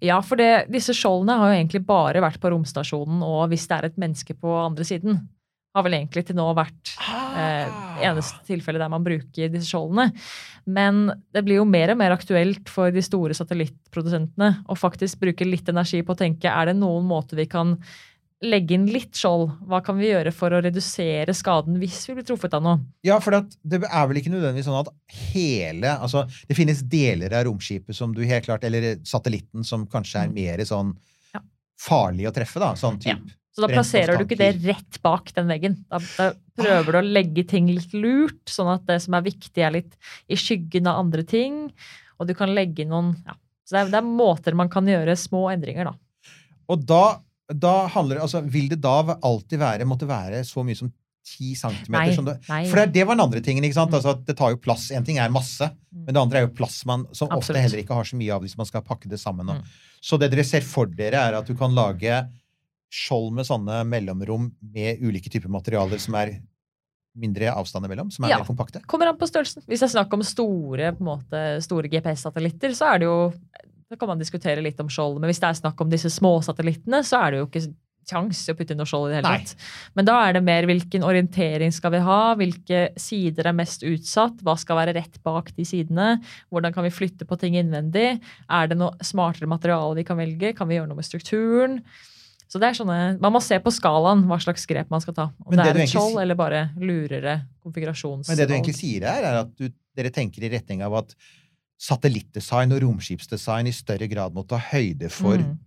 Ja, 0.00 0.22
for 0.22 0.36
det, 0.36 0.70
disse 0.72 0.94
skjoldene 0.96 1.36
har 1.36 1.52
jo 1.52 1.60
egentlig 1.62 1.84
bare 1.84 2.22
vært 2.22 2.40
på 2.40 2.48
romstasjonen, 2.50 3.20
og 3.22 3.50
hvis 3.50 3.68
det 3.68 3.76
er 3.76 3.84
et 3.84 3.98
menneske 3.98 4.32
på 4.32 4.48
andre 4.64 4.82
siden, 4.82 5.28
har 5.76 5.82
vel 5.82 5.92
egentlig 5.92 6.24
til 6.24 6.36
nå 6.36 6.54
vært 6.56 6.96
eh, 7.34 8.06
eneste 8.08 8.44
tilfelle 8.46 8.78
der 8.78 8.88
man 8.92 9.04
bruker 9.04 9.48
disse 9.52 9.68
skjoldene. 9.70 10.12
Men 10.66 11.10
det 11.34 11.44
blir 11.44 11.56
jo 11.60 11.64
mer 11.68 11.90
og 11.92 11.98
mer 12.00 12.14
aktuelt 12.16 12.68
for 12.72 12.90
de 12.94 13.02
store 13.04 13.34
satellittprodusentene 13.36 14.64
å 14.70 14.76
faktisk 14.78 15.20
bruke 15.20 15.44
litt 15.48 15.68
energi 15.68 16.02
på 16.02 16.14
å 16.14 16.20
tenke 16.24 16.48
er 16.50 16.70
det 16.70 16.76
noen 16.80 17.04
måter 17.08 17.36
vi 17.36 17.46
kan 17.50 17.76
legge 18.44 18.74
inn 18.76 18.84
litt 18.92 19.14
skjold? 19.16 19.54
Hva 19.70 19.78
kan 19.84 19.96
vi 19.96 20.10
gjøre 20.10 20.32
for 20.34 20.52
å 20.52 20.58
redusere 20.64 21.32
skaden 21.36 21.78
hvis 21.80 22.02
vi 22.10 22.16
blir 22.18 22.26
truffet 22.28 22.52
av 22.58 22.64
noe? 22.64 22.80
Ja, 23.06 23.16
for 23.24 23.30
det 23.62 23.78
er 23.86 24.08
vel 24.10 24.20
ikke 24.20 24.32
nødvendigvis 24.34 24.66
sånn 24.68 24.80
at 24.82 24.90
hele 25.32 25.94
Altså, 25.94 26.26
det 26.48 26.56
finnes 26.58 26.82
deler 26.92 27.32
av 27.38 27.46
romskipet 27.48 27.96
som 27.96 28.12
du 28.12 28.20
helt 28.28 28.44
klart 28.44 28.64
Eller 28.68 28.98
satellitten 29.06 29.64
som 29.64 29.86
kanskje 29.86 30.24
er 30.26 30.28
Mm. 30.28 30.34
mer 30.34 30.58
sånn 30.68 30.92
Ja. 31.32 31.40
farlig 31.80 32.28
å 32.28 32.34
treffe, 32.34 32.60
da. 32.60 32.74
Sånn 32.74 33.00
Ja. 33.06 33.14
type. 33.14 33.32
Så 33.54 33.62
da 33.62 33.68
plasserer 33.68 34.18
du 34.18 34.24
ikke 34.26 34.36
det 34.36 34.64
rett 34.66 35.00
bak 35.02 35.32
den 35.32 35.46
veggen. 35.46 35.76
Da, 35.88 35.98
da 36.18 36.32
prøver 36.58 36.92
du 36.92 36.98
å 37.00 37.04
legge 37.06 37.44
ting 37.50 37.66
litt 37.72 37.92
lurt, 37.96 38.42
sånn 38.50 38.70
at 38.74 38.84
det 38.88 39.00
som 39.04 39.16
er 39.18 39.24
viktig, 39.26 39.62
er 39.64 39.74
litt 39.80 39.96
i 40.30 40.38
skyggen 40.38 40.86
av 40.90 41.00
andre 41.04 41.24
ting. 41.26 41.68
Og 42.18 42.28
du 42.28 42.34
kan 42.38 42.52
legge 42.54 42.86
noen 42.88 43.14
ja. 43.26 43.34
Så 43.64 43.72
det 43.76 43.80
er, 43.80 43.92
det 43.94 44.00
er 44.02 44.04
måter 44.04 44.52
man 44.54 44.68
kan 44.68 44.84
gjøre 44.84 45.14
små 45.16 45.46
endringer, 45.48 45.88
da. 45.88 45.94
Og 46.68 46.82
da, 46.84 47.04
da 47.48 47.86
handler 47.92 48.18
det 48.18 48.26
Altså, 48.26 48.42
vil 48.44 48.68
det 48.68 48.76
da 48.84 48.98
alltid 49.24 49.60
være 49.60 49.86
Måtte 49.88 50.06
være 50.08 50.42
så 50.44 50.62
mye 50.64 50.76
som 50.76 50.90
10 51.24 51.54
centimeter? 51.56 51.92
Nei, 51.96 52.12
som 52.16 52.26
det, 52.28 52.34
nei. 52.48 52.62
for 52.68 52.80
det, 52.82 52.92
det 52.92 53.06
var 53.08 53.16
den 53.16 53.24
andre 53.24 53.40
tingen. 53.44 53.64
ikke 53.64 53.78
sant? 53.78 53.92
Mm. 53.92 53.96
Altså 53.96 54.14
Det 54.28 54.36
tar 54.36 54.52
jo 54.52 54.60
plass. 54.60 54.90
En 54.92 55.04
ting 55.06 55.16
er 55.18 55.32
masse, 55.32 55.70
Mm. 55.94 56.04
men 56.04 56.14
det 56.16 56.20
andre 56.20 56.38
er 56.40 56.44
jo 56.48 56.54
plass 56.58 56.80
man 56.90 57.04
som 57.14 57.30
ofte 57.32 57.54
heller 57.54 57.78
ikke 57.78 57.94
har 57.94 58.04
så 58.04 58.16
mye 58.18 58.32
av 58.34 58.42
hvis 58.42 58.56
man 58.58 58.66
skal 58.66 58.82
pakke 58.82 59.08
det 59.08 59.20
sammen. 59.22 59.46
Mm. 59.46 59.60
Så 60.02 60.18
det 60.18 60.28
dere 60.32 60.44
ser 60.44 60.64
for 60.66 60.90
dere, 60.90 61.20
er 61.30 61.36
at 61.38 61.46
du 61.46 61.54
kan 61.56 61.72
lage 61.72 62.16
skjold 62.94 63.32
med 63.34 63.48
sånne 63.48 63.80
mellomrom 63.90 64.50
med 64.74 65.02
ulike 65.02 65.32
typer 65.32 65.50
materialer 65.52 65.98
som 66.02 66.14
er 66.20 66.36
mindre 67.18 67.50
avstand 67.54 67.86
imellom, 67.86 68.10
som 68.10 68.24
er 68.26 68.34
Ja. 68.34 68.38
mer 68.40 68.46
kompakte? 68.48 68.82
Kommer 68.90 69.10
an 69.10 69.18
på 69.18 69.26
størrelsen. 69.30 69.62
Hvis 69.66 69.82
det 69.82 69.88
er 69.88 69.94
snakk 69.98 70.12
om 70.14 70.22
store, 70.26 70.92
store 71.62 71.88
GPS-satellitter, 71.90 72.74
så 72.74 72.94
er 72.94 72.98
det 72.98 73.06
jo 73.10 73.32
Da 73.90 73.96
kan 74.00 74.08
man 74.08 74.18
diskutere 74.18 74.62
litt 74.64 74.80
om 74.80 74.88
skjold. 74.88 75.20
Men 75.20 75.28
hvis 75.28 75.38
det 75.38 75.46
er 75.46 75.58
snakk 75.60 75.78
om 75.80 75.90
disse 75.90 76.08
små 76.10 76.40
satellittene, 76.42 77.04
så 77.04 77.20
er 77.20 77.30
det 77.30 77.38
jo 77.38 77.46
ikke 77.46 77.74
kjangs 78.08 78.40
å 78.50 78.54
putte 78.56 78.72
inn 78.72 78.80
noe 78.80 78.88
skjold 78.88 79.10
i 79.10 79.12
det 79.12 79.18
hele 79.20 79.38
tatt. 79.38 79.54
Men 79.94 80.08
da 80.08 80.16
er 80.26 80.32
det 80.36 80.42
mer 80.42 80.66
hvilken 80.68 81.04
orientering 81.06 81.72
skal 81.72 81.92
vi 81.94 82.00
ha, 82.04 82.34
hvilke 82.34 82.80
sider 83.00 83.46
er 83.46 83.56
mest 83.56 83.84
utsatt, 83.86 84.40
hva 84.42 84.56
skal 84.58 84.80
være 84.80 84.96
rett 84.96 85.20
bak 85.22 85.52
de 85.54 85.66
sidene, 85.68 86.16
hvordan 86.50 86.74
kan 86.74 86.88
vi 86.88 86.90
flytte 86.96 87.28
på 87.28 87.38
ting 87.38 87.54
innvendig, 87.60 88.20
er 88.50 88.66
det 88.72 88.80
noe 88.80 88.96
smartere 89.04 89.46
materiale 89.46 90.00
vi 90.00 90.04
kan 90.08 90.18
velge, 90.18 90.54
kan 90.56 90.68
vi 90.68 90.80
gjøre 90.80 90.90
noe 90.90 90.96
med 91.00 91.08
strukturen? 91.08 91.78
Så 92.54 92.60
det 92.62 92.68
er 92.68 92.76
sånne, 92.78 92.96
Man 93.18 93.32
må 93.34 93.40
se 93.42 93.56
på 93.58 93.70
skalaen 93.74 94.20
hva 94.30 94.36
slags 94.38 94.62
grep 94.70 94.92
man 94.92 95.02
skal 95.02 95.16
ta. 95.16 95.24
Om 95.42 95.56
det, 95.56 95.64
det 95.64 95.72
er 95.72 95.78
et 95.82 95.90
skjold 95.90 96.20
eller 96.22 96.38
bare 96.38 96.68
lurere 96.78 97.32
konfigurasjons... 97.64 98.28
Men 98.30 98.38
det 98.38 98.46
du 98.46 98.54
egentlig 98.54 98.76
sier 98.78 99.08
her, 99.10 99.26
er 99.26 99.38
at 99.40 99.50
du, 99.58 99.72
dere 99.98 100.12
tenker 100.14 100.46
i 100.46 100.52
retning 100.52 100.84
av 100.86 100.94
at 101.00 101.16
satellittdesign 101.78 102.72
og 102.72 102.82
romskipsdesign 102.84 103.66
i 103.68 103.72
større 103.74 104.06
grad 104.08 104.32
må 104.34 104.46
ta 104.48 104.56
høyde 104.58 105.10
for 105.10 105.36
Mm. 105.38 105.58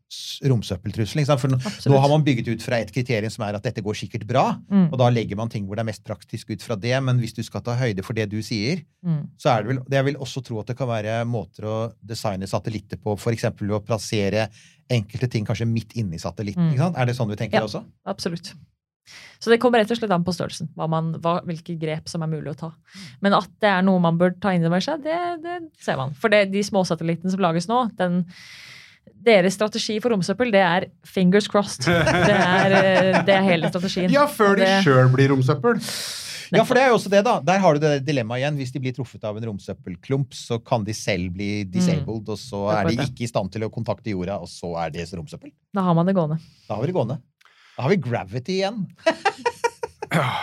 romsøppeltrusselen. 0.48 1.26
For 1.26 1.50
Absolutt. 1.52 1.86
nå 1.92 2.00
har 2.00 2.10
man 2.10 2.24
bygget 2.24 2.48
ut 2.48 2.62
fra 2.64 2.78
et 2.80 2.92
kriterium 2.94 3.30
som 3.30 3.44
er 3.48 3.56
at 3.56 3.64
dette 3.64 3.82
går 3.84 3.94
sikkert 3.94 4.26
bra, 4.28 4.58
Mm. 4.72 4.90
og 4.94 4.98
da 5.00 5.10
legger 5.10 5.36
man 5.36 5.50
ting 5.50 5.66
hvor 5.68 5.76
det 5.76 5.82
er 5.82 5.92
mest 5.92 6.04
praktisk 6.06 6.50
ut 6.50 6.62
fra 6.62 6.76
det, 6.76 7.02
men 7.04 7.20
hvis 7.20 7.34
du 7.36 7.44
skal 7.44 7.62
ta 7.62 7.76
høyde 7.76 8.04
for 8.04 8.14
det 8.14 8.30
du 8.30 8.42
sier, 8.42 8.84
Mm. 9.04 9.28
så 9.38 9.50
er 9.58 9.64
det 9.64 9.68
vel 9.68 9.84
Jeg 9.98 10.06
vil 10.06 10.16
også 10.16 10.44
tro 10.44 10.60
at 10.60 10.68
det 10.68 10.78
kan 10.78 10.88
være 10.88 11.26
måter 11.26 11.64
å 11.64 11.94
designe 12.06 12.48
satellitter 12.48 12.98
på, 12.98 13.18
f.eks. 13.18 13.44
ved 13.44 13.70
å 13.70 13.80
plassere 13.86 14.50
enkelte 14.90 15.30
ting 15.30 15.46
kanskje 15.46 15.68
midt 15.68 15.94
inni 15.96 16.18
satellitten. 16.18 16.74
Mm. 16.76 16.96
Er 16.98 17.06
det 17.06 17.16
sånn 17.16 17.28
du 17.30 17.36
tenker 17.36 17.56
Ja. 17.60 17.64
også? 17.66 17.84
Absolutt. 18.06 18.54
Så 19.40 19.50
det 19.54 19.60
kommer 19.64 19.80
rett 19.82 19.92
og 19.94 20.00
slett 20.00 20.12
an 20.12 20.26
på 20.28 20.34
størrelsen, 20.36 20.70
hva 20.76 20.88
man, 20.92 21.14
hva, 21.24 21.38
hvilke 21.48 21.78
grep 21.80 22.10
som 22.12 22.24
er 22.26 22.32
mulig 22.32 22.54
å 22.54 22.58
ta. 22.60 22.72
Men 23.22 23.34
at 23.38 23.50
det 23.64 23.70
er 23.70 23.82
noe 23.88 24.02
man 24.04 24.18
bør 24.20 24.34
ta 24.42 24.54
inn 24.56 24.66
over 24.68 24.84
seg, 24.84 25.04
det, 25.06 25.18
det 25.44 25.58
ser 25.84 25.98
man. 26.00 26.14
For 26.18 26.34
det, 26.34 26.48
de 26.52 26.64
småsatellittene 26.66 27.32
som 27.34 27.44
lages 27.44 27.70
nå, 27.70 27.84
den, 28.00 28.24
deres 29.28 29.56
strategi 29.58 29.98
for 30.04 30.14
romsøppel, 30.16 30.52
det 30.54 30.64
er 30.64 30.88
fingers 31.08 31.48
crossed. 31.52 31.86
Det 31.88 32.38
er, 32.38 32.78
eh, 32.78 33.22
det 33.28 33.36
er 33.36 33.44
hele 33.48 33.70
strategien. 33.72 34.12
Ja, 34.14 34.28
før 34.28 34.56
de 34.60 34.66
Det- 34.66 34.84
sjøl 34.86 35.12
blir 35.14 35.30
romsøppel. 35.34 35.82
Ja, 36.56 36.64
for 36.64 36.76
det 36.78 36.84
er 36.86 36.92
jo 36.94 36.96
også 36.96 37.10
det, 37.12 37.24
da. 37.26 37.40
Der 37.44 37.60
har 37.60 37.74
du 37.76 37.80
det 37.84 38.06
dilemmaet 38.08 38.40
igjen. 38.40 38.56
Hvis 38.56 38.72
de 38.72 38.80
blir 38.80 38.94
truffet 38.96 39.24
av 39.28 39.36
en 39.36 39.44
romsøppelklump, 39.50 40.30
så 40.32 40.64
kan 40.64 40.86
de 40.88 40.94
selv 40.96 41.34
bli 41.36 41.66
disabled, 41.68 42.30
og 42.30 42.38
så 42.40 42.62
er 42.72 42.88
de 42.88 42.96
ikke 43.04 43.26
i 43.26 43.28
stand 43.28 43.52
til 43.52 43.66
å 43.68 43.70
kontakte 43.74 44.14
jorda, 44.14 44.38
og 44.40 44.48
så 44.48 44.72
er 44.86 44.94
det 44.96 45.10
romsøppel. 45.12 45.52
Da 45.76 45.82
har 45.84 45.94
man 45.98 46.06
det 46.08 46.16
gående. 46.16 46.40
Da 46.70 46.76
har 46.76 46.82
vi 46.86 46.88
det 46.88 46.96
gående. 46.96 47.20
Da 47.78 47.84
har 47.86 47.90
vi 47.94 48.00
gravity 48.02 48.60
igjen. 48.62 48.86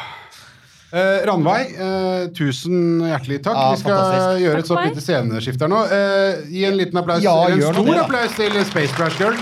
Eh, 0.95 1.25
Ranveig, 1.27 1.73
eh, 1.75 2.29
tusen 2.39 3.01
hjertelig 3.03 3.41
takk. 3.43 3.57
Ja, 3.59 3.71
Vi 3.73 3.81
skal 3.81 3.97
fantastisk. 3.97 4.43
gjøre 4.45 4.61
et 4.63 4.69
sånt 4.69 4.85
lite 4.87 5.03
sceneskifte 5.03 5.67
her 5.67 5.73
nå. 5.73 5.81
Eh, 5.91 6.45
gi 6.55 6.61
en 6.69 6.77
liten 6.79 7.01
applaus, 7.01 7.25
Ja, 7.25 7.33
en 7.51 7.63
stor 7.65 7.89
det, 7.89 7.97
applaus 8.05 8.37
til 8.39 8.59
Space 8.69 8.95
Crash 8.95 9.19
Girl. 9.19 9.35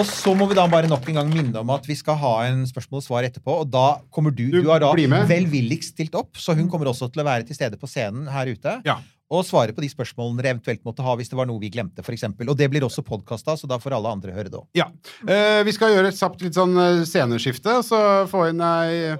Og 0.00 0.06
så 0.08 0.32
må 0.32 0.48
vi 0.48 0.56
da 0.56 0.64
bare 0.72 0.88
nok 0.88 1.04
en 1.12 1.18
gang 1.20 1.28
minne 1.34 1.60
om 1.60 1.74
at 1.76 1.84
vi 1.84 1.98
skal 1.98 2.16
ha 2.22 2.32
en 2.46 2.64
spørsmål 2.64 3.02
og 3.02 3.04
svar 3.04 3.26
etterpå. 3.28 3.58
Og 3.66 3.68
da 3.68 4.00
kommer 4.08 4.32
du 4.32 4.46
Du 4.48 4.62
Du, 4.62 4.70
har 4.70 4.80
da 4.80 4.94
velvilligst 4.94 5.92
stilt 5.92 6.14
opp, 6.16 6.40
så 6.40 6.56
hun 6.56 6.70
kommer 6.72 6.88
også 6.88 7.12
til 7.12 7.20
å 7.20 7.28
være 7.28 7.44
til 7.44 7.58
stede 7.58 7.76
på 7.76 7.84
scenen 7.90 8.30
her 8.32 8.48
ute. 8.48 8.78
Ja. 8.88 8.96
Og 9.30 9.46
svare 9.46 9.74
på 9.74 9.82
de 9.84 9.90
spørsmålene 9.92 10.40
dere 10.40 10.54
eventuelt 10.56 10.82
måtte 10.86 11.04
ha 11.06 11.14
hvis 11.18 11.30
det 11.30 11.38
var 11.38 11.48
noe 11.48 11.62
vi 11.62 11.70
glemte, 11.72 12.02
f.eks. 12.02 12.26
Og 12.42 12.54
det 12.58 12.70
blir 12.72 12.86
også 12.86 13.04
podkasta, 13.06 13.56
så 13.56 13.70
da 13.70 13.78
får 13.82 13.94
alle 13.96 14.14
andre 14.16 14.34
høre 14.34 14.50
det 14.50 14.58
òg. 14.58 14.66
Ja. 14.76 14.88
Eh, 15.22 15.62
vi 15.66 15.74
skal 15.76 15.94
gjøre 15.94 16.10
et 16.10 16.18
kjapt 16.18 16.42
litt 16.42 16.58
sånn 16.58 16.74
eh, 16.74 17.04
sceneskifte, 17.08 17.80
så 17.86 18.00
få 18.30 18.48
inn 18.50 18.64
ei 18.64 19.14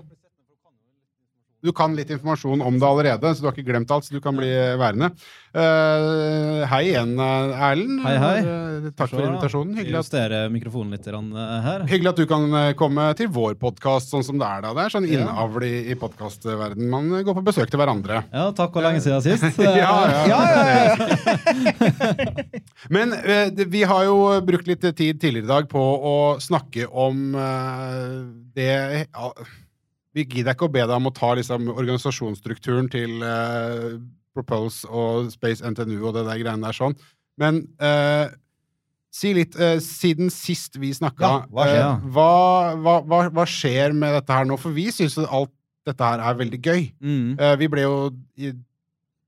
Du 1.61 1.75
kan 1.77 1.93
litt 1.93 2.09
informasjon 2.09 2.63
om 2.65 2.79
det 2.81 2.87
allerede, 2.89 3.35
så 3.35 3.43
du 3.43 3.49
har 3.51 3.57
ikke 3.57 3.69
glemt 3.69 3.91
alt, 3.93 4.07
så 4.07 4.15
du 4.17 4.23
kan 4.25 4.37
bli 4.37 4.49
værende. 4.81 5.11
Uh, 5.51 6.63
hei 6.71 6.93
igjen, 6.93 7.17
eh, 7.19 7.63
Erlend. 7.67 7.99
Hei, 8.05 8.13
hei. 8.23 8.37
Uh, 8.47 8.87
Takk 8.97 9.11
for 9.13 9.25
invitasjonen. 9.27 9.75
Hyggelig 9.77 9.99
at, 10.01 10.37
mikrofonen 10.55 10.95
litt 10.95 11.09
her. 11.11 11.85
hyggelig 11.91 12.13
at 12.13 12.21
du 12.23 12.27
kan 12.31 12.47
komme 12.79 13.11
til 13.19 13.29
vår 13.35 13.59
podkast 13.61 14.15
sånn 14.15 14.25
som 14.25 14.41
det 14.41 14.47
er 14.47 14.65
da. 14.65 14.73
Det 14.79 14.87
er 14.87 14.95
sånn 14.95 15.09
innavl 15.11 15.67
i, 15.67 15.75
i 15.93 15.99
podkastverden. 16.01 16.87
Man 16.89 17.11
går 17.27 17.37
på 17.37 17.45
besøk 17.51 17.69
til 17.73 17.83
hverandre. 17.83 18.23
Ja, 18.33 18.47
takk 18.57 18.79
og 18.79 18.87
lenge 18.87 19.03
siden 19.05 19.21
sist. 19.27 19.61
ja, 19.67 19.75
ja. 19.77 20.23
Ja, 20.31 20.41
Men 22.95 23.13
uh, 23.13 23.51
vi 23.69 23.85
har 23.91 24.07
jo 24.09 24.17
brukt 24.49 24.71
litt 24.71 24.87
tid 24.87 25.21
tidligere 25.21 25.45
i 25.45 25.53
dag 25.53 25.69
på 25.69 25.83
å 25.83 26.17
snakke 26.41 26.89
om 26.89 27.35
det 28.55 28.71
Vi 30.17 30.25
gidder 30.27 30.57
ikke 30.57 30.67
å 30.67 30.73
be 30.75 30.83
deg 30.83 30.97
om 30.97 31.07
å 31.11 31.15
ta 31.15 31.33
liksom, 31.39 31.69
organisasjonsstrukturen 31.71 32.89
til 32.91 33.21
uh, 33.23 33.97
Propulse 34.35 34.89
og 34.91 35.31
Space 35.35 35.63
NTNU 35.67 36.01
og 36.09 36.15
det 36.17 36.25
der 36.27 36.41
greiene 36.43 36.67
der 36.67 36.77
sånn. 36.77 36.97
Men 37.41 37.63
uh, 37.83 38.27
si 39.15 39.33
litt 39.37 39.55
uh, 39.59 39.79
Siden 39.83 40.31
sist 40.35 40.77
vi 40.83 40.91
snakka, 40.95 41.23
Ja, 41.23 41.39
hva 41.51 41.69
skjer? 41.69 41.85
eh, 41.85 42.09
hva, 42.15 42.33
hva, 42.83 42.97
hva, 43.07 43.21
hva 43.39 43.47
skjer 43.49 43.95
med 43.97 44.15
dette 44.19 44.35
her 44.35 44.51
nå? 44.51 44.59
For 44.61 44.75
vi 44.77 44.89
syns 44.95 45.17
alt 45.25 45.53
dette 45.89 46.05
her 46.05 46.21
er 46.21 46.37
veldig 46.37 46.61
gøy. 46.61 46.83
Mm. 47.01 47.39
Eh, 47.41 47.55
vi 47.63 47.71
ble 47.73 47.87
jo 47.87 47.95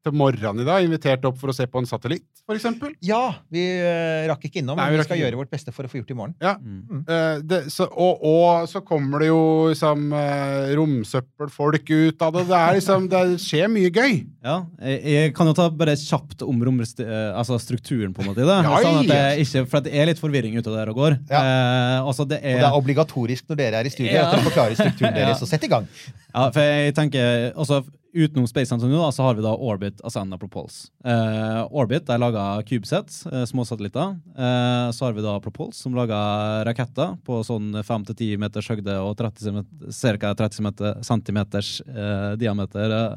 til 0.02 0.14
morgenen 0.18 0.64
i 0.64 0.66
dag 0.66 0.84
invitert 0.86 1.24
opp 1.28 1.36
for 1.38 1.52
å 1.52 1.54
se 1.54 1.66
på 1.70 1.78
en 1.78 1.86
satellitt, 1.86 2.24
for 2.46 2.58
eksempel. 2.58 2.90
ja, 3.06 3.20
vi 3.54 3.62
uh, 3.78 4.26
rakk 4.32 4.48
ikke 4.48 4.58
innom, 4.62 4.76
Nei, 4.76 4.88
men 4.90 4.96
vi 4.98 5.02
vi 5.02 5.06
skal 5.06 5.20
gjøre 5.20 5.38
vårt 5.38 5.50
beste 5.54 5.70
for 5.74 5.86
å 5.86 5.90
få 5.92 6.00
gjort 6.00 6.08
det 6.10 6.16
i 6.16 6.18
morgen. 6.18 6.34
Ja. 6.42 6.56
Mm. 6.58 7.04
Uh, 7.06 7.36
det, 7.46 7.60
så, 7.70 7.86
og, 7.86 8.18
og 8.26 8.66
så 8.70 8.82
kommer 8.86 9.22
det 9.22 9.28
jo 9.30 9.42
liksom 9.70 10.08
uh, 10.10 10.72
romsøppelfolk 10.78 11.90
ut 11.92 12.22
av 12.26 12.34
det. 12.36 12.44
Det, 12.50 12.58
er 12.58 12.76
liksom, 12.78 13.06
det 13.12 13.22
skjer 13.42 13.70
mye 13.72 13.90
gøy. 13.94 14.16
Ja, 14.42 14.56
jeg, 14.82 14.98
jeg 15.14 15.34
kan 15.38 15.50
jo 15.50 15.54
ta 15.58 15.68
bare 15.70 15.94
kjapt 15.98 16.42
om 16.46 16.62
romst- 16.66 17.02
eh, 17.02 17.30
altså 17.38 17.58
strukturen 17.62 18.14
på 18.16 18.24
en 18.24 18.30
måte 18.32 18.42
i 18.42 18.48
det. 18.48 18.58
Ja, 18.66 18.76
sånn 18.82 19.00
at 19.04 19.10
det 19.12 19.46
ikke, 19.46 19.64
for 19.70 19.84
det 19.86 19.94
er 19.94 20.10
litt 20.10 20.20
forvirring 20.22 20.58
ute 20.58 20.72
der 20.74 20.90
og 20.90 20.98
går. 20.98 21.18
Ja. 21.30 21.40
Eh, 21.46 21.96
altså 22.10 22.26
det 22.26 22.40
Og 22.42 22.50
er, 22.50 22.58
det 22.64 22.68
er 22.72 22.78
obligatorisk 22.82 23.46
når 23.52 23.60
dere 23.62 23.82
er 23.82 23.88
i 23.90 23.94
studio, 23.94 24.12
Ja. 24.12 24.26
at 24.26 24.34
dere 24.36 24.46
forklarer 24.50 24.78
strukturen 24.78 25.14
Ja. 25.22 25.28
deres. 25.28 25.42
Så 25.42 25.50
sett 25.50 25.62
i 25.66 25.70
gang. 25.70 25.86
ja, 26.34 26.48
for 26.50 26.60
jeg 26.66 26.94
tenker, 26.98 27.52
altså 27.54 27.82
Utenom 28.12 28.46
Space 28.46 28.74
Antonio 28.74 28.98
da, 29.00 29.12
så 29.12 29.24
har 29.24 29.34
vi 29.38 29.42
da 29.44 29.54
Orbit, 29.56 30.00
Ascend 30.04 30.34
og 30.36 30.40
Propulse. 30.42 30.90
Eh, 31.04 31.60
Orbit 31.72 32.10
er 32.12 32.20
laga 32.20 32.44
CubeSats, 32.68 33.22
eh, 33.26 33.44
små 33.48 33.64
satellitter. 33.64 34.18
Eh, 34.36 34.90
så 34.92 35.06
har 35.06 35.16
vi 35.16 35.24
da 35.24 35.38
Propulse, 35.40 35.80
som 35.80 35.96
lager 35.96 36.66
raketter 36.68 37.16
på 37.24 37.40
sånn 37.46 37.72
5-10 37.80 38.36
meters 38.42 38.68
høgde 38.68 38.98
og 39.00 39.16
ca. 39.16 39.30
30 39.32 41.00
cm 41.08 41.40
eh, 41.40 42.36
diameter 42.36 42.96
eh, 42.98 43.16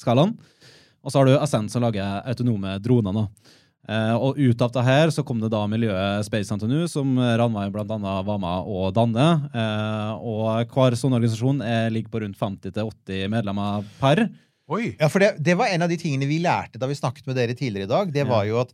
skalaen. 0.00 0.32
Og 1.04 1.12
så 1.12 1.20
har 1.20 1.28
du 1.28 1.36
Ascend, 1.36 1.70
som 1.72 1.84
lager 1.84 2.22
autonome 2.24 2.78
droner. 2.80 3.12
nå. 3.12 3.28
Eh, 3.90 4.14
og 4.14 4.38
ut 4.38 4.62
av 4.62 4.70
det 4.76 4.84
her 4.86 5.10
så 5.10 5.24
kom 5.26 5.40
det 5.42 5.50
da 5.50 5.64
miljøet 5.70 6.26
Space 6.28 6.54
NTNU, 6.54 6.84
som 6.90 7.16
Ranveig 7.18 7.74
annet 7.74 8.26
var 8.28 8.38
med 8.42 8.70
å 8.70 8.90
danne. 8.94 9.26
Eh, 9.50 10.12
og 10.22 10.70
hver 10.70 10.98
sånn 10.98 11.16
organisasjon 11.18 11.64
er, 11.66 11.90
ligger 11.90 12.12
på 12.12 12.22
rundt 12.22 12.38
50-80 12.38 13.26
medlemmer 13.32 13.86
per. 13.98 14.28
Oi! 14.70 14.92
Ja, 15.00 15.08
for 15.10 15.22
det, 15.22 15.32
det 15.42 15.56
var 15.58 15.72
en 15.72 15.82
av 15.82 15.90
de 15.90 15.98
tingene 15.98 16.28
vi 16.30 16.38
lærte 16.42 16.78
da 16.78 16.86
vi 16.86 16.94
snakket 16.94 17.26
med 17.26 17.40
dere 17.40 17.56
tidligere 17.58 17.88
i 17.88 17.90
dag. 17.90 18.12
Det 18.14 18.26
var 18.28 18.46
jo 18.46 18.60
at 18.62 18.70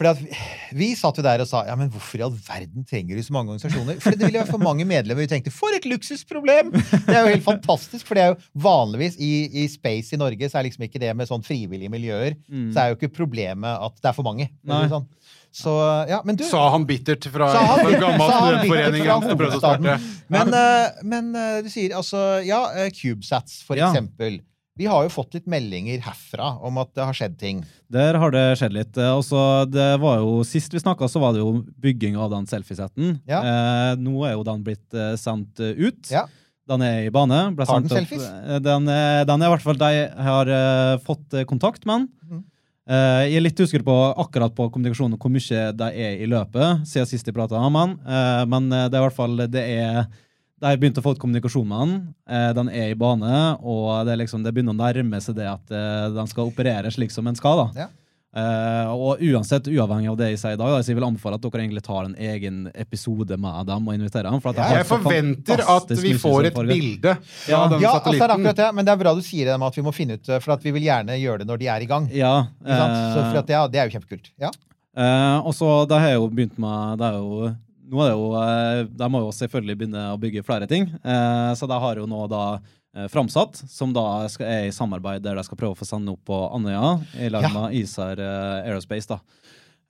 fordi 0.00 0.10
at 0.14 0.20
vi, 0.24 0.36
vi 0.80 0.86
satt 0.96 1.18
jo 1.20 1.24
der 1.26 1.42
og 1.44 1.48
sa 1.50 1.60
ja, 1.68 1.74
men 1.76 1.90
hvorfor 1.92 2.22
i 2.22 2.24
all 2.24 2.32
verden 2.32 2.86
trenger 2.88 3.18
du 3.18 3.24
så 3.26 3.34
mange 3.36 3.52
organisasjoner? 3.52 3.98
For 4.00 4.16
det 4.16 4.24
ville 4.30 4.40
være 4.40 4.48
for 4.48 4.62
mange 4.64 4.86
medlemmer. 4.88 5.26
Vi 5.26 5.28
tenkte 5.34 5.52
for 5.52 5.76
et 5.76 5.84
luksusproblem! 5.84 6.70
Det 6.72 7.12
er 7.12 7.26
jo 7.26 7.34
helt 7.34 7.44
fantastisk, 7.44 8.06
for 8.08 8.16
det 8.16 8.24
er 8.24 8.32
jo 8.32 8.38
vanligvis 8.64 9.18
i, 9.20 9.32
i 9.60 9.66
Space 9.68 10.16
i 10.16 10.20
Norge 10.20 10.48
så 10.48 10.60
er 10.62 10.70
liksom 10.70 10.86
ikke 10.88 11.02
det 11.02 11.12
med 11.18 11.28
sånn 11.28 11.44
frivillige 11.44 11.92
miljøer. 11.92 12.38
Mm. 12.48 12.70
Så 12.72 12.80
er 12.80 12.94
jo 12.94 12.96
ikke 12.96 13.12
problemet 13.20 13.76
at 13.90 14.00
det 14.00 14.08
er 14.08 14.16
for 14.16 14.26
mange. 14.26 14.48
Sånn. 14.64 15.04
Så 15.52 15.72
ja, 16.08 16.20
men 16.24 16.38
du 16.38 16.44
Sa 16.46 16.68
han 16.70 16.84
bittert 16.86 17.26
fra 17.34 17.48
en 17.52 17.96
gammel 18.00 18.30
studentforening 18.30 19.08
han 19.10 19.24
prøvde 19.34 19.56
å 19.58 19.60
starte. 19.60 19.96
Men, 20.30 20.54
eh, 20.54 21.00
men 21.10 21.32
eh, 21.34 21.56
du 21.66 21.70
sier 21.72 21.96
altså 21.98 22.20
Ja, 22.46 22.68
eh, 22.78 22.92
CubeSats, 22.94 23.60
for 23.66 23.76
Ja. 23.76 23.90
eksempel. 23.90 24.40
Vi 24.78 24.86
har 24.88 25.02
jo 25.04 25.10
fått 25.12 25.34
litt 25.34 25.48
meldinger 25.50 26.00
herfra 26.04 26.52
om 26.64 26.78
at 26.80 26.92
det 26.96 27.04
har 27.04 27.16
skjedd 27.16 27.34
ting. 27.40 27.58
Der 27.92 28.16
har 28.22 28.30
det 28.32 28.44
skjedd 28.60 28.72
litt. 28.72 28.96
Eh, 28.96 29.10
Også, 29.18 29.40
det 29.68 29.88
var 30.00 30.20
jo, 30.22 30.38
Sist 30.46 30.72
vi 30.72 30.80
snakka, 30.80 31.08
så 31.10 31.20
var 31.20 31.34
det 31.34 31.42
jo 31.42 31.64
bygging 31.82 32.16
av 32.16 32.30
den 32.32 32.46
selfiesetten. 32.48 33.18
Ja. 33.28 33.40
Eh, 33.42 33.96
nå 34.00 34.22
er 34.28 34.36
jo 34.38 34.44
den 34.46 34.62
blitt 34.64 34.94
eh, 34.96 35.16
sendt 35.20 35.60
eh, 35.60 35.74
ut. 35.76 36.08
Ja. 36.14 36.24
Den 36.70 36.84
er 36.86 37.08
i 37.08 37.10
bane. 37.12 37.40
Har 37.58 37.82
den 37.82 37.90
selfies? 37.90 38.22
eh, 38.30 38.60
Den, 38.62 38.86
er- 38.88 39.26
den 39.28 39.42
er 39.42 39.50
i 39.50 39.52
hvert 39.56 39.64
fall 39.66 39.80
De 39.80 39.90
har 40.30 40.52
eh, 40.54 40.94
fått 41.04 41.34
kontakt 41.50 41.84
med. 41.90 42.06
Eh, 42.90 43.20
jeg 43.28 43.36
er 43.36 43.44
litt 43.44 43.60
usikker 43.60 43.84
på 43.86 43.98
akkurat 44.22 44.54
på 44.56 44.70
kommunikasjonen 44.72 45.18
hvor 45.20 45.30
mye 45.34 45.66
det 45.76 45.90
er 45.92 46.22
i 46.24 46.30
løpet, 46.30 46.86
siden 46.88 47.06
sist 47.10 47.26
jeg 47.28 47.36
prata 47.36 47.58
om 47.60 47.76
den. 47.76 47.98
Men 48.50 48.70
det 48.72 48.94
er 48.94 49.02
i 49.02 49.04
hvert 49.04 49.18
fall 49.18 49.36
det 49.50 49.66
er 49.76 50.06
De 50.60 50.72
jeg 50.74 50.80
begynte 50.82 51.00
å 51.00 51.04
få 51.06 51.14
ut 51.16 51.22
kommunikasjon 51.22 51.66
med 51.68 51.78
han, 51.78 51.94
Eh, 52.30 52.50
den 52.54 52.68
er 52.68 52.90
i 52.92 52.98
bane, 52.98 53.56
og 53.64 54.04
det, 54.06 54.12
er 54.12 54.20
liksom, 54.22 54.42
det 54.44 54.52
begynner 54.54 54.76
å 54.76 54.80
nærme 54.80 55.20
seg 55.24 55.38
det 55.40 55.48
at 55.48 55.72
eh, 55.72 56.10
den 56.14 56.28
skal 56.30 56.50
operere 56.52 56.90
slik 56.92 57.10
som 57.14 57.26
en 57.26 57.38
skal. 57.38 57.64
da. 57.64 57.86
Ja. 57.86 57.88
Uh, 58.30 58.86
og 58.94 59.18
uansett, 59.26 59.66
uavhengig 59.66 60.06
av 60.12 60.16
det 60.20 60.28
jeg 60.28 60.38
sier 60.38 60.52
i 60.54 60.58
dag, 60.60 60.68
da, 60.70 60.82
så 60.86 60.92
jeg 60.92 60.98
vil 61.00 61.06
anbefale 61.08 61.34
at 61.34 61.42
dere 61.42 61.64
egentlig 61.64 61.80
tar 61.82 62.04
en 62.06 62.12
egen 62.14 62.60
episode 62.78 63.34
med 63.42 63.66
dem 63.66 63.88
og 63.90 63.96
inviterer 63.96 64.28
dem. 64.30 64.38
For 64.44 64.52
at 64.52 64.60
Ja, 64.60 64.76
Jeg 64.78 64.86
forventer 64.86 65.62
at 65.64 65.90
vi 65.98 66.12
får 66.14 66.46
et 66.46 66.54
foregår. 66.54 66.68
bilde 66.70 67.16
ja. 67.50 67.58
av 67.58 67.72
den 67.72 67.82
Ja, 67.82 67.96
altså 67.98 68.12
det 68.14 68.22
er 68.22 68.34
akkurat 68.36 68.60
det, 68.62 68.68
men 68.76 68.86
det 68.86 68.92
er 68.94 69.00
bra 69.02 69.14
du 69.18 69.22
sier 69.26 69.50
det 69.50 69.56
med 69.58 69.66
at 69.66 69.80
vi 69.80 69.82
må 69.82 69.90
finne 69.96 70.14
ut 70.14 70.30
For 70.36 70.54
at 70.54 70.62
vi 70.62 70.70
vil 70.76 70.86
gjerne 70.86 71.18
gjøre 71.18 71.42
det 71.42 71.48
når 71.50 71.58
de 71.58 71.66
er 71.74 71.82
i 71.82 71.88
gang. 71.90 72.06
Ja, 72.14 72.34
uh. 72.46 72.70
Så 72.70 73.18
eh, 73.18 73.26
for 73.32 73.40
at 73.42 73.50
det, 73.50 73.56
er- 73.58 73.72
det 73.74 73.80
er 73.82 73.90
jo 73.90 73.98
kjempekult. 73.98 74.30
Ja. 74.38 74.52
Uh, 74.94 75.38
og 75.50 75.52
så 75.58 75.72
det 75.90 75.98
har 75.98 76.14
jeg 76.14 76.20
jo 76.22 76.30
begynt 76.30 76.56
med 76.62 77.02
det 77.02 77.10
er 77.10 77.18
jo, 77.18 77.50
Nå 77.90 78.02
er 78.04 78.10
det 78.12 78.18
jo 78.18 78.26
eh, 78.38 78.82
De 79.00 79.08
må 79.10 79.24
jo 79.24 79.32
selvfølgelig 79.34 79.78
begynne 79.80 80.04
å 80.12 80.18
bygge 80.20 80.44
flere 80.46 80.68
ting. 80.70 80.86
Eh, 81.02 81.50
så 81.58 81.66
de 81.70 81.78
har 81.82 81.98
jo 81.98 82.06
nå 82.10 82.20
da 82.30 82.44
eh, 82.94 83.08
framsatt, 83.10 83.62
som 83.70 83.94
da 83.96 84.04
er 84.46 84.68
i 84.68 84.74
samarbeid 84.74 85.24
der 85.26 85.38
de 85.38 85.44
skal 85.46 85.58
prøve 85.58 85.74
å 85.74 85.80
få 85.80 85.88
sende 85.88 86.14
opp 86.14 86.22
på 86.30 86.38
Andøya 86.54 86.94
i 87.18 87.30
lag 87.32 87.48
Ja. 87.50 87.66
Isar 87.74 88.22
Aerospace. 88.22 89.10
da. 89.10 89.18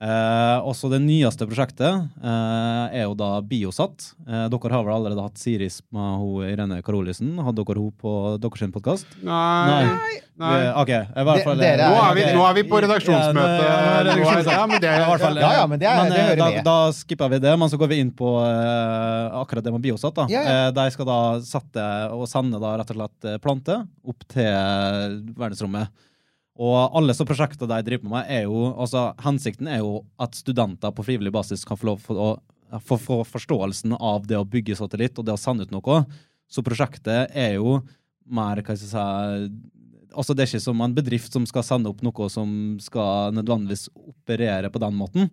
Eh, 0.01 0.59
også 0.65 0.89
det 0.89 1.03
nyeste 1.05 1.45
prosjektet 1.45 2.07
eh, 2.25 2.85
er 2.97 3.03
jo 3.05 3.13
da 3.21 3.35
Biosat. 3.45 4.15
Eh, 4.25 4.47
dere 4.49 4.73
har 4.73 4.87
vel 4.87 4.95
allerede 4.95 5.27
hatt 5.27 5.37
Siris 5.37 5.83
med 5.93 6.23
hun 6.23 6.47
Irene 6.49 6.79
Karolisen. 6.87 7.35
Hadde 7.37 7.61
dere 7.69 7.83
henne 7.83 7.93
på 8.01 8.15
deres 8.41 8.73
podkast? 8.73 9.11
Nei. 9.21 9.83
Nei. 10.41 10.57
OK. 10.81 10.93
I 10.95 11.27
hvert 11.29 11.45
fall, 11.45 11.61
dere 11.61 11.91
Nå 11.91 11.99
er- 11.99 12.07
er, 12.07 12.17
vi, 12.17 12.25
nå 12.33 12.47
er 12.49 12.57
vi 12.57 12.65
på 12.71 12.81
redaksjonsmøte. 12.81 13.61
Ja, 13.61 13.77
er 13.99 14.09
det. 14.09 14.17
Ja, 14.49 14.65
men 14.65 14.81
det 14.81 14.89
Ja, 14.89 14.97
i 15.05 15.11
hvert 15.11 15.21
fall, 15.27 15.37
Ja, 15.45 15.53
ja, 15.59 15.67
men 15.69 15.83
er, 15.85 15.97
Men, 16.01 16.13
det 16.15 16.19
eh, 16.19 16.29
hører 16.31 16.41
da, 16.41 16.63
da 16.71 16.79
skipper 16.97 17.29
vi 17.29 17.45
det, 17.45 17.59
men 17.61 17.69
så 17.69 17.77
går 17.77 17.93
vi 17.93 18.01
inn 18.01 18.11
på 18.17 18.33
eh, 18.41 19.37
akkurat 19.43 19.65
det 19.69 19.73
med 19.77 19.85
Biosat. 19.85 20.15
da. 20.17 20.27
Ja, 20.33 20.41
ja. 20.49 20.69
Eh, 20.69 20.71
de 20.81 20.91
skal 20.97 21.13
da 21.13 21.21
sette 21.45 21.85
og 22.17 22.25
sende 22.33 22.57
da 22.57 22.79
rett 22.81 22.89
og 22.97 22.97
slett 23.03 23.29
eh, 23.35 23.37
planter 23.45 23.85
opp 24.09 24.25
til 24.33 24.49
eh, 24.49 25.21
verdensrommet. 25.37 25.93
Og 26.61 26.97
alle 26.99 27.15
så 27.17 27.25
prosjekter 27.25 27.69
de 27.69 27.81
driver 27.87 28.11
med, 28.13 28.29
er 28.29 28.45
jo 28.45 28.67
altså 28.75 29.11
Hensikten 29.25 29.69
er 29.71 29.81
jo 29.81 30.03
at 30.21 30.37
studenter 30.37 30.93
på 30.93 31.07
frivillig 31.07 31.33
basis 31.33 31.65
kan 31.65 31.81
få 31.81 31.95
lov 31.95 32.03
for 32.05 32.21
å 32.21 32.31
få, 32.85 32.99
få 33.01 33.23
forståelsen 33.27 33.97
av 33.97 34.29
det 34.29 34.39
å 34.39 34.47
bygge 34.47 34.77
satellitt 34.79 35.19
og 35.19 35.27
det 35.27 35.35
å 35.35 35.41
sende 35.41 35.67
ut 35.67 35.73
noe. 35.75 36.03
Så 36.51 36.63
prosjektet 36.67 37.33
er 37.35 37.57
jo 37.57 37.81
mer 38.31 38.61
hva 38.63 38.77
skal 38.77 38.87
jeg 38.87 39.51
si, 39.51 39.77
Altså 40.11 40.35
Det 40.35 40.43
er 40.43 40.49
ikke 40.51 40.65
som 40.65 40.81
en 40.83 40.95
bedrift 40.95 41.35
som 41.35 41.45
skal 41.47 41.63
sende 41.63 41.91
opp 41.91 42.01
noe 42.03 42.27
som 42.33 42.51
skal 42.83 43.35
nødvendigvis 43.37 43.85
operere 43.95 44.67
på 44.73 44.81
den 44.83 44.97
måten. 44.99 45.29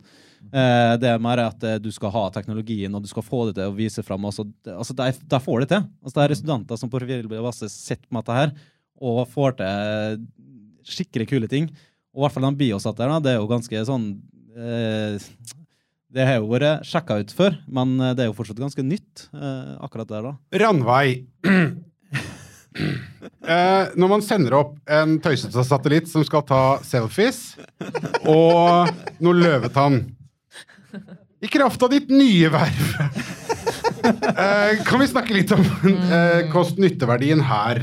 Eh, 0.53 0.93
det 1.01 1.09
er 1.09 1.23
mer 1.23 1.41
at 1.47 1.63
eh, 1.65 1.79
du 1.81 1.89
skal 1.93 2.13
ha 2.13 2.27
teknologien, 2.35 2.93
og 2.93 3.01
du 3.01 3.09
skal 3.09 3.25
få 3.25 3.47
det 3.47 3.55
til 3.57 3.71
å 3.71 3.73
vise 3.73 4.03
fram. 4.05 4.27
Altså, 4.29 4.45
altså 4.69 4.93
de, 4.99 5.07
der 5.33 5.41
får 5.41 5.63
det 5.63 5.69
til. 5.71 5.87
Altså 6.03 6.19
Det 6.19 6.25
er 6.27 6.39
studenter 6.41 6.77
som 6.77 6.91
på 6.93 7.01
frivillig 7.01 7.41
basis 7.47 7.73
sitter 7.87 8.05
med 8.11 8.21
dette 8.21 8.37
her, 8.37 8.53
og 9.01 9.23
får 9.33 9.57
til 9.57 10.21
skikkelig 10.87 11.27
kule 11.29 11.51
ting. 11.51 11.69
Og 12.15 12.23
i 12.23 12.25
hvert 12.25 12.37
fall 12.37 12.47
den 12.47 12.59
biosatteren, 12.59 13.21
det 13.23 13.35
er 13.35 13.41
jo 13.41 13.49
ganske 13.51 13.83
sånn 13.85 14.07
eh, 14.57 15.27
Det 16.07 16.25
har 16.25 16.39
jo 16.39 16.49
vært 16.49 16.87
sjekka 16.87 17.19
ut 17.21 17.33
før, 17.35 17.59
men 17.69 17.97
eh, 17.99 18.15
det 18.17 18.25
er 18.25 18.31
jo 18.31 18.37
fortsatt 18.37 18.61
ganske 18.61 18.85
nytt 18.85 19.27
eh, 19.35 19.75
akkurat 19.85 20.09
der, 20.09 20.31
da. 20.31 20.63
Ranveig. 20.63 21.27
Eh, 22.77 23.93
når 23.97 24.09
man 24.11 24.21
sender 24.21 24.53
opp 24.53 24.75
en 24.91 25.15
tøysete 25.23 25.63
satellitt 25.65 26.09
som 26.11 26.21
skal 26.27 26.43
ta 26.45 26.59
selfies, 26.85 27.55
og 28.27 28.91
noe 29.23 29.33
løvetann 29.33 30.01
I 31.41 31.49
kraft 31.49 31.81
av 31.81 31.93
ditt 31.95 32.11
nye 32.13 32.51
verv, 32.53 32.83
eh, 34.43 34.83
kan 34.85 35.01
vi 35.01 35.09
snakke 35.09 35.33
litt 35.33 35.53
om 35.55 35.63
eh, 35.63 36.43
kost-nytteverdien 36.51 37.41
her? 37.49 37.81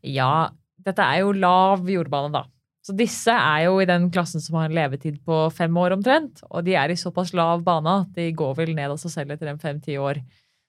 Ja, 0.00 0.54
dette 0.84 1.04
er 1.04 1.22
jo 1.22 1.32
lav 1.36 1.88
jordbane, 1.88 2.32
da. 2.34 2.44
Så 2.84 2.92
disse 2.96 3.32
er 3.32 3.62
jo 3.64 3.78
i 3.80 3.88
den 3.88 4.10
klassen 4.12 4.42
som 4.44 4.58
har 4.58 4.68
en 4.68 4.76
levetid 4.76 5.16
på 5.24 5.46
fem 5.56 5.76
år 5.80 5.96
omtrent. 5.96 6.42
Og 6.50 6.66
de 6.66 6.74
er 6.76 6.92
i 6.92 6.98
såpass 7.00 7.32
lav 7.36 7.62
bane 7.64 8.00
at 8.02 8.10
de 8.16 8.28
går 8.36 8.58
vel 8.58 8.74
ned 8.76 8.92
av 8.92 9.00
seg 9.00 9.14
selv 9.14 9.32
etter 9.32 9.48
en 9.48 9.60
fem-ti 9.62 9.96
år. 9.96 10.20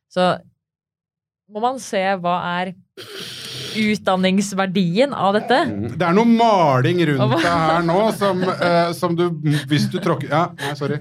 Så 0.08 0.30
må 1.52 1.60
man 1.64 1.82
se 1.84 2.02
hva 2.24 2.38
er 2.62 2.72
utdanningsverdien 3.76 5.14
av 5.16 5.36
dette. 5.36 5.58
Det 5.96 6.06
er 6.06 6.16
noe 6.16 6.30
maling 6.30 7.02
rundt 7.10 7.24
det 7.36 7.42
deg 7.44 7.46
her 7.46 7.86
nå 7.86 8.00
som, 8.18 8.42
eh, 8.44 8.92
som 8.98 9.16
du 9.18 9.28
Hvis 9.70 9.88
du 9.92 10.00
tråkker 10.04 10.32
Ja, 10.32 10.44
nei, 10.60 10.74
sorry. 10.78 11.00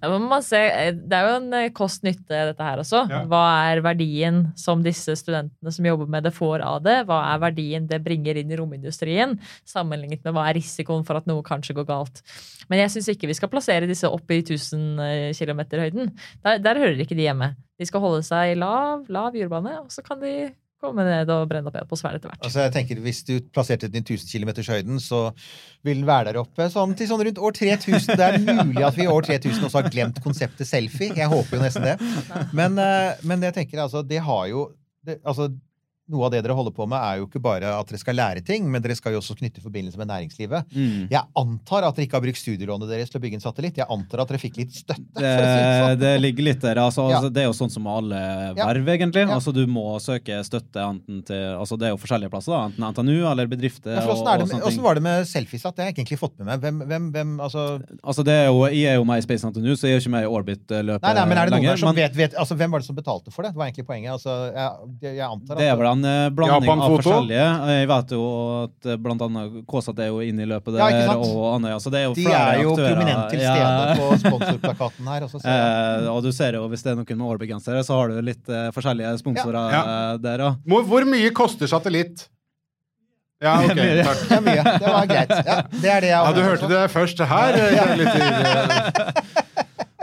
Ja, 0.00 0.40
ser, 0.40 0.66
eh, 0.70 0.92
det 0.94 1.16
er 1.16 1.28
jo 1.28 1.36
en 1.38 1.54
eh, 1.58 1.68
kost-nytte, 1.76 2.30
dette 2.50 2.66
her 2.66 2.80
også. 2.82 3.04
Ja. 3.10 3.22
Hva 3.30 3.42
er 3.70 3.82
verdien 3.84 4.42
som 4.58 4.84
disse 4.84 5.16
studentene 5.18 5.74
som 5.74 5.86
jobber 5.86 6.08
med 6.10 6.24
det, 6.24 6.32
får 6.36 6.64
av 6.64 6.80
det? 6.84 6.96
Hva 7.08 7.20
er 7.34 7.42
verdien 7.42 7.88
det 7.90 8.00
bringer 8.04 8.40
inn 8.40 8.50
i 8.50 8.58
romindustrien, 8.58 9.36
sammenlignet 9.68 10.24
med 10.24 10.36
hva 10.36 10.48
er 10.48 10.58
risikoen 10.60 11.04
for 11.06 11.20
at 11.20 11.28
noe 11.30 11.44
kanskje 11.46 11.76
går 11.76 11.88
galt? 11.90 12.22
Men 12.70 12.84
jeg 12.84 12.94
syns 12.94 13.10
ikke 13.12 13.28
vi 13.30 13.36
skal 13.36 13.52
plassere 13.52 13.88
disse 13.90 14.08
opp 14.08 14.30
i 14.30 14.40
1000 14.40 15.34
km-høyden. 15.36 16.14
Der, 16.44 16.62
der 16.62 16.80
hører 16.80 17.02
ikke 17.02 17.18
de 17.18 17.26
hjemme. 17.28 17.54
De 17.80 17.86
skal 17.88 18.02
holde 18.02 18.24
seg 18.26 18.52
i 18.52 18.58
lav, 18.60 19.06
lav 19.08 19.36
jordbane, 19.36 19.78
og 19.80 19.92
så 19.92 20.04
kan 20.04 20.20
de 20.20 20.50
komme 20.80 21.04
ned 21.06 21.30
og 21.32 21.46
brenne 21.50 21.70
opp 21.70 21.76
i 21.76 21.82
atmosfæren 21.82 22.18
etter 22.18 22.32
hvert. 22.32 22.42
Altså 22.46 22.64
jeg 22.64 22.74
tenker 22.74 23.00
Hvis 23.04 23.22
du 23.28 23.32
plasserte 23.52 23.88
den 23.90 24.00
i 24.00 24.16
1000 24.16 24.30
km 24.32 24.52
høyden, 24.70 25.00
så 25.02 25.22
vil 25.86 26.02
den 26.02 26.08
være 26.08 26.30
der 26.30 26.40
oppe 26.42 26.68
sånn 26.72 26.96
til 26.98 27.10
sånn 27.10 27.24
rundt 27.26 27.40
år 27.40 27.56
3000. 27.60 28.16
Det 28.20 28.26
er 28.26 28.38
mulig 28.64 28.84
at 28.86 28.98
vi 28.98 29.06
i 29.06 29.10
år 29.12 29.28
3000 29.28 29.68
også 29.68 29.82
har 29.82 29.90
glemt 29.92 30.20
konseptet 30.24 30.68
selfie. 30.68 31.14
Jeg 31.16 31.30
håper 31.32 31.58
jo 31.58 31.64
nesten 31.64 31.88
det. 31.90 31.96
Men, 32.56 32.78
eh, 32.80 33.20
men 33.28 33.48
jeg 33.48 33.56
tenker 33.56 33.84
altså, 33.84 34.02
det 34.06 34.22
har 34.24 34.46
jo 34.50 34.70
det, 35.06 35.20
altså, 35.24 35.48
Noe 36.10 36.26
av 36.26 36.34
det 36.34 36.42
dere 36.44 36.56
holder 36.58 36.74
på 36.74 36.86
med, 36.90 36.98
er 36.98 37.20
jo 37.20 37.28
ikke 37.28 37.42
bare 37.42 37.72
at 37.78 37.90
dere 37.90 38.00
skal 38.02 38.18
lære 38.18 38.44
ting, 38.46 38.66
men 38.70 38.82
dere 38.82 38.96
skal 38.98 39.14
jo 39.14 39.20
også 39.22 39.36
knytte 39.38 39.62
forbindelse 39.64 40.00
med 40.00 40.10
næringslivet. 40.10 40.70
Mm. 40.74 41.08
Jeg 41.12 41.22
antar 41.42 41.86
at 41.88 41.96
dere 41.96 42.08
ikke 42.08 42.18
har 42.18 42.24
brukt 42.24 42.40
studielånet 42.40 42.90
deres 42.90 43.12
til 43.12 43.20
å 43.20 43.24
bygge 43.24 43.40
en 43.40 43.44
satellitt. 43.44 43.78
Jeg 43.80 43.88
antar 43.90 44.24
at 44.24 44.32
dere 44.32 44.42
fikk 44.42 44.58
litt 44.60 44.74
støtte. 44.74 45.06
Det, 45.20 45.22
si 45.22 45.44
det 45.46 45.80
sånn. 45.80 46.00
det 46.02 46.12
ligger 46.22 46.48
litt 46.50 46.60
der. 46.64 46.80
Altså, 46.82 47.08
Ja. 47.10 47.18
altså, 47.20 47.32
det 47.34 47.42
er 47.44 47.48
jo 47.48 47.56
sånn 47.56 47.70
som 47.70 47.82
med 47.86 47.92
alle 47.92 48.20
Ja. 48.56 48.66
egentlig. 48.70 49.26
Ja. 49.26 49.34
Altså, 49.34 49.52
du 49.54 49.66
må 49.66 49.98
søke 50.02 50.40
støtte 50.44 50.80
enten 50.82 51.22
til 51.26 51.56
altså, 51.56 51.78
Det 51.78 51.88
er 51.88 51.94
jo 51.94 52.00
forskjellige 52.00 52.30
plasser, 52.30 52.52
da. 52.52 52.64
enten 52.68 52.90
NTNU 52.90 53.30
eller 53.30 53.46
bedrifter. 53.46 53.94
Ja, 53.96 54.06
Åssen 54.10 54.82
var 54.82 54.94
det 54.94 55.02
med 55.02 55.26
selfiesat? 55.26 55.76
Det 55.76 55.84
har 55.84 55.90
jeg 55.90 55.94
ikke 55.94 56.02
egentlig 56.04 56.20
fått 56.20 56.38
med 56.38 56.46
meg. 56.46 56.60
Hvem, 56.60 56.82
hvem, 56.88 57.10
hvem 57.14 57.40
altså 57.40 57.80
Altså, 58.04 58.24
det 58.24 58.32
er 58.32 58.46
jo, 58.48 58.64
jeg 58.66 58.94
er 58.94 58.96
jo 58.98 59.04
med 59.04 59.18
i 59.18 59.24
Space 59.24 59.46
NTNU, 59.46 59.74
så 59.76 59.88
jeg 59.88 59.94
er 59.94 59.98
jo 59.98 60.02
ikke 60.04 60.14
med 60.16 60.24
i 60.26 60.30
Orbit-løpet 60.30 61.02
Nei, 61.06 61.14
nei, 61.14 61.24
men 61.26 61.38
er 61.38 61.48
det 61.48 61.54
noen 61.54 61.62
lenger. 61.64 61.80
som 61.80 61.90
men 61.90 61.98
vet, 62.00 62.16
vet 62.16 62.34
altså, 62.38 62.56
Hvem 62.56 62.70
var 62.74 62.82
det 62.82 62.88
som 62.88 62.96
betalte 62.98 63.34
for 63.34 63.42
det? 63.46 63.52
Det 63.54 63.60
var 63.60 63.70
egentlig 63.70 63.86
poenget. 63.88 64.12
Altså, 64.16 64.36
jeg, 64.54 65.16
jeg 65.16 65.26
antar 65.26 65.56
at 65.56 65.62
det 65.62 65.68
er 65.70 65.76
vel 65.80 65.90
en 66.00 66.08
eh, 66.08 66.30
blanding 66.32 66.64
Japan 66.64 66.80
av 66.82 66.88
Foto. 66.94 67.02
forskjellige. 67.04 67.46
Jeg 67.76 67.88
vet 67.92 68.14
jo 68.16 68.22
at 68.64 68.88
bl.a. 68.88 68.96
blant 69.04 69.22
annet 69.28 69.58
KSAT 69.70 70.00
er 70.00 70.08
jo 70.10 70.18
inne 70.24 70.42
i 70.42 70.48
løpet 70.50 70.78
Ja, 70.80 70.88
ikke 70.88 71.04
der, 71.04 71.12
sant? 71.12 71.28
og 71.36 71.46
Andøya. 71.58 71.76
Så 71.84 71.92
det 71.92 72.00
er 72.00 72.06
jo 72.08 72.14
De 72.16 72.24
flere 72.24 72.40
er 72.56 72.62
jo 72.64 72.72
aktører. 72.74 72.96
prominent 72.96 73.30
til 73.30 73.44
stede 73.44 73.60
Ja. 73.60 73.94
på 74.00 74.10
sponsorplakaten 74.24 75.12
her. 75.12 75.28
Også, 75.28 75.38
så, 75.44 75.54
Eh, 75.60 76.08
og 76.10 76.22
du 76.24 76.32
ser 76.32 76.56
jo, 76.58 76.64
hvis 76.72 76.82
det 76.82 76.92
er 76.92 76.98
noen 76.98 77.18
med 77.20 77.26
Orbit-gensere, 77.36 77.84
så 77.84 78.00
har 78.00 78.08
du 78.08 78.20
litt 78.24 78.48
eh, 78.48 78.70
forskjellige 78.74 79.14
sponsorer 79.20 79.70
Ja. 79.76 79.80
eh, 79.84 80.18
der, 80.24 80.38
òg. 80.48 80.56
Hvor, 80.66 80.82
hvor 80.88 81.04
mye 81.04 81.30
koster 81.36 81.66
satellitt? 81.70 82.26
Ja, 83.40 83.54
ok. 83.64 83.72
Takk. 84.04 84.18
det 84.28 84.36
er 84.36 84.42
mye. 84.44 84.64
Det 84.80 84.88
var 84.92 85.06
greit. 85.08 85.30
Ja, 85.46 85.54
det 85.72 85.88
er 85.90 86.00
det 86.04 86.08
jeg 86.10 86.24
Ja, 86.26 86.32
du 86.36 86.40
hørte 86.44 86.68
det 86.68 86.80
først 86.92 87.22
her. 87.24 87.56
ja 87.72 87.86
litt. 87.96 89.39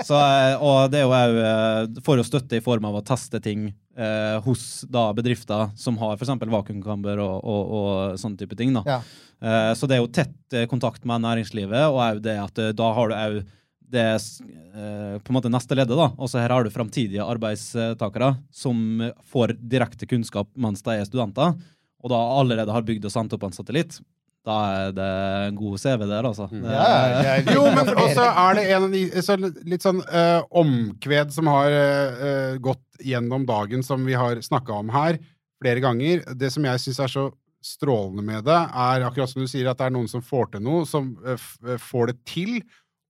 Så, 0.06 0.18
eh, 0.18 0.56
og 0.62 0.92
det 0.94 1.02
er 1.02 1.06
jo 1.06 1.14
òg 1.16 1.38
eh, 1.42 2.02
for 2.06 2.22
å 2.22 2.26
støtte 2.26 2.60
i 2.60 2.64
form 2.64 2.86
av 2.90 3.00
å 3.00 3.04
teste 3.06 3.40
ting 3.44 3.70
eh, 3.98 4.38
hos 4.46 4.86
da 4.94 5.08
bedrifter 5.18 5.72
som 5.80 5.98
har 6.02 6.18
f.eks. 6.18 6.34
vakuumkamber 6.44 7.22
og, 7.24 7.38
og, 7.42 7.72
og 7.80 8.20
sånne 8.22 8.38
type 8.42 8.58
ting. 8.60 8.76
Ja. 8.86 9.02
Eh, 9.42 9.72
så 9.78 9.90
det 9.90 9.98
er 9.98 10.04
jo 10.04 10.12
tett 10.14 10.58
eh, 10.58 10.68
kontakt 10.70 11.06
med 11.08 11.24
næringslivet, 11.26 11.88
og 11.90 12.02
òg 12.04 12.22
det 12.26 12.38
at 12.42 12.62
da 12.78 12.92
har 12.98 13.10
du 13.10 13.18
òg 13.18 13.40
det 13.88 14.04
eh, 14.12 15.16
på 15.24 15.32
en 15.32 15.38
måte 15.38 15.52
neste 15.52 15.78
leddet. 15.78 15.98
da. 15.98 16.12
Altså 16.18 16.42
Her 16.42 16.54
har 16.54 16.66
du 16.66 16.74
framtidige 16.74 17.26
arbeidstakere 17.26 18.34
som 18.52 19.08
får 19.32 19.56
direkte 19.62 20.10
kunnskap 20.10 20.52
mens 20.60 20.84
de 20.86 20.98
er 20.98 21.08
studenter, 21.08 21.56
og 22.04 22.14
da 22.14 22.20
allerede 22.38 22.74
har 22.76 22.86
bygd 22.86 23.08
og 23.08 23.14
sendt 23.14 23.34
opp 23.36 23.48
en 23.48 23.56
satellitt. 23.56 24.00
Da 24.48 24.58
er 24.88 24.94
det 24.96 25.08
en 25.50 25.56
god 25.60 25.80
CV 25.82 26.06
der, 26.08 26.28
altså. 26.30 26.46
Ja, 26.56 26.92
det 27.18 27.32
er- 27.34 27.56
Jo, 27.58 27.66
men 27.76 27.90
også 27.92 28.28
er 28.32 28.54
det 28.56 28.64
en 28.72 28.86
av 28.88 28.94
de 28.94 29.02
så 29.26 29.36
litt 29.68 29.84
sånn 29.84 30.00
uh, 30.08 30.40
omkved 30.62 31.34
som 31.36 31.50
har 31.52 31.68
uh, 31.76 32.54
gått 32.64 32.84
gjennom 33.04 33.44
dagen, 33.50 33.84
som 33.84 34.06
vi 34.08 34.16
har 34.18 34.40
snakka 34.46 34.78
om 34.80 34.90
her 34.96 35.20
flere 35.62 35.84
ganger. 35.84 36.24
Det 36.38 36.52
som 36.54 36.64
jeg 36.64 36.80
syns 36.86 37.00
er 37.04 37.12
så 37.12 37.26
strålende 37.68 38.24
med 38.24 38.46
det, 38.48 38.56
er 38.56 39.04
akkurat 39.04 39.30
som 39.34 39.42
du 39.44 39.50
sier, 39.52 39.68
at 39.68 39.80
det 39.82 39.88
er 39.90 39.96
noen 39.98 40.08
som 40.08 40.22
får 40.24 40.54
til 40.54 40.64
noe, 40.64 40.86
som 40.88 41.12
uh, 41.26 41.34
f 41.36 41.58
får 41.90 42.14
det 42.14 42.18
til, 42.30 42.62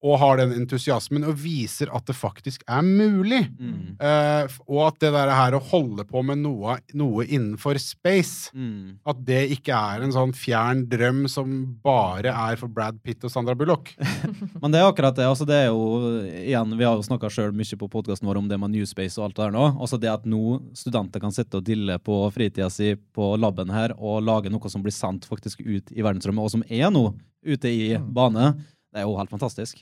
og 0.07 0.21
har 0.21 0.39
den 0.41 0.55
entusiasmen, 0.55 1.27
og 1.27 1.37
viser 1.41 1.91
at 1.95 2.07
det 2.07 2.15
faktisk 2.17 2.63
er 2.67 2.85
mulig. 2.85 3.43
Mm. 3.59 3.97
Uh, 3.99 4.57
og 4.69 4.81
at 4.87 5.01
det 5.03 5.13
der 5.15 5.33
her 5.35 5.57
å 5.57 5.63
holde 5.71 6.07
på 6.07 6.23
med 6.25 6.41
noe, 6.45 6.79
noe 6.97 7.27
innenfor 7.27 7.79
space 7.81 8.47
Mm. 8.57 8.97
At 9.07 9.19
det 9.25 9.39
ikke 9.55 9.75
er 9.75 10.03
en 10.03 10.13
sånn 10.13 10.33
fjern 10.35 10.83
drøm 10.89 11.25
som 11.31 11.53
bare 11.83 12.31
er 12.31 12.59
for 12.59 12.71
Brad 12.71 12.99
Pitt 13.05 13.23
og 13.27 13.31
Sandra 13.33 13.55
Bullock. 13.57 13.93
Men 14.61 14.73
det 14.73 14.81
er 14.81 14.87
akkurat 14.87 15.15
det. 15.17 15.27
altså 15.27 15.47
det 15.47 15.57
er 15.63 15.67
jo, 15.69 16.11
igjen, 16.25 16.75
Vi 16.77 16.87
har 16.87 16.97
jo 16.97 17.05
snakka 17.05 17.31
sjøl 17.33 17.55
mye 17.55 17.79
på 17.79 17.89
podkasten 17.91 18.29
vår 18.29 18.41
om 18.41 18.49
det 18.49 18.59
med 18.61 18.73
New 18.73 18.85
Space 18.89 19.19
og 19.19 19.27
alt 19.27 19.37
det 19.37 19.45
der 19.45 19.55
nå. 19.57 19.65
Altså 19.75 19.99
det 20.01 20.11
at 20.11 20.27
nå 20.29 20.59
studenter 20.77 21.23
kan 21.23 21.35
sitte 21.35 21.59
og 21.59 21.67
dille 21.67 21.99
på 22.03 22.19
fritida 22.35 22.69
si 22.73 22.93
på 23.15 23.33
laben 23.39 23.71
her 23.73 23.95
og 23.97 24.23
lage 24.25 24.51
noe 24.53 24.71
som 24.71 24.83
blir 24.85 24.95
sendt 24.95 25.27
faktisk 25.29 25.61
ut 25.63 25.93
i 25.93 26.03
verdensrommet, 26.03 26.43
og 26.43 26.53
som 26.57 26.65
er 26.67 26.91
nå 26.93 27.09
ute 27.47 27.69
i 27.71 27.93
bane, 27.97 28.51
det 28.93 29.01
er 29.01 29.07
jo 29.07 29.17
helt 29.19 29.33
fantastisk. 29.33 29.81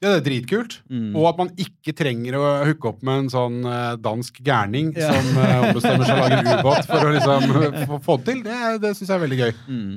Ja, 0.00 0.14
det 0.14 0.16
er 0.18 0.24
dritkult. 0.24 0.78
Mm. 0.88 1.10
Og 1.12 1.26
at 1.28 1.38
man 1.40 1.50
ikke 1.60 1.92
trenger 1.96 2.38
å 2.38 2.44
hooke 2.70 2.88
opp 2.88 3.02
med 3.04 3.26
en 3.26 3.30
sånn 3.32 3.58
eh, 3.68 3.98
dansk 4.00 4.40
gærning 4.44 4.94
Ja. 4.96 5.10
som 5.12 5.42
eh, 5.42 5.56
ombestemmer 5.68 6.08
seg 6.08 6.16
å 6.16 6.24
lage 6.24 6.40
en 6.40 6.50
ubåt 6.60 6.88
for 6.88 7.04
å 7.04 7.12
liksom 7.14 7.84
få, 7.84 8.00
få 8.06 8.16
det 8.20 8.26
til. 8.30 8.42
Det, 8.46 8.58
det 8.80 8.94
syns 8.96 9.10
jeg 9.10 9.16
er 9.18 9.24
veldig 9.26 9.40
gøy. 9.42 9.52
Mm. 9.68 9.92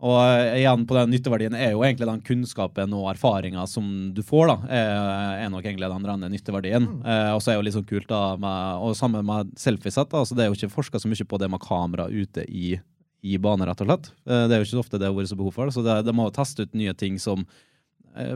Og 0.00 0.16
eh, 0.24 0.58
igjen 0.62 0.84
på 0.88 0.96
den 0.96 1.10
nytteverdien 1.12 1.56
er 1.56 1.72
jo 1.74 1.82
egentlig 1.84 2.08
den 2.08 2.22
kunnskapen 2.24 2.94
og 2.96 3.08
erfaringa 3.14 3.64
som 3.68 3.88
du 4.16 4.22
får, 4.24 4.52
da, 4.52 4.56
er, 4.72 5.48
nok 5.52 5.64
egentlig 5.66 5.90
den 5.92 6.06
rene 6.08 6.30
nytteverdien. 6.32 6.86
Eh, 7.04 7.32
og 7.34 7.40
så 7.40 7.50
er 7.50 7.56
det 7.56 7.60
jo 7.60 7.66
litt 7.68 7.76
sånn 7.76 7.88
kult 7.90 8.08
da, 8.12 8.20
med, 8.40 8.84
og 8.84 8.94
sammen 8.96 9.26
med 9.28 9.56
selfiesett, 9.60 10.12
altså 10.16 10.36
det 10.36 10.46
er 10.46 10.52
jo 10.52 10.56
ikke 10.60 10.72
forska 10.72 11.00
så 11.02 11.10
mye 11.10 11.28
på 11.28 11.40
det 11.40 11.50
med 11.52 11.64
kamera 11.64 12.08
ute 12.08 12.44
i, 12.48 12.76
i 13.24 13.40
bane, 13.40 13.68
rett 13.68 13.84
og 13.84 13.88
slett. 13.90 14.12
Eh, 14.28 14.46
det 14.48 14.56
er 14.56 14.62
jo 14.62 14.68
ikke 14.68 14.76
så 14.78 14.84
ofte 14.84 15.00
det 15.00 15.08
har 15.10 15.16
vært 15.16 15.32
så 15.32 15.40
behov 15.40 15.56
for 15.58 15.72
så 15.74 15.84
det, 15.84 15.98
det 16.08 16.16
må 16.16 16.28
jo 16.28 16.36
teste 16.40 16.64
ut 16.64 16.80
nye 16.80 16.96
ting 16.96 17.20
som 17.20 17.44
eh, 17.44 17.66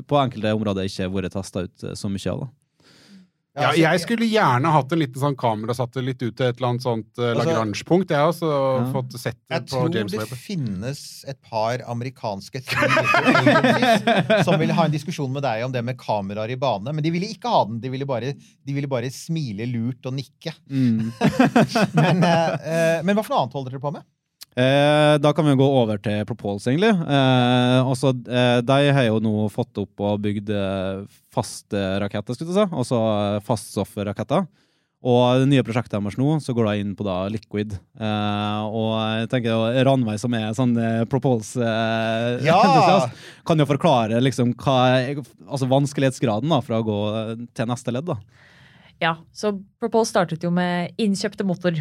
på 0.07 0.21
enkelte 0.21 0.53
områder 0.55 0.87
ikke 0.91 1.11
vært 1.13 1.33
testa 1.35 1.65
ut 1.67 1.83
eh, 1.89 1.95
så 1.99 2.09
mye 2.13 2.31
av. 2.33 2.45
da. 2.45 2.51
Ja, 3.55 3.69
jeg 3.79 4.01
skulle 4.03 4.27
gjerne 4.27 4.67
hatt 4.75 4.91
en 4.91 4.99
liten 4.99 5.21
sånn 5.23 5.37
kamerasatellitt 5.39 6.19
ut 6.25 6.35
til 6.35 6.49
et 6.49 6.57
eller 6.59 6.73
annet 6.73 6.83
sånt 6.83 7.21
uh, 7.21 7.29
Altså- 7.37 7.45
Lagrange-punkt, 7.53 8.11
jeg 8.11 8.19
også, 8.33 8.49
og 8.51 8.81
Ja. 8.81 8.89
fått 8.97 9.13
sett 9.15 9.37
det 9.47 9.55
Jeg 9.55 9.63
på 9.63 9.71
tror 9.71 9.95
James 9.95 10.11
det 10.11 10.19
Webb. 10.25 10.33
finnes 10.43 11.25
et 11.31 11.39
par 11.41 11.79
amerikanske 11.87 12.63
som 14.45 14.59
vil 14.59 14.73
ha 14.75 14.87
en 14.89 14.91
diskusjon 14.97 15.31
med 15.33 15.45
deg 15.47 15.63
om 15.69 15.71
det 15.71 15.85
med 15.87 15.97
kameraer 16.01 16.51
i 16.51 16.59
bane, 16.59 16.91
men 16.93 17.05
de 17.07 17.13
ville 17.15 17.31
ikke 17.31 17.47
ha 17.55 17.63
den. 17.69 17.79
De 17.79 17.93
ville 17.95 18.07
bare, 18.11 18.35
de 18.35 18.73
ville 18.75 18.91
bare 18.91 19.11
smile 19.15 19.67
lurt 19.71 20.03
og 20.11 20.15
nikke. 20.19 20.51
Mm. 20.69 21.13
Men, 21.95 22.25
eh, 22.27 22.51
eh, 22.59 23.03
men 23.07 23.15
hva 23.15 23.23
for 23.23 23.35
noe 23.37 23.45
annet 23.45 23.55
holder 23.55 23.71
dere 23.77 23.81
på 23.87 23.93
med? 23.95 24.03
Eh, 24.55 25.17
da 25.19 25.33
kan 25.35 25.47
vi 25.49 25.57
gå 25.59 25.67
over 25.67 25.99
til 25.99 26.21
Propulse, 26.29 26.71
egentlig. 26.71 26.93
Eh, 26.95 27.79
også, 27.91 28.13
eh, 28.31 28.61
de 28.63 28.77
har 28.95 29.09
jo 29.09 29.17
nå 29.25 29.49
fått 29.51 29.81
opp 29.83 29.99
og 30.07 30.21
bygd 30.23 30.53
eh, 30.55 31.01
faste 31.35 31.81
raketter, 32.05 32.37
skulle 32.39 32.53
du 32.53 32.59
si. 32.61 32.67
Altså 32.71 33.01
eh, 33.01 33.41
faststoffraketter. 33.49 34.47
Og 35.05 35.43
det 35.43 35.49
nye 35.51 35.61
prosjektet 35.67 35.99
deres 35.99 36.15
nå, 36.17 36.39
så 36.41 36.55
går 36.57 36.65
de 36.71 36.81
inn 36.85 36.95
på 36.97 37.05
da 37.05 37.27
Liquid. 37.29 37.75
Eh, 37.99 38.63
og 38.71 38.95
jeg 39.19 39.27
tenker 39.35 39.51
jo 39.53 39.83
Ranveig, 39.91 40.17
som 40.23 40.33
er 40.39 40.55
sånn 40.57 40.73
eh, 40.81 41.03
Propulse-entusiast, 41.13 42.47
Ja! 42.47 43.43
kan 43.45 43.61
jo 43.61 43.67
forklare 43.69 44.23
liksom 44.25 44.55
hva 44.63 44.77
er, 45.03 45.21
altså 45.45 45.69
vanskelighetsgraden 45.69 46.49
da, 46.55 46.63
for 46.65 46.79
å 46.79 46.87
gå 46.87 46.97
til 47.59 47.69
neste 47.69 47.93
ledd. 47.93 48.07
da. 48.15 48.17
Ja, 49.03 49.17
så 49.35 49.53
Propulse 49.83 50.15
startet 50.15 50.47
jo 50.47 50.55
med 50.55 50.95
innkjøpte 50.97 51.45
motor. 51.45 51.77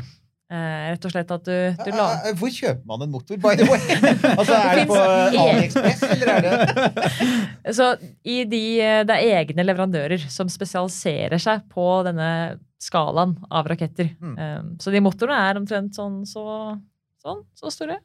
Eh, 0.53 0.81
rett 0.91 1.05
og 1.07 1.13
slett 1.13 1.31
at 1.33 1.47
du, 1.47 1.53
du 1.81 1.95
la 1.95 2.03
Eh, 2.13 2.27
eh, 2.29 2.35
Hvor 2.37 2.51
kjøper 2.53 2.85
man 2.85 3.01
en 3.01 3.09
motor, 3.13 3.39
by 3.41 3.55
the 3.57 3.65
way? 3.65 3.79
Altså, 4.37 4.53
Er 4.53 4.77
det 4.77 4.83
på 4.89 4.97
finnes 4.99 5.37
AliExpress, 5.41 6.03
eller 6.13 6.31
er 6.33 6.45
det 6.45 7.73
Så 7.79 7.87
i 8.21 8.43
de, 8.45 8.61
det 9.09 9.17
er 9.17 9.39
egne 9.39 9.65
leverandører 9.65 10.27
som 10.29 10.51
spesialiserer 10.51 11.41
seg 11.41 11.65
på 11.73 11.87
denne 12.05 12.29
skalaen 12.83 13.37
av 13.49 13.69
raketter. 13.71 14.11
Mm. 14.19 14.33
Um, 14.37 14.71
så 14.83 14.91
de 14.93 15.01
motorene 15.01 15.39
er 15.47 15.57
omtrent 15.61 15.95
sånn 15.95 16.21
så, 16.27 16.43
sånn, 17.23 17.45
så 17.57 17.71
store. 17.73 18.01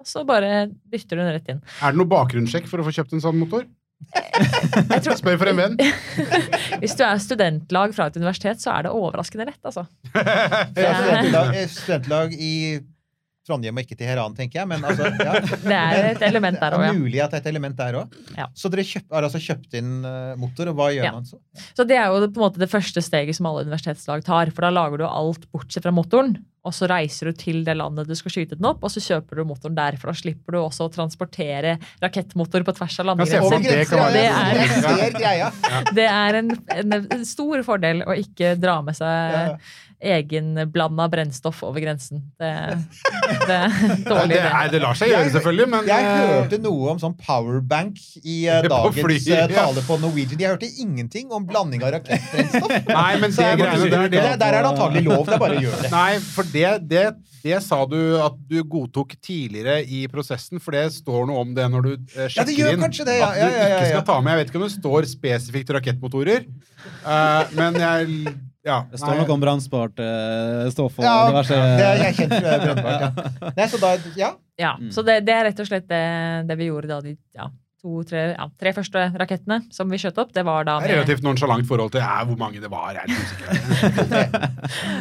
Og 0.00 0.08
så 0.08 0.24
bare 0.28 0.66
dytter 0.90 1.20
du 1.20 1.22
den 1.22 1.34
rett 1.36 1.50
inn. 1.52 1.60
Er 1.84 1.92
det 1.92 2.00
noe 2.00 2.10
bakgrunnssjekk 2.10 2.66
for 2.70 2.80
å 2.80 2.86
få 2.88 2.94
kjøpt 2.96 3.14
en 3.14 3.22
sånn 3.28 3.38
motor? 3.38 3.68
Jeg 4.16 5.02
tror, 5.04 5.16
Spør 5.18 5.38
for 5.40 5.50
en 5.50 5.58
venn. 5.58 5.78
hvis 6.82 6.94
du 6.98 7.02
er 7.06 7.20
studentlag 7.22 7.94
fra 7.96 8.08
et 8.10 8.18
universitet, 8.18 8.60
så 8.62 8.74
er 8.76 8.86
det 8.86 8.92
overraskende 8.94 9.48
lett, 9.48 9.60
altså. 9.64 9.86
Ja, 10.76 10.92
studentlag, 11.00 11.56
studentlag 11.72 12.36
i 12.36 12.52
Trondheim 13.46 13.78
og 13.78 13.84
ikke 13.86 13.98
Teheran, 14.00 14.34
tenker 14.36 14.60
jeg. 14.62 14.68
Men 14.72 14.84
altså, 14.86 15.10
ja. 15.28 15.36
Det 15.40 15.76
er 15.78 16.08
et 16.12 16.24
element 16.28 16.58
der 16.60 16.74
Det 16.74 16.80
òg, 16.80 16.86
ja. 16.88 16.96
mulig 16.96 17.22
at 17.24 17.30
det 17.34 17.40
er 17.40 17.44
et 17.46 17.52
element 17.52 17.78
der 17.78 18.00
òg. 18.02 18.18
Ja. 18.36 18.48
Så 18.56 18.70
dere 18.72 18.86
kjøpt, 18.86 19.08
har 19.14 19.28
altså 19.28 19.42
kjøpt 19.42 19.78
inn 19.80 19.94
eh, 20.04 20.34
motor, 20.40 20.72
og 20.72 20.80
hva 20.80 20.90
gjør 20.94 21.06
Ja. 21.08 21.14
man 21.16 21.28
så? 21.28 21.38
Så 21.76 21.86
det 21.86 21.96
er 22.00 22.10
jo 22.10 22.26
på 22.26 22.40
en 22.42 22.44
måte 22.48 22.62
det 22.62 22.70
første 22.72 23.02
steget 23.04 23.38
som 23.38 23.48
alle 23.50 23.64
universitetslag 23.68 24.24
tar. 24.26 24.50
For 24.54 24.66
da 24.66 24.74
lager 24.74 25.02
du 25.02 25.06
alt 25.08 25.46
bortsett 25.54 25.86
fra 25.86 25.94
motoren. 25.94 26.36
Og 26.66 26.74
så 26.74 26.88
reiser 26.90 27.28
du 27.30 27.36
til 27.38 27.60
det 27.62 27.76
landet 27.78 28.08
du 28.10 28.14
skal 28.18 28.32
skyte 28.34 28.56
den 28.58 28.66
opp, 28.66 28.80
og 28.82 28.90
så 28.90 28.98
kjøper 28.98 29.38
du 29.38 29.44
motoren 29.46 29.76
der. 29.78 29.94
For 30.02 30.10
da 30.10 30.16
slipper 30.18 30.56
du 30.56 30.58
også 30.64 30.88
å 30.88 30.90
transportere 30.90 31.76
rakettmotor 32.02 32.64
på 32.66 32.74
tvers 32.74 32.96
av 33.04 33.06
landegrenser. 33.12 33.60
det 33.62 34.24
Det 35.94 35.94
det 35.94 36.08
er 36.10 36.38
en, 36.40 36.50
en 37.14 37.24
stor 37.28 37.62
fordel 37.66 38.02
å 38.02 38.16
ikke 38.18 38.56
dra 38.58 38.80
med 38.82 38.98
seg 38.98 39.36
Ja. 39.36 39.58
Egenblanda 40.00 41.08
brennstoff 41.08 41.62
over 41.64 41.80
grensen. 41.80 42.20
Det, 42.38 42.50
det 43.46 43.56
en 43.86 44.02
Det, 44.02 44.08
dårlig 44.08 44.38
er, 44.40 44.68
det 44.72 44.80
lar 44.82 44.98
seg 44.98 45.12
gjøre, 45.12 45.30
selvfølgelig, 45.36 45.68
men 45.72 45.88
Jeg 45.88 46.08
eh, 46.08 46.32
hørte 46.32 46.58
noe 46.62 46.90
om 46.92 47.00
sånn 47.00 47.14
powerbank 47.20 48.00
i 48.22 48.42
eh, 48.50 48.66
dagens 48.72 48.98
fly, 49.00 49.16
eh, 49.16 49.44
ja. 49.44 49.46
tale 49.54 49.84
på 49.86 49.98
Norwegian. 50.02 50.42
Jeg 50.42 50.52
hørte 50.52 50.68
ingenting 50.82 51.32
om 51.32 51.46
blanding 51.48 51.84
av 51.86 51.94
rakettbrennstoff. 51.96 52.74
Nei, 52.92 53.12
men 53.22 53.32
det 53.36 53.46
er 53.46 53.60
greiene 53.62 53.88
der, 53.92 54.10
der, 54.12 54.36
der 54.42 54.58
er 54.58 54.66
det 54.66 54.72
antagelig 54.74 55.06
lov. 55.08 55.24
Det 55.26 55.38
er 55.38 55.42
bare 55.46 55.60
å 55.60 55.64
gjøre 55.68 55.82
det. 55.86 55.92
Nei, 55.94 56.10
for 56.36 56.52
det, 56.52 56.68
det, 56.90 57.04
det 57.46 57.60
sa 57.64 57.82
du 57.88 58.00
at 58.20 58.36
du 58.50 58.58
godtok 58.66 59.16
tidligere 59.24 59.78
i 59.82 60.04
prosessen, 60.12 60.60
for 60.62 60.76
det 60.76 60.90
står 60.98 61.30
noe 61.30 61.44
om 61.46 61.54
det 61.56 61.68
når 61.72 61.86
du 61.86 61.92
sjekker 61.96 62.42
Ja, 62.42 62.48
det 62.48 62.58
gjør 62.58 62.76
inn. 62.76 62.84
det, 63.08 63.16
ja. 63.20 63.30
At 63.30 63.38
du 63.40 63.62
ikke 63.62 63.92
skal 63.94 64.06
ta 64.10 64.18
med 64.20 64.34
Jeg 64.34 64.42
vet 64.42 64.52
ikke 64.52 64.60
om 64.60 64.66
det 64.66 64.74
står 64.76 65.08
spesifikt 65.10 65.72
rakettmotorer, 65.76 66.44
eh, 66.46 67.56
men 67.56 67.80
jeg 67.80 68.36
Ja. 68.66 68.80
Det 68.90 68.98
står 68.98 69.12
nei, 69.14 69.20
noe 69.22 69.34
om 69.36 69.42
brannspart 69.44 70.00
uh, 70.02 70.64
stoff 70.74 70.96
og 70.98 71.04
Ja, 71.06 71.14
diverse 71.30 71.54
det 71.54 71.84
er 71.86 72.00
jeg 72.02 72.16
kjent 72.18 72.34
for 72.34 72.64
brennbart. 72.64 73.04
Ja. 73.06 73.52
Nei, 73.60 73.68
så 73.70 73.78
da, 73.82 73.92
ja. 74.18 74.32
Ja, 74.58 74.72
Mm. 74.80 74.90
så 74.90 75.04
det, 75.06 75.20
det 75.28 75.34
er 75.36 75.44
rett 75.50 75.60
og 75.62 75.68
slett 75.68 75.86
det, 75.90 76.02
det 76.48 76.56
vi 76.58 76.66
gjorde 76.70 76.88
da 76.88 76.98
de 77.04 77.12
ja, 77.36 77.46
to, 77.82 78.00
tre, 78.08 78.22
ja, 78.34 78.46
tre 78.58 78.72
første 78.72 79.02
rakettene 79.20 79.58
som 79.70 79.90
vi 79.92 79.98
skjøt 80.00 80.16
opp. 80.18 80.32
Det 80.34 80.42
var 80.48 80.64
da 80.66 80.78
det 80.82 80.90
er 80.90 80.96
relativt 80.98 81.22
nonsjalant 81.26 81.68
forhold 81.68 81.92
til 81.94 82.00
ja, 82.02 82.22
hvor 82.26 82.38
mange 82.40 82.58
det 82.62 82.70
var. 82.72 82.96
Jeg 82.96 83.04
er 83.04 83.18
usikker. 83.20 84.46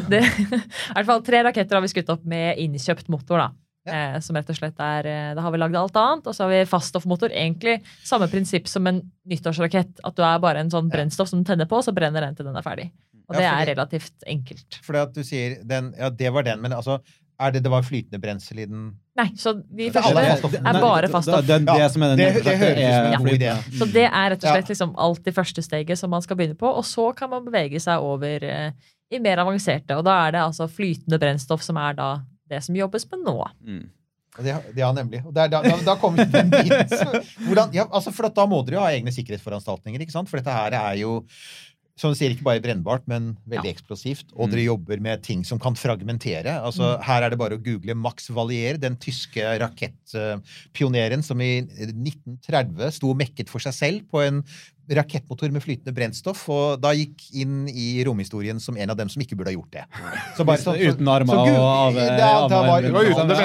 det, 0.12 0.22
I 0.22 0.96
hvert 1.00 1.10
fall 1.10 1.24
tre 1.26 1.42
raketter 1.48 1.80
har 1.80 1.86
vi 1.86 1.92
skutt 1.94 2.12
opp 2.14 2.26
med 2.28 2.60
innkjøpt 2.62 3.10
motor, 3.14 3.42
da. 3.48 3.50
Eh, 3.86 4.16
som 4.26 4.34
rett 4.34 4.48
og 4.50 4.58
slett 4.58 4.80
er 4.82 5.06
eh, 5.06 5.34
Da 5.38 5.44
har 5.46 5.54
vi 5.54 5.60
lagd 5.62 5.76
alt 5.78 5.98
annet, 6.02 6.26
og 6.26 6.34
så 6.34 6.48
har 6.48 6.54
vi 6.56 6.62
faststoffmotor. 6.70 7.30
Egentlig 7.30 7.76
samme 8.04 8.26
prinsipp 8.32 8.68
som 8.72 8.88
en 8.90 9.02
nyttårsrakett. 9.30 10.00
At 10.04 10.16
du 10.18 10.24
er 10.26 10.40
bare 10.42 10.64
en 10.66 10.72
sånn 10.74 10.90
brennstoff 10.90 11.30
som 11.30 11.44
du 11.44 11.48
tenner 11.52 11.70
på, 11.70 11.78
og 11.80 11.86
så 11.86 11.94
brenner 11.94 12.26
den 12.26 12.38
til 12.38 12.48
den 12.50 12.58
er 12.58 12.66
ferdig. 12.66 12.88
Og 13.30 13.36
Ja, 13.36 13.40
det 13.42 13.46
er 13.52 13.70
relativt 13.76 14.26
enkelt. 14.28 14.80
Fordi 14.86 15.00
at 15.02 15.14
du 15.16 15.24
sier 15.26 15.56
den, 15.66 15.94
Ja, 15.98 16.10
det 16.10 16.32
var 16.34 16.44
den, 16.46 16.62
men 16.62 16.72
altså 16.74 17.00
er 17.40 17.52
det, 17.52 17.64
det 17.66 17.72
var 17.72 17.84
flytende 17.84 18.20
brensel 18.24 18.60
i 18.64 18.66
den 18.66 18.84
Nei, 19.20 19.26
så 19.36 19.52
de 19.58 19.90
Det 19.90 19.96
er 19.96 20.06
alle 20.08 20.22
første 20.40 20.60
er 20.62 20.78
bare 20.80 21.08
faststoff. 21.12 21.42
Det, 21.46 21.48
det, 21.48 21.66
det, 21.68 21.76
Ja, 21.82 21.88
som 21.92 22.04
er 22.04 22.16
det- 22.16 22.44
det 22.44 22.58
høres 22.60 22.78
ut 22.80 22.94
som 22.96 23.06
en 23.12 23.26
god 23.26 23.36
idé. 23.36 23.52
Så 23.80 23.86
det 23.94 24.06
er 24.08 24.30
rett 24.32 24.44
og 24.44 24.52
slett 24.56 24.70
liksom 24.72 24.94
alt 24.98 25.24
det 25.24 25.34
første 25.36 25.62
steget 25.64 25.98
som 26.00 26.10
man 26.10 26.22
skal 26.22 26.38
begynne 26.38 26.56
på, 26.60 26.68
og 26.68 26.84
så 26.86 27.10
kan 27.16 27.30
man 27.30 27.44
bevege 27.46 27.80
seg 27.82 28.00
over 28.00 28.44
eh, 28.44 28.72
i 29.12 29.20
mer 29.20 29.38
avanserte. 29.44 29.96
Og 29.98 30.04
da 30.08 30.28
er 30.28 30.32
det 30.36 30.42
altså 30.42 30.68
flytende 30.72 31.20
brennstoff 31.20 31.62
som 31.64 31.78
er 31.78 31.94
da 31.94 32.10
det 32.50 32.64
som 32.64 32.76
jobbes 32.76 33.08
med 33.12 33.24
nå. 33.26 33.38
Mm. 33.66 33.90
Det, 34.44 34.56
ja, 34.76 34.92
nemlig. 34.92 35.22
Og 35.26 35.34
der, 35.34 35.48
da, 35.48 35.62
da, 35.64 35.78
da 35.86 35.96
kommer 35.96 36.26
vi 36.26 36.44
biten. 36.52 37.24
Hvordan, 37.48 37.72
ja, 37.74 37.86
altså 37.88 38.12
for 38.12 38.28
da 38.28 38.46
må 38.46 38.66
dere 38.68 38.76
jo 38.76 38.84
ha 38.84 38.90
egne 38.92 39.12
sikkerhetsforanstaltninger, 39.16 40.02
ikke 40.04 40.12
sant? 40.12 40.28
For 40.30 40.38
dette 40.42 40.52
her 40.52 40.76
er 40.76 40.96
jo 41.00 41.22
som 41.98 42.12
du 42.12 42.18
sier, 42.20 42.34
ikke 42.36 42.44
bare 42.44 42.60
brennbart, 42.60 43.06
men 43.08 43.38
veldig 43.48 43.70
eksplosivt. 43.72 44.34
Og 44.36 44.50
dere 44.52 44.66
jobber 44.66 45.00
med 45.00 45.22
ting 45.24 45.46
som 45.48 45.58
kan 45.64 45.78
fragmentere. 45.80 46.58
Altså, 46.60 46.98
Her 47.02 47.24
er 47.24 47.30
det 47.32 47.40
bare 47.40 47.56
å 47.56 47.64
google 47.64 47.96
Max 47.96 48.28
Valier, 48.36 48.76
den 48.78 48.98
tyske 49.00 49.40
rakettpioneren 49.64 51.24
som 51.24 51.40
i 51.42 51.62
1930 51.64 52.92
sto 52.98 53.12
og 53.14 53.20
mekket 53.22 53.48
for 53.52 53.64
seg 53.64 53.74
selv 53.78 54.08
på 54.12 54.24
en 54.26 54.42
rakettmotor 54.86 55.50
med 55.50 55.64
flytende 55.66 55.96
brennstoff, 55.98 56.44
og 56.54 56.76
da 56.84 56.92
gikk 56.94 57.24
inn 57.42 57.64
i 57.72 58.04
romhistorien 58.06 58.60
som 58.62 58.76
en 58.78 58.92
av 58.94 58.98
dem 59.00 59.10
som 59.10 59.24
ikke 59.24 59.34
burde 59.40 59.50
ha 59.50 59.56
gjort 59.56 59.72
det. 59.74 59.86
Så 60.38 60.46
bare 60.46 60.58
så- 60.62 60.76
så- 60.76 60.92
Uten 60.94 61.08
armer 61.10 61.34
og 61.34 61.48
av- 61.58 61.94
det, 61.96 62.06
det 62.06 62.22
var, 62.22 62.82
Det 62.82 62.92
var 62.94 63.04
uten 63.06 63.28
det 63.28 63.38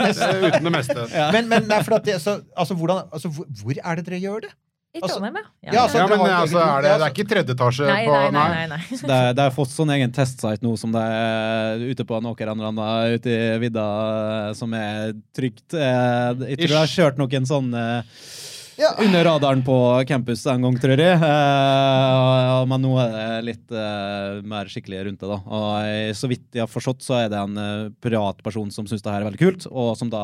meste. 0.00 0.32
Uten 0.48 0.64
det 0.64 0.72
meste. 0.72 1.06
Men, 1.36 1.48
men 1.48 1.68
nei, 1.68 1.82
for 1.82 1.94
at 1.94 2.04
det, 2.04 2.16
så, 2.20 2.40
altså, 2.56 2.74
hvordan, 2.74 3.06
altså, 3.12 3.28
hvor, 3.28 3.46
hvor 3.62 3.74
er 3.84 3.94
det 3.96 4.04
dere 4.08 4.18
gjør 4.20 4.40
det? 4.48 4.50
I 4.94 5.00
Altså- 5.02 5.16
Trondheim, 5.18 5.34
ja. 5.34 5.72
Ja, 5.72 5.88
Ja, 5.90 6.06
men 6.06 6.20
altså, 6.20 6.58
er 6.62 6.82
det, 6.84 6.90
det 7.00 7.06
er 7.06 7.10
ikke 7.10 7.26
tredje 7.26 7.54
etasje 7.56 7.86
Nei, 7.88 8.04
på 8.06 8.12
nei, 8.14 8.30
nei. 8.30 8.48
nei, 8.54 8.66
nei. 8.76 8.78
Det, 9.00 9.10
er- 9.10 9.32
det 9.34 9.42
har 9.42 9.50
fått 9.56 9.72
sånn 9.74 9.90
egen 9.90 10.12
testsite 10.14 10.62
nå 10.62 10.76
som 10.78 10.92
det 10.94 11.02
er 11.02 11.82
ute 11.90 12.04
på 12.06 12.14
en 12.20 12.28
åker 12.30 12.46
eller 12.46 12.70
annen 12.70 13.14
ute 13.18 13.26
i 13.34 13.58
vidda, 13.58 14.54
som 14.54 14.72
er 14.78 15.12
trygt. 15.34 15.74
Eh, 15.74 16.46
Jeg 16.46 16.58
tror 16.62 16.68
jeg 16.68 16.78
har 16.78 16.92
kjørt 16.94 17.18
noen 17.18 17.44
sånn 17.50 17.74
eh, 17.74 18.02
Ja. 18.76 18.90
under 18.98 19.24
radaren 19.24 19.60
på 19.64 19.74
campus 20.08 20.42
en 20.50 20.62
gang, 20.66 20.74
tror 20.82 20.98
jeg. 20.98 21.14
Uh, 21.22 22.64
Men 22.66 22.82
nå 22.82 22.92
er 23.02 23.12
det 23.14 23.44
litt 23.46 23.74
uh, 23.74 24.40
mer 24.46 24.66
skikkelig 24.72 25.04
rundt 25.08 25.20
det, 25.22 25.28
da. 25.30 25.38
Og 25.46 26.14
så 26.18 26.30
vidt 26.30 26.44
jeg 26.56 26.64
har 26.64 26.70
forstått, 26.70 27.04
så 27.04 27.16
er 27.22 27.28
det 27.32 27.38
en 27.38 27.58
eh, 27.60 27.88
privatperson 28.02 28.70
som 28.74 28.86
syns 28.88 29.02
det 29.04 29.12
her 29.12 29.22
er 29.22 29.28
veldig 29.28 29.40
kult, 29.40 29.66
og 29.70 29.92
som 29.98 30.10
da 30.12 30.22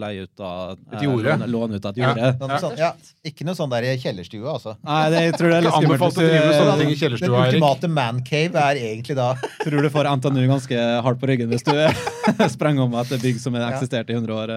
leier 0.00 0.26
ut 0.28 0.32
da 0.40 0.50
Et 0.96 1.04
jorde. 1.06 1.36
låner- 1.48 1.76
ut 1.80 1.86
av 1.86 1.92
et 1.94 2.00
jorde. 2.02 2.30
Noe 2.40 2.58
sånt, 2.62 2.78
ja. 2.80 2.90
Ikke 3.26 3.44
noe 3.48 3.56
sånn 3.58 3.70
der 3.72 3.86
kjellerstue, 4.00 4.44
altså. 4.50 4.74
Nei, 4.86 5.00
det, 5.12 5.20
jeg 5.28 5.34
tror 5.38 5.52
det 5.52 5.58
er 5.58 5.66
litt 5.66 5.74
skummelt. 5.74 5.90
anbefalt 5.90 6.18
å 6.20 6.24
hvis 6.24 6.40
du- 6.40 6.58
sånne 6.60 6.76
ting 6.80 6.90
i 6.90 6.94
Den 6.94 7.00
kjellerstua, 7.02 7.40
Erik. 7.40 7.54
ultimate 7.54 7.90
mancave 7.96 8.64
er 8.64 8.80
egentlig 8.80 9.16
da 9.18 9.28
Tror 9.64 9.82
du 9.86 9.90
får 9.92 10.10
NTNU 10.20 10.42
ganske 10.50 10.78
hardt 11.06 11.20
på 11.20 11.30
ryggen 11.30 11.50
hvis 11.52 11.64
du 11.66 11.74
sprenger 12.56 12.86
om 12.88 12.94
et 13.00 13.14
bygg 13.22 13.40
som 13.42 13.54
har 13.54 13.70
eksistert 13.72 14.10
i 14.10 14.16
100 14.18 14.34
år. 14.36 14.54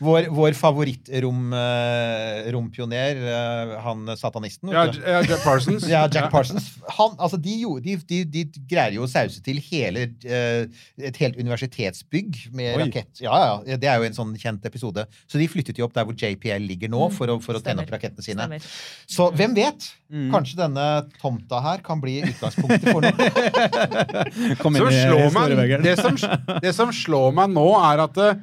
vår, 0.00 0.28
vår 0.34 0.56
favoritt-rompioner, 2.58 3.78
han 3.82 4.16
satanisten. 4.16 4.70
Ja, 4.72 4.86
ja, 5.06 5.22
Jack 5.22 5.44
Parsons. 5.44 5.86
Ja, 5.92 6.08
Jack 6.12 6.30
Parsons. 6.30 6.70
Han, 6.98 7.14
altså, 7.18 7.36
de, 7.40 7.54
gjorde- 7.62 7.82
de, 7.84 8.24
de, 8.24 8.44
de 8.44 8.62
greier 8.68 8.94
jo 8.96 9.04
å 9.06 9.08
sause 9.10 9.40
til 9.44 9.60
hele, 9.70 10.08
eh, 10.24 10.66
et 10.98 11.16
helt 11.22 11.36
universitetsbygg 11.38 12.48
med 12.52 12.74
Oi. 12.76 12.82
rakett. 12.86 13.20
Ja, 13.22 13.60
ja, 13.66 13.76
Det 13.76 13.88
er 13.88 13.98
jo 13.98 14.08
en 14.08 14.16
sånn 14.16 14.34
kjent 14.38 14.64
episode. 14.68 15.06
Så 15.26 15.38
de 15.38 15.48
flyttet 15.48 15.78
jo 15.78 15.86
opp 15.88 15.94
der 15.96 16.04
hvor 16.08 16.14
JPL 16.18 16.66
ligger 16.68 16.88
nå, 16.92 17.08
for 17.14 17.28
å, 17.28 17.38
for 17.42 17.58
å 17.58 17.62
tenne 17.64 17.84
opp 17.84 17.92
rakettene 17.94 18.24
sine. 18.24 18.48
Stemmer. 18.48 18.68
Så 19.08 19.30
hvem 19.36 19.54
vet? 19.56 19.88
Mm. 20.08 20.30
Kanskje 20.32 20.56
denne 20.62 20.86
tomta 21.20 21.60
her 21.64 21.82
kan 21.84 22.00
bli 22.00 22.20
utgangspunktet 22.24 22.88
for 22.92 23.04
noe. 23.04 23.12
Kom 24.62 24.76
inn 24.76 24.88
i, 24.88 25.02
i 25.04 25.32
man, 25.34 25.52
det, 25.84 25.96
som, 26.00 26.16
det 26.62 26.72
som 26.76 26.92
slår 26.94 27.34
meg 27.36 27.52
nå, 27.52 27.66
er 27.90 28.04
at 28.06 28.22
eh, 28.24 28.38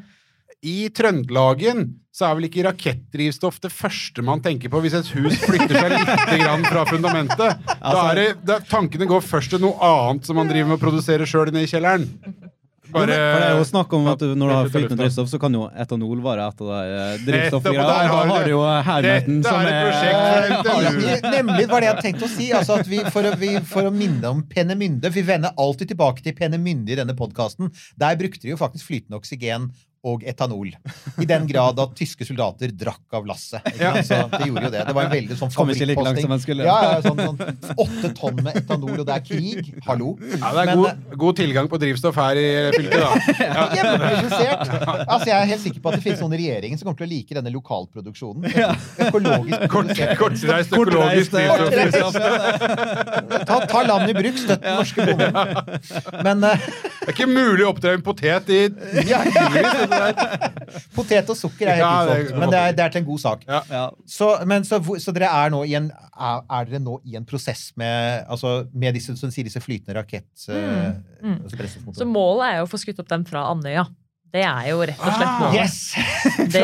i 0.65 0.89
Trøndelagen 0.95 1.85
så 2.15 2.29
er 2.29 2.37
vel 2.39 2.47
ikke 2.47 2.63
rakettdrivstoff 2.69 3.57
det 3.65 3.71
første 3.75 4.23
man 4.25 4.39
tenker 4.43 4.71
på 4.71 4.79
hvis 4.85 4.95
et 4.97 5.09
hus 5.17 5.35
flytter 5.43 5.75
seg 5.75 5.93
litt 5.93 6.33
grann 6.41 6.63
fra 6.65 6.85
fundamentet. 6.89 7.59
Da 7.85 8.07
er 8.09 8.17
det, 8.17 8.27
da, 8.47 8.59
tankene 8.65 9.05
går 9.09 9.21
først 9.21 9.51
til 9.53 9.61
noe 9.61 9.75
annet 9.85 10.25
som 10.25 10.39
man 10.39 10.49
driver 10.49 10.71
med 10.71 10.79
å 10.79 10.83
produsere 10.87 11.27
sjøl 11.29 11.51
nede 11.53 11.67
i 11.67 11.69
kjelleren. 11.69 12.07
For 12.85 13.09
det 13.09 13.15
er 13.17 13.55
jo 13.57 13.63
snakk 13.65 13.93
om 13.97 14.05
at 14.11 14.21
du, 14.21 14.31
når 14.37 14.49
du 14.51 14.53
har 14.53 14.67
flytende 14.71 14.97
drivstoff, 14.99 15.29
så 15.31 15.39
kan 15.41 15.53
jo 15.57 15.65
etanol 15.83 16.19
være 16.23 16.45
et 16.45 16.61
av 16.61 16.69
de 16.69 16.97
eh, 16.99 17.23
drivstoffgreiene. 17.25 17.85
da 17.89 17.95
har 18.11 18.29
har 18.31 18.45
du- 18.45 18.51
jo 18.53 18.61
Hermeten 18.87 19.39
som 19.43 19.59
er 19.59 19.89
er. 19.89 20.51
Ja, 20.53 21.31
Nemlig 21.33 21.65
var 21.71 21.81
det 21.83 21.89
jeg 21.89 22.03
tenkte 22.05 22.27
å 22.29 22.31
si. 22.31 22.51
Altså 22.55 22.77
at 22.79 22.89
vi, 22.89 23.01
for, 23.11 23.25
å, 23.25 23.33
vi, 23.41 23.51
for 23.65 23.89
å 23.89 23.93
minne 23.93 24.29
om 24.31 24.43
Pennemynde 24.49 25.11
Vi 25.13 25.23
vender 25.25 25.57
alltid 25.61 25.91
tilbake 25.93 26.23
til 26.25 26.37
Pennemynde 26.37 26.93
i 26.93 26.99
denne 27.01 27.17
podkasten. 27.17 27.73
Der 27.99 28.17
brukte 28.21 28.45
de 28.45 28.53
jo 28.53 28.61
faktisk 28.61 28.87
flytende 28.91 29.19
oksygen 29.19 29.71
og 30.05 30.23
etanol. 30.27 30.71
I 31.21 31.27
den 31.27 31.47
grad 31.49 31.79
at 31.81 31.95
tyske 31.97 32.27
soldater 32.27 32.73
drakk 32.75 33.17
av 33.17 33.25
lasset. 33.29 33.65
Det? 33.65 34.03
Så 34.05 34.19
gjorde 34.45 34.67
jo 34.67 34.71
det. 34.73 34.83
Det 34.87 34.95
var 34.95 35.07
en 35.07 35.13
veldig 35.13 35.37
sånn 35.39 35.51
favorittposting. 35.53 36.61
Ja, 36.61 36.77
ja, 36.85 36.99
sånn, 37.03 37.21
sånn 37.21 37.75
Åtte 37.85 38.11
tonn 38.17 38.41
med 38.45 38.59
etanol, 38.61 38.99
og 39.01 39.05
det 39.07 39.15
er 39.15 39.23
krig. 39.25 39.71
Hallo. 39.87 40.13
Ja, 40.35 40.51
det 40.53 40.65
er 40.65 40.69
Men, 40.69 40.81
god, 40.81 41.17
god 41.25 41.39
tilgang 41.39 41.69
på 41.71 41.79
drivstoff 41.81 42.19
her 42.21 42.39
i 42.39 42.47
fylket, 42.75 43.01
da. 43.01 43.11
Ja. 44.45 44.55
Altså, 45.05 45.29
jeg 45.29 45.35
er 45.35 45.49
helt 45.49 45.63
sikker 45.63 45.81
på 45.81 45.91
at 45.91 45.97
det 45.97 46.03
finnes 46.05 46.21
noen 46.21 46.35
i 46.35 46.39
regjeringen 46.43 46.79
som 46.79 46.87
kommer 46.87 46.99
til 47.01 47.07
å 47.07 47.11
like 47.11 47.37
denne 47.37 47.51
lokalproduksjonen. 47.53 48.45
Økologisk 49.07 49.65
Kort, 49.71 49.91
produsert. 49.91 50.17
kortreist 50.19 50.75
økologisk 50.75 51.37
eh, 51.39 51.65
drivstoff. 51.73 52.15
Ta, 53.47 53.59
ta 53.69 53.83
landet 53.87 54.13
i 54.13 54.17
bruk, 54.17 54.39
støtt 54.41 54.63
den 54.65 54.77
norske 54.79 55.07
bonden. 55.09 55.31
Men 56.25 56.45
uh, 56.45 56.67
Det 57.05 57.11
er 57.11 57.13
ikke 57.13 57.29
mulig 57.29 57.65
å 57.65 57.71
oppdra 57.73 57.95
en 57.95 58.03
potet 58.05 58.49
i 58.49 58.61
ja, 59.09 59.19
Potet 60.95 61.29
og 61.31 61.37
sukker 61.39 61.67
er 61.71 61.79
helt 61.79 61.83
Ja, 61.83 61.93
usolgt, 62.05 62.35
men 62.41 62.51
det 62.53 62.59
er, 62.61 62.75
det 62.77 62.83
er 62.85 62.93
til 62.95 63.01
en 63.03 63.07
god 63.09 63.21
sak. 63.23 63.45
Ja. 63.49 63.61
Ja. 63.71 63.83
Så, 64.09 64.29
men, 64.49 64.65
så, 64.67 64.79
så 65.01 65.13
dere 65.15 65.29
er 65.43 65.53
nå 65.53 65.63
i 65.67 65.75
en 65.79 65.89
er, 65.91 66.41
er 66.59 66.69
dere 66.69 66.79
nå 66.83 66.99
i 67.07 67.17
en 67.19 67.25
prosess 67.27 67.67
med, 67.79 68.23
altså, 68.31 68.55
med 68.73 68.95
disse, 68.95 69.15
som 69.19 69.31
sier, 69.33 69.47
disse 69.47 69.61
flytende 69.63 69.97
rakett... 69.99 70.29
eh, 70.49 70.93
Mm, 71.25 71.31
mm. 71.31 71.37
altså? 71.47 71.79
Så 71.97 72.05
målet 72.05 72.45
er 72.51 72.57
jo 72.59 72.65
å 72.67 72.69
få 72.69 72.77
skutt 72.77 72.99
opp 73.01 73.07
dem 73.09 73.23
fra 73.25 73.47
Andøya. 73.49 73.87
Det 74.35 74.43
er 74.43 74.65
jo 74.67 74.81
rett 74.83 74.99
og 74.99 75.15
slett 75.15 75.37
målet. 75.39 75.55
Yes! 75.61 75.75
Det, 76.55 76.61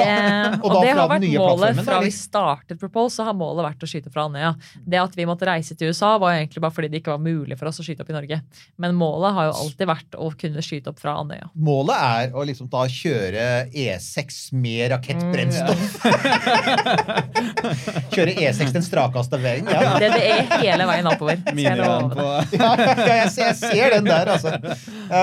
Og 0.61 0.65
og, 0.67 0.83
det 0.83 0.91
har 0.95 1.07
vært 1.09 1.23
målet 1.35 1.79
fra 1.85 1.99
vi 2.03 2.11
startet 2.13 2.79
Propose, 2.79 3.15
så 3.17 3.25
har 3.27 3.35
målet 3.37 3.63
vært 3.65 3.83
å 3.83 3.87
skyte 3.89 4.11
fra 4.13 4.25
Andøya. 4.27 4.51
Det 4.87 4.99
at 4.99 5.15
vi 5.17 5.25
måtte 5.27 5.47
reise 5.47 5.75
til 5.77 5.91
USA, 5.91 6.13
var 6.21 6.35
egentlig 6.35 6.61
bare 6.63 6.75
fordi 6.75 6.89
det 6.91 7.01
ikke 7.01 7.13
var 7.13 7.21
mulig 7.23 7.57
for 7.59 7.69
oss 7.69 7.79
å 7.81 7.85
skyte 7.85 8.03
opp 8.03 8.11
i 8.11 8.15
Norge. 8.15 8.39
Men 8.81 8.95
målet 8.99 9.35
har 9.37 9.49
jo 9.49 9.53
alltid 9.63 9.89
vært 9.89 10.17
å 10.19 10.29
kunne 10.43 10.63
skyte 10.65 10.91
opp 10.91 10.99
fra 11.01 11.15
Andøya. 11.21 11.49
Målet 11.55 12.03
er 12.07 12.35
å 12.35 12.45
liksom 12.47 12.69
da 12.71 12.83
kjøre 12.91 13.47
E6 13.71 14.39
med 14.57 14.91
rakettbrennstoff. 14.95 15.97
kjøre 18.15 18.35
E6 18.35 18.75
den 18.75 18.85
strakeste 18.85 19.39
veien. 19.41 19.69
Ja. 19.71 19.95
Det, 20.01 20.11
det 20.15 20.23
er 20.35 20.53
hele 20.65 20.87
veien 20.89 21.11
oppover. 21.11 21.39
jeg 21.45 21.57
Minivan 21.57 22.11
på. 22.11 22.27
Ja, 22.61 22.73
ja, 22.77 22.93
jeg, 23.07 23.31
ser, 23.33 23.47
jeg 23.51 23.57
ser 23.61 23.95
den 23.95 24.07
der, 24.09 24.33
altså. 24.35 24.55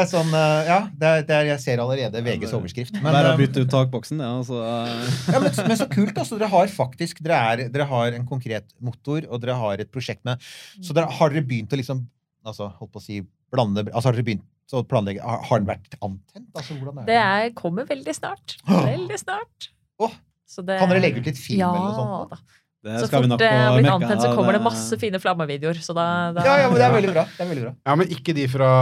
Sånn, 0.08 0.32
eh, 0.34 0.68
ja, 0.68 0.78
det 0.98 1.10
er, 1.10 1.26
det 1.28 1.36
er, 1.36 1.50
jeg 1.52 1.62
ser 1.62 1.82
allerede 1.82 2.22
VGs 2.38 2.54
overskrift. 2.58 2.98
Men, 2.98 3.10
Bare 3.10 3.32
å 3.32 3.36
eh, 3.36 3.40
bytte 3.42 3.64
ut 3.64 3.72
takboksen, 3.72 4.20
det. 4.22 4.28
Altså, 4.40 4.60
eh, 4.64 5.16
ja, 5.34 5.40
men, 5.42 5.50
men 5.70 5.80
så 5.80 5.88
kult. 5.90 6.14
altså, 6.14 6.38
Dere 6.38 6.50
har 6.52 6.70
faktisk 6.72 7.22
dere, 7.24 7.38
er, 7.38 7.64
dere 7.74 7.88
har 7.90 8.18
en 8.18 8.28
konkret 8.28 8.70
motor, 8.80 9.26
og 9.28 9.42
dere 9.42 9.56
har 9.58 9.82
et 9.82 9.90
prosjekt 9.92 10.24
med 10.28 10.42
Så 10.78 10.96
dere, 10.96 11.10
har 11.18 11.34
dere 11.34 11.44
begynt 11.46 11.74
å 11.74 11.80
liksom 11.80 12.04
altså, 12.46 12.70
holdt 12.78 12.94
på 12.94 13.02
å 13.02 13.04
si, 13.04 13.20
blande 13.52 13.86
altså, 13.88 14.10
Har 14.10 14.18
dere 14.18 14.28
begynt 14.28 14.76
å 14.76 14.84
planlegge 14.88 15.24
Har, 15.24 15.42
har 15.48 15.62
den 15.62 15.70
vært 15.70 15.98
antent? 15.98 16.46
Altså, 16.54 16.78
hvordan 16.78 17.02
er 17.02 17.10
Det 17.10 17.18
er, 17.24 17.50
kommer 17.58 17.88
veldig 17.88 18.14
snart. 18.16 18.56
Veldig 18.68 19.20
snart. 19.20 19.72
Oh, 19.98 20.14
Så 20.48 20.64
det, 20.64 20.78
Kan 20.80 20.92
dere 20.92 21.04
legge 21.04 21.22
ut 21.22 21.28
litt 21.30 21.40
film 21.40 21.62
ja, 21.62 21.72
eller 21.74 21.90
noe 21.90 21.98
sånt? 21.98 22.32
da. 22.34 22.58
det 22.86 23.02
Så 23.02 23.10
fort 23.10 23.38
det 23.40 23.52
har 23.52 23.76
blitt 23.76 23.92
antent, 23.92 24.24
så 24.24 24.32
kommer 24.36 24.56
det 24.56 24.62
masse 24.64 24.98
fine 25.00 25.20
flammevideoer. 25.22 25.80
Så 25.84 25.96
da, 25.96 26.08
da 26.36 26.46
Ja, 26.46 26.56
ja, 26.64 26.72
men 26.72 26.80
det 26.80 26.88
er 26.88 26.96
veldig 26.96 27.14
bra. 27.16 27.28
Det 27.34 27.44
er 27.44 27.52
veldig 27.52 27.68
bra. 27.68 27.76
Ja, 27.90 27.96
men 28.00 28.18
ikke 28.18 28.36
de 28.36 28.48
fra, 28.52 28.72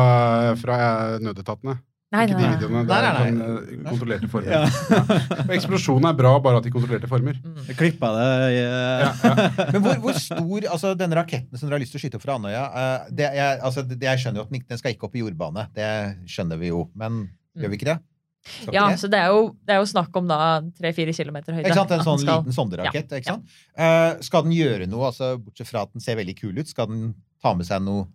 fra 0.61 0.78
nødetatene. 1.23 1.78
Nei, 2.15 2.20
ikke 2.28 2.37
de 2.39 2.49
videoene. 2.53 2.83
Det 2.87 2.97
er 2.97 3.05
nei, 3.07 3.23
sånn 3.27 3.39
nei. 3.41 3.47
eh, 3.51 3.78
kontrollerte 3.89 4.28
former. 4.31 4.53
Ja. 4.53 4.61
Ja. 4.97 5.45
Eksplosjonen 5.57 6.07
er 6.11 6.15
bra, 6.20 6.31
bare 6.45 6.61
at 6.61 6.66
de 6.69 6.70
kontrollerte 6.70 7.09
former. 7.11 7.39
Jeg 7.66 7.77
klippa 7.81 8.11
det 8.15 8.27
i 8.55 8.61
eh, 8.62 9.03
Ja, 9.03 9.11
ja. 9.11 9.47
Men 9.74 9.83
hvor, 9.83 9.97
hvor 10.05 10.20
stor 10.23 10.69
altså 10.70 10.93
denne 10.99 11.19
raketten 11.19 11.59
som 11.59 11.66
dere 11.66 11.78
har 11.81 11.83
lyst 11.83 11.97
til 11.97 11.99
å 12.01 12.05
skyte 12.05 12.20
opp 12.20 12.27
fra 12.27 12.37
Andøya 12.39 12.62
eh, 12.70 13.09
det, 13.19 13.27
jeg, 13.41 13.59
altså, 13.66 13.83
det, 13.91 13.99
jeg 14.07 14.23
skjønner 14.23 14.41
jo 14.43 14.47
at 14.47 14.53
den, 14.55 14.65
den 14.70 14.81
skal 14.83 14.95
ikke 14.95 15.09
opp 15.11 15.19
i 15.19 15.24
jordbane. 15.24 15.66
Det 15.74 15.89
skjønner 16.31 16.61
vi 16.62 16.70
jo. 16.70 16.85
Men 16.95 17.24
gjør 17.59 17.74
vi 17.74 17.81
ikke 17.81 17.91
det? 17.91 17.99
Skal 18.47 18.77
Ja, 18.78 18.85
det? 18.93 19.01
så 19.03 19.09
det 19.11 19.19
er 19.19 19.33
jo, 19.35 19.41
det 19.66 19.74
er 19.74 19.81
jo 19.83 19.87
snakk 19.91 20.15
om 20.20 20.28
da 20.31 20.39
tre-fire 20.78 21.11
kilometer 21.16 21.57
høyde. 21.59 21.66
Ikke 21.66 21.81
sant? 21.81 21.97
En 21.97 22.05
sånn 22.07 22.20
skal- 22.23 22.45
liten 22.45 22.55
sonderakett. 22.55 23.11
Ja, 23.11 23.19
ikke 23.19 23.33
sant? 23.35 23.57
Eh, 23.74 24.12
skal 24.28 24.47
den 24.47 24.55
gjøre 24.55 24.87
noe, 24.87 25.09
altså, 25.11 25.33
bortsett 25.43 25.66
fra 25.73 25.83
at 25.83 25.91
den 25.97 26.05
ser 26.05 26.20
veldig 26.23 26.37
kul 26.39 26.55
ut, 26.62 26.70
skal 26.70 26.87
den 26.93 27.09
ta 27.43 27.51
med 27.59 27.66
seg 27.66 27.83
noe 27.83 28.07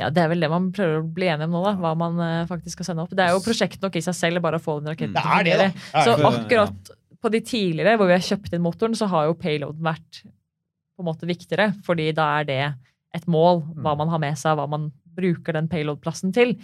Ja, 0.00 0.08
Det 0.10 0.22
er 0.22 0.30
vel 0.32 0.40
det 0.40 0.48
man 0.52 0.70
prøver 0.74 1.02
å 1.02 1.08
bli 1.16 1.28
enig 1.28 1.46
om 1.48 1.58
nå, 1.58 1.62
da. 1.66 1.74
Hva 1.80 1.92
man 1.98 2.20
eh, 2.24 2.46
faktisk 2.48 2.78
skal 2.78 2.90
sende 2.90 3.04
opp. 3.04 3.12
Det 3.16 3.26
er 3.26 3.34
jo 3.34 3.42
prosjekt 3.44 3.82
nok 3.84 3.98
i 4.00 4.04
seg 4.04 4.16
selv, 4.16 4.42
bare 4.44 4.60
å 4.60 4.64
få 4.64 4.78
den 4.80 4.92
raketten 4.94 5.16
Det 5.16 5.22
til 5.22 5.30
å 5.30 5.38
er 5.38 5.46
det, 5.46 5.56
fungere. 5.58 5.88
Det 5.92 6.00
er 6.00 6.08
Så 6.08 6.30
akkurat 6.30 6.92
på 7.20 7.32
de 7.34 7.40
tidligere, 7.44 7.96
hvor 8.00 8.08
vi 8.08 8.16
har 8.16 8.24
kjøpt 8.24 8.54
inn 8.56 8.64
motoren, 8.64 8.96
så 8.96 9.10
har 9.12 9.28
jo 9.28 9.36
payloaden 9.36 9.84
vært 9.84 10.22
på 10.24 11.04
en 11.04 11.08
måte 11.10 11.28
viktigere, 11.28 11.70
fordi 11.84 12.10
da 12.16 12.26
er 12.40 12.48
det 12.48 12.62
et 13.16 13.26
mål, 13.28 13.62
hva 13.82 13.96
man 13.98 14.08
har 14.12 14.20
med 14.22 14.38
seg, 14.38 14.56
hva 14.56 14.66
man 14.70 14.88
bruker 15.16 15.56
den 15.56 15.68
payload-plassen 15.70 16.32
til. 16.36 16.54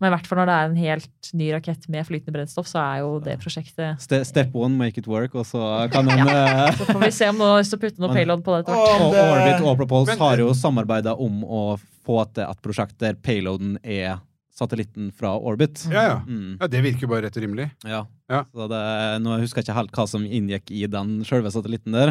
Men 0.00 0.10
i 0.10 0.14
hvert 0.14 0.28
fall 0.28 0.40
når 0.42 0.50
det 0.50 0.56
er 0.56 0.68
en 0.70 0.76
helt 0.80 1.30
ny 1.36 1.48
rakett 1.54 1.88
med 1.92 2.06
flytende 2.08 2.34
brennstoff, 2.36 2.68
så 2.70 2.82
er 2.82 3.00
jo 3.04 3.14
det 3.24 3.38
prosjektet 3.42 4.02
ste- 4.04 4.22
Step 4.28 4.54
one, 4.54 4.76
make 4.76 4.98
it 5.00 5.08
work, 5.10 5.34
og 5.34 5.46
så 5.48 5.62
kan 5.92 6.08
en 6.12 6.24
ja. 6.28 6.70
Så 6.78 6.88
får 6.92 7.02
vi 7.06 7.10
se 7.16 7.28
om 7.32 7.40
noen 7.40 7.54
har 7.56 7.62
lyst 7.64 7.72
til 7.74 7.80
å 7.80 7.84
putte 7.86 8.02
noe 8.04 8.12
payload 8.14 8.44
på 8.46 8.54
det 8.56 8.64
etter 8.66 8.78
hvert. 8.78 9.04
Og 9.08 9.20
Orbit 9.24 9.66
og 9.72 9.76
Propulse 9.82 10.18
har 10.20 10.42
jo 10.44 10.52
samarbeida 10.56 11.16
om 11.16 11.42
å 11.44 11.62
få 12.06 12.22
til 12.36 12.44
at 12.46 12.60
prosjekt 12.62 12.98
der 13.02 13.16
payloaden 13.18 13.78
er 13.82 14.18
satellitten 14.56 15.10
fra 15.16 15.34
Orbit. 15.36 15.84
Ja, 15.92 16.02
ja. 16.08 16.18
Mm, 16.26 16.56
ja, 16.60 16.68
det 16.72 16.82
virker 16.84 17.06
jo 17.06 17.10
bare 17.12 17.26
rett 17.26 17.36
og 17.36 17.44
rimelig. 17.46 17.70
ja. 17.84 18.06
Ja. 18.26 18.40
Så 18.50 18.66
det, 18.66 18.78
nå 19.22 19.36
husker 19.38 19.60
jeg 19.60 19.68
ikke 19.68 19.76
helt 19.76 19.92
hva 19.94 20.04
som 20.10 20.24
inngikk 20.26 20.70
i 20.74 20.80
den 20.90 21.20
sjølve 21.26 21.52
satellitten 21.54 21.94
der, 21.94 22.10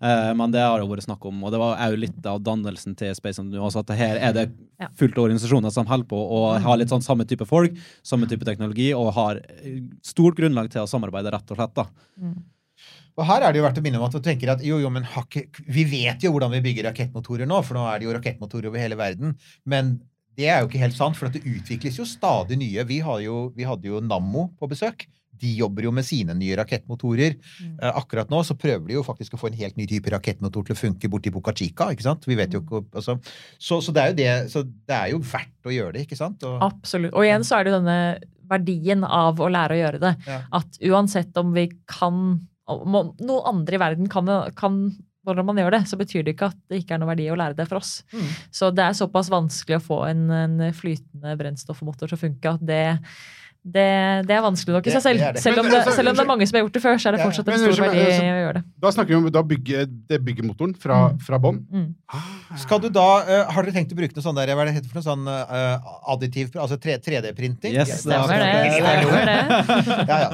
eh, 0.00 0.30
men 0.32 0.54
det 0.54 0.62
har 0.64 0.80
jo 0.80 0.86
vært 0.88 1.04
snakk 1.04 1.26
om, 1.28 1.42
og 1.44 1.52
det 1.52 1.60
var 1.60 1.82
òg 1.84 1.98
litt 2.00 2.28
av 2.30 2.38
dannelsen 2.40 2.94
til 2.96 3.12
Space 3.18 3.44
News 3.44 3.66
også, 3.68 3.82
at 3.84 3.92
her 3.98 4.20
er 4.24 4.32
det 4.38 4.46
fullt 4.96 5.18
av 5.18 5.26
organisasjoner 5.26 5.74
som 5.74 5.90
holder 5.90 6.08
på 6.08 6.16
å 6.16 6.40
ha 6.64 6.78
litt 6.80 6.88
sånn 6.88 7.04
samme 7.04 7.28
type 7.28 7.44
folk, 7.48 7.76
samme 8.00 8.30
type 8.30 8.48
teknologi, 8.48 8.88
og 8.96 9.12
har 9.18 9.42
eh, 9.60 9.82
stort 10.00 10.40
grunnlag 10.40 10.72
til 10.72 10.86
å 10.86 10.88
samarbeide, 10.88 11.34
rett 11.36 11.52
og 11.52 11.60
slett. 11.60 11.76
da. 11.76 12.32
Og 13.20 13.26
her 13.28 13.44
er 13.44 13.52
det 13.52 13.60
jo 13.60 13.66
verdt 13.66 13.80
å 13.82 13.84
minne 13.84 14.00
om 14.00 14.06
at 14.06 14.16
du 14.16 14.24
tenker 14.24 14.54
at 14.54 14.62
jo, 14.64 14.78
jo, 14.80 14.88
men 14.92 15.04
hakke, 15.04 15.42
vi 15.68 15.84
vet 15.90 16.24
jo 16.24 16.32
hvordan 16.32 16.54
vi 16.54 16.62
bygger 16.70 16.88
rakettmotorer 16.88 17.48
nå, 17.48 17.60
for 17.66 17.76
nå 17.76 17.84
er 17.90 18.00
det 18.00 18.08
jo 18.08 18.14
rakettmotorer 18.16 18.70
over 18.70 18.80
hele 18.80 18.96
verden. 18.96 19.34
Men 19.68 19.98
det 20.40 20.48
er 20.48 20.62
jo 20.62 20.70
ikke 20.70 20.82
helt 20.82 20.96
sant, 20.96 21.18
for 21.18 21.32
det 21.32 21.44
utvikles 21.44 21.98
jo 22.00 22.08
stadig 22.08 22.58
nye. 22.60 22.84
Vi, 22.88 23.00
har 23.04 23.20
jo, 23.24 23.48
vi 23.56 23.66
hadde 23.68 23.90
jo 23.90 24.00
Nammo 24.04 24.48
på 24.58 24.68
besøk. 24.70 25.04
De 25.40 25.50
jobber 25.56 25.86
jo 25.86 25.92
med 25.94 26.04
sine 26.04 26.34
nye 26.36 26.56
rakettmotorer. 26.58 27.36
Mm. 27.64 27.76
akkurat 27.94 28.32
nå 28.32 28.42
så 28.44 28.56
prøver 28.60 28.90
de 28.90 28.98
jo 28.98 29.04
faktisk 29.06 29.36
å 29.36 29.40
få 29.40 29.50
en 29.50 29.60
helt 29.60 29.78
ny 29.80 29.86
type 29.88 30.12
rakettmotor 30.12 30.66
til 30.68 30.76
å 30.76 30.80
funke 30.80 31.08
borti 31.12 31.32
Boca 31.32 31.54
Chica. 31.56 31.88
ikke 31.92 32.04
sant? 32.04 32.28
Vi 32.28 32.36
vet 32.36 32.56
jo 32.56 32.60
ikke, 32.64 32.82
altså, 32.92 33.16
så, 33.56 33.80
så, 33.80 33.94
det 33.96 34.02
er 34.02 34.12
jo 34.12 34.18
det, 34.20 34.34
så 34.52 34.64
det 34.68 34.98
er 34.98 35.14
jo 35.14 35.22
verdt 35.24 35.70
å 35.70 35.74
gjøre 35.74 35.96
det, 35.96 36.04
ikke 36.08 36.20
sant? 36.20 36.44
Og, 36.48 36.60
Absolutt. 36.68 37.14
Og 37.14 37.24
igjen 37.24 37.46
så 37.46 37.56
er 37.56 37.64
det 37.64 37.72
jo 37.72 37.80
denne 37.80 38.00
verdien 38.50 39.06
av 39.06 39.40
å 39.40 39.48
lære 39.48 39.76
å 39.76 39.80
gjøre 39.80 40.02
det. 40.02 40.14
Ja. 40.26 40.40
At 40.60 40.80
uansett 40.90 41.36
om 41.40 41.54
vi 41.56 41.68
kan 41.88 42.40
om 42.70 42.94
noen 43.18 43.46
andre 43.50 43.74
i 43.74 43.80
verden 43.82 44.10
kan, 44.10 44.28
kan 44.58 44.82
når 45.26 45.44
man 45.46 45.60
gjør 45.60 45.74
det, 45.76 45.82
så 45.90 45.98
betyr 46.00 46.24
det 46.24 46.34
ikke 46.34 46.48
at 46.52 46.60
det 46.70 46.80
ikke 46.80 46.96
er 46.96 47.02
noe 47.02 47.10
verdi 47.10 47.28
å 47.32 47.36
lære 47.38 47.58
det 47.58 47.66
for 47.68 47.80
oss. 47.80 48.00
Mm. 48.14 48.30
Så 48.56 48.70
det 48.72 48.86
er 48.86 48.96
såpass 48.96 49.28
vanskelig 49.32 49.78
å 49.78 49.84
få 49.84 49.98
en, 50.08 50.24
en 50.32 50.62
flytende 50.76 51.34
brennstoffmotor 51.40 52.08
til 52.08 52.16
å 52.16 52.22
funke 52.22 52.54
at 52.56 52.64
det, 52.64 52.82
det, 53.60 54.24
det 54.24 54.32
er 54.32 54.40
vanskelig 54.40 54.72
nok 54.72 54.86
i 54.88 54.92
seg 54.94 55.02
selv. 55.04 55.24
Selv, 55.36 55.58
om 55.60 55.66
det, 55.68 55.80
selv 55.92 56.08
om 56.08 56.16
det 56.16 56.22
er 56.24 56.28
mange 56.30 56.46
som 56.48 56.56
har 56.56 56.62
gjort 56.64 56.76
det 56.78 56.80
før, 56.80 56.96
så 56.96 57.10
er 57.10 57.16
det 57.18 57.24
fortsatt 57.26 57.48
en 57.52 57.58
stor 57.60 57.82
verdi 57.84 58.00
å 58.00 58.28
gjøre 58.40 58.54
det. 58.56 58.62
Da 58.80 58.92
snakker 58.96 59.12
vi 59.12 59.18
om 59.18 59.26
da 59.34 59.42
bygge, 59.50 59.82
det 60.08 60.18
bygger 60.24 60.46
motoren 60.48 60.72
fra, 60.80 60.96
Mm. 61.10 61.18
fra 61.26 61.38
bånn. 61.38 61.58
Mm. 61.70 61.90
Skal 62.58 62.80
du 62.80 62.88
da, 62.90 63.04
uh, 63.20 63.50
Har 63.52 63.62
dere 63.66 63.74
tenkt 63.76 63.92
å 63.92 63.98
bruke 63.98 64.16
noe 64.16 64.24
sånn 64.24 64.34
der, 64.40 64.50
hva 64.56 64.64
er 64.64 64.70
det 64.70 64.74
heter 64.80 64.88
for 64.90 64.98
noe 65.00 65.06
sånn 65.06 65.28
uh, 65.28 65.92
additiv, 66.14 66.56
altså 66.56 66.78
3D-printing? 66.80 67.76
Yes, 67.76 68.02
det 68.02 68.16
Stemmer 68.16 68.40
det. 68.40 68.72
Stemmer 68.80 69.28
det. 69.28 70.08
Ja, 70.08 70.18
ja. 70.24 70.30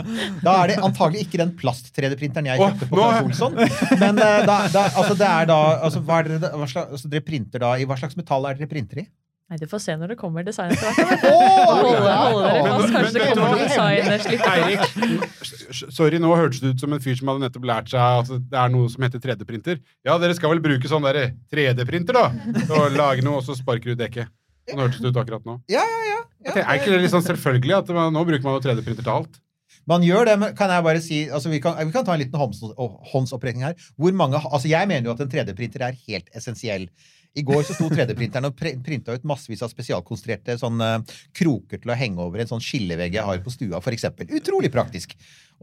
Da 0.46 0.54
er 0.62 0.72
det 0.72 0.78
antagelig 0.86 1.26
ikke 1.26 1.42
den 1.42 1.52
plast-3D-printeren 1.58 2.46
jeg 2.52 2.62
kjøpte 2.62 2.88
på 2.90 2.96
nå- 3.02 3.10
Olsson. 3.26 3.54
Men 4.00 4.16
uh, 4.22 4.40
da, 4.46 4.56
da, 4.72 4.86
altså 4.94 5.18
det 5.18 5.26
er 5.28 5.50
da 5.50 5.60
altså, 5.82 6.00
hva 6.06 6.22
er 6.22 6.30
det, 6.30 6.40
hva 6.54 6.66
slags, 6.70 6.92
altså, 6.96 7.10
dere 7.10 7.26
printer 7.26 7.58
da, 7.66 7.74
I 7.76 7.84
hva 7.90 7.98
slags 7.98 8.16
metall 8.16 8.46
er 8.46 8.54
dere 8.62 8.70
printer 8.70 9.02
i? 9.02 9.08
Nei, 9.46 9.60
du 9.62 9.68
får 9.70 9.78
se 9.84 9.94
når 9.94 10.10
det 10.10 10.16
kommer 10.18 10.42
design 10.42 10.72
etter 10.74 10.90
hvert. 10.90 11.22
Eirik, 14.50 14.80
sorry, 15.94 16.18
nå 16.18 16.32
hørtes 16.34 16.58
det 16.64 16.72
ut 16.74 16.82
som 16.82 16.96
en 16.96 17.02
fyr 17.04 17.14
som 17.20 17.30
hadde 17.30 17.44
nettopp 17.44 17.68
lært 17.70 17.92
seg 17.92 18.02
at 18.24 18.32
det 18.50 18.58
er 18.64 18.72
noe 18.74 18.90
som 18.90 19.06
heter 19.06 19.22
3D-printer. 19.22 19.78
Ja, 20.06 20.18
dere 20.18 20.34
skal 20.34 20.50
vel 20.50 20.64
bruke 20.64 20.90
sånn 20.90 21.06
derre 21.06 21.28
3D-printer, 21.54 22.18
da? 22.18 22.26
Og 22.66 22.98
lage 22.98 23.22
noe, 23.22 23.38
og 23.38 23.46
så 23.46 23.54
sparker 23.54 23.94
du 23.94 24.02
dekket. 24.02 24.34
Sånn 24.66 24.82
hørtes 24.82 24.98
det 25.04 25.14
ut 25.14 25.22
akkurat 25.22 25.46
nå. 25.46 25.60
Ja, 25.70 25.84
ja, 25.86 26.00
ja. 26.10 26.20
ja. 26.48 26.58
Er 26.64 26.80
ikke 26.80 26.90
det 26.96 27.04
litt 27.04 27.14
sånn 27.14 27.26
selvfølgelig 27.28 27.78
at 27.78 27.94
man, 27.94 28.10
nå 28.18 28.26
bruker 28.26 28.42
man 28.48 28.58
jo 28.58 28.64
3D-printer 28.66 29.06
til 29.06 29.14
alt? 29.14 29.38
Man 29.86 30.02
gjør 30.02 30.26
det, 30.26 30.34
men 30.42 30.54
kan 30.58 30.70
jeg 30.74 30.82
bare 30.82 31.00
si 31.02 31.18
altså 31.30 31.50
vi, 31.52 31.60
kan, 31.62 31.76
vi 31.78 31.94
kan 31.94 32.06
ta 32.06 32.16
en 32.16 32.22
liten 32.24 32.34
håndsopprekning 33.12 33.68
her. 33.68 33.76
Hvor 33.94 34.14
mange, 34.18 34.40
altså 34.42 34.66
Jeg 34.66 34.90
mener 34.90 35.06
jo 35.06 35.14
at 35.14 35.22
en 35.22 35.30
3D-printer 35.30 35.84
er 35.86 35.98
helt 36.08 36.32
essensiell. 36.34 36.88
I 37.36 37.42
går 37.44 37.66
så 37.68 37.74
sto 37.76 37.88
3D-printeren 37.92 38.48
og 38.48 38.54
printa 38.56 39.12
ut 39.12 39.26
massevis 39.28 39.60
av 39.64 39.68
spesialkonstruerte 39.72 40.56
sånne 40.60 40.90
kroker 41.36 41.82
til 41.82 41.92
å 41.92 41.96
henge 41.98 42.22
over 42.24 42.40
en 42.40 42.48
sånn 42.48 42.62
skillevegg 42.64 43.18
jeg 43.18 43.26
har 43.28 43.42
på 43.44 43.52
stua, 43.52 43.80
f.eks. 43.82 44.06
Utrolig 44.38 44.70
praktisk. 44.72 45.12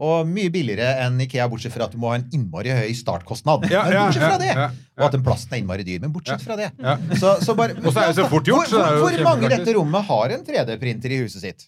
Og 0.02 0.26
mye 0.26 0.50
billigere 0.54 1.04
enn 1.04 1.20
Ikea, 1.22 1.46
bortsett 1.50 1.74
fra 1.74 1.86
at 1.86 1.94
du 1.94 2.00
må 2.02 2.10
ha 2.10 2.18
en 2.18 2.26
innmari 2.34 2.72
høy 2.74 2.94
startkostnad. 2.98 3.66
Ja, 3.70 3.84
men 3.86 3.94
ja, 3.94 4.06
bortsett 4.06 4.26
fra 4.26 4.38
det. 4.42 4.50
ja, 4.54 4.70
Og 4.98 5.06
at 5.08 5.14
den 5.18 5.26
plasten 5.26 5.54
er 5.54 5.62
innmari 5.62 5.86
dyr. 5.86 6.00
Men 6.02 6.14
bortsett 6.14 6.42
fra 6.42 6.56
det. 6.58 6.70
Så, 7.18 7.36
så 7.42 7.54
bare, 7.58 7.76
Og 7.82 7.90
så 7.90 8.02
er 8.02 8.10
det 8.10 8.18
så 8.18 8.26
fort 8.30 8.50
gjort, 8.50 8.70
jo 8.70 8.80
hvor, 8.80 8.98
hvor 9.04 9.22
mange 9.26 9.46
i 9.50 9.54
dette 9.54 9.76
rommet 9.78 10.10
har 10.10 10.34
en 10.38 10.46
3D-printer 10.46 11.14
i 11.14 11.22
huset 11.22 11.46
sitt? 11.46 11.66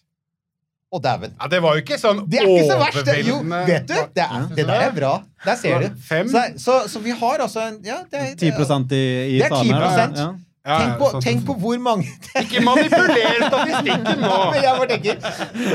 Å, 0.87 0.99
dæven. 1.03 1.33
Ja, 1.35 1.47
Det 1.51 1.59
var 1.63 1.75
jo 1.75 1.81
ikke 1.83 1.97
sånn 1.99 2.21
Det 2.31 2.39
er 2.39 2.47
ikke 2.47 2.67
så 2.69 2.77
verst! 2.79 2.99
det. 3.09 3.15
Jo, 3.27 3.41
vet 3.43 3.87
du, 3.89 3.93
det, 4.15 4.23
er, 4.23 4.45
det 4.55 4.65
der 4.69 4.83
er 4.87 4.93
bra. 4.95 5.13
Der 5.43 5.57
ser 5.59 5.83
du. 5.83 5.87
Så, 6.31 6.43
så, 6.63 6.75
så 6.87 7.01
vi 7.03 7.11
har 7.11 7.43
altså 7.43 7.65
en 7.67 7.79
ja, 7.83 7.97
det 8.11 8.21
er, 8.21 8.35
10 8.39 8.45
i, 8.47 9.01
i 9.35 9.41
Det 9.41 9.49
er 9.49 9.57
10%. 9.57 10.21
Ja. 10.21 10.29
Ja, 10.67 10.77
Tenk 10.83 10.97
på, 10.99 11.09
sånn- 11.13 11.23
tenk 11.23 11.43
på 11.47 11.53
hvor 11.61 11.77
mange 11.79 12.09
Ikke 12.41 12.59
manipuler 12.59 13.37
statistikken 13.45 14.19
nå! 14.19 14.39
Jeg 14.65 14.73
bare 14.75 14.87
tenker 14.89 15.21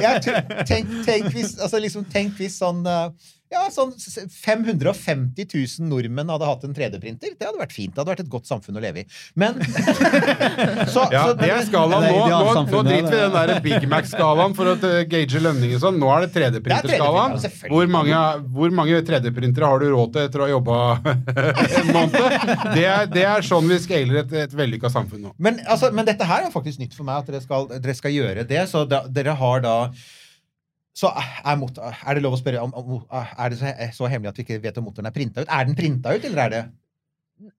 jeg, 0.03 0.35
tenk, 0.69 0.91
tenk, 1.07 1.31
hvis, 1.33 1.55
altså 1.65 1.81
liksom, 1.81 2.05
tenk 2.13 2.35
hvis 2.37 2.59
sånn 2.61 2.83
eh, 2.85 3.07
ja, 3.53 3.67
sånn 3.73 3.93
550 3.95 5.47
000 5.53 5.89
nordmenn 5.91 6.31
hadde 6.33 6.49
hatt 6.49 6.65
en 6.67 6.75
3D-printer. 6.77 7.35
Det 7.39 7.47
hadde 7.49 7.61
vært 7.61 7.75
fint. 7.77 7.93
Det 7.93 8.01
hadde 8.01 8.13
vært 8.15 8.25
et 8.25 8.31
godt 8.33 8.49
samfunn 8.49 8.79
å 8.79 8.83
leve 8.83 9.05
i. 9.05 9.07
Men 9.39 9.61
så, 10.95 11.07
Ja, 11.13 11.27
så, 11.29 11.35
det 11.39 11.51
er 11.53 11.67
skalaen. 11.67 12.07
Nå, 12.09 12.23
nå, 12.33 12.65
nå 12.73 12.83
driter 12.87 13.13
vi 13.13 13.19
i 13.19 13.25
den 13.27 13.37
der 13.37 13.63
Big 13.65 13.89
Mac-skalaen 13.91 14.57
for 14.57 14.73
å 14.73 14.77
gage 15.11 15.43
lønninger 15.45 15.79
og 15.79 15.85
sånn. 15.85 16.01
Nå 16.01 16.09
er 16.15 16.27
det 16.27 16.33
3D-printerskalaen. 16.39 17.37
Det 17.37 17.51
er 17.51 17.53
3D-printer, 17.53 17.75
Hvor 17.75 17.93
mange, 17.93 18.23
hvor 18.57 18.75
mange 18.81 19.03
3D-printere 19.11 19.71
har 19.75 19.85
du 19.85 19.91
råd 19.93 20.17
til 20.17 20.27
etter 20.27 20.45
å 20.45 20.49
ha 20.49 20.55
jobba 20.55 20.79
en 21.83 21.93
måned? 21.93 22.49
Det 22.73 22.87
er, 22.89 23.13
det 23.13 23.27
er 23.29 23.47
sånn 23.47 23.69
vi 23.69 23.81
scaler 23.83 24.23
et, 24.25 24.35
et 24.47 24.57
vellykka 24.57 24.91
samfunn 24.93 25.29
nå. 25.29 25.37
Men, 25.43 25.61
altså, 25.69 25.93
men 25.95 26.09
dette 26.09 26.27
her 26.29 26.49
er 26.49 26.55
faktisk 26.55 26.81
nytt 26.83 26.97
for 26.97 27.09
meg, 27.09 27.23
at 27.23 27.31
dere 27.31 27.45
skal, 27.45 27.69
dere 27.77 27.97
skal 27.99 28.17
gjøre 28.17 28.49
det. 28.49 28.65
Så 28.71 28.87
da, 28.89 29.05
dere 29.13 29.37
har 29.39 29.63
da 29.65 29.77
Så 30.97 31.09
er, 31.09 31.57
motor, 31.57 31.89
er 31.89 32.15
det 32.15 32.23
lov 32.25 32.37
å 32.37 32.39
spørre 32.41 32.61
om, 32.61 32.73
om 32.77 32.99
Er 33.09 33.53
det 33.53 33.59
så, 33.63 33.71
så 33.97 34.11
hemmelig 34.13 34.35
at 34.35 34.41
vi 34.41 34.45
ikke 34.45 34.61
vet 34.61 34.77
om 34.77 34.85
motoren 34.91 35.09
er 35.09 35.15
printa 35.15 35.41
ut? 35.41 35.49
Er 35.49 35.65
den 35.65 35.77
printa 35.79 36.13
ut, 36.13 36.25
eller 36.29 36.43
er 36.45 36.53
det 36.53 36.63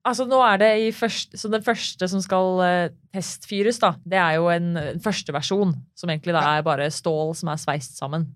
Altså, 0.06 0.24
nå 0.28 0.38
er 0.40 0.60
det 0.62 0.70
i 0.80 0.92
først, 0.96 1.34
så 1.36 1.50
Den 1.52 1.64
første 1.64 2.08
som 2.08 2.22
skal 2.24 2.62
eh, 2.64 2.92
testfyres, 3.12 3.80
da, 3.82 3.94
det 4.06 4.16
er 4.20 4.38
jo 4.38 4.46
en, 4.52 4.70
en 4.80 5.02
første 5.02 5.34
versjon. 5.34 5.74
Som 5.98 6.12
egentlig 6.12 6.36
da 6.36 6.44
er 6.54 6.64
bare 6.64 6.88
stål 6.94 7.34
som 7.36 7.50
er 7.52 7.60
sveist 7.60 7.98
sammen. 8.00 8.30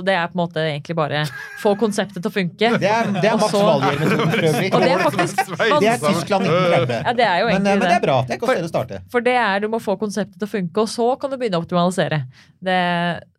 Så 0.00 0.04
det 0.06 0.14
er 0.16 0.30
på 0.32 0.38
en 0.38 0.40
måte 0.40 0.62
egentlig 0.64 0.94
bare 0.96 1.18
få 1.60 1.74
konseptet 1.76 2.22
til 2.24 2.30
å 2.30 2.32
funke. 2.32 2.70
Det 2.80 2.88
er, 2.88 3.10
det 3.20 3.28
er 3.28 3.36
Max 3.36 3.52
så- 3.52 3.60
Valgerd-metoden 3.66 4.30
for 4.32 4.44
øvrig. 4.50 4.70
Og 4.72 4.80
det 4.80 4.90
er 4.94 5.02
faktisk 5.04 5.42
Det 5.50 5.88
er 5.90 5.98
Tyskland 6.00 6.46
1930. 6.48 7.02
Ja, 7.04 7.12
det 7.18 7.26
er 7.26 7.38
jo 7.42 7.46
Men, 7.50 7.62
men 7.68 7.84
det 7.84 7.90
er 7.98 8.04
bra. 8.06 8.16
Det 8.24 8.36
er 8.38 8.40
godt 8.46 8.64
å 8.64 8.70
starte. 8.72 9.00
For 9.12 9.20
det 9.26 9.36
er 9.36 9.60
du 9.60 9.68
må 9.68 9.80
få 9.84 9.98
konseptet 10.00 10.38
til 10.40 10.48
å 10.48 10.52
funke, 10.56 10.86
og 10.86 10.88
så 10.88 11.10
kan 11.20 11.30
du 11.30 11.36
begynne 11.36 11.60
å 11.60 11.64
optimalisere. 11.66 12.22
Det, 12.64 12.78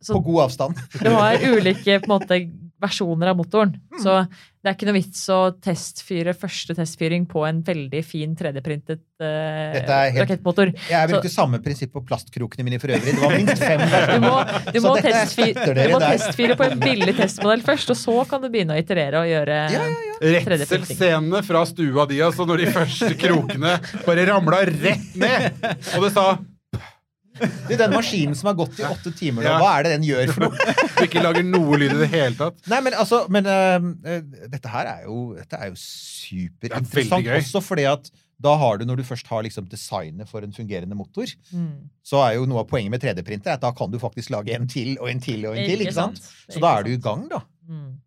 så 0.05 0.13
På 0.19 0.23
god 0.29 0.43
avstand. 0.45 0.77
du 1.01 1.09
har 1.09 1.41
ulike 1.41 1.97
på 2.03 2.11
en 2.11 2.13
måte, 2.13 2.39
versjoner 2.81 3.31
av 3.31 3.37
motoren. 3.39 3.75
Mm. 3.93 3.99
Så 4.03 4.15
det 4.61 4.69
er 4.69 4.75
ikke 4.75 4.87
noe 4.91 4.97
vits 4.99 5.21
å 5.33 5.37
testfyre 5.57 6.33
første 6.37 6.75
testfyring 6.77 7.23
på 7.29 7.41
en 7.47 7.63
veldig 7.65 8.01
fin 8.05 8.35
3D-printet 8.37 8.99
eh, 9.21 9.79
er 9.79 10.11
helt- 10.11 10.19
rakettmotor. 10.21 10.69
Jeg 10.89 11.09
brukte 11.09 11.29
Så- 11.31 11.39
samme 11.41 11.57
prinsipp 11.63 11.93
på 11.93 12.03
plastkrokene 12.05 12.65
mine 12.67 12.77
for 12.81 12.93
øvrig. 12.93 13.15
Det 13.15 13.21
var 13.21 13.35
minst 13.37 13.57
fem 13.57 13.81
Du 13.81 14.19
må, 14.27 14.35
du 14.75 14.79
må, 14.85 14.93
testfyre, 15.01 15.65
du 15.65 15.95
må 15.95 16.01
testfyre 16.05 16.57
på 16.59 16.67
en 16.69 16.79
billig 16.81 17.15
testmodell 17.17 17.65
først, 17.65 17.89
og 17.95 17.97
så 17.97 18.17
kan 18.29 18.41
du 18.41 18.49
begynne 18.53 18.77
å 18.77 18.81
iterere 18.81 19.23
og 19.23 19.31
gjøre 19.31 19.59
Ja, 19.73 19.87
Redselscenene 20.21 21.41
fra 21.45 21.65
stua 21.65 22.05
di, 22.09 22.19
altså, 22.21 22.45
når 22.45 22.65
de 22.65 22.71
første 22.75 23.13
krokene 23.17 23.77
bare 24.05 24.25
ramla 24.29 24.61
rett 24.69 25.15
ned! 25.17 25.53
Og 25.97 26.05
det 26.05 26.13
sa 26.13 26.37
Du, 27.41 27.75
den 27.79 27.93
maskinen 27.95 28.35
som 28.37 28.47
har 28.51 28.55
gått 28.59 28.79
i 28.79 28.83
åtte 28.87 29.11
timer 29.17 29.43
nå, 29.43 29.49
Ja. 29.49 29.57
hva 29.61 29.71
er 29.79 29.83
det 29.87 29.91
den 29.97 30.03
gjør 30.07 30.33
for 30.35 30.45
noe? 30.47 30.73
du 30.97 31.03
ikke 31.07 31.23
lager 31.23 31.43
noe 31.47 31.77
lyd 31.81 31.95
i 31.95 32.01
det 32.03 32.09
hele 32.13 32.35
tatt. 32.37 32.59
Nei, 32.71 32.81
men 32.85 32.93
altså 32.93 33.23
men, 33.33 33.45
øh, 33.49 34.19
Dette 34.51 34.69
her 34.73 34.85
er 34.97 35.05
jo, 35.07 35.33
dette 35.39 35.57
er 35.57 35.71
jo 35.71 35.77
Det 35.77 35.85
superinteressant. 35.85 36.91
er 36.93 37.15
veldig 37.17 37.25
gøy. 37.31 37.39
Også 37.41 37.61
fordi 37.65 37.87
at 37.91 38.11
da 38.41 38.55
har 38.57 38.77
du, 38.81 38.85
når 38.89 38.97
du 38.97 39.03
først 39.05 39.27
har 39.29 39.43
liksom 39.45 39.67
designet 39.69 40.27
for 40.29 40.41
en 40.41 40.53
fungerende 40.55 40.95
motor, 40.97 41.29
Mm. 41.53 41.89
så 42.03 42.17
er 42.27 42.35
jo 42.39 42.45
noe 42.49 42.59
av 42.63 42.67
poenget 42.71 42.89
med 42.89 43.01
3D-printer 43.03 43.53
at 43.53 43.61
da 43.61 43.71
kan 43.71 43.91
du 43.91 43.99
faktisk 44.01 44.31
lage 44.33 44.55
en 44.55 44.65
til 44.67 44.97
og 44.99 45.09
en 45.11 45.19
til 45.21 45.45
og 45.45 45.55
en 45.57 45.65
til. 45.69 45.79
ikke 45.85 45.93
sant? 45.93 46.17
Så 46.49 46.59
da 46.59 46.77
er 46.79 46.83
du 46.83 46.89
i 46.95 46.97
gang, 46.97 47.27
da. 47.29 47.41
Mm. 47.69 47.99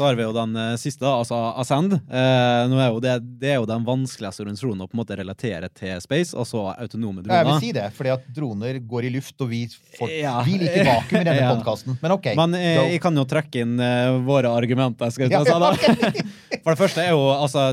Så 0.00 0.06
har 0.08 0.14
vi 0.16 0.24
jo 0.24 0.30
den 0.32 0.54
eh, 0.56 0.76
siste, 0.80 1.04
altså 1.04 1.36
Ascend. 1.60 1.92
Eh, 1.92 2.72
er 2.72 2.94
det, 3.04 3.14
det 3.42 3.50
er 3.52 3.58
jo 3.58 3.66
den 3.68 3.82
vanskeligste 3.84 4.40
organisasjonen 4.46 4.80
å 4.80 4.86
på 4.88 4.94
en 4.96 5.00
måte 5.02 5.16
relatere 5.18 5.68
til 5.76 5.98
space, 6.00 6.32
altså 6.32 6.62
autonome 6.72 7.20
droner. 7.20 7.34
jeg 7.42 7.48
vil 7.50 7.58
si 7.60 7.72
det, 7.76 7.82
fordi 7.98 8.12
at 8.14 8.22
droner 8.32 8.78
går 8.88 9.04
i 9.04 9.10
luft, 9.18 9.34
og 9.44 9.50
vi, 9.50 9.58
får, 9.98 10.12
Ja. 10.22 10.38
vi 10.46 10.54
liker 10.62 10.86
vakuum 10.88 11.18
i 11.20 11.24
denne 11.28 11.34
Ja. 11.42 11.50
podkasten. 11.52 11.98
Men 12.00 12.14
ok. 12.14 12.28
Men 12.38 12.54
eh, 12.56 12.78
jeg 12.94 13.02
kan 13.04 13.20
jo 13.20 13.26
trekke 13.28 13.60
inn 13.60 13.74
eh, 13.76 14.16
våre 14.24 14.48
argumenter. 14.56 15.10
skal 15.12 15.28
jeg 15.28 15.36
Ja, 15.36 15.42
ta 15.44 15.58
da. 15.60 15.72
ok. 15.76 16.22
For 16.64 16.70
det 16.72 16.80
første 16.80 17.04
er 17.04 17.12
jo 17.12 17.26
altså 17.36 17.66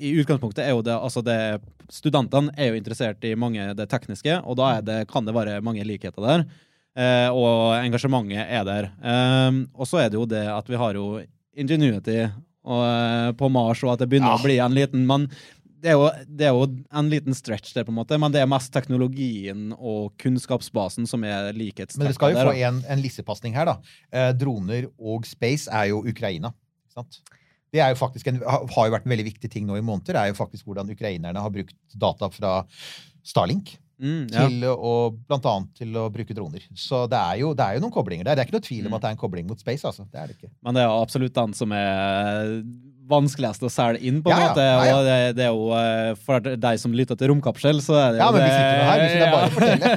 I 0.00 0.14
utgangspunktet 0.22 0.64
er 0.64 0.72
jo 0.72 0.80
det 0.86 0.96
altså 0.96 1.20
det 1.26 1.36
Studentene 1.92 2.54
er 2.56 2.70
jo 2.70 2.78
interessert 2.78 3.20
i 3.28 3.34
mange 3.36 3.66
det 3.76 3.88
tekniske, 3.90 4.38
og 4.46 4.56
da 4.56 4.78
det, 4.80 5.02
kan 5.12 5.26
det 5.28 5.34
være 5.36 5.58
mange 5.60 5.82
likheter 5.84 6.22
der. 6.24 6.44
Eh, 6.96 7.28
og 7.34 7.74
engasjementet 7.84 8.46
er 8.48 8.64
der. 8.64 8.88
Eh, 9.04 9.60
og 9.76 9.84
så 9.92 10.00
er 10.06 10.08
det 10.08 10.16
jo 10.22 10.24
det 10.30 10.46
at 10.48 10.70
vi 10.70 10.78
har 10.80 10.96
jo 10.96 11.20
Ingenuity 11.60 12.18
og, 12.64 12.82
eh, 12.84 13.30
på 13.38 13.48
Mars, 13.52 13.82
og 13.84 13.94
at 13.94 14.02
det 14.02 14.10
begynner 14.10 14.34
Ja. 14.34 14.38
å 14.38 14.44
bli 14.44 14.58
en 14.60 14.76
liten 14.76 15.06
Men 15.08 15.28
det 15.80 15.94
er, 15.94 15.96
jo, 15.96 16.10
det 16.28 16.44
er 16.44 16.52
jo 16.52 16.66
en 16.92 17.08
liten 17.08 17.32
stretch 17.32 17.72
der, 17.72 17.86
på 17.88 17.88
en 17.88 17.96
måte, 17.96 18.18
men 18.20 18.32
det 18.34 18.42
er 18.42 18.48
mest 18.50 18.68
teknologien 18.74 19.70
og 19.78 20.12
kunnskapsbasen 20.20 21.08
som 21.08 21.24
er 21.24 21.54
likhetstrekk. 21.56 22.02
Men 22.02 22.12
du 22.12 22.16
skal 22.18 22.34
jo 22.34 22.36
der, 22.36 22.50
få 22.50 22.56
en, 22.68 22.82
en 22.84 23.00
lissepasning 23.00 23.56
her, 23.56 23.70
da. 23.70 23.78
Eh, 24.12 24.32
droner 24.36 24.90
og 25.00 25.24
space 25.24 25.72
er 25.72 25.88
jo 25.88 26.02
Ukraina. 26.04 26.52
Sant? 26.92 27.22
Det 27.72 27.80
er 27.80 27.94
jo 27.94 28.00
faktisk 28.00 28.28
en, 28.28 28.42
har 28.44 28.66
har 28.66 28.90
jo 28.90 28.92
vært 28.92 29.06
en 29.06 29.14
veldig 29.14 29.28
viktig 29.30 29.50
ting 29.50 29.64
nå 29.64 29.78
i 29.78 29.84
måneder, 29.86 30.18
er 30.20 30.32
jo 30.34 30.36
faktisk 30.36 30.68
hvordan 30.68 30.90
ukrainerne 30.92 31.40
har 31.40 31.54
brukt 31.54 31.76
data 31.96 32.28
fra 32.34 32.52
Starlink 33.24 33.78
Mm, 34.00 34.22
ja. 34.32 34.46
til 34.48 34.64
å, 34.72 34.92
blant 35.28 35.44
annet 35.50 35.74
til 35.76 35.96
å 36.00 36.06
bruke 36.12 36.32
droner. 36.36 36.62
Så 36.74 37.02
det 37.12 37.18
er, 37.20 37.40
jo, 37.42 37.50
det 37.54 37.66
er 37.66 37.76
jo 37.76 37.84
noen 37.84 37.92
koblinger 37.92 38.24
der. 38.24 38.38
Det 38.38 38.46
er 38.46 38.48
ikke 38.48 38.56
noe 38.58 38.64
tvil 38.68 38.86
om 38.86 38.90
Mm. 38.90 38.94
at 38.96 39.02
det 39.02 39.08
er 39.10 39.16
en 39.18 39.20
kobling 39.20 39.46
mot 39.50 39.60
space, 39.60 39.84
altså. 39.84 40.06
Det 40.10 40.18
er 40.22 40.30
det 40.32 40.38
ikke. 40.38 40.48
Men 40.64 40.74
det 40.78 40.82
er 40.86 40.94
absolutt 41.02 41.34
den 41.36 41.52
som 41.58 41.72
er 41.76 42.62
vanskeligst 43.10 43.64
å 43.66 43.68
selge 43.72 43.98
inn, 44.06 44.20
på 44.22 44.30
en 44.30 44.36
Ja, 44.36 44.40
ja. 44.40 44.48
måte. 44.52 44.64
Ja, 44.64 44.82
ja. 44.86 44.96
Og 44.96 45.04
det, 45.08 45.14
det 45.36 45.44
er 45.44 45.50
jo 45.50 45.64
eh, 45.74 46.10
for 46.22 46.40
deg 46.62 46.78
som 46.78 46.92
lytter 46.94 47.18
til 47.18 47.32
Romkapsel, 47.32 47.80
så 47.82 47.96
er 47.98 48.12
det 48.14 48.20
Ja, 48.22 48.28
men 48.30 48.44
vi 48.44 48.50
sitter 48.54 48.76
jo 48.76 48.84
her, 48.86 49.00
vi, 49.02 49.08
er 49.18 49.32
bare 49.34 49.50
fortelle. 49.56 49.90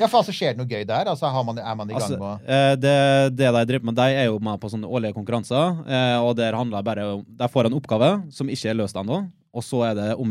Ja, 0.00 0.06
for 0.08 0.18
altså, 0.22 0.34
skjer 0.38 0.54
det 0.56 0.62
noe 0.62 0.70
gøy 0.72 0.86
der? 0.88 1.10
Altså, 1.12 1.28
har 1.34 1.44
man, 1.44 1.58
er 1.60 1.74
man 1.76 1.90
i 1.90 1.96
gang 1.98 2.00
Altså, 2.02 2.16
med 2.22 2.48
eh, 2.48 2.72
det, 2.80 2.94
det 3.36 3.50
de 3.58 3.64
driver 3.72 3.90
med, 3.90 3.98
de 4.00 4.08
er 4.22 4.30
jo 4.30 4.38
med 4.48 4.60
på 4.62 4.70
sånne 4.72 4.88
årlige 4.88 5.16
konkurranser, 5.18 5.82
eh, 5.84 6.16
og 6.24 6.32
der 6.40 6.56
handler 6.56 6.86
bare 6.86 7.04
om 7.12 7.26
De 7.28 7.48
får 7.52 7.68
en 7.68 7.76
oppgave 7.76 8.10
som 8.34 8.48
ikke 8.48 8.72
er 8.72 8.78
løst 8.80 8.96
ennå, 8.96 9.20
og 9.58 9.64
så 9.66 9.82
er 9.88 9.96
det 9.98 10.08
å 10.14 10.24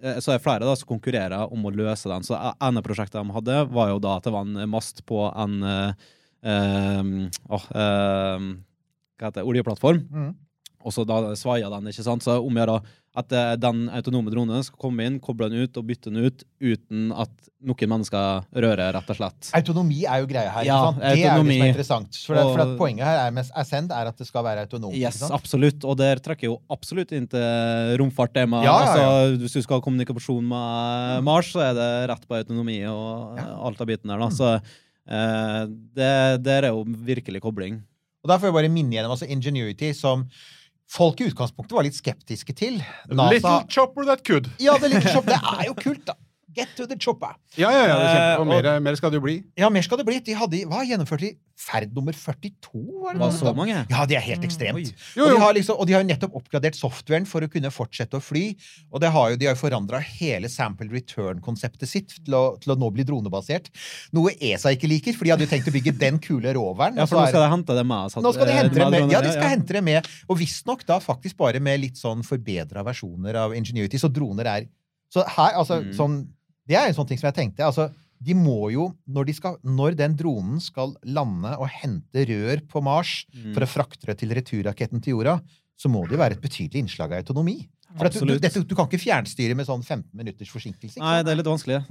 eh, 0.00 0.20
Så 0.22 0.34
er 0.34 0.42
flere 0.42 0.66
da 0.66 0.76
som 0.78 0.88
konkurrerer 0.88 1.50
om 1.52 1.66
å 1.66 1.74
løse 1.74 2.10
den. 2.10 2.26
Så 2.26 2.36
e- 2.38 2.54
ene 2.62 2.82
prosjektet 2.86 3.18
de 3.18 3.34
hadde, 3.34 3.60
var 3.74 3.90
jo 3.90 4.02
da 4.02 4.18
at 4.18 4.28
det 4.28 4.34
var 4.34 4.46
en 4.46 4.70
mast 4.70 5.02
på 5.08 5.24
en 5.30 5.56
øh, 5.62 6.08
øh, 6.46 7.12
eh, 7.50 8.48
Hva 9.18 9.28
heter 9.28 9.40
det? 9.40 9.48
Oljeplattform. 9.48 10.04
Mm. 10.10 10.32
Og 10.84 10.92
så 10.92 11.06
da 11.08 11.32
svaia 11.38 11.70
den, 11.72 11.88
ikke 11.90 12.04
sant? 12.06 12.24
Så 12.24 12.36
om 12.38 12.54
å 12.54 12.62
gjøre 12.62 12.78
at 13.14 13.30
eh, 13.30 13.52
den 13.62 13.84
autonome 13.94 14.32
dronen 14.32 14.64
skal 14.66 14.80
komme 14.82 15.04
inn, 15.06 15.20
koble 15.22 15.46
den 15.50 15.62
ut 15.62 15.78
og 15.78 15.86
bytte 15.86 16.10
den 16.10 16.26
ut 16.26 16.42
uten 16.58 17.12
at 17.14 17.30
noen 17.64 17.90
mennesker 17.92 18.48
rører, 18.50 18.90
rett 18.96 19.12
og 19.12 19.18
slett. 19.20 19.50
Autonomi 19.54 20.00
er 20.02 20.24
jo 20.24 20.28
greia 20.32 20.50
her. 20.56 20.66
Ja? 20.66 20.78
Det 20.96 21.12
er 21.12 21.20
jo 21.20 21.22
det 21.22 21.36
som 21.36 21.52
er 21.54 21.70
interessant. 21.70 22.18
For, 22.26 22.40
og, 22.40 22.50
for 22.56 22.74
Poenget 22.80 23.06
her 23.06 23.20
er 23.22 23.36
med 23.36 23.52
Ascend 23.62 23.94
er 23.94 24.10
at 24.10 24.18
det 24.18 24.26
skal 24.26 24.44
være 24.46 24.64
autonomt. 24.66 24.98
Yes, 24.98 25.22
absolutt. 25.30 25.86
Og 25.86 25.94
der 26.00 26.18
trekker 26.24 26.50
jo 26.50 26.58
absolutt 26.74 27.14
inn 27.14 27.28
til 27.30 27.94
romfart. 28.02 28.34
Det 28.34 28.48
Ja, 28.50 28.58
ja. 28.64 28.74
Altså, 28.82 29.38
hvis 29.44 29.54
du 29.54 29.62
skal 29.62 29.78
ha 29.78 29.86
kommunikasjon 29.86 30.50
med 30.50 31.24
Mars, 31.30 31.52
så 31.54 31.62
er 31.68 31.78
det 31.78 31.90
rett 32.10 32.26
på 32.26 32.38
autonomi 32.40 32.80
og 32.90 33.38
alt 33.38 33.80
av 33.80 33.90
biten 33.92 34.10
der. 34.10 34.26
Da. 34.26 34.30
Så 34.34 34.50
eh, 34.58 35.62
det 35.94 36.12
der 36.42 36.66
er 36.66 36.74
jo 36.74 36.82
virkelig 36.82 37.44
kobling. 37.46 37.78
Og 38.24 38.32
da 38.32 38.40
får 38.40 38.50
jeg 38.50 38.58
bare 38.58 38.72
minne 38.72 38.96
gjennom 38.96 39.14
altså 39.14 39.28
Ingenuity, 39.30 39.92
som 39.94 40.26
folk 40.90 41.20
i 41.20 41.28
utgangspunktet 41.30 41.76
var 41.76 41.86
litt 41.86 41.96
skeptiske 41.96 42.54
til. 42.58 42.80
Little 43.10 43.62
chopper 43.70 44.06
that 44.10 44.24
could. 44.26 44.50
Ja, 44.62 44.76
det, 44.80 44.92
er 44.92 45.08
chopper, 45.08 45.34
det 45.34 45.40
er 45.40 45.68
jo 45.70 45.76
kult, 45.80 46.04
da. 46.08 46.18
Get 46.54 46.68
to 46.76 46.86
the 46.86 46.96
chopper. 46.96 47.34
Ja, 47.58 47.70
ja, 47.74 47.86
ja. 47.88 47.96
Er 47.98 48.38
og 48.38 48.46
Eh, 48.46 48.62
mer, 48.62 48.80
mer 48.80 48.94
skal 48.96 49.10
det 49.10 49.18
jo 49.18 49.24
bli. 49.26 49.42
Ja, 49.58 49.68
mer 49.70 49.82
skal 49.82 49.98
det 49.98 50.06
bli. 50.06 50.20
De 50.20 50.34
hadde, 50.38 50.60
hva 50.70 50.84
gjennomførte 50.86 51.20
de? 51.26 51.32
Ferd 51.56 51.92
nummer 51.94 52.12
42? 52.12 52.80
Var 53.02 53.12
det 53.14 53.20
Var 53.22 53.30
så 53.30 53.52
mange? 53.54 53.74
Ja, 53.90 54.04
det 54.10 54.16
er 54.18 54.24
helt 54.26 54.42
ekstremt. 54.42 54.88
Mm. 54.90 55.02
Jo, 55.16 55.24
Og, 55.24 55.30
de 55.30 55.40
har 55.42 55.52
liksom, 55.54 55.76
og 55.78 55.86
de 55.86 55.92
har 55.94 56.02
jo 56.02 56.08
nettopp 56.08 56.34
oppgradert 56.40 56.74
softwaren 56.74 57.26
for 57.30 57.46
å 57.46 57.48
kunne 57.50 57.70
fortsette 57.70 58.18
å 58.18 58.22
fly. 58.22 58.56
Og 58.90 59.00
det 59.04 59.10
har 59.14 59.30
jo, 59.30 59.36
de 59.38 59.46
har 59.46 59.54
jo 59.54 59.60
forandra 59.60 60.00
hele 60.02 60.48
sample 60.50 60.88
return-konseptet 60.90 61.88
sitt 61.88 62.16
til 62.26 62.34
å, 62.34 62.42
til 62.62 62.74
å 62.74 62.78
nå 62.78 62.90
bli 62.94 63.06
dronebasert. 63.06 63.70
Noe 64.14 64.34
ESA 64.40 64.74
ikke 64.74 64.90
liker, 64.90 65.14
for 65.14 65.24
de 65.26 65.34
hadde 65.34 65.46
jo 65.46 65.52
tenkt 65.54 65.70
å 65.70 65.74
bygge 65.74 65.94
den 65.98 66.18
kule 66.22 66.54
roveren. 66.58 66.98
Ja, 67.00 67.06
for 67.06 67.18
nå 67.20 67.24
er- 67.26 67.32
skal 67.34 67.46
de 67.46 67.50
hente 67.54 67.74
det 67.78 67.86
med. 67.86 68.18
Nå 68.24 68.32
skal 68.34 68.46
de 68.50 68.52
eh, 68.54 68.60
hente 68.62 68.78
det 68.82 68.90
med. 68.90 69.10
Ja, 69.14 69.20
de 69.24 69.32
skal 69.34 69.50
hente 69.54 69.78
det 69.78 69.84
med. 69.86 70.08
Og 70.28 70.38
visstnok 70.42 70.82
da 70.90 70.98
faktisk 71.02 71.38
bare 71.38 71.60
med 71.62 71.80
litt 71.86 72.00
sånn 72.00 72.22
forbedra 72.26 72.82
versjoner 72.86 73.38
av 73.46 73.54
Ingenuity. 73.54 73.98
Så 74.00 74.10
droner 74.12 74.50
er 74.58 74.66
Så 75.14 75.22
her, 75.22 75.52
altså, 75.54 75.76
Mm. 75.78 75.92
sånn 75.94 76.14
Det 76.68 76.76
er 76.78 76.88
en 76.88 76.96
sånn 76.96 77.08
ting 77.10 77.20
som 77.20 77.28
jeg 77.30 77.38
tenkte. 77.42 77.64
altså 77.66 77.90
de 78.24 78.32
må 78.32 78.70
jo, 78.72 78.86
når, 79.10 79.26
de 79.28 79.32
skal, 79.36 79.56
når 79.66 79.96
den 79.98 80.14
dronen 80.16 80.60
skal 80.62 80.94
lande 81.04 81.50
og 81.60 81.66
hente 81.68 82.22
rør 82.30 82.62
på 82.70 82.80
Mars 82.80 83.26
Mm. 83.34 83.52
for 83.52 83.66
å 83.66 83.68
frakte 83.68 84.06
det 84.08 84.14
til 84.22 84.30
returraketten 84.32 85.02
til 85.02 85.12
jorda, 85.18 85.34
så 85.76 85.90
må 85.90 86.06
det 86.06 86.14
jo 86.16 86.20
være 86.22 86.38
et 86.38 86.40
betydelig 86.40 86.84
innslag 86.86 87.12
av 87.12 87.20
autonomi. 87.20 87.68
For 87.98 88.08
du, 88.08 88.20
du, 88.26 88.38
dette, 88.40 88.62
du 88.64 88.74
kan 88.74 88.86
ikke 88.88 89.02
fjernstyre 89.02 89.54
med 89.58 89.66
sånn 89.68 89.82
15 89.84 90.08
minutters 90.16 90.48
forsinkelse. 90.50 90.98
Nei, 91.02 91.18
det 91.22 91.34
er 91.34 91.36
litt 91.42 91.50
vanskelig. 91.50 91.82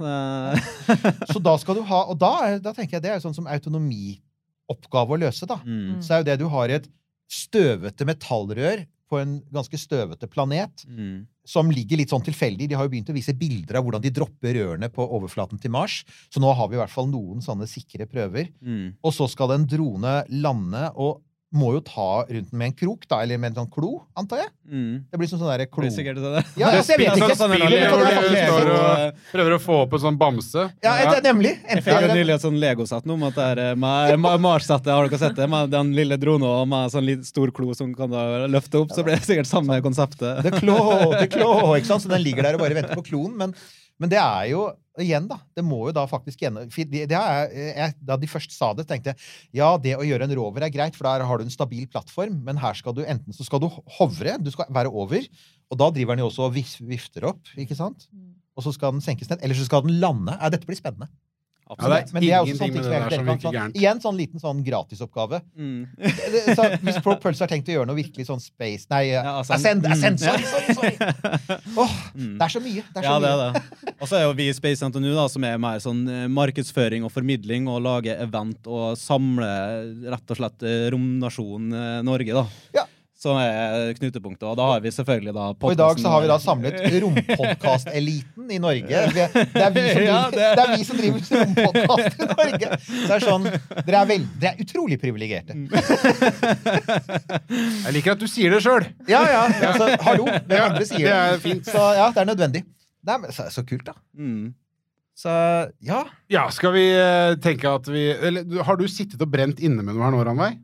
Så 1.30 1.38
da 1.44 1.54
skal 1.60 1.78
du 1.78 1.82
ha 1.88 2.00
Og 2.10 2.18
da, 2.18 2.32
da 2.60 2.72
tenker 2.76 2.98
jeg 2.98 3.04
det 3.06 3.12
er 3.14 3.22
sånn 3.22 3.36
som 3.36 3.46
autonomioppgave 3.46 5.14
å 5.16 5.20
løse, 5.22 5.46
da. 5.48 5.60
Mm. 5.64 6.00
Så 6.02 6.14
er 6.16 6.22
jo 6.22 6.28
det 6.28 6.38
du 6.42 6.48
har 6.52 6.72
i 6.72 6.76
et 6.80 6.88
støvete 7.30 8.04
metallrør 8.08 8.84
på 9.10 9.18
en 9.20 9.40
ganske 9.52 9.78
støvete 9.78 10.26
planet, 10.30 10.84
Mm. 10.88 11.26
som 11.46 11.68
ligger 11.70 11.98
litt 11.98 12.08
sånn 12.10 12.24
tilfeldig. 12.24 12.68
De 12.68 12.74
har 12.74 12.84
jo 12.84 12.90
begynt 12.90 13.10
å 13.10 13.14
vise 13.14 13.34
bilder 13.36 13.76
av 13.76 13.84
hvordan 13.84 14.00
de 14.00 14.10
dropper 14.10 14.54
rørene 14.54 14.88
på 14.90 15.04
overflaten 15.04 15.60
til 15.60 15.70
Mars. 15.70 16.04
Så 16.32 16.40
nå 16.40 16.54
har 16.56 16.68
vi 16.68 16.76
i 16.76 16.80
hvert 16.80 16.90
fall 16.94 17.06
noen 17.06 17.42
sånne 17.44 17.68
sikre 17.68 18.06
prøver. 18.08 18.48
Mm. 18.64 18.94
Og 19.04 19.12
så 19.12 19.28
skal 19.28 19.52
en 19.52 19.66
drone 19.66 20.24
lande 20.30 20.90
og 20.96 21.20
må 21.54 21.68
jo 21.76 21.80
ta 21.86 22.24
rundt 22.26 22.50
den 22.50 22.58
med 22.58 22.72
en 22.72 22.74
krok, 22.76 23.04
da, 23.06 23.20
eller 23.22 23.38
med 23.38 23.52
en 23.52 23.60
sånn 23.62 23.68
klo, 23.70 23.90
antar 24.18 24.40
jeg. 24.42 24.50
Mm. 24.66 24.94
Det 25.12 25.18
blir 25.20 25.28
som 25.30 25.38
sånn 25.38 25.50
derre 25.52 25.66
Det 25.66 25.70
klo... 25.70 25.84
blir 25.84 25.92
sikkert 25.94 26.18
det. 26.18 26.42
Ja, 26.58 26.70
altså, 26.72 26.94
jeg 26.94 27.00
vet 27.04 27.12
Sånn 27.14 27.24
ikke. 27.28 27.36
spill 27.38 27.64
Det 27.74 27.80
kan 27.84 27.94
hvor 27.94 28.04
jeg 28.04 28.14
du 28.14 28.18
faktisk 28.18 28.48
står 28.48 28.68
lese. 28.68 29.06
og 29.14 29.30
prøver 29.34 29.54
å 29.54 29.58
få 29.62 29.76
opp 29.84 29.94
en 29.98 30.02
sånn 30.04 30.18
bamse. 30.18 30.64
Ja, 30.82 30.94
et, 31.04 31.18
nemlig. 31.26 31.52
Jeg 31.70 31.84
fikk 31.86 32.06
jo 32.06 32.10
nylig 32.18 32.34
et 32.36 32.44
sånn 32.46 32.58
Lego-sett 32.62 33.06
nå, 33.06 33.18
med 33.20 33.30
at 33.32 33.38
det 33.38 33.46
er 33.52 33.62
eh, 33.68 33.74
med, 33.86 34.16
med 34.24 34.44
Mars-settet. 34.48 34.90
Har 34.90 35.06
dere 35.08 35.22
sett 35.22 35.38
det? 35.38 35.48
Med 35.54 35.70
den 35.74 35.94
lille 35.96 36.18
drona 36.20 36.50
og 36.64 36.68
med 36.74 36.92
sånn 36.94 37.06
litt 37.06 37.24
stor 37.28 37.52
klo 37.54 37.70
som 37.78 37.92
kan 37.94 38.10
da 38.10 38.24
løfte 38.50 38.82
opp, 38.82 38.94
så 38.96 39.06
blir 39.06 39.20
det 39.20 39.28
sikkert 39.28 39.50
samme 39.50 39.78
konseptet. 39.84 40.42
The 40.46 40.54
claw, 40.58 41.14
the 41.20 41.28
claw, 41.30 41.76
ikke 41.78 41.92
sant? 41.92 42.04
Så 42.06 42.10
den 42.12 42.24
ligger 42.24 42.48
der 42.48 42.58
og 42.58 42.64
bare 42.66 42.76
venter 42.80 42.98
på 42.98 43.06
kloen, 43.12 43.36
Men, 43.38 43.54
men 44.02 44.10
det 44.10 44.18
er 44.18 44.50
jo 44.50 44.66
igjen, 45.02 45.26
da. 45.30 45.40
Det 45.56 45.64
må 45.66 45.80
jo 45.88 45.94
da 45.96 46.04
faktisk 46.10 46.44
gjennom... 46.44 46.68
Er, 46.68 47.94
da 47.98 48.18
de 48.20 48.30
først 48.30 48.54
sa 48.54 48.72
det, 48.76 48.86
tenkte 48.90 49.12
jeg 49.12 49.18
ja, 49.58 49.72
det 49.80 49.96
å 49.98 50.06
gjøre 50.06 50.28
en 50.28 50.36
rover 50.38 50.66
er 50.66 50.74
greit, 50.74 50.94
for 50.98 51.08
der 51.08 51.24
har 51.26 51.40
du 51.40 51.46
en 51.46 51.52
stabil 51.54 51.88
plattform, 51.90 52.40
men 52.46 52.60
her 52.62 52.78
skal 52.78 52.94
du 52.96 53.02
enten 53.02 53.34
så 53.34 53.46
skal 53.46 53.62
du 53.64 53.68
hovre, 53.98 54.36
du 54.38 54.52
skal 54.54 54.70
være 54.74 54.92
over, 54.92 55.26
og 55.72 55.80
da 55.80 55.90
driver 55.94 56.14
den 56.14 56.24
jo 56.24 56.30
også 56.30 56.48
og 56.48 56.54
vifter 56.54 57.26
opp, 57.32 57.42
ikke 57.58 57.78
sant? 57.78 58.06
Og 58.54 58.62
så 58.66 58.74
skal 58.76 58.94
den 58.94 59.02
senkes 59.02 59.30
ned, 59.32 59.42
eller 59.42 59.58
så 59.58 59.66
skal 59.66 59.82
den 59.86 59.98
lande. 60.02 60.36
Ja, 60.38 60.52
dette 60.52 60.68
blir 60.68 60.78
spennende. 60.78 61.10
Ja, 61.64 61.88
er 61.96 62.04
Men 62.12 62.20
det 62.22 62.28
er 62.30 62.42
også 62.44 62.54
sånn 62.54 62.58
sånne 62.58 62.74
ting 62.74 62.82
som 62.84 62.92
som 62.92 63.26
virker 63.26 63.40
sånn, 63.40 63.54
gærent. 63.56 63.76
Igjen 63.80 64.00
sånn 64.04 64.16
liten 64.18 64.40
sånn 64.42 64.58
gratisoppgave. 64.66 65.40
Mm. 65.56 65.86
Så 66.54 66.66
Hvis 66.84 66.98
Pro 67.02 67.14
Pulse 67.16 67.40
har 67.40 67.48
tenkt 67.48 67.70
å 67.72 67.72
gjøre 67.72 67.86
noe 67.88 67.96
virkelig 67.96 68.26
sånn 68.28 68.42
space 68.42 68.84
Nei, 68.90 69.06
Ja, 69.14 69.38
Ascend. 69.40 69.86
Ascend! 69.88 70.18
Ascend, 70.18 70.18
Mm. 70.20 70.44
sorry, 70.44 70.44
sorry! 70.44 70.74
sorry. 70.74 71.60
Åh, 71.84 71.94
Mm. 72.14 72.36
det 72.38 72.44
er 72.44 72.52
så 72.52 72.60
mye. 72.60 72.82
Det 72.84 72.96
er 72.96 73.02
så 73.02 73.08
Ja, 73.08 73.18
det 73.24 73.30
er 73.32 73.38
det. 73.40 73.94
Og 74.00 74.08
så 74.08 74.16
er 74.20 74.22
jo 74.28 74.32
vi 74.34 74.48
i 74.50 74.52
Space 74.52 74.82
NTNU, 74.84 75.14
da, 75.16 75.26
som 75.32 75.44
er 75.44 75.58
mer 75.58 75.78
sånn 75.80 76.02
eh, 76.08 76.26
markedsføring 76.28 77.04
og 77.08 77.12
formidling, 77.12 77.66
og 77.68 77.80
lage 77.82 78.12
event 78.20 78.66
og 78.68 78.96
samle 79.00 79.48
rett 80.12 80.30
og 80.30 80.36
slett 80.36 80.62
eh, 80.68 80.90
romnasjonen 80.92 81.72
eh, 81.72 82.02
Norge, 82.04 82.32
da. 82.36 82.44
Ja. 82.76 82.84
Som 83.24 83.38
er 83.40 83.94
knutepunktet. 83.96 84.44
Og 84.50 84.56
da 84.60 84.66
har 84.74 84.82
vi 84.84 84.90
selvfølgelig 84.92 85.32
da 85.32 85.44
Og 85.56 85.72
i 85.72 85.78
dag 85.80 86.00
så 86.02 86.10
har 86.12 86.20
vi 86.20 86.28
da 86.28 86.36
samlet 86.42 86.76
rompodkast-eliten 87.04 88.50
i 88.52 88.58
Norge. 88.60 88.84
Det 89.14 89.24
er, 89.24 89.70
vi 89.72 89.84
som 89.94 90.02
Ja, 90.10 90.18
driver, 90.28 90.34
det- 90.34 90.50
det 90.58 90.64
er 90.64 90.72
vi 90.76 90.84
som 90.84 91.00
driver 91.00 91.20
rompodkast 91.40 92.20
i 92.20 92.28
Norge. 92.34 92.68
Så 92.84 93.00
det 93.06 93.16
er 93.16 93.24
sånn, 93.24 93.48
Dere 93.86 94.02
er, 94.02 94.10
veld... 94.12 94.26
dere 94.42 94.52
er 94.52 94.66
utrolig 94.66 94.98
privilegerte. 95.00 95.56
Jeg 96.74 97.94
liker 97.96 98.14
at 98.14 98.20
du 98.22 98.26
sier 98.30 98.52
det 98.54 98.60
sjøl. 98.64 98.84
Ja, 99.10 99.22
ja. 99.30 99.44
Altså, 99.70 99.88
hallo. 100.06 100.26
Hvem 100.28 100.58
Ja, 100.58 100.66
andre 100.70 100.84
sier 100.88 101.04
det 101.04 101.08
det? 101.08 101.22
er 101.36 101.40
fint. 101.42 101.70
Så 101.70 101.86
ja, 101.96 102.10
det 102.14 102.22
er 102.24 102.28
nødvendig. 102.30 102.64
Nei, 103.04 103.16
men, 103.20 103.32
så, 103.36 103.48
så 103.52 103.64
kult, 103.68 103.84
da. 103.88 103.96
Mm. 104.16 104.52
Så 105.14 105.30
ja. 105.86 106.00
Ja, 106.32 106.46
skal 106.50 106.72
vi 106.74 106.84
eh, 106.90 107.36
tenke 107.38 107.70
at 107.70 107.86
vi 107.86 108.00
Eller 108.16 108.64
har 108.66 108.74
du 108.80 108.82
sittet 108.90 109.20
og 109.22 109.28
brent 109.30 109.60
inne 109.62 109.84
med 109.86 109.94
noe 109.94 110.02
her 110.02 110.10
nå, 110.14 110.22
Ranveig? 110.26 110.56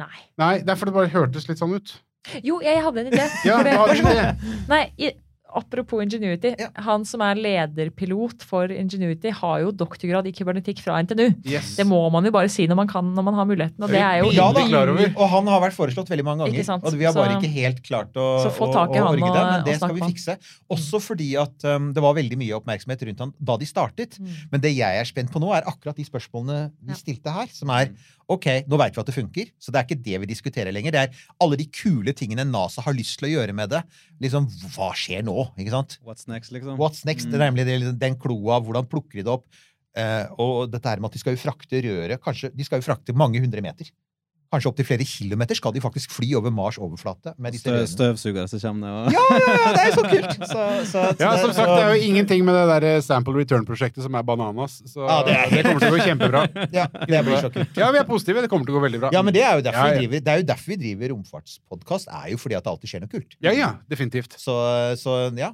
Nei. 0.00 0.20
Nei, 0.40 0.52
det 0.64 0.72
er 0.74 0.78
fordi 0.80 0.92
det 0.94 0.98
bare 1.00 1.14
hørtes 1.14 1.48
litt 1.50 1.60
sånn 1.62 1.76
ut. 1.76 1.96
Jo, 2.44 2.60
jeg 2.64 2.82
hadde 2.84 3.04
en 3.06 3.10
idé. 3.12 3.26
Ja, 3.48 3.62
du 3.64 3.70
hadde 3.72 3.98
en 3.98 4.14
idé. 4.14 4.54
Nei, 4.72 4.84
i, 5.00 5.12
apropos 5.50 5.98
Ingenuity. 6.04 6.52
Ja. 6.60 6.68
Han 6.86 7.02
som 7.08 7.22
er 7.26 7.34
lederpilot 7.40 8.44
for 8.46 8.70
Ingenuity, 8.70 9.32
har 9.34 9.56
jo 9.64 9.72
doktorgrad 9.74 10.28
i 10.30 10.32
kybernetikk 10.36 10.78
fra 10.84 11.00
NTNU. 11.02 11.24
Yes. 11.48 11.72
Det 11.78 11.86
må 11.90 11.98
man 12.14 12.28
jo 12.28 12.30
bare 12.36 12.50
si 12.52 12.68
når 12.70 12.78
man 12.78 12.90
kan, 12.92 13.08
når 13.16 13.26
man 13.26 13.34
har 13.38 13.48
muligheten. 13.48 13.82
Og 13.82 13.90
det 13.90 13.98
er 13.98 14.20
jo 14.20 14.30
Ja, 14.36 14.46
da. 14.54 14.62
og 15.16 15.24
han 15.32 15.50
har 15.50 15.64
vært 15.64 15.74
foreslått 15.74 16.12
veldig 16.12 16.26
mange 16.28 16.46
ganger. 16.46 16.70
Og 16.84 16.94
vi 16.94 17.08
har 17.08 17.16
bare 17.16 17.32
Så- 17.34 17.40
ikke 17.40 17.50
helt 17.56 17.82
klart 17.88 18.14
å, 18.14 18.28
Så 18.44 18.52
å- 18.52 18.70
å 18.70 18.84
orge 19.08 19.32
det, 19.32 19.42
men 19.50 19.64
det 19.66 19.76
skal 19.80 19.94
vi 19.96 20.00
fikse. 20.12 20.38
Også 20.70 21.02
fordi 21.02 21.32
at 21.40 21.64
um, 21.66 21.90
det 21.96 22.02
var 22.06 22.14
veldig 22.14 22.38
mye 22.38 22.60
oppmerksomhet 22.60 23.02
rundt 23.08 23.18
han 23.26 23.34
da 23.42 23.56
de 23.56 23.66
startet. 23.66 24.20
Mm. 24.20 24.30
Men 24.52 24.60
det 24.60 24.76
jeg 24.76 25.00
er 25.02 25.04
spent 25.10 25.32
på 25.34 25.40
nå, 25.42 25.50
er 25.56 25.66
akkurat 25.66 25.96
de 25.96 26.04
spørsmålene 26.06 26.70
vi 26.78 26.94
Ja. 26.94 27.00
stilte 27.02 27.32
her. 27.40 27.46
Som 27.50 27.70
er 27.70 27.90
OK, 28.30 28.46
nå 28.70 28.78
veit 28.78 28.94
vi 28.94 29.02
at 29.02 29.08
det 29.08 29.16
funker, 29.16 29.48
så 29.58 29.72
det 29.72 29.80
er 29.80 29.88
ikke 29.88 30.04
det 30.06 30.20
vi 30.22 30.28
diskuterer 30.30 30.74
lenger. 30.74 30.94
Det 30.94 31.00
er 31.02 31.24
alle 31.42 31.58
de 31.58 31.66
kule 31.74 32.14
tingene 32.16 32.46
NASA 32.46 32.84
har 32.84 32.94
lyst 32.94 33.18
til 33.18 33.26
å 33.26 33.32
gjøre 33.32 33.56
med 33.56 33.72
det. 33.72 33.80
Liksom, 34.22 34.46
hva 34.76 34.92
skjer 34.98 35.24
nå? 35.26 35.34
Ikke 35.58 35.74
sant? 35.74 35.98
What's 36.06 36.30
next, 36.30 36.54
liksom? 36.54 36.78
What's 36.78 37.02
next? 37.08 37.26
Mm. 37.26 37.32
Det 37.32 37.40
er 37.40 37.44
nemlig 37.48 37.66
det, 37.66 37.96
den 37.98 38.18
kloa, 38.20 38.60
hvordan 38.62 38.86
plukker 38.90 39.18
de 39.18 39.26
det 39.26 39.34
opp? 39.34 39.48
Eh, 39.98 40.26
og 40.38 40.70
dette 40.70 40.86
her 40.86 41.02
med 41.02 41.10
at 41.10 41.16
de 41.16 41.20
skal 41.24 41.34
jo 41.34 41.40
frakte 41.42 41.80
røret 41.82 42.20
Kanskje 42.22 42.52
de 42.54 42.62
skal 42.62 42.78
jo 42.78 42.86
frakte 42.86 43.16
mange 43.18 43.40
hundre 43.42 43.64
meter. 43.64 43.90
Kanskje 44.50 44.66
opptil 44.72 44.86
flere 44.88 45.04
kilometer 45.06 45.54
skal 45.54 45.70
de 45.76 45.78
faktisk 45.78 46.10
fly 46.10 46.32
over 46.34 46.50
Mars 46.50 46.74
overflate. 46.82 47.34
med 47.38 47.52
disse 47.54 47.70
Støv, 47.70 47.86
støvsugere 47.86 48.48
som 48.50 48.58
kommer 48.58 48.80
ned 48.82 48.94
og 49.06 49.12
Ja, 49.14 49.22
ja, 49.38 49.52
ja, 49.54 49.68
det 49.76 49.82
er 49.84 49.92
så 49.94 50.02
kult! 50.10 50.32
Så, 50.40 50.46
så, 50.50 50.88
så 50.90 51.02
Ja, 51.22 51.28
det- 51.30 51.40
som 51.44 51.52
sagt, 51.54 51.68
så- 51.70 51.76
det 51.76 51.84
er 51.84 51.94
jo 51.94 52.00
ingenting 52.08 52.44
med 52.44 52.54
det 52.58 52.64
der 52.82 52.86
eh, 52.96 53.00
sample 53.00 53.34
return-prosjektet 53.38 54.02
som 54.02 54.14
er 54.18 54.22
bananas. 54.26 54.82
Så 54.90 55.06
Ja, 55.06 55.20
det 55.22 55.36
det, 55.52 55.58
er- 55.60 55.62
kommer 55.68 55.80
til 55.80 55.92
å 55.92 55.94
gå 55.94 56.02
kjempebra. 56.08 56.42
Ja, 56.80 56.86
det 57.06 57.22
blir 57.24 57.38
så 57.46 57.52
kult. 57.54 57.76
Ja, 57.78 57.92
vi 57.94 57.98
er 58.02 58.04
positive. 58.10 58.42
Det 58.42 58.50
kommer 58.50 58.66
til 58.66 58.74
å 58.74 58.80
gå 58.80 58.84
veldig 58.88 59.00
bra. 59.06 59.10
Ja, 59.14 59.22
men 59.22 59.32
det 59.38 59.42
er 59.46 59.54
jo 59.60 59.62
derfor, 59.70 59.86
Ja, 59.86 59.94
ja. 59.94 60.00
Vi, 60.00 60.06
driver, 60.08 60.20
det 60.26 60.34
er 60.34 60.38
jo 60.42 60.48
derfor 60.50 60.66
vi 60.74 60.76
driver 60.82 61.14
romfartspodkast. 61.14 62.08
er 62.10 62.30
jo 62.34 62.36
fordi 62.42 62.56
at 62.58 62.64
det 62.66 62.70
alltid 62.74 62.90
skjer 62.90 63.00
noe 63.06 63.12
kult. 63.14 63.36
Ja, 63.40 63.52
ja, 63.54 63.70
definitivt. 63.88 64.34
Så, 64.34 64.58
så 64.98 65.30
ja. 65.38 65.52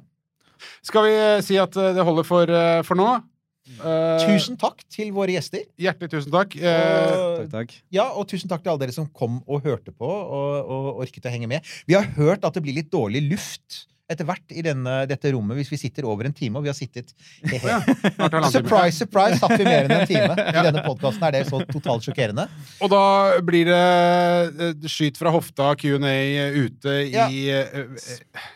Skal 0.81 1.03
vi 1.05 1.13
eh, 1.13 1.41
si 1.45 1.55
at 1.61 1.77
eh, 1.77 1.93
det 1.93 2.01
holder 2.03 2.25
for, 2.25 2.49
for 2.81 2.95
nå? 2.97 3.21
Eh, 3.67 4.21
Tusen 4.23 4.55
takk 4.59 4.79
til 4.93 5.09
våre 5.15 5.33
gjester. 5.35 5.65
Hjertelig 5.81 6.09
tusen 6.13 6.31
takk. 6.31 6.55
Uh, 6.55 7.43
Takk, 7.43 7.49
takk. 7.51 7.73
ja, 7.91 8.05
og 8.15 8.27
tusen 8.31 8.47
takk 8.51 8.63
til 8.63 8.71
alle 8.73 8.85
dere 8.85 8.95
som 8.95 9.09
kom 9.11 9.41
og 9.45 9.65
hørte 9.67 9.91
på 9.91 10.07
og, 10.07 10.71
og 10.71 11.03
orket 11.03 11.27
å 11.27 11.33
henge 11.33 11.49
med. 11.51 11.67
Vi 11.89 11.97
har 11.97 12.07
hørt 12.15 12.47
at 12.47 12.55
det 12.55 12.63
blir 12.63 12.77
litt 12.79 12.91
dårlig 12.93 13.25
luft 13.27 13.83
etter 14.07 14.23
hvert 14.27 14.53
i 14.55 14.63
denne, 14.63 15.01
dette 15.09 15.31
rommet 15.35 15.57
hvis 15.59 15.69
vi 15.73 15.77
sitter 15.81 16.05
over 16.07 16.29
en 16.29 16.35
time, 16.35 16.55
og 16.59 16.63
vi 16.63 16.71
har 16.71 16.77
sittet 16.77 17.11
he 17.43 17.59
-he. 17.59 18.51
Surprise, 18.51 18.95
surprise! 18.97 19.39
Satt 19.41 19.59
vi 19.59 19.65
mer 19.65 19.83
enn 19.83 19.91
en 19.91 20.07
time 20.07 20.31
i 20.31 20.63
denne 20.67 20.83
podkasten? 20.85 21.23
Er 21.27 21.31
det 21.35 21.41
så 21.49 21.59
totalt 21.67 22.07
sjokkerende? 22.07 22.47
Og 22.81 22.89
da 22.89 23.01
blir 23.43 23.67
det 23.67 23.75
eh, 23.75 24.87
skyt 24.87 25.19
fra 25.19 25.33
hofta, 25.35 25.73
Q&A 25.75 26.15
ute 26.55 26.93
i 27.11 27.49
eh, 27.51 27.83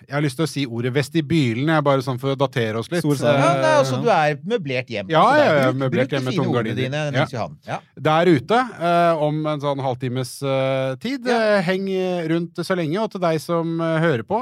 Jeg 0.08 0.16
har 0.16 0.24
lyst 0.24 0.40
til 0.40 0.48
å 0.48 0.48
si 0.48 0.66
ordet 0.66 0.94
vestibylen, 0.96 1.68
jeg, 1.68 1.84
bare 1.84 2.02
sånn 2.02 2.20
for 2.20 2.32
å 2.32 2.40
datere 2.40 2.80
oss 2.80 2.88
litt. 2.92 3.04
Ja, 3.04 3.36
nei, 3.36 3.52
er 3.60 3.78
altså, 3.82 4.00
du 4.02 4.08
er 4.08 4.40
møblert 4.48 4.88
hjem. 4.88 5.12
Ja, 5.12 5.26
jeg 5.36 5.52
er- 5.68 5.74
møblert 5.74 6.12
hjemme 6.16 6.32
hjem 6.32 6.48
med 6.48 6.64
tomgardiner. 6.64 7.82
Der 8.00 8.26
ute 8.32 8.56
eh, 8.80 9.14
om 9.20 9.46
en 9.46 9.60
sånn 9.60 9.84
halvtimes 9.84 10.38
eh, 10.44 10.96
tid. 10.96 11.28
Eh, 11.28 11.60
heng 11.68 11.92
rundt 12.32 12.64
så 12.64 12.76
lenge, 12.80 12.96
og 13.04 13.12
til 13.12 13.20
deg 13.20 13.42
som 13.44 13.76
eh, 13.82 14.00
hører 14.00 14.24
på, 14.24 14.40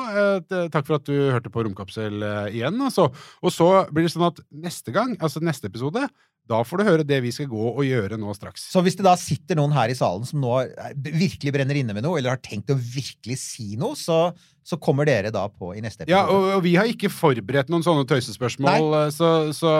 takk 0.70 0.86
for 0.86 0.99
takk 0.99 0.99
for 1.00 1.04
at 1.04 1.10
du 1.10 1.32
hørte 1.34 1.52
på 1.54 1.64
Romkapsel 1.66 2.22
eh, 2.22 2.58
igjen. 2.60 2.80
Altså. 2.86 3.10
Og 3.42 3.52
så 3.56 3.70
blir 3.90 4.06
det 4.08 4.12
sånn 4.14 4.28
at 4.30 4.44
neste 4.52 4.92
gang, 4.96 5.16
altså 5.24 5.40
neste 5.42 5.72
episode, 5.72 6.06
da 6.50 6.64
får 6.66 6.80
du 6.82 6.84
høre 6.88 7.04
det 7.06 7.20
vi 7.22 7.30
skal 7.30 7.46
gå 7.46 7.62
og 7.76 7.84
gjøre 7.86 8.18
nå 8.18 8.32
straks. 8.34 8.64
Så 8.74 8.82
hvis 8.82 8.96
det 8.98 9.04
da 9.06 9.12
sitter 9.22 9.60
noen 9.60 9.70
her 9.76 9.92
i 9.94 9.94
salen 9.94 10.24
som 10.26 10.40
nå 10.42 10.56
er- 10.66 10.96
virkelig 10.98 11.52
brenner 11.54 11.78
inne 11.78 11.94
med 11.94 12.02
noe, 12.02 12.18
eller 12.18 12.32
har 12.34 12.42
tenkt 12.42 12.72
å 12.74 12.78
virkelig 12.80 13.38
si 13.38 13.76
noe, 13.78 13.94
så, 13.94 14.32
så 14.66 14.80
kommer 14.82 15.06
dere 15.06 15.30
da 15.30 15.44
på 15.46 15.76
i 15.78 15.84
neste 15.86 16.08
episode. 16.08 16.16
Ja, 16.18 16.24
og, 16.26 16.48
og 16.58 16.64
vi 16.66 16.74
har 16.80 16.90
ikke 16.90 17.12
forberedt 17.14 17.70
noen 17.70 17.86
sånne 17.86 18.08
tøysespørsmål, 18.10 18.90
eh, 19.04 19.12
så, 19.14 19.30
så 19.54 19.76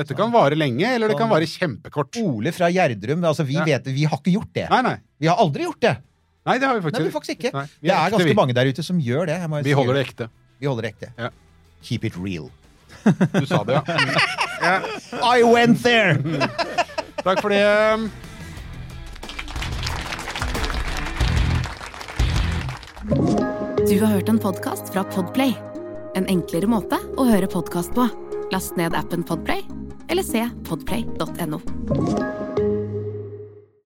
dette 0.00 0.16
kan 0.16 0.32
vare 0.32 0.56
lenge, 0.56 0.86
eller 0.96 1.12
det 1.12 1.18
kan 1.20 1.28
Sånn. 1.28 1.34
vare 1.36 1.50
kjempekort. 1.50 2.16
Ole 2.24 2.54
fra 2.56 2.72
Gjerdrum, 2.72 3.20
altså 3.28 3.44
vi 3.44 3.60
Ja. 3.60 3.64
vet 3.68 3.92
Vi 3.92 4.04
har 4.08 4.16
ikke 4.16 4.32
gjort 4.38 4.52
det. 4.56 4.70
Nei, 4.72 4.80
nei. 4.88 4.96
Vi 5.20 5.28
har 5.28 5.36
aldri 5.44 5.68
gjort 5.68 5.80
det. 5.84 5.98
Nei, 6.44 6.56
det 6.60 6.68
har 6.68 6.80
vi 6.80 6.90
Nei, 6.92 7.04
vi 7.04 7.12
faktisk 7.12 7.36
ikke. 7.38 7.52
Nei, 7.52 7.66
vi 7.80 7.88
Det 7.88 7.92
er 7.92 8.00
er 8.00 8.08
ekte, 8.08 8.16
ganske 8.16 8.32
vi. 8.32 8.34
mange 8.40 8.54
der 8.56 8.68
ute 8.72 8.82
som 8.84 8.98
gjør 9.00 9.26
det. 9.28 9.36
Vi 9.68 9.72
holder 9.76 9.94
det 10.00 10.06
ekte. 10.08 10.26
Vi 10.58 10.66
holder 10.66 10.82
det 10.82 10.88
ekte. 10.94 11.12
Ja. 11.16 11.30
Keep 11.82 12.04
it 12.04 12.14
real. 12.16 12.50
Du 13.32 13.46
sa 13.46 13.64
det, 13.64 13.72
ja. 13.72 14.80
I 15.36 15.42
went 15.42 15.82
there! 15.82 16.16
Takk 17.24 17.40
for 17.40 17.48
det. 17.52 18.10
Du 23.88 24.00
har 24.00 24.06
hørt 24.06 24.28
en 24.28 24.38
podkast 24.38 24.92
fra 24.92 25.04
Podplay. 25.04 25.52
En 26.16 26.26
enklere 26.26 26.70
måte 26.70 26.96
å 27.18 27.26
høre 27.28 27.50
podkast 27.50 27.92
på. 27.96 28.08
Last 28.52 28.78
ned 28.80 28.96
appen 28.96 29.24
Podplay, 29.26 29.64
eller 30.08 30.24
se 30.24 30.46
podplay.no. 30.68 31.60